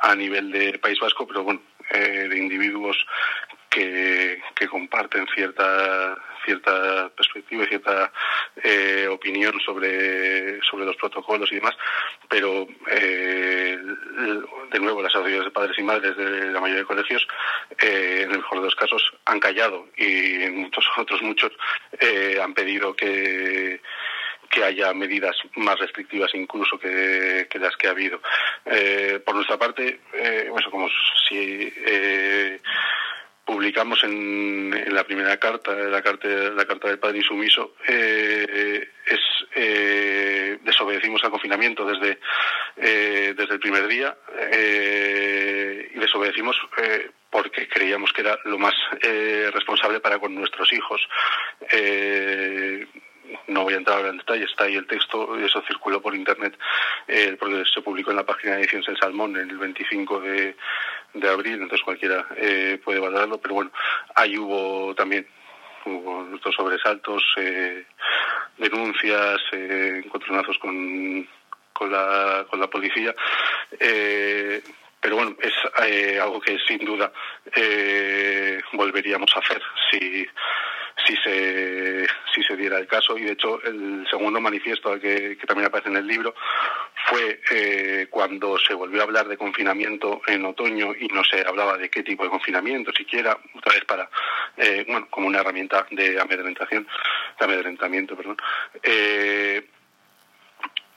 a 0.01 0.15
nivel 0.15 0.51
de 0.51 0.79
País 0.79 0.99
Vasco, 1.01 1.27
pero 1.27 1.43
bueno, 1.45 1.61
de 1.91 2.37
individuos 2.37 2.97
que, 3.71 4.41
que 4.55 4.69
comparten 4.69 5.27
cierta 5.35 6.17
cierta 6.47 7.11
perspectiva 7.11 7.65
y 7.65 7.67
cierta 7.67 8.13
eh, 8.63 9.07
opinión 9.09 9.61
sobre, 9.61 10.63
sobre 10.63 10.87
los 10.87 10.97
protocolos 10.97 11.53
y 11.53 11.57
demás, 11.57 11.77
pero 12.29 12.67
eh, 12.91 13.79
de 14.73 14.81
nuevo 14.81 15.03
las 15.03 15.15
asociaciones 15.15 15.47
de 15.47 15.51
padres 15.51 15.79
y 15.79 15.83
madres 15.83 16.17
de 16.17 16.51
la 16.53 16.61
mayoría 16.61 16.83
de 16.83 16.89
colegios, 16.89 17.27
eh, 17.83 18.23
en 18.25 18.31
el 18.31 18.39
mejor 18.39 18.61
de 18.61 18.65
los 18.65 18.75
casos, 18.75 19.03
han 19.27 19.41
callado 19.41 19.89
y 19.97 20.43
en 20.43 20.57
muchos 20.57 20.85
otros 20.97 21.21
muchos 21.21 21.53
han 22.41 22.55
pedido 22.55 22.95
que 22.95 23.81
que 24.49 24.63
haya 24.63 24.95
medidas 24.95 25.37
más 25.57 25.79
restrictivas 25.79 26.33
incluso 26.35 26.79
que, 26.79 27.49
las 27.55 27.77
que 27.77 27.89
ha 27.89 27.91
habido. 27.91 28.21
por 29.25 29.35
nuestra 29.35 29.59
parte, 29.59 30.01
eh, 30.15 30.49
como 30.71 30.89
si 31.29 31.73
publicamos 33.47 34.03
en, 34.03 34.93
la 34.93 35.05
primera 35.05 35.37
carta, 35.39 35.73
la 35.73 36.03
carta, 36.03 36.29
la 36.29 36.67
carta 36.67 36.89
del 36.89 36.99
padre 36.99 37.19
insumiso, 37.19 37.77
eh, 37.87 38.89
es 39.07 39.21
eh, 39.55 40.59
desobedecimos 40.63 41.23
al 41.23 41.31
confinamiento 41.31 41.87
desde, 41.87 42.19
eh, 42.77 43.35
desde 43.37 43.55
el 43.55 43.61
primer 43.61 43.87
día 43.87 44.17
y 45.95 45.99
desobedecimos 45.99 46.57
porque 47.31 47.69
creíamos 47.69 48.13
que 48.13 48.23
era 48.23 48.37
lo 48.45 48.59
más 48.59 48.75
responsable 49.53 50.01
para 50.01 50.19
con 50.19 50.35
nuestros 50.35 50.73
hijos. 50.73 51.01
No 53.49 53.63
voy 53.63 53.75
a 53.75 53.77
entrar 53.77 53.99
ahora 53.99 54.11
en 54.11 54.19
detalle, 54.19 54.45
está 54.45 54.65
ahí 54.65 54.75
el 54.75 54.87
texto, 54.87 55.37
eso 55.39 55.63
circuló 55.67 56.01
por 56.03 56.15
internet, 56.15 56.59
porque 57.39 57.63
se 57.73 57.83
publicó 57.83 58.11
en 58.11 58.17
la 58.17 58.27
página 58.27 58.55
de 58.55 58.63
Ediciones 58.63 58.89
El 58.89 58.99
Salmón 58.99 59.37
en 59.37 59.51
el 59.51 59.59
25 59.59 60.21
de, 60.21 60.57
de 61.21 61.29
abril, 61.29 61.55
entonces 61.55 61.83
cualquiera 61.83 62.27
eh, 62.37 62.81
puede 62.85 63.01
valorarlo, 63.01 63.39
pero 63.39 63.55
bueno, 63.55 63.71
ahí 64.15 64.37
hubo 64.39 64.95
también 64.95 65.27
hubo 65.87 66.25
nuestros 66.25 66.55
sobresaltos, 66.55 67.23
eh, 67.37 67.85
denuncias, 68.59 69.41
eh, 69.53 70.03
encontronazos 70.05 70.59
con, 70.59 71.29
con, 71.73 71.93
la, 71.93 72.45
con 72.51 72.61
la 72.61 72.69
policía. 72.69 73.15
Eh, 73.79 74.63
pero 75.01 75.17
bueno, 75.17 75.37
es 75.41 75.53
eh, 75.87 76.19
algo 76.21 76.41
que 76.41 76.59
sin 76.67 76.85
duda 76.85 77.13
eh, 77.55 78.61
volveríamos 78.73 79.31
a 79.37 79.39
hacer 79.39 79.63
si, 79.91 80.27
si 81.07 81.17
se, 81.17 82.07
si 82.35 82.43
se 82.43 82.57
diera 82.57 82.79
el 82.79 82.87
caso. 82.87 83.17
Y 83.17 83.23
de 83.23 83.33
hecho, 83.33 83.63
el 83.63 84.07
segundo 84.11 84.41
manifiesto 84.41 84.99
que, 85.01 85.37
también 85.47 85.69
aparece 85.69 85.91
en 85.91 85.97
el 85.97 86.07
libro 86.07 86.35
fue 87.09 87.41
eh, 87.53 88.07
cuando 88.11 88.59
se 88.59 88.75
volvió 88.75 89.01
a 89.01 89.05
hablar 89.05 89.29
de 89.29 89.37
confinamiento 89.37 90.21
en 90.27 90.45
otoño 90.45 90.93
y 90.99 91.07
no 91.09 91.23
se 91.25 91.47
hablaba 91.47 91.79
de 91.79 91.89
qué 91.89 92.03
tipo 92.03 92.25
de 92.25 92.31
confinamiento 92.31 92.91
siquiera, 92.93 93.39
otra 93.55 93.75
vez 93.75 93.85
para, 93.85 94.11
eh, 94.57 94.85
bueno, 94.89 95.07
como 95.11 95.29
una 95.29 95.41
herramienta 95.41 95.87
de 95.91 96.21
amedrentación, 96.21 96.87
de 97.39 97.45
amedrentamiento, 97.45 98.17
perdón. 98.17 98.37
Eh, 98.83 99.65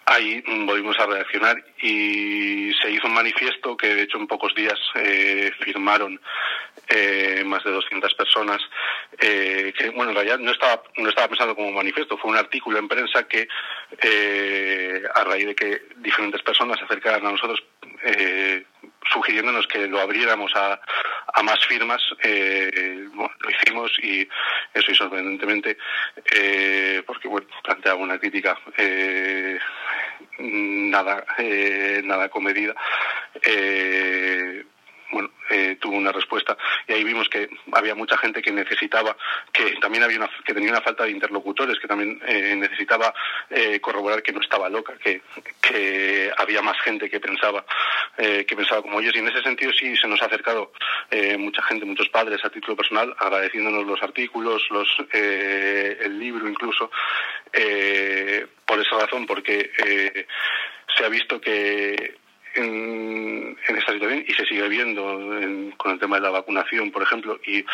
ahí 0.10 0.44
volvimos 0.65 0.98
a 0.99 1.06
reaccionar 1.06 1.64
y 1.81 2.72
se 2.81 2.90
hizo 2.91 3.07
un 3.07 3.14
manifiesto 3.14 3.77
que 3.77 3.94
de 3.94 4.03
hecho 4.03 4.18
en 4.18 4.27
pocos 4.27 4.56
días 4.56 4.80
eh, 4.95 5.52
firmaron 5.60 6.19
eh, 6.88 7.44
más 7.45 7.64
de 7.64 7.72
200 7.72 8.14
personas 8.15 8.60
eh, 9.19 9.72
que 9.77 9.90
bueno 9.91 10.10
en 10.11 10.15
realidad 10.15 10.40
no 10.40 10.52
estaba 10.52 10.81
no 10.98 11.10
estaba 11.10 11.27
pensando 11.27 11.56
como 11.56 11.72
manifiesto 11.72 12.18
fue 12.18 12.31
un 12.31 12.38
artículo 12.38 12.80
en 12.80 12.88
prensa 12.88 13.27
que 13.27 13.48
a 15.14 15.23
raíz 15.23 15.45
de 15.45 15.56
que 15.56 15.81
diferentes 15.98 16.41
personas 16.41 16.80
se 16.80 16.86
acercaran 16.86 17.26
a 17.26 17.31
nosotros 17.31 17.64
sugiriéndonos 19.11 19.68
que 19.68 19.88
lo 19.88 19.99
abriéramos 19.99 20.52
a, 20.56 20.80
a 21.34 21.44
más 21.44 21.65
firmas, 21.65 22.02
eh, 22.23 23.07
lo 23.15 23.49
hicimos 23.49 23.91
y 24.02 24.27
eso 24.73 24.91
y 24.91 24.95
sorprendentemente, 24.95 25.77
eh, 26.31 27.03
porque 27.06 27.27
bueno, 27.27 27.48
planteaba 27.64 27.99
una 27.99 28.19
crítica 28.19 28.57
eh, 28.77 29.60
nada, 30.40 31.26
eh, 31.38 32.02
nada 32.03 32.30
comedida. 32.30 32.76
Eh, 33.41 34.64
eh, 35.49 35.77
tuvo 35.80 35.97
una 35.97 36.11
respuesta 36.11 36.57
y 36.88 36.93
ahí 36.93 37.03
vimos 37.03 37.30
que 37.30 37.49
había 37.71 37.95
mucha 37.95 38.17
gente 38.17 38.41
que 38.41 38.51
necesitaba, 38.51 39.15
que 39.51 39.76
también 39.81 40.03
había 40.03 40.17
una, 40.17 40.30
que 40.45 40.53
tenía 40.53 40.71
una 40.71 40.81
falta 40.81 41.03
de 41.03 41.11
interlocutores, 41.11 41.80
que 41.80 41.88
también 41.88 42.21
eh, 42.26 42.55
necesitaba 42.55 43.13
eh, 43.49 43.80
corroborar 43.80 44.23
que 44.23 44.31
no 44.31 44.41
estaba 44.41 44.69
loca, 44.69 44.93
que, 44.97 45.21
que 45.61 46.31
había 46.38 46.61
más 46.61 46.80
gente 46.81 47.09
que 47.09 47.19
pensaba, 47.19 47.65
eh, 48.17 48.45
que 48.45 48.55
pensaba 48.55 48.81
como 48.81 48.99
ellos. 48.99 49.15
Y 49.15 49.19
en 49.19 49.27
ese 49.27 49.41
sentido 49.41 49.71
sí 49.73 49.95
se 49.97 50.07
nos 50.07 50.21
ha 50.21 50.26
acercado 50.26 50.71
mucha 51.38 51.61
gente, 51.63 51.85
muchos 51.85 52.09
padres 52.09 52.43
a 52.45 52.49
título 52.49 52.76
personal, 52.76 53.15
agradeciéndonos 53.17 53.85
los 53.85 54.01
artículos, 54.03 54.61
los 54.69 54.88
el 55.11 56.19
libro 56.19 56.47
incluso, 56.47 56.91
por 58.65 58.80
esa 58.80 58.99
razón, 58.99 59.26
porque 59.26 59.71
se 60.95 61.05
ha 61.05 61.09
visto 61.09 61.41
que 61.41 62.18
en, 62.55 63.57
esta 63.67 63.93
situación 63.93 64.26
y 64.27 64.34
se 64.34 64.45
sigue 64.45 64.67
viendo 64.67 65.03
con 65.77 65.91
el 65.91 65.99
tema 65.99 66.17
de 66.17 66.23
la 66.23 66.30
vacunación, 66.30 66.91
por 66.91 67.03
ejemplo, 67.03 67.39
y 67.45 67.65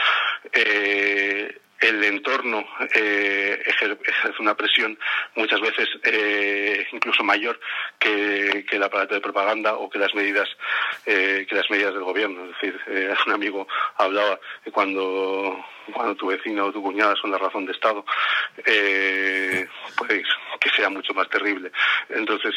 eh, 0.53 1.57
el 1.79 2.03
entorno 2.03 2.65
eh, 2.95 3.61
ejerce 3.65 4.41
una 4.41 4.55
presión 4.55 4.97
muchas 5.35 5.59
veces 5.59 5.87
eh, 6.03 6.87
incluso 6.91 7.23
mayor 7.23 7.59
que, 7.99 8.65
que, 8.67 8.77
el 8.77 8.83
aparato 8.83 9.13
de 9.13 9.21
propaganda 9.21 9.75
o 9.75 9.89
que 9.89 9.99
las 9.99 10.13
medidas 10.15 10.47
eh, 11.05 11.45
que 11.47 11.55
las 11.55 11.69
medidas 11.69 11.93
del 11.93 12.03
gobierno. 12.03 12.45
Es 12.45 12.51
decir, 12.55 12.79
eh, 12.87 13.13
un 13.27 13.33
amigo 13.33 13.67
hablaba 13.97 14.39
de 14.63 14.71
cuando 14.71 15.63
cuando 15.93 16.15
tu 16.15 16.27
vecino 16.27 16.65
o 16.65 16.71
tu 16.71 16.81
cuñada 16.81 17.15
son 17.15 17.31
la 17.31 17.37
razón 17.37 17.65
de 17.65 17.73
Estado, 17.73 18.03
eh, 18.65 19.67
pues 19.97 20.23
que 20.59 20.69
sea 20.69 20.89
mucho 20.89 21.13
más 21.13 21.29
terrible. 21.29 21.71
Entonces, 22.09 22.55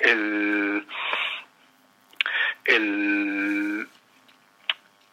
el, 0.00 0.86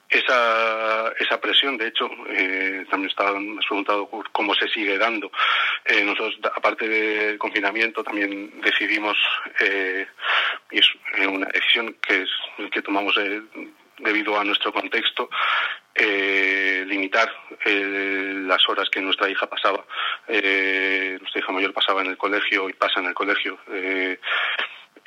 esa, 0.09 1.09
esa 1.19 1.39
presión, 1.39 1.77
de 1.77 1.87
hecho, 1.87 2.09
eh, 2.29 2.85
también 2.89 3.11
me 3.17 3.59
has 3.59 3.65
preguntado 3.65 4.09
cómo 4.31 4.55
se 4.55 4.67
sigue 4.69 4.97
dando. 4.97 5.31
Eh, 5.85 6.03
nosotros, 6.03 6.39
aparte 6.55 6.87
del 6.87 7.37
confinamiento, 7.37 8.03
también 8.03 8.61
decidimos, 8.61 9.17
eh, 9.59 10.07
y 10.71 10.79
es 10.79 10.87
una 11.27 11.47
decisión 11.47 11.95
que, 12.01 12.23
es, 12.23 12.29
que 12.71 12.81
tomamos 12.81 13.15
eh, 13.17 13.41
debido 13.99 14.39
a 14.39 14.43
nuestro 14.43 14.71
contexto, 14.71 15.29
eh, 15.93 16.83
limitar 16.87 17.29
eh, 17.65 18.33
las 18.45 18.67
horas 18.69 18.89
que 18.89 19.01
nuestra 19.01 19.29
hija 19.29 19.47
pasaba, 19.47 19.83
eh, 20.27 21.17
nuestra 21.19 21.41
hija 21.41 21.51
mayor 21.51 21.73
pasaba 21.73 22.01
en 22.01 22.07
el 22.07 22.17
colegio 22.17 22.69
y 22.69 22.73
pasa 22.73 22.99
en 22.99 23.07
el 23.07 23.13
colegio. 23.13 23.57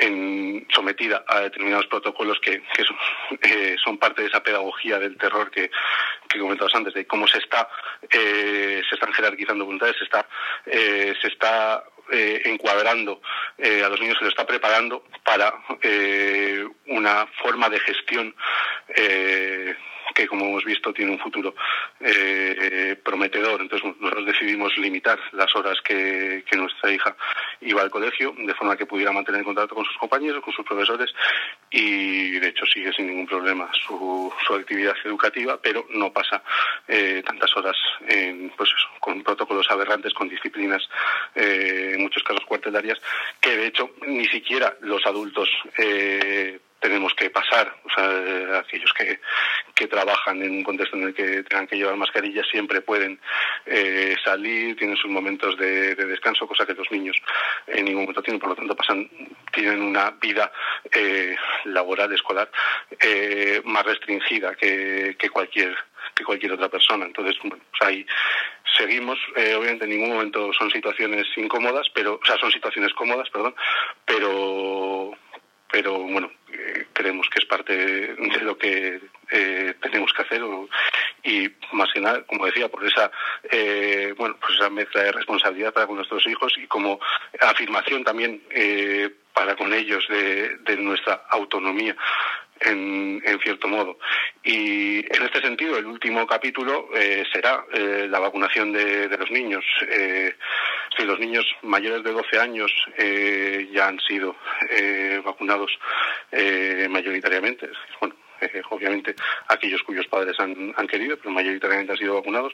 En, 0.02 0.66
sometida 0.74 1.24
a 1.26 1.40
determinados 1.40 1.86
protocolos 1.86 2.38
que, 2.40 2.62
eh, 3.42 3.76
son, 3.82 3.98
parte 3.98 4.22
de 4.22 4.28
esa 4.28 4.42
pedagogía 4.42 4.98
del 4.98 5.18
terror 5.18 5.50
que, 5.50 5.70
que 6.28 6.38
comentabas 6.38 6.74
antes, 6.74 6.94
de 6.94 7.06
cómo 7.06 7.28
se 7.28 7.38
está, 7.38 7.68
eh, 8.10 8.82
se 8.88 8.94
están 8.94 9.12
jerarquizando 9.12 9.66
voluntades, 9.66 9.96
se 9.98 10.04
está, 10.04 10.26
eh, 10.64 11.14
se 11.20 11.28
está 11.28 11.84
eh, 12.12 12.42
encuadrando 12.46 13.20
eh, 13.58 13.82
a 13.84 13.88
los 13.88 14.00
niños, 14.00 14.16
se 14.18 14.24
lo 14.24 14.30
está 14.30 14.46
preparando 14.46 15.04
para 15.22 15.52
una 16.86 17.26
forma 17.42 17.68
de 17.68 17.78
gestión 17.80 18.34
que 20.14 20.26
como 20.26 20.46
hemos 20.46 20.64
visto 20.64 20.92
tiene 20.92 21.12
un 21.12 21.18
futuro 21.18 21.54
eh, 22.00 22.96
prometedor. 23.02 23.60
Entonces 23.60 23.90
nosotros 24.00 24.26
decidimos 24.26 24.76
limitar 24.78 25.18
las 25.32 25.54
horas 25.54 25.80
que, 25.82 26.44
nuestra 26.56 26.92
hija 26.92 27.16
iba 27.62 27.80
al 27.80 27.90
colegio 27.90 28.34
de 28.36 28.52
forma 28.54 28.76
que 28.76 28.84
pudiera 28.84 29.12
mantener 29.12 29.42
contacto 29.44 29.74
con 29.74 29.84
sus 29.84 29.96
compañeros, 29.96 30.44
con 30.44 30.52
sus 30.52 30.66
profesores 30.66 31.10
y 31.70 32.32
de 32.38 32.48
hecho 32.48 32.66
sigue 32.66 32.92
sin 32.92 33.06
ningún 33.06 33.26
problema 33.26 33.70
su, 33.72 34.30
su 34.46 34.54
actividad 34.54 34.94
educativa, 35.04 35.58
pero 35.62 35.86
no 35.90 36.12
pasa 36.12 36.42
eh, 36.86 37.22
tantas 37.24 37.56
horas 37.56 37.76
en, 38.06 38.50
pues 38.56 38.68
con 38.98 39.22
protocolos 39.22 39.70
aberrantes, 39.70 40.12
con 40.12 40.28
disciplinas 40.28 40.82
eh, 41.34 41.92
en 41.94 42.02
muchos 42.02 42.22
casos 42.22 42.44
cuartelarias, 42.44 43.00
que 43.40 43.56
de 43.56 43.66
hecho 43.66 43.90
ni 44.06 44.26
siquiera 44.26 44.76
los 44.80 45.04
adultos 45.06 45.48
eh, 45.78 46.60
tenemos 46.80 47.12
que 47.14 47.30
pasar, 47.30 47.76
o 47.84 47.90
sea, 47.90 48.58
aquellos 48.58 48.92
que, 48.94 49.20
que, 49.74 49.86
trabajan 49.86 50.42
en 50.42 50.50
un 50.50 50.62
contexto 50.64 50.96
en 50.96 51.04
el 51.04 51.14
que 51.14 51.42
tengan 51.42 51.66
que 51.66 51.76
llevar 51.76 51.96
mascarillas 51.96 52.46
siempre 52.50 52.80
pueden 52.80 53.20
eh, 53.66 54.16
salir, 54.24 54.76
tienen 54.76 54.96
sus 54.96 55.10
momentos 55.10 55.56
de, 55.58 55.94
descanso, 55.94 56.46
cosa 56.46 56.66
que 56.66 56.74
los 56.74 56.90
niños 56.90 57.16
en 57.66 57.84
ningún 57.84 58.02
momento 58.02 58.22
tienen, 58.22 58.40
por 58.40 58.48
lo 58.48 58.56
tanto 58.56 58.74
pasan, 58.74 59.08
tienen 59.52 59.82
una 59.82 60.10
vida 60.12 60.50
eh, 60.90 61.36
laboral, 61.64 62.12
escolar, 62.12 62.50
eh, 62.98 63.60
más 63.64 63.84
restringida 63.84 64.54
que, 64.54 65.16
que 65.18 65.28
cualquier 65.28 65.76
que 66.14 66.24
cualquier 66.24 66.52
otra 66.52 66.68
persona. 66.68 67.06
Entonces, 67.06 67.36
bueno, 67.42 67.62
pues 67.70 67.82
ahí 67.88 68.06
seguimos. 68.76 69.18
obviamente, 69.36 69.84
en 69.84 69.90
ningún 69.90 70.10
momento 70.10 70.52
son 70.52 70.70
situaciones 70.70 71.26
incómodas, 71.36 71.88
pero, 71.94 72.18
o 72.20 72.26
sea, 72.26 72.36
son 72.38 72.50
situaciones 72.50 72.92
cómodas, 72.94 73.30
perdón, 73.30 73.54
pero 74.04 75.16
pero 75.70 75.98
bueno, 75.98 76.30
eh, 76.52 76.86
creemos 76.92 77.28
que 77.28 77.38
es 77.38 77.46
parte 77.46 77.76
de 77.76 78.40
lo 78.42 78.56
que 78.58 79.00
eh, 79.30 79.74
tenemos 79.80 80.12
que 80.12 80.22
hacer 80.22 80.42
y 81.22 81.48
más 81.72 81.92
que 81.92 82.00
nada, 82.00 82.22
como 82.22 82.46
decía, 82.46 82.68
por 82.68 82.84
esa 82.84 83.10
eh, 83.50 84.14
bueno, 84.16 84.36
pues 84.40 84.54
esa 84.54 84.70
mezcla 84.70 85.02
de 85.02 85.12
responsabilidad 85.12 85.72
para 85.72 85.86
con 85.86 85.96
nuestros 85.96 86.26
hijos 86.26 86.52
y 86.58 86.66
como 86.66 86.98
afirmación 87.40 88.04
también 88.04 88.42
para 89.32 89.54
con 89.56 89.72
ellos 89.72 90.04
de, 90.08 90.56
de 90.58 90.76
nuestra 90.76 91.22
autonomía 91.30 91.96
en, 92.60 93.22
en, 93.24 93.40
cierto 93.40 93.68
modo. 93.68 93.98
Y 94.44 94.98
en 94.98 95.22
este 95.22 95.40
sentido, 95.40 95.78
el 95.78 95.86
último 95.86 96.26
capítulo 96.26 96.88
eh, 96.94 97.24
será 97.32 97.64
eh, 97.72 98.06
la 98.08 98.18
vacunación 98.18 98.72
de, 98.72 99.08
de 99.08 99.16
los 99.16 99.30
niños. 99.30 99.64
Eh, 100.90 100.96
si 100.96 101.04
los 101.04 101.18
niños 101.18 101.44
mayores 101.62 102.02
de 102.04 102.12
12 102.12 102.38
años 102.38 102.72
eh, 102.96 103.68
ya 103.72 103.88
han 103.88 103.98
sido 104.00 104.36
eh, 104.70 105.20
vacunados 105.24 105.70
eh, 106.32 106.86
mayoritariamente, 106.90 107.68
bueno, 108.00 108.14
obviamente 108.70 109.14
aquellos 109.48 109.82
cuyos 109.82 110.06
padres 110.08 110.38
han, 110.38 110.72
han 110.76 110.86
querido, 110.86 111.16
pero 111.16 111.30
mayoritariamente 111.30 111.92
han 111.92 111.98
sido 111.98 112.14
vacunados 112.14 112.52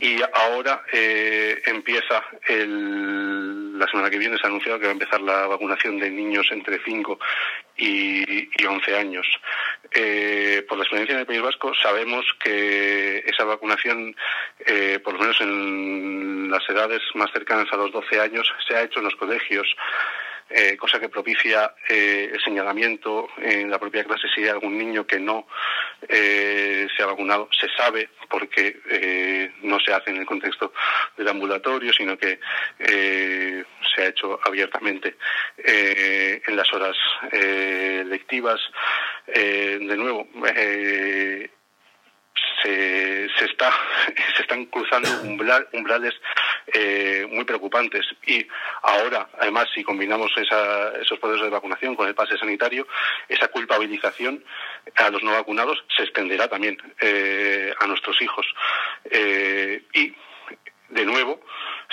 y 0.00 0.20
ahora 0.32 0.84
eh, 0.92 1.62
empieza 1.66 2.24
el, 2.48 3.78
la 3.78 3.86
semana 3.86 4.10
que 4.10 4.18
viene 4.18 4.38
se 4.38 4.44
ha 4.44 4.48
anunciado 4.48 4.78
que 4.78 4.86
va 4.86 4.90
a 4.90 4.94
empezar 4.94 5.20
la 5.20 5.46
vacunación 5.46 5.98
de 5.98 6.10
niños 6.10 6.46
entre 6.50 6.80
5 6.84 7.18
y, 7.76 8.48
y 8.62 8.66
11 8.66 8.96
años. 8.96 9.26
Eh, 9.90 10.64
por 10.68 10.78
la 10.78 10.84
experiencia 10.84 11.14
en 11.14 11.20
el 11.20 11.26
País 11.26 11.42
Vasco 11.42 11.72
sabemos 11.74 12.24
que 12.42 13.18
esa 13.26 13.44
vacunación, 13.44 14.16
eh, 14.66 14.98
por 15.04 15.14
lo 15.14 15.20
menos 15.20 15.40
en 15.40 16.50
las 16.50 16.68
edades 16.68 17.02
más 17.14 17.30
cercanas 17.32 17.68
a 17.72 17.76
los 17.76 17.92
12 17.92 18.20
años, 18.20 18.50
se 18.66 18.74
ha 18.74 18.82
hecho 18.82 19.00
en 19.00 19.06
los 19.06 19.16
colegios 19.16 19.66
eh, 20.54 20.76
cosa 20.76 21.00
que 21.00 21.08
propicia 21.08 21.74
eh, 21.88 22.30
el 22.32 22.40
señalamiento 22.42 23.28
en 23.38 23.70
la 23.70 23.78
propia 23.78 24.04
clase 24.04 24.28
si 24.34 24.42
hay 24.42 24.48
algún 24.48 24.76
niño 24.76 25.06
que 25.06 25.18
no 25.18 25.46
eh, 26.08 26.86
se 26.96 27.02
ha 27.02 27.06
vacunado. 27.06 27.48
Se 27.58 27.68
sabe 27.76 28.10
porque 28.28 28.80
eh, 28.88 29.52
no 29.62 29.78
se 29.80 29.92
hace 29.92 30.10
en 30.10 30.18
el 30.18 30.26
contexto 30.26 30.72
del 31.16 31.28
ambulatorio, 31.28 31.92
sino 31.92 32.16
que 32.16 32.40
eh, 32.78 33.64
se 33.94 34.02
ha 34.02 34.06
hecho 34.06 34.40
abiertamente 34.44 35.16
eh, 35.58 36.42
en 36.46 36.56
las 36.56 36.72
horas 36.72 36.96
lectivas. 37.32 38.60
De 39.26 39.96
nuevo, 39.96 40.26
se, 42.62 43.28
se, 43.38 43.44
está, 43.44 43.70
se 44.36 44.42
están 44.42 44.66
cruzando 44.66 45.08
umbral, 45.22 45.68
umbrales 45.72 46.14
eh, 46.66 47.26
muy 47.30 47.44
preocupantes. 47.44 48.06
Y 48.26 48.46
ahora, 48.82 49.28
además, 49.38 49.68
si 49.74 49.82
combinamos 49.82 50.30
esa, 50.36 50.92
esos 51.00 51.18
procesos 51.18 51.46
de 51.46 51.50
vacunación 51.50 51.94
con 51.94 52.08
el 52.08 52.14
pase 52.14 52.36
sanitario, 52.38 52.86
esa 53.28 53.48
culpabilización 53.48 54.44
a 54.96 55.10
los 55.10 55.22
no 55.22 55.32
vacunados 55.32 55.84
se 55.96 56.04
extenderá 56.04 56.48
también 56.48 56.76
eh, 57.00 57.72
a 57.78 57.86
nuestros 57.86 58.20
hijos. 58.22 58.46
Eh, 59.10 59.82
y, 59.94 60.14
de 60.92 61.06
nuevo, 61.06 61.40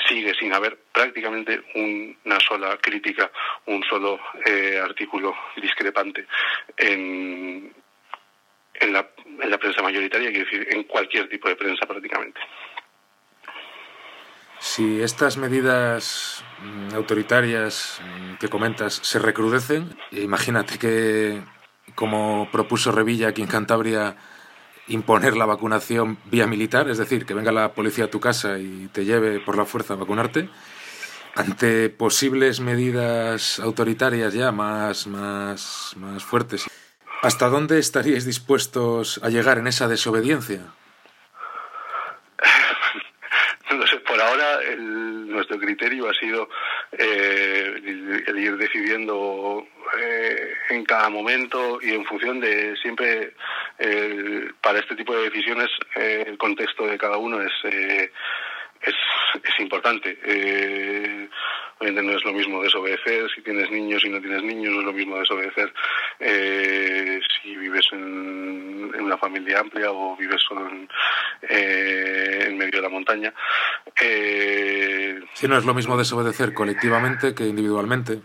sigue 0.07 0.33
sin 0.35 0.53
haber 0.53 0.77
prácticamente 0.91 1.61
una 1.75 2.39
sola 2.39 2.77
crítica, 2.77 3.31
un 3.65 3.83
solo 3.83 4.19
eh, 4.45 4.79
artículo 4.83 5.35
discrepante 5.55 6.25
en, 6.75 7.73
en 8.73 8.93
la, 8.93 9.09
en 9.25 9.49
la 9.49 9.57
prensa 9.57 9.81
mayoritaria, 9.81 10.31
quiero 10.31 10.45
decir, 10.45 10.67
en 10.71 10.83
cualquier 10.83 11.29
tipo 11.29 11.47
de 11.47 11.55
prensa 11.55 11.85
prácticamente. 11.85 12.39
Si 14.71 15.01
estas 15.01 15.37
medidas 15.37 16.43
mm, 16.61 16.93
autoritarias 16.93 17.99
mm, 18.03 18.35
que 18.35 18.49
comentas 18.49 18.99
se 19.01 19.17
recrudecen, 19.17 19.97
imagínate 20.11 20.77
que, 20.77 21.41
como 21.95 22.47
propuso 22.51 22.91
Revilla 22.91 23.29
aquí 23.29 23.41
en 23.41 23.47
Cantabria, 23.47 24.15
imponer 24.87 25.35
la 25.37 25.47
vacunación 25.47 26.19
vía 26.25 26.45
militar, 26.45 26.87
es 26.87 26.99
decir, 26.99 27.25
que 27.25 27.33
venga 27.33 27.51
la 27.51 27.73
policía 27.73 28.05
a 28.05 28.11
tu 28.11 28.19
casa 28.19 28.59
y 28.59 28.87
te 28.93 29.05
lleve 29.05 29.39
por 29.39 29.57
la 29.57 29.65
fuerza 29.65 29.95
a 29.95 29.97
vacunarte, 29.97 30.49
ante 31.33 31.89
posibles 31.89 32.59
medidas 32.59 33.59
autoritarias 33.59 34.35
ya 34.35 34.51
más, 34.51 35.07
más, 35.07 35.93
más 35.95 36.23
fuertes. 36.23 36.69
¿Hasta 37.23 37.49
dónde 37.49 37.79
estaríais 37.79 38.23
dispuestos 38.23 39.19
a 39.23 39.29
llegar 39.29 39.57
en 39.57 39.65
esa 39.65 39.87
desobediencia? 39.87 40.61
No 43.71 43.85
sé, 43.85 43.97
por 43.97 44.19
ahora 44.19 44.58
el, 44.69 45.27
nuestro 45.29 45.57
criterio 45.59 46.09
ha 46.09 46.13
sido 46.13 46.49
eh, 46.91 47.73
el, 48.27 48.39
ir 48.39 48.57
decidiendo 48.57 49.67
eh, 49.97 50.53
en 50.69 50.85
cada 50.85 51.09
momento 51.09 51.79
y 51.81 51.93
en 51.93 52.05
función 52.05 52.39
de 52.39 52.75
siempre 52.77 53.33
eh, 53.79 54.51
para 54.61 54.79
este 54.79 54.95
tipo 54.95 55.15
de 55.15 55.29
decisiones 55.29 55.69
eh, 55.95 56.25
el 56.27 56.37
contexto 56.37 56.85
de 56.85 56.97
cada 56.97 57.17
uno 57.17 57.41
es 57.41 57.51
es, 58.81 58.95
es 59.43 59.59
importante. 59.59 60.17
Obviamente 61.79 62.11
no 62.11 62.17
es 62.17 62.25
lo 62.25 62.33
mismo 62.33 62.61
desobedecer 62.61 63.29
si 63.33 63.41
tienes 63.41 63.71
niños 63.71 64.03
y 64.03 64.09
no 64.09 64.19
tienes 64.19 64.43
niños, 64.43 64.73
no 64.73 64.79
es 64.81 64.85
lo 64.85 64.93
mismo 64.93 65.17
desobedecer 65.17 65.73
eh, 66.19 67.21
si 67.41 67.55
vives 67.55 67.85
en, 67.93 68.91
una 68.99 69.17
familia 69.17 69.59
amplia 69.59 69.91
o 69.91 70.17
vives 70.17 70.41
solo 70.47 70.67
en, 70.69 70.89
eh, 71.49 72.53
medio 72.53 72.79
de 72.79 72.81
la 72.81 72.89
montaña. 72.89 73.33
Eh, 74.01 75.19
si 75.33 75.47
no 75.47 75.57
es 75.57 75.65
lo 75.65 75.73
mismo 75.73 75.97
desobedecer 75.97 76.53
colectivamente 76.53 77.33
que 77.33 77.47
individualmente. 77.47 78.21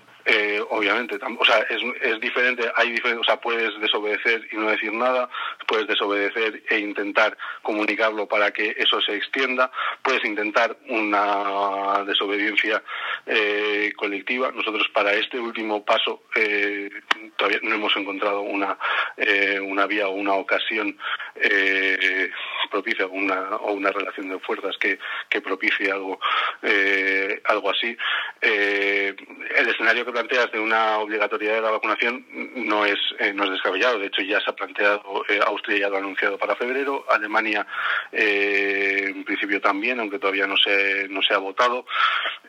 Obviamente, 0.71 1.17
o 1.17 1.45
sea, 1.45 1.59
es, 1.71 1.83
es 2.01 2.21
diferente, 2.21 2.71
hay 2.77 2.93
diferente, 2.93 3.21
o 3.21 3.25
sea, 3.25 3.41
puedes 3.41 3.79
desobedecer 3.81 4.49
y 4.53 4.57
no 4.57 4.71
decir 4.71 4.93
nada, 4.93 5.29
puedes 5.67 5.87
desobedecer 5.87 6.63
e 6.69 6.79
intentar 6.79 7.37
comunicarlo 7.63 8.27
para 8.27 8.51
que 8.53 8.75
eso 8.79 9.01
se 9.01 9.17
extienda, 9.17 9.71
puedes 10.03 10.25
intentar 10.25 10.77
una 10.89 12.05
desobediencia 12.05 12.83
eh, 13.27 13.93
colectiva. 13.97 14.53
Nosotros 14.53 14.89
para 14.93 15.13
este 15.15 15.39
último 15.39 15.85
paso 15.85 16.25
eh, 16.37 16.91
todavía 17.37 17.61
no 17.63 17.75
hemos 17.75 17.97
encontrado 17.97 18.41
una, 18.41 18.77
eh, 19.17 19.59
una 19.61 19.87
vía 19.87 20.09
o 20.09 20.13
una 20.13 20.35
ocasión 20.35 20.97
eh, 21.37 22.31
propicia 22.71 23.07
una, 23.07 23.57
o 23.57 23.73
una 23.73 23.91
relación 23.91 24.29
de 24.29 24.39
fuerzas 24.41 24.77
que, 24.79 24.99
que 25.29 25.41
propicie 25.41 25.91
algo, 25.91 26.19
eh, 26.63 27.41
algo 27.45 27.71
así. 27.71 27.97
Eh, 28.41 29.15
el 29.57 29.69
escenario 29.69 30.05
que 30.05 30.13
planteas 30.13 30.51
de 30.55 30.61
una 30.61 30.99
obligatoriedad 30.99 31.57
de 31.57 31.63
la 31.63 31.73
vacunación 31.73 32.25
no 32.55 32.87
es, 32.87 32.99
eh, 33.19 33.33
no 33.33 33.43
es 33.43 33.51
descabellado. 33.51 33.99
De 33.99 34.07
hecho, 34.07 34.23
ya 34.23 34.41
se 34.41 34.51
ha 34.51 34.55
planteado, 34.55 35.25
eh, 35.29 35.41
Austria 35.45 35.79
ya 35.79 35.89
lo 35.89 35.97
ha 35.97 35.99
anunciado 35.99 36.39
para 36.39 36.55
febrero, 36.55 37.05
Alemania 37.11 37.67
eh, 38.13 39.07
en 39.09 39.25
principio 39.25 39.61
también, 39.61 39.99
aunque 39.99 40.21
todavía 40.21 40.47
no 40.47 40.57
se, 40.57 41.09
no 41.09 41.23
se 41.23 41.35
ha 41.35 41.39
votado. 41.39 41.87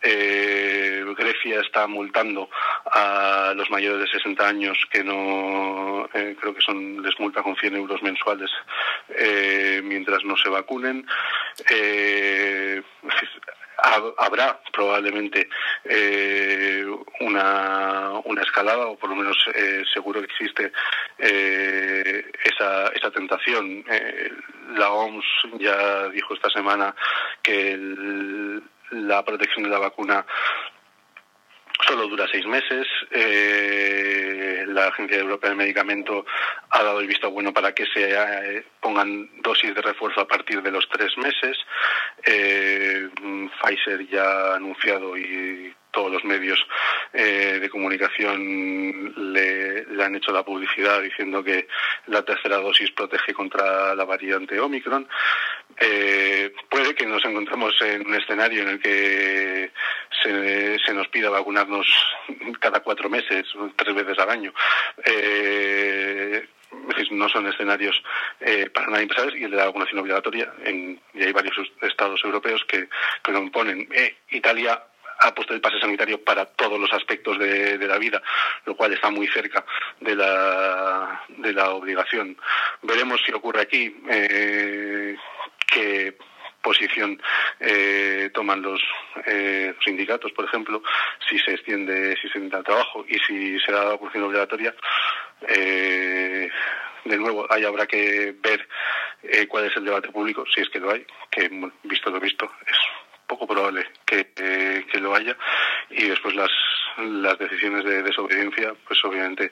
Eh, 0.03 1.03
Grecia 1.17 1.61
está 1.61 1.87
multando 1.87 2.47
a 2.85 3.53
los 3.55 3.71
mayores 3.71 4.01
de 4.01 4.19
60 4.19 4.47
años 4.47 4.77
que 4.91 5.03
no, 5.03 6.07
eh, 6.13 6.35
creo 6.39 6.53
que 6.53 6.61
son, 6.61 7.01
les 7.01 7.19
multa 7.19 7.41
con 7.41 7.55
100 7.55 7.75
euros 7.75 8.03
mensuales 8.03 8.51
mientras 9.83 10.23
no 10.25 10.37
se 10.37 10.49
vacunen. 10.49 11.07
Habrá 14.17 14.59
probablemente 14.71 15.49
eh, 15.89 16.85
una, 17.21 18.11
una, 18.23 18.41
escalada, 18.41 18.87
o 18.87 18.97
por 18.97 19.09
lo 19.09 19.15
menos 19.15 19.37
eh, 19.53 19.83
seguro 19.93 20.19
que 20.21 20.27
existe 20.27 20.71
eh, 21.19 22.31
esa, 22.43 22.87
esa 22.89 23.11
tentación. 23.11 23.83
la 24.75 24.91
OMS 24.91 25.25
ya 25.59 26.09
dijo 26.09 26.33
esta 26.33 26.49
semana 26.49 26.95
que 27.41 27.77
la 28.91 29.23
protección 29.23 29.63
de 29.63 29.69
la 29.69 29.79
vacuna 29.79 30.25
solo 31.87 32.07
dura 32.07 32.27
seis 32.31 32.45
meses. 32.45 32.87
Eh, 33.11 34.65
la 34.67 34.87
Agencia 34.87 35.17
Europea 35.17 35.49
del 35.49 35.57
Medicamento 35.57 36.25
ha 36.69 36.83
dado 36.83 36.99
el 36.99 37.07
visto 37.07 37.29
bueno 37.31 37.53
para 37.53 37.73
que 37.73 37.85
se 37.85 38.11
eh, 38.11 38.65
pongan 38.79 39.29
dosis 39.41 39.73
de 39.73 39.81
refuerzo 39.81 40.21
a 40.21 40.27
partir 40.27 40.61
de 40.61 40.71
los 40.71 40.87
tres 40.89 41.17
meses. 41.17 41.57
Eh, 42.25 42.84
Pfizer 43.09 44.07
ya 44.07 44.23
ha 44.23 44.55
anunciado 44.55 45.17
y 45.17 45.73
todos 45.95 46.11
los 46.11 46.25
medios 46.25 46.59
eh, 47.13 47.57
de 47.61 47.69
comunicación 47.69 49.13
le, 49.33 50.03
han 50.03 50.15
hecho 50.15 50.33
la 50.33 50.43
publicidad 50.43 51.01
diciendo 51.01 51.41
que 51.41 51.67
la 52.07 52.21
tercera 52.23 52.57
dosis 52.57 52.91
protege 52.91 53.33
contra 53.33 53.95
la 53.95 54.03
variante 54.03 54.59
Omicron. 54.59 55.07
Eh, 55.79 56.53
puede 56.69 56.93
que 56.93 57.05
nos 57.05 57.23
encontremos 57.23 57.73
en 57.81 58.05
un 58.05 58.13
escenario 58.13 58.63
en 58.63 58.69
el 58.69 58.79
que 58.79 59.71
se, 60.21 60.93
nos 60.93 61.07
pida 61.07 61.29
vacunarnos 61.29 61.87
cada 62.59 62.81
cuatro 62.81 63.09
meses, 63.09 63.45
tres 63.75 63.95
veces 63.95 64.19
al 64.19 64.29
año. 64.29 64.53
Eh, 65.05 66.04
no 67.11 67.29
son 67.29 67.47
escenarios 67.47 68.01
para 68.73 68.87
nada 68.87 69.01
impensables 69.01 69.39
y 69.39 69.43
el 69.43 69.51
de 69.51 69.57
la 69.57 69.65
vacunación 69.65 69.99
obligatoria 69.99 70.51
en, 70.63 70.99
y 71.13 71.23
hay 71.23 71.31
varios 71.31 71.55
estados 71.81 72.23
europeos 72.23 72.63
que, 72.67 72.87
que 73.23 73.31
lo 73.31 73.39
imponen. 73.39 73.87
Italia 74.29 74.81
ha 75.19 75.33
puesto 75.33 75.53
el 75.53 75.61
pase 75.61 75.79
sanitario 75.79 76.23
para 76.23 76.45
todos 76.45 76.79
los 76.79 76.91
aspectos 76.93 77.37
de, 77.39 77.77
la 77.85 77.97
vida, 77.97 78.21
lo 78.65 78.75
cual 78.75 78.93
está 78.93 79.09
muy 79.09 79.27
cerca 79.27 79.65
de 79.99 80.15
la, 80.15 81.23
de 81.29 81.53
la 81.53 81.71
obligación. 81.71 82.37
Veremos 82.81 83.21
si 83.25 83.31
ocurre 83.31 83.61
aquí, 83.61 83.95
eh, 84.09 85.15
qué 85.67 86.17
posición 86.65 87.21
eh, 87.59 88.31
toman 88.33 88.63
los, 88.63 88.81
eh, 89.27 89.75
sindicatos, 89.85 90.31
por 90.31 90.45
ejemplo, 90.45 90.81
si 91.29 91.37
se 91.37 91.51
extiende, 91.51 92.15
si 92.15 92.21
se 92.21 92.27
extiende 92.27 92.57
el 92.57 92.63
trabajo 92.63 93.05
y 93.07 93.19
si 93.19 93.59
se 93.59 93.71
da 93.71 93.83
la 93.83 93.89
vacunación 93.91 94.23
obligatoria. 94.23 94.73
Eh, 95.47 96.49
de 97.05 97.17
nuevo, 97.17 97.45
ahí 97.51 97.63
habrá 97.63 97.85
que 97.85 98.33
ver 98.41 98.67
cuál 99.47 99.65
es 99.65 99.77
el 99.77 99.85
debate 99.85 100.09
público, 100.09 100.43
si 100.53 100.61
es 100.61 100.69
que 100.69 100.79
lo 100.79 100.91
hay, 100.91 101.05
que 101.29 101.49
visto 101.83 102.09
lo 102.09 102.19
visto 102.19 102.51
es 102.65 102.77
poco 103.27 103.45
probable 103.45 103.85
que, 104.05 104.31
que 104.33 104.99
lo 104.99 105.15
haya 105.15 105.37
y 105.89 106.07
después 106.07 106.35
las, 106.35 106.51
las 106.97 107.37
decisiones 107.37 107.83
de 107.85 108.03
desobediencia 108.03 108.73
pues 108.87 109.03
obviamente 109.03 109.51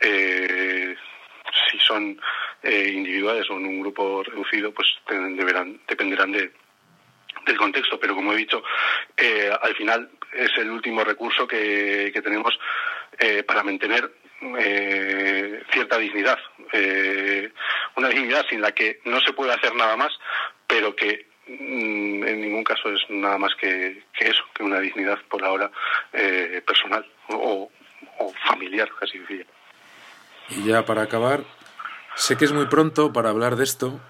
eh, 0.00 0.96
si 1.70 1.78
son 1.78 2.20
eh, 2.62 2.90
individuales 2.94 3.48
o 3.50 3.56
en 3.56 3.66
un 3.66 3.80
grupo 3.80 4.22
reducido 4.22 4.72
pues 4.72 4.88
deberán 5.08 5.80
dependerán 5.88 6.32
de 6.32 6.52
del 7.46 7.56
contexto, 7.56 7.98
pero 7.98 8.14
como 8.14 8.32
he 8.32 8.36
dicho, 8.36 8.62
eh, 9.16 9.50
al 9.60 9.74
final 9.74 10.08
es 10.32 10.50
el 10.58 10.70
último 10.70 11.02
recurso 11.02 11.44
que, 11.48 12.12
tenemos 12.22 12.56
para 13.46 13.64
mantener 13.64 14.12
cierta 15.72 15.98
dignidad. 15.98 16.38
una 17.96 18.08
dignidad 18.10 18.46
sin 18.48 18.60
la 18.60 18.70
que 18.70 19.00
no 19.06 19.20
se 19.20 19.32
puede 19.32 19.54
hacer 19.54 19.74
nada 19.74 19.96
más, 19.96 20.12
pero 20.68 20.94
que 20.94 21.32
Mm, 21.46 22.22
en 22.24 22.40
ningún 22.40 22.62
caso 22.62 22.92
es 22.92 23.00
nada 23.08 23.36
más 23.36 23.54
que, 23.56 24.04
eso, 24.20 24.44
que 24.54 24.62
una 24.62 24.78
dignidad 24.78 25.18
por 25.28 25.44
ahora 25.44 25.70
eh, 26.12 26.62
personal 26.64 27.04
o, 27.28 27.70
familiar, 28.46 28.88
casi 28.98 29.18
diría. 29.18 29.46
Y 30.50 30.64
ya 30.64 30.84
para 30.84 31.02
acabar, 31.02 31.44
sé 32.14 32.36
que 32.36 32.44
es 32.44 32.52
muy 32.52 32.66
pronto 32.66 33.12
para 33.12 33.30
hablar 33.30 33.56
de 33.56 33.64
esto, 33.64 34.00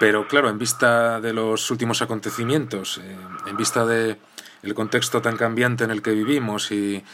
pero 0.00 0.26
claro, 0.26 0.48
en 0.48 0.58
vista 0.58 1.20
de 1.20 1.32
los 1.32 1.70
últimos 1.70 2.02
acontecimientos, 2.02 2.98
eh, 2.98 3.16
en 3.46 3.56
vista 3.56 3.84
de 3.84 4.18
el 4.62 4.74
contexto 4.74 5.20
tan 5.22 5.36
cambiante 5.36 5.84
en 5.84 5.90
el 5.90 6.02
que 6.02 6.12
vivimos 6.12 6.70
y, 6.70 7.04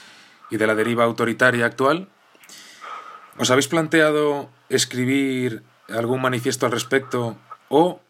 y 0.50 0.56
de 0.56 0.66
la 0.66 0.74
deriva 0.74 1.04
autoritaria 1.04 1.66
actual, 1.66 2.08
¿os 3.38 3.50
habéis 3.50 3.68
planteado 3.68 4.50
escribir 4.68 5.62
algún 5.88 6.20
manifiesto 6.20 6.66
al 6.66 6.72
respecto 6.72 7.36
o 7.68 8.00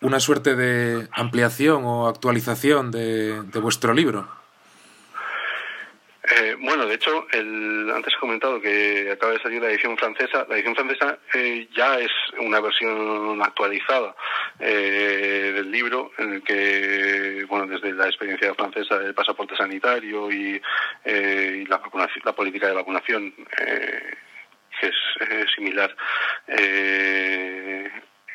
una 0.00 0.20
suerte 0.20 0.56
de 0.56 1.08
ampliación 1.12 1.84
o 1.84 2.08
actualización 2.08 2.90
de, 2.90 3.42
vuestro 3.60 3.92
libro. 3.92 4.28
Eh, 6.40 6.56
bueno, 6.58 6.86
de 6.86 6.94
hecho, 6.94 7.26
el, 7.32 7.90
antes 7.94 8.14
he 8.16 8.18
comentado 8.18 8.58
que 8.60 9.10
acaba 9.12 9.32
de 9.32 9.42
salir 9.42 9.60
la 9.60 9.68
edición 9.68 9.94
francesa. 9.98 10.46
La 10.48 10.54
edición 10.54 10.74
francesa 10.74 11.18
eh, 11.34 11.68
ya 11.76 11.98
es 11.98 12.10
una 12.38 12.60
versión 12.60 13.42
actualizada 13.42 14.14
eh, 14.58 15.52
del 15.54 15.70
libro, 15.70 16.12
en 16.16 16.34
el 16.34 16.42
que, 16.42 17.44
bueno, 17.46 17.66
desde 17.66 17.92
la 17.92 18.06
experiencia 18.06 18.54
francesa 18.54 18.98
del 18.98 19.12
pasaporte 19.12 19.54
sanitario 19.54 20.30
y, 20.32 20.60
la, 21.04 21.80
la 22.24 22.32
política 22.32 22.68
de 22.68 22.74
vacunación, 22.74 23.34
que 24.80 24.86
es 24.86 25.52
similar 25.54 25.94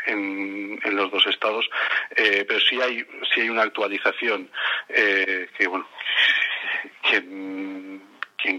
en, 0.08 0.96
los 0.96 1.12
dos 1.12 1.26
estados, 1.28 1.68
eh, 2.16 2.46
pero 2.48 2.60
sí 2.60 2.80
hay, 2.82 3.06
sí 3.34 3.42
hay 3.42 3.50
una 3.50 3.64
actualización 3.64 4.50
eh, 4.90 5.50
que, 5.58 5.68
bueno, 5.68 5.88
quien 7.02 7.65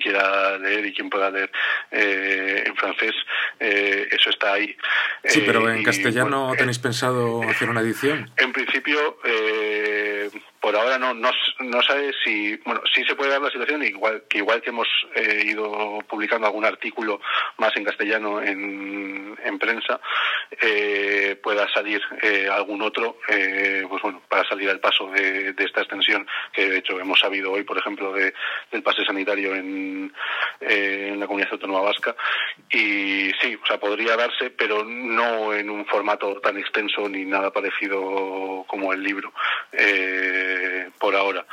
quiera 0.07 0.59
leer 0.59 0.87
y 0.87 0.95
quien 0.95 1.11
pueda 1.11 1.31
leer 1.31 1.51
eh, 1.91 2.65
en 2.67 2.77
francés, 2.77 3.15
eso 3.59 4.31
está 4.31 4.53
ahí. 4.53 4.77
Sí, 5.25 5.43
pero 5.45 5.69
en 5.71 5.83
castellano 5.83 6.53
tenéis 6.57 6.79
pensado 6.79 7.43
hacer 7.43 7.69
una 7.69 7.81
edición. 7.81 8.31
En 8.37 8.53
principio, 8.53 9.19
por 10.61 10.77
ahora 10.77 10.99
no, 10.99 11.15
no, 11.15 11.31
no 11.61 11.83
sabe 11.83 12.13
si, 12.25 12.57
bueno, 12.65 12.81
sí 12.93 13.05
se 13.05 13.15
puede 13.15 13.31
dar 13.31 13.41
la 13.41 13.51
situación, 13.51 13.83
igual 13.83 14.25
que 14.29 14.39
igual 14.39 14.61
que 14.61 14.71
hemos 14.71 14.89
eh, 15.15 15.43
ido 15.45 15.99
publicando 16.09 16.47
algún 16.47 16.65
artículo 16.65 17.21
más 17.59 17.77
en 17.77 17.85
castellano 17.85 18.43
en, 18.43 19.37
en 19.43 19.59
prensa, 19.59 20.01
eh, 20.61 21.39
pueda 21.43 21.69
salir 21.73 22.01
eh, 22.23 22.49
algún 22.51 22.83
otro, 22.83 23.19
pues 23.27 24.03
bueno, 24.03 24.23
para 24.29 24.49
salir 24.49 24.69
al 24.71 24.81
paso 24.81 25.09
de, 25.11 25.55
esta 25.59 25.81
extensión, 25.81 26.27
que 26.53 26.69
de 26.69 26.79
hecho 26.79 27.01
hemos 27.01 27.19
sabido 27.19 27.53
hoy, 27.53 27.65
por 27.65 27.79
ejemplo, 27.79 28.13
de, 28.13 28.35
del 28.71 28.83
pase 28.83 29.05
sanitario 29.05 29.55
en, 29.55 30.13
en 30.61 31.21
la 31.21 31.27
comunidad 31.27 31.53
autónoma 31.53 31.81
vasca, 31.81 32.15
y 32.71 33.31
sí, 33.41 33.59
o 33.63 33.67
sea, 33.67 33.79
podría 33.79 34.17
darse, 34.17 34.51
pero 34.51 34.85
no 34.85 35.55
en 35.55 35.71
un 35.71 35.87
formato 35.87 36.41
tan 36.41 36.57
extenso 36.59 37.09
ni 37.09 37.25
nada 37.25 37.51
parecido 37.51 38.65
como 38.69 38.93
el 38.93 39.03
libro. 39.03 39.33
Eh, 39.73 40.91
por 40.99 41.15
ahora. 41.15 41.46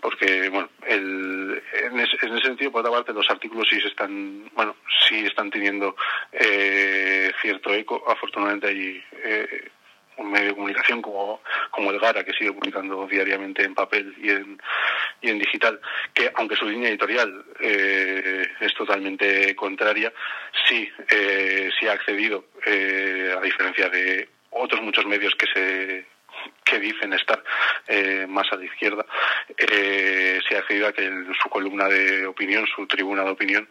Porque, 0.00 0.48
bueno, 0.48 0.68
el, 0.86 1.62
en, 1.84 2.00
ese, 2.00 2.18
sentido, 2.42 2.72
por 2.72 2.80
otra 2.80 2.92
parte, 2.92 3.12
los 3.12 3.30
artículos 3.30 3.68
sí 3.70 3.80
están, 3.86 4.50
bueno, 4.54 4.74
sí 5.08 5.24
están 5.24 5.50
teniendo 5.50 5.94
eh, 6.32 7.30
cierto 7.40 7.72
eco. 7.72 8.02
Afortunadamente 8.08 8.66
hay 8.66 9.04
eh, 9.24 9.70
un 10.16 10.32
medio 10.32 10.48
de 10.48 10.54
comunicación 10.54 11.02
como, 11.02 11.40
como 11.70 11.92
el 11.92 12.00
Gara, 12.00 12.24
que 12.24 12.32
sigue 12.32 12.52
publicando 12.52 13.06
diariamente 13.06 13.62
en 13.62 13.74
papel 13.74 14.14
y 14.20 14.30
en, 14.30 14.60
y 15.20 15.30
en 15.30 15.38
digital, 15.38 15.80
que 16.12 16.32
aunque 16.34 16.56
su 16.56 16.66
línea 16.66 16.88
editorial 16.88 17.44
eh, 17.60 18.44
es 18.60 18.74
totalmente 18.74 19.54
contraria, 19.54 20.12
sí, 20.68 20.90
sí 21.78 21.86
ha 21.86 21.92
accedido, 21.92 22.46
a 22.66 23.40
diferencia 23.40 23.88
de 23.88 24.28
otros 24.50 24.82
muchos 24.82 25.06
medios 25.06 25.34
que 25.36 25.46
se 25.46 26.06
que 26.64 26.78
dicen 26.78 27.12
estar 27.12 27.42
eh, 27.86 28.26
más 28.28 28.50
a 28.52 28.56
la 28.56 28.64
izquierda, 28.64 29.04
eh, 29.56 30.40
se 30.48 30.56
ha 30.56 30.60
accedido 30.60 30.88
a 30.88 30.92
que 30.92 31.04
en 31.04 31.32
su 31.34 31.48
columna 31.48 31.88
de 31.88 32.26
opinión, 32.26 32.66
su 32.74 32.86
tribuna 32.86 33.24
de 33.24 33.30
opinión, 33.30 33.68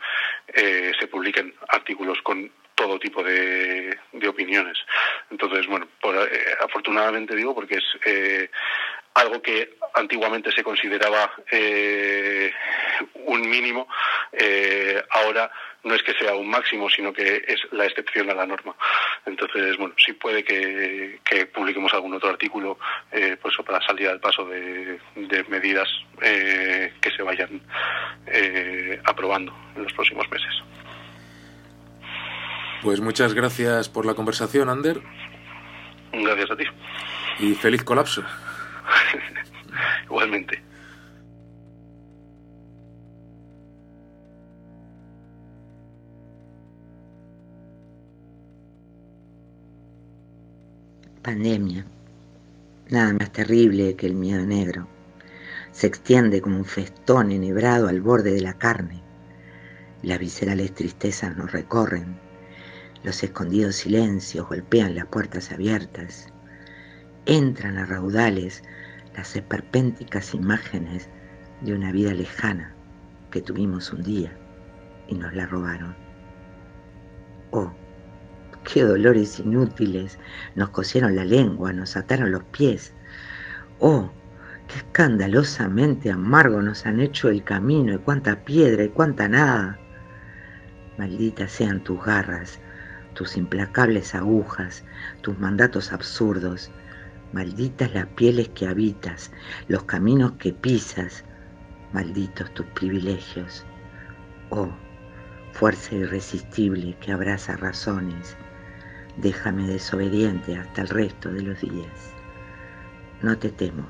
eh, 0.47 0.91
se 0.99 1.07
publiquen 1.07 1.53
artículos 1.69 2.21
con 2.21 2.51
todo 2.75 2.99
tipo 2.99 3.23
de, 3.23 3.97
opiniones. 4.27 4.77
Entonces, 5.29 5.67
bueno, 5.67 5.87
afortunadamente 6.63 7.35
digo 7.35 7.53
porque 7.53 7.75
es 7.75 8.49
algo 9.13 9.41
que 9.41 9.75
antiguamente 9.93 10.51
se 10.51 10.63
consideraba 10.63 11.31
un 13.25 13.41
mínimo, 13.49 13.87
ahora 15.09 15.51
no 15.83 15.95
es 15.95 16.03
que 16.03 16.13
sea 16.13 16.35
un 16.35 16.49
máximo, 16.49 16.89
sino 16.89 17.11
que 17.11 17.43
es 17.47 17.59
la 17.71 17.85
excepción 17.85 18.29
a 18.29 18.35
la 18.35 18.45
norma. 18.45 18.75
Entonces, 19.25 19.77
bueno, 19.77 19.93
sí 19.97 20.13
puede 20.13 20.43
que, 20.43 21.19
publiquemos 21.53 21.93
algún 21.93 22.13
otro 22.13 22.29
artículo 22.29 22.77
eh, 23.11 23.37
pues 23.41 23.55
para 23.65 23.81
salir 23.85 24.07
al 24.07 24.19
paso 24.19 24.45
de, 24.45 24.99
medidas 25.49 25.87
eh, 26.21 26.93
que 27.01 27.11
se 27.11 27.23
vayan 27.23 27.61
eh, 28.27 28.99
aprobando 29.03 29.55
en 29.75 29.83
los 29.83 29.93
próximos 29.93 30.29
meses. 30.29 30.51
Pues 32.81 32.99
muchas 32.99 33.33
gracias 33.33 33.89
por 33.89 34.05
la 34.05 34.13
conversación, 34.13 34.69
Ander. 34.69 35.01
Gracias 36.13 36.51
a 36.51 36.55
ti. 36.55 36.65
Y 37.39 37.53
feliz 37.55 37.83
colapso. 37.83 38.23
igualmente. 40.05 40.70
Pandemia. 51.21 51.85
Nada 52.89 53.13
más 53.13 53.31
terrible 53.31 53.95
que 53.95 54.07
el 54.07 54.15
miedo 54.15 54.43
negro. 54.43 54.87
Se 55.71 55.85
extiende 55.85 56.41
como 56.41 56.57
un 56.57 56.65
festón 56.65 57.31
enhebrado 57.31 57.89
al 57.89 58.01
borde 58.01 58.31
de 58.31 58.41
la 58.41 58.57
carne. 58.57 59.03
Las 60.01 60.17
viscerales 60.17 60.73
tristezas 60.73 61.37
nos 61.37 61.51
recorren. 61.51 62.17
Los 63.03 63.21
escondidos 63.21 63.75
silencios 63.75 64.47
golpean 64.47 64.95
las 64.95 65.05
puertas 65.05 65.51
abiertas. 65.51 66.27
Entran 67.27 67.77
a 67.77 67.85
raudales 67.85 68.63
las 69.15 69.35
esperpénticas 69.35 70.33
imágenes 70.33 71.07
de 71.61 71.75
una 71.75 71.91
vida 71.91 72.15
lejana 72.15 72.73
que 73.29 73.41
tuvimos 73.41 73.93
un 73.93 74.01
día 74.01 74.35
y 75.07 75.13
nos 75.13 75.35
la 75.35 75.45
robaron. 75.45 75.95
Oh, 77.51 77.71
qué 78.63 78.83
dolores 78.83 79.39
inútiles 79.39 80.19
nos 80.55 80.69
cosieron 80.69 81.15
la 81.15 81.25
lengua, 81.25 81.73
nos 81.73 81.97
ataron 81.97 82.31
los 82.31 82.43
pies. 82.45 82.93
Oh, 83.79 84.11
qué 84.67 84.77
escandalosamente 84.77 86.11
amargo 86.11 86.61
nos 86.61 86.85
han 86.85 86.99
hecho 86.99 87.29
el 87.29 87.43
camino 87.43 87.93
y 87.93 87.97
cuánta 87.97 88.43
piedra 88.43 88.83
y 88.83 88.89
cuánta 88.89 89.27
nada. 89.27 89.79
Malditas 90.97 91.51
sean 91.51 91.83
tus 91.83 92.03
garras, 92.03 92.59
tus 93.13 93.37
implacables 93.37 94.13
agujas, 94.15 94.83
tus 95.21 95.37
mandatos 95.39 95.91
absurdos. 95.91 96.71
Malditas 97.33 97.93
las 97.93 98.07
pieles 98.07 98.49
que 98.49 98.67
habitas, 98.67 99.31
los 99.67 99.83
caminos 99.83 100.33
que 100.33 100.53
pisas. 100.53 101.23
Malditos 101.93 102.53
tus 102.53 102.65
privilegios. 102.67 103.65
Oh, 104.49 104.69
fuerza 105.53 105.95
irresistible 105.95 106.95
que 106.99 107.11
abraza 107.11 107.55
razones. 107.57 108.37
Déjame 109.21 109.67
desobediente 109.67 110.57
hasta 110.57 110.81
el 110.81 110.89
resto 110.89 111.31
de 111.31 111.43
los 111.43 111.61
días. 111.61 112.11
No 113.21 113.37
te 113.37 113.51
temo, 113.51 113.87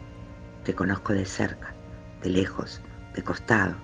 te 0.66 0.74
conozco 0.74 1.14
de 1.14 1.24
cerca, 1.24 1.74
de 2.22 2.32
lejos, 2.32 2.82
de 3.16 3.24
costado. 3.24 3.78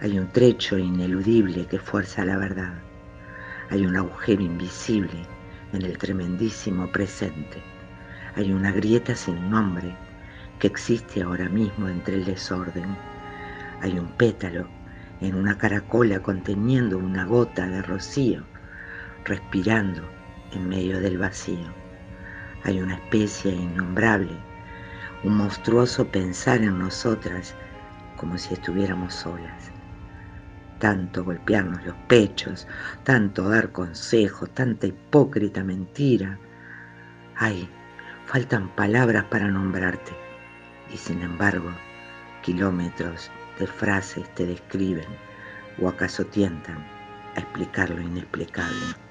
Hay 0.00 0.18
un 0.18 0.28
trecho 0.28 0.78
ineludible 0.78 1.66
que 1.66 1.78
fuerza 1.78 2.24
la 2.24 2.38
verdad. 2.38 2.72
Hay 3.68 3.84
un 3.84 3.96
agujero 3.96 4.40
invisible 4.40 5.26
en 5.74 5.82
el 5.82 5.98
tremendísimo 5.98 6.90
presente. 6.90 7.62
Hay 8.34 8.50
una 8.50 8.72
grieta 8.72 9.14
sin 9.14 9.50
nombre 9.50 9.94
que 10.58 10.68
existe 10.68 11.20
ahora 11.20 11.50
mismo 11.50 11.86
entre 11.86 12.14
el 12.14 12.24
desorden. 12.24 12.96
Hay 13.82 13.98
un 13.98 14.08
pétalo 14.12 14.66
en 15.20 15.34
una 15.34 15.58
caracola 15.58 16.20
conteniendo 16.20 16.96
una 16.96 17.26
gota 17.26 17.66
de 17.66 17.82
rocío, 17.82 18.46
respirando 19.26 20.15
en 20.52 20.68
medio 20.68 21.00
del 21.00 21.18
vacío. 21.18 21.72
Hay 22.64 22.80
una 22.80 22.94
especie 22.94 23.52
innombrable, 23.52 24.36
un 25.24 25.36
monstruoso 25.36 26.06
pensar 26.08 26.62
en 26.62 26.78
nosotras 26.78 27.54
como 28.16 28.38
si 28.38 28.54
estuviéramos 28.54 29.14
solas. 29.14 29.70
Tanto 30.78 31.24
golpearnos 31.24 31.84
los 31.86 31.96
pechos, 32.08 32.66
tanto 33.04 33.48
dar 33.48 33.72
consejos, 33.72 34.50
tanta 34.50 34.86
hipócrita 34.86 35.64
mentira. 35.64 36.38
Ay, 37.36 37.68
faltan 38.26 38.68
palabras 38.74 39.24
para 39.24 39.48
nombrarte. 39.48 40.12
Y 40.92 40.96
sin 40.96 41.22
embargo, 41.22 41.70
kilómetros 42.42 43.30
de 43.58 43.66
frases 43.66 44.28
te 44.34 44.46
describen 44.46 45.06
o 45.80 45.88
acaso 45.88 46.24
tientan 46.26 46.78
a 47.36 47.40
explicar 47.40 47.90
lo 47.90 48.00
inexplicable. 48.00 49.05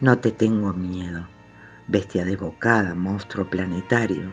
No 0.00 0.16
te 0.16 0.30
tengo 0.30 0.72
miedo, 0.72 1.26
bestia 1.88 2.24
desbocada, 2.24 2.94
monstruo 2.94 3.50
planetario, 3.50 4.32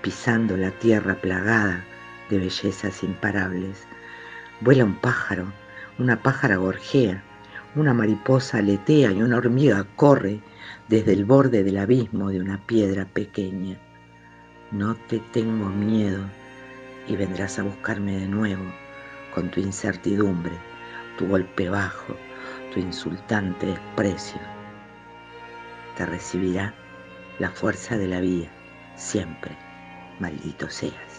pisando 0.00 0.56
la 0.56 0.70
tierra 0.70 1.16
plagada 1.16 1.84
de 2.30 2.38
bellezas 2.38 3.02
imparables. 3.02 3.86
Vuela 4.62 4.86
un 4.86 4.94
pájaro, 4.94 5.52
una 5.98 6.22
pájara 6.22 6.56
gorjea, 6.56 7.22
una 7.76 7.92
mariposa 7.92 8.56
aletea 8.56 9.12
y 9.12 9.20
una 9.20 9.36
hormiga 9.36 9.86
corre 9.96 10.40
desde 10.88 11.12
el 11.12 11.26
borde 11.26 11.62
del 11.62 11.76
abismo 11.76 12.30
de 12.30 12.40
una 12.40 12.66
piedra 12.66 13.04
pequeña. 13.04 13.76
No 14.70 14.94
te 14.94 15.18
tengo 15.18 15.68
miedo 15.68 16.24
y 17.06 17.16
vendrás 17.16 17.58
a 17.58 17.64
buscarme 17.64 18.16
de 18.16 18.28
nuevo 18.28 18.64
con 19.34 19.50
tu 19.50 19.60
incertidumbre, 19.60 20.54
tu 21.18 21.26
golpe 21.26 21.68
bajo, 21.68 22.16
tu 22.72 22.80
insultante 22.80 23.66
desprecio 23.66 24.51
te 25.96 26.06
recibirá 26.06 26.74
la 27.38 27.50
fuerza 27.50 27.96
de 27.96 28.08
la 28.08 28.20
vida, 28.20 28.48
siempre, 28.96 29.56
maldito 30.18 30.68
seas. 30.70 31.11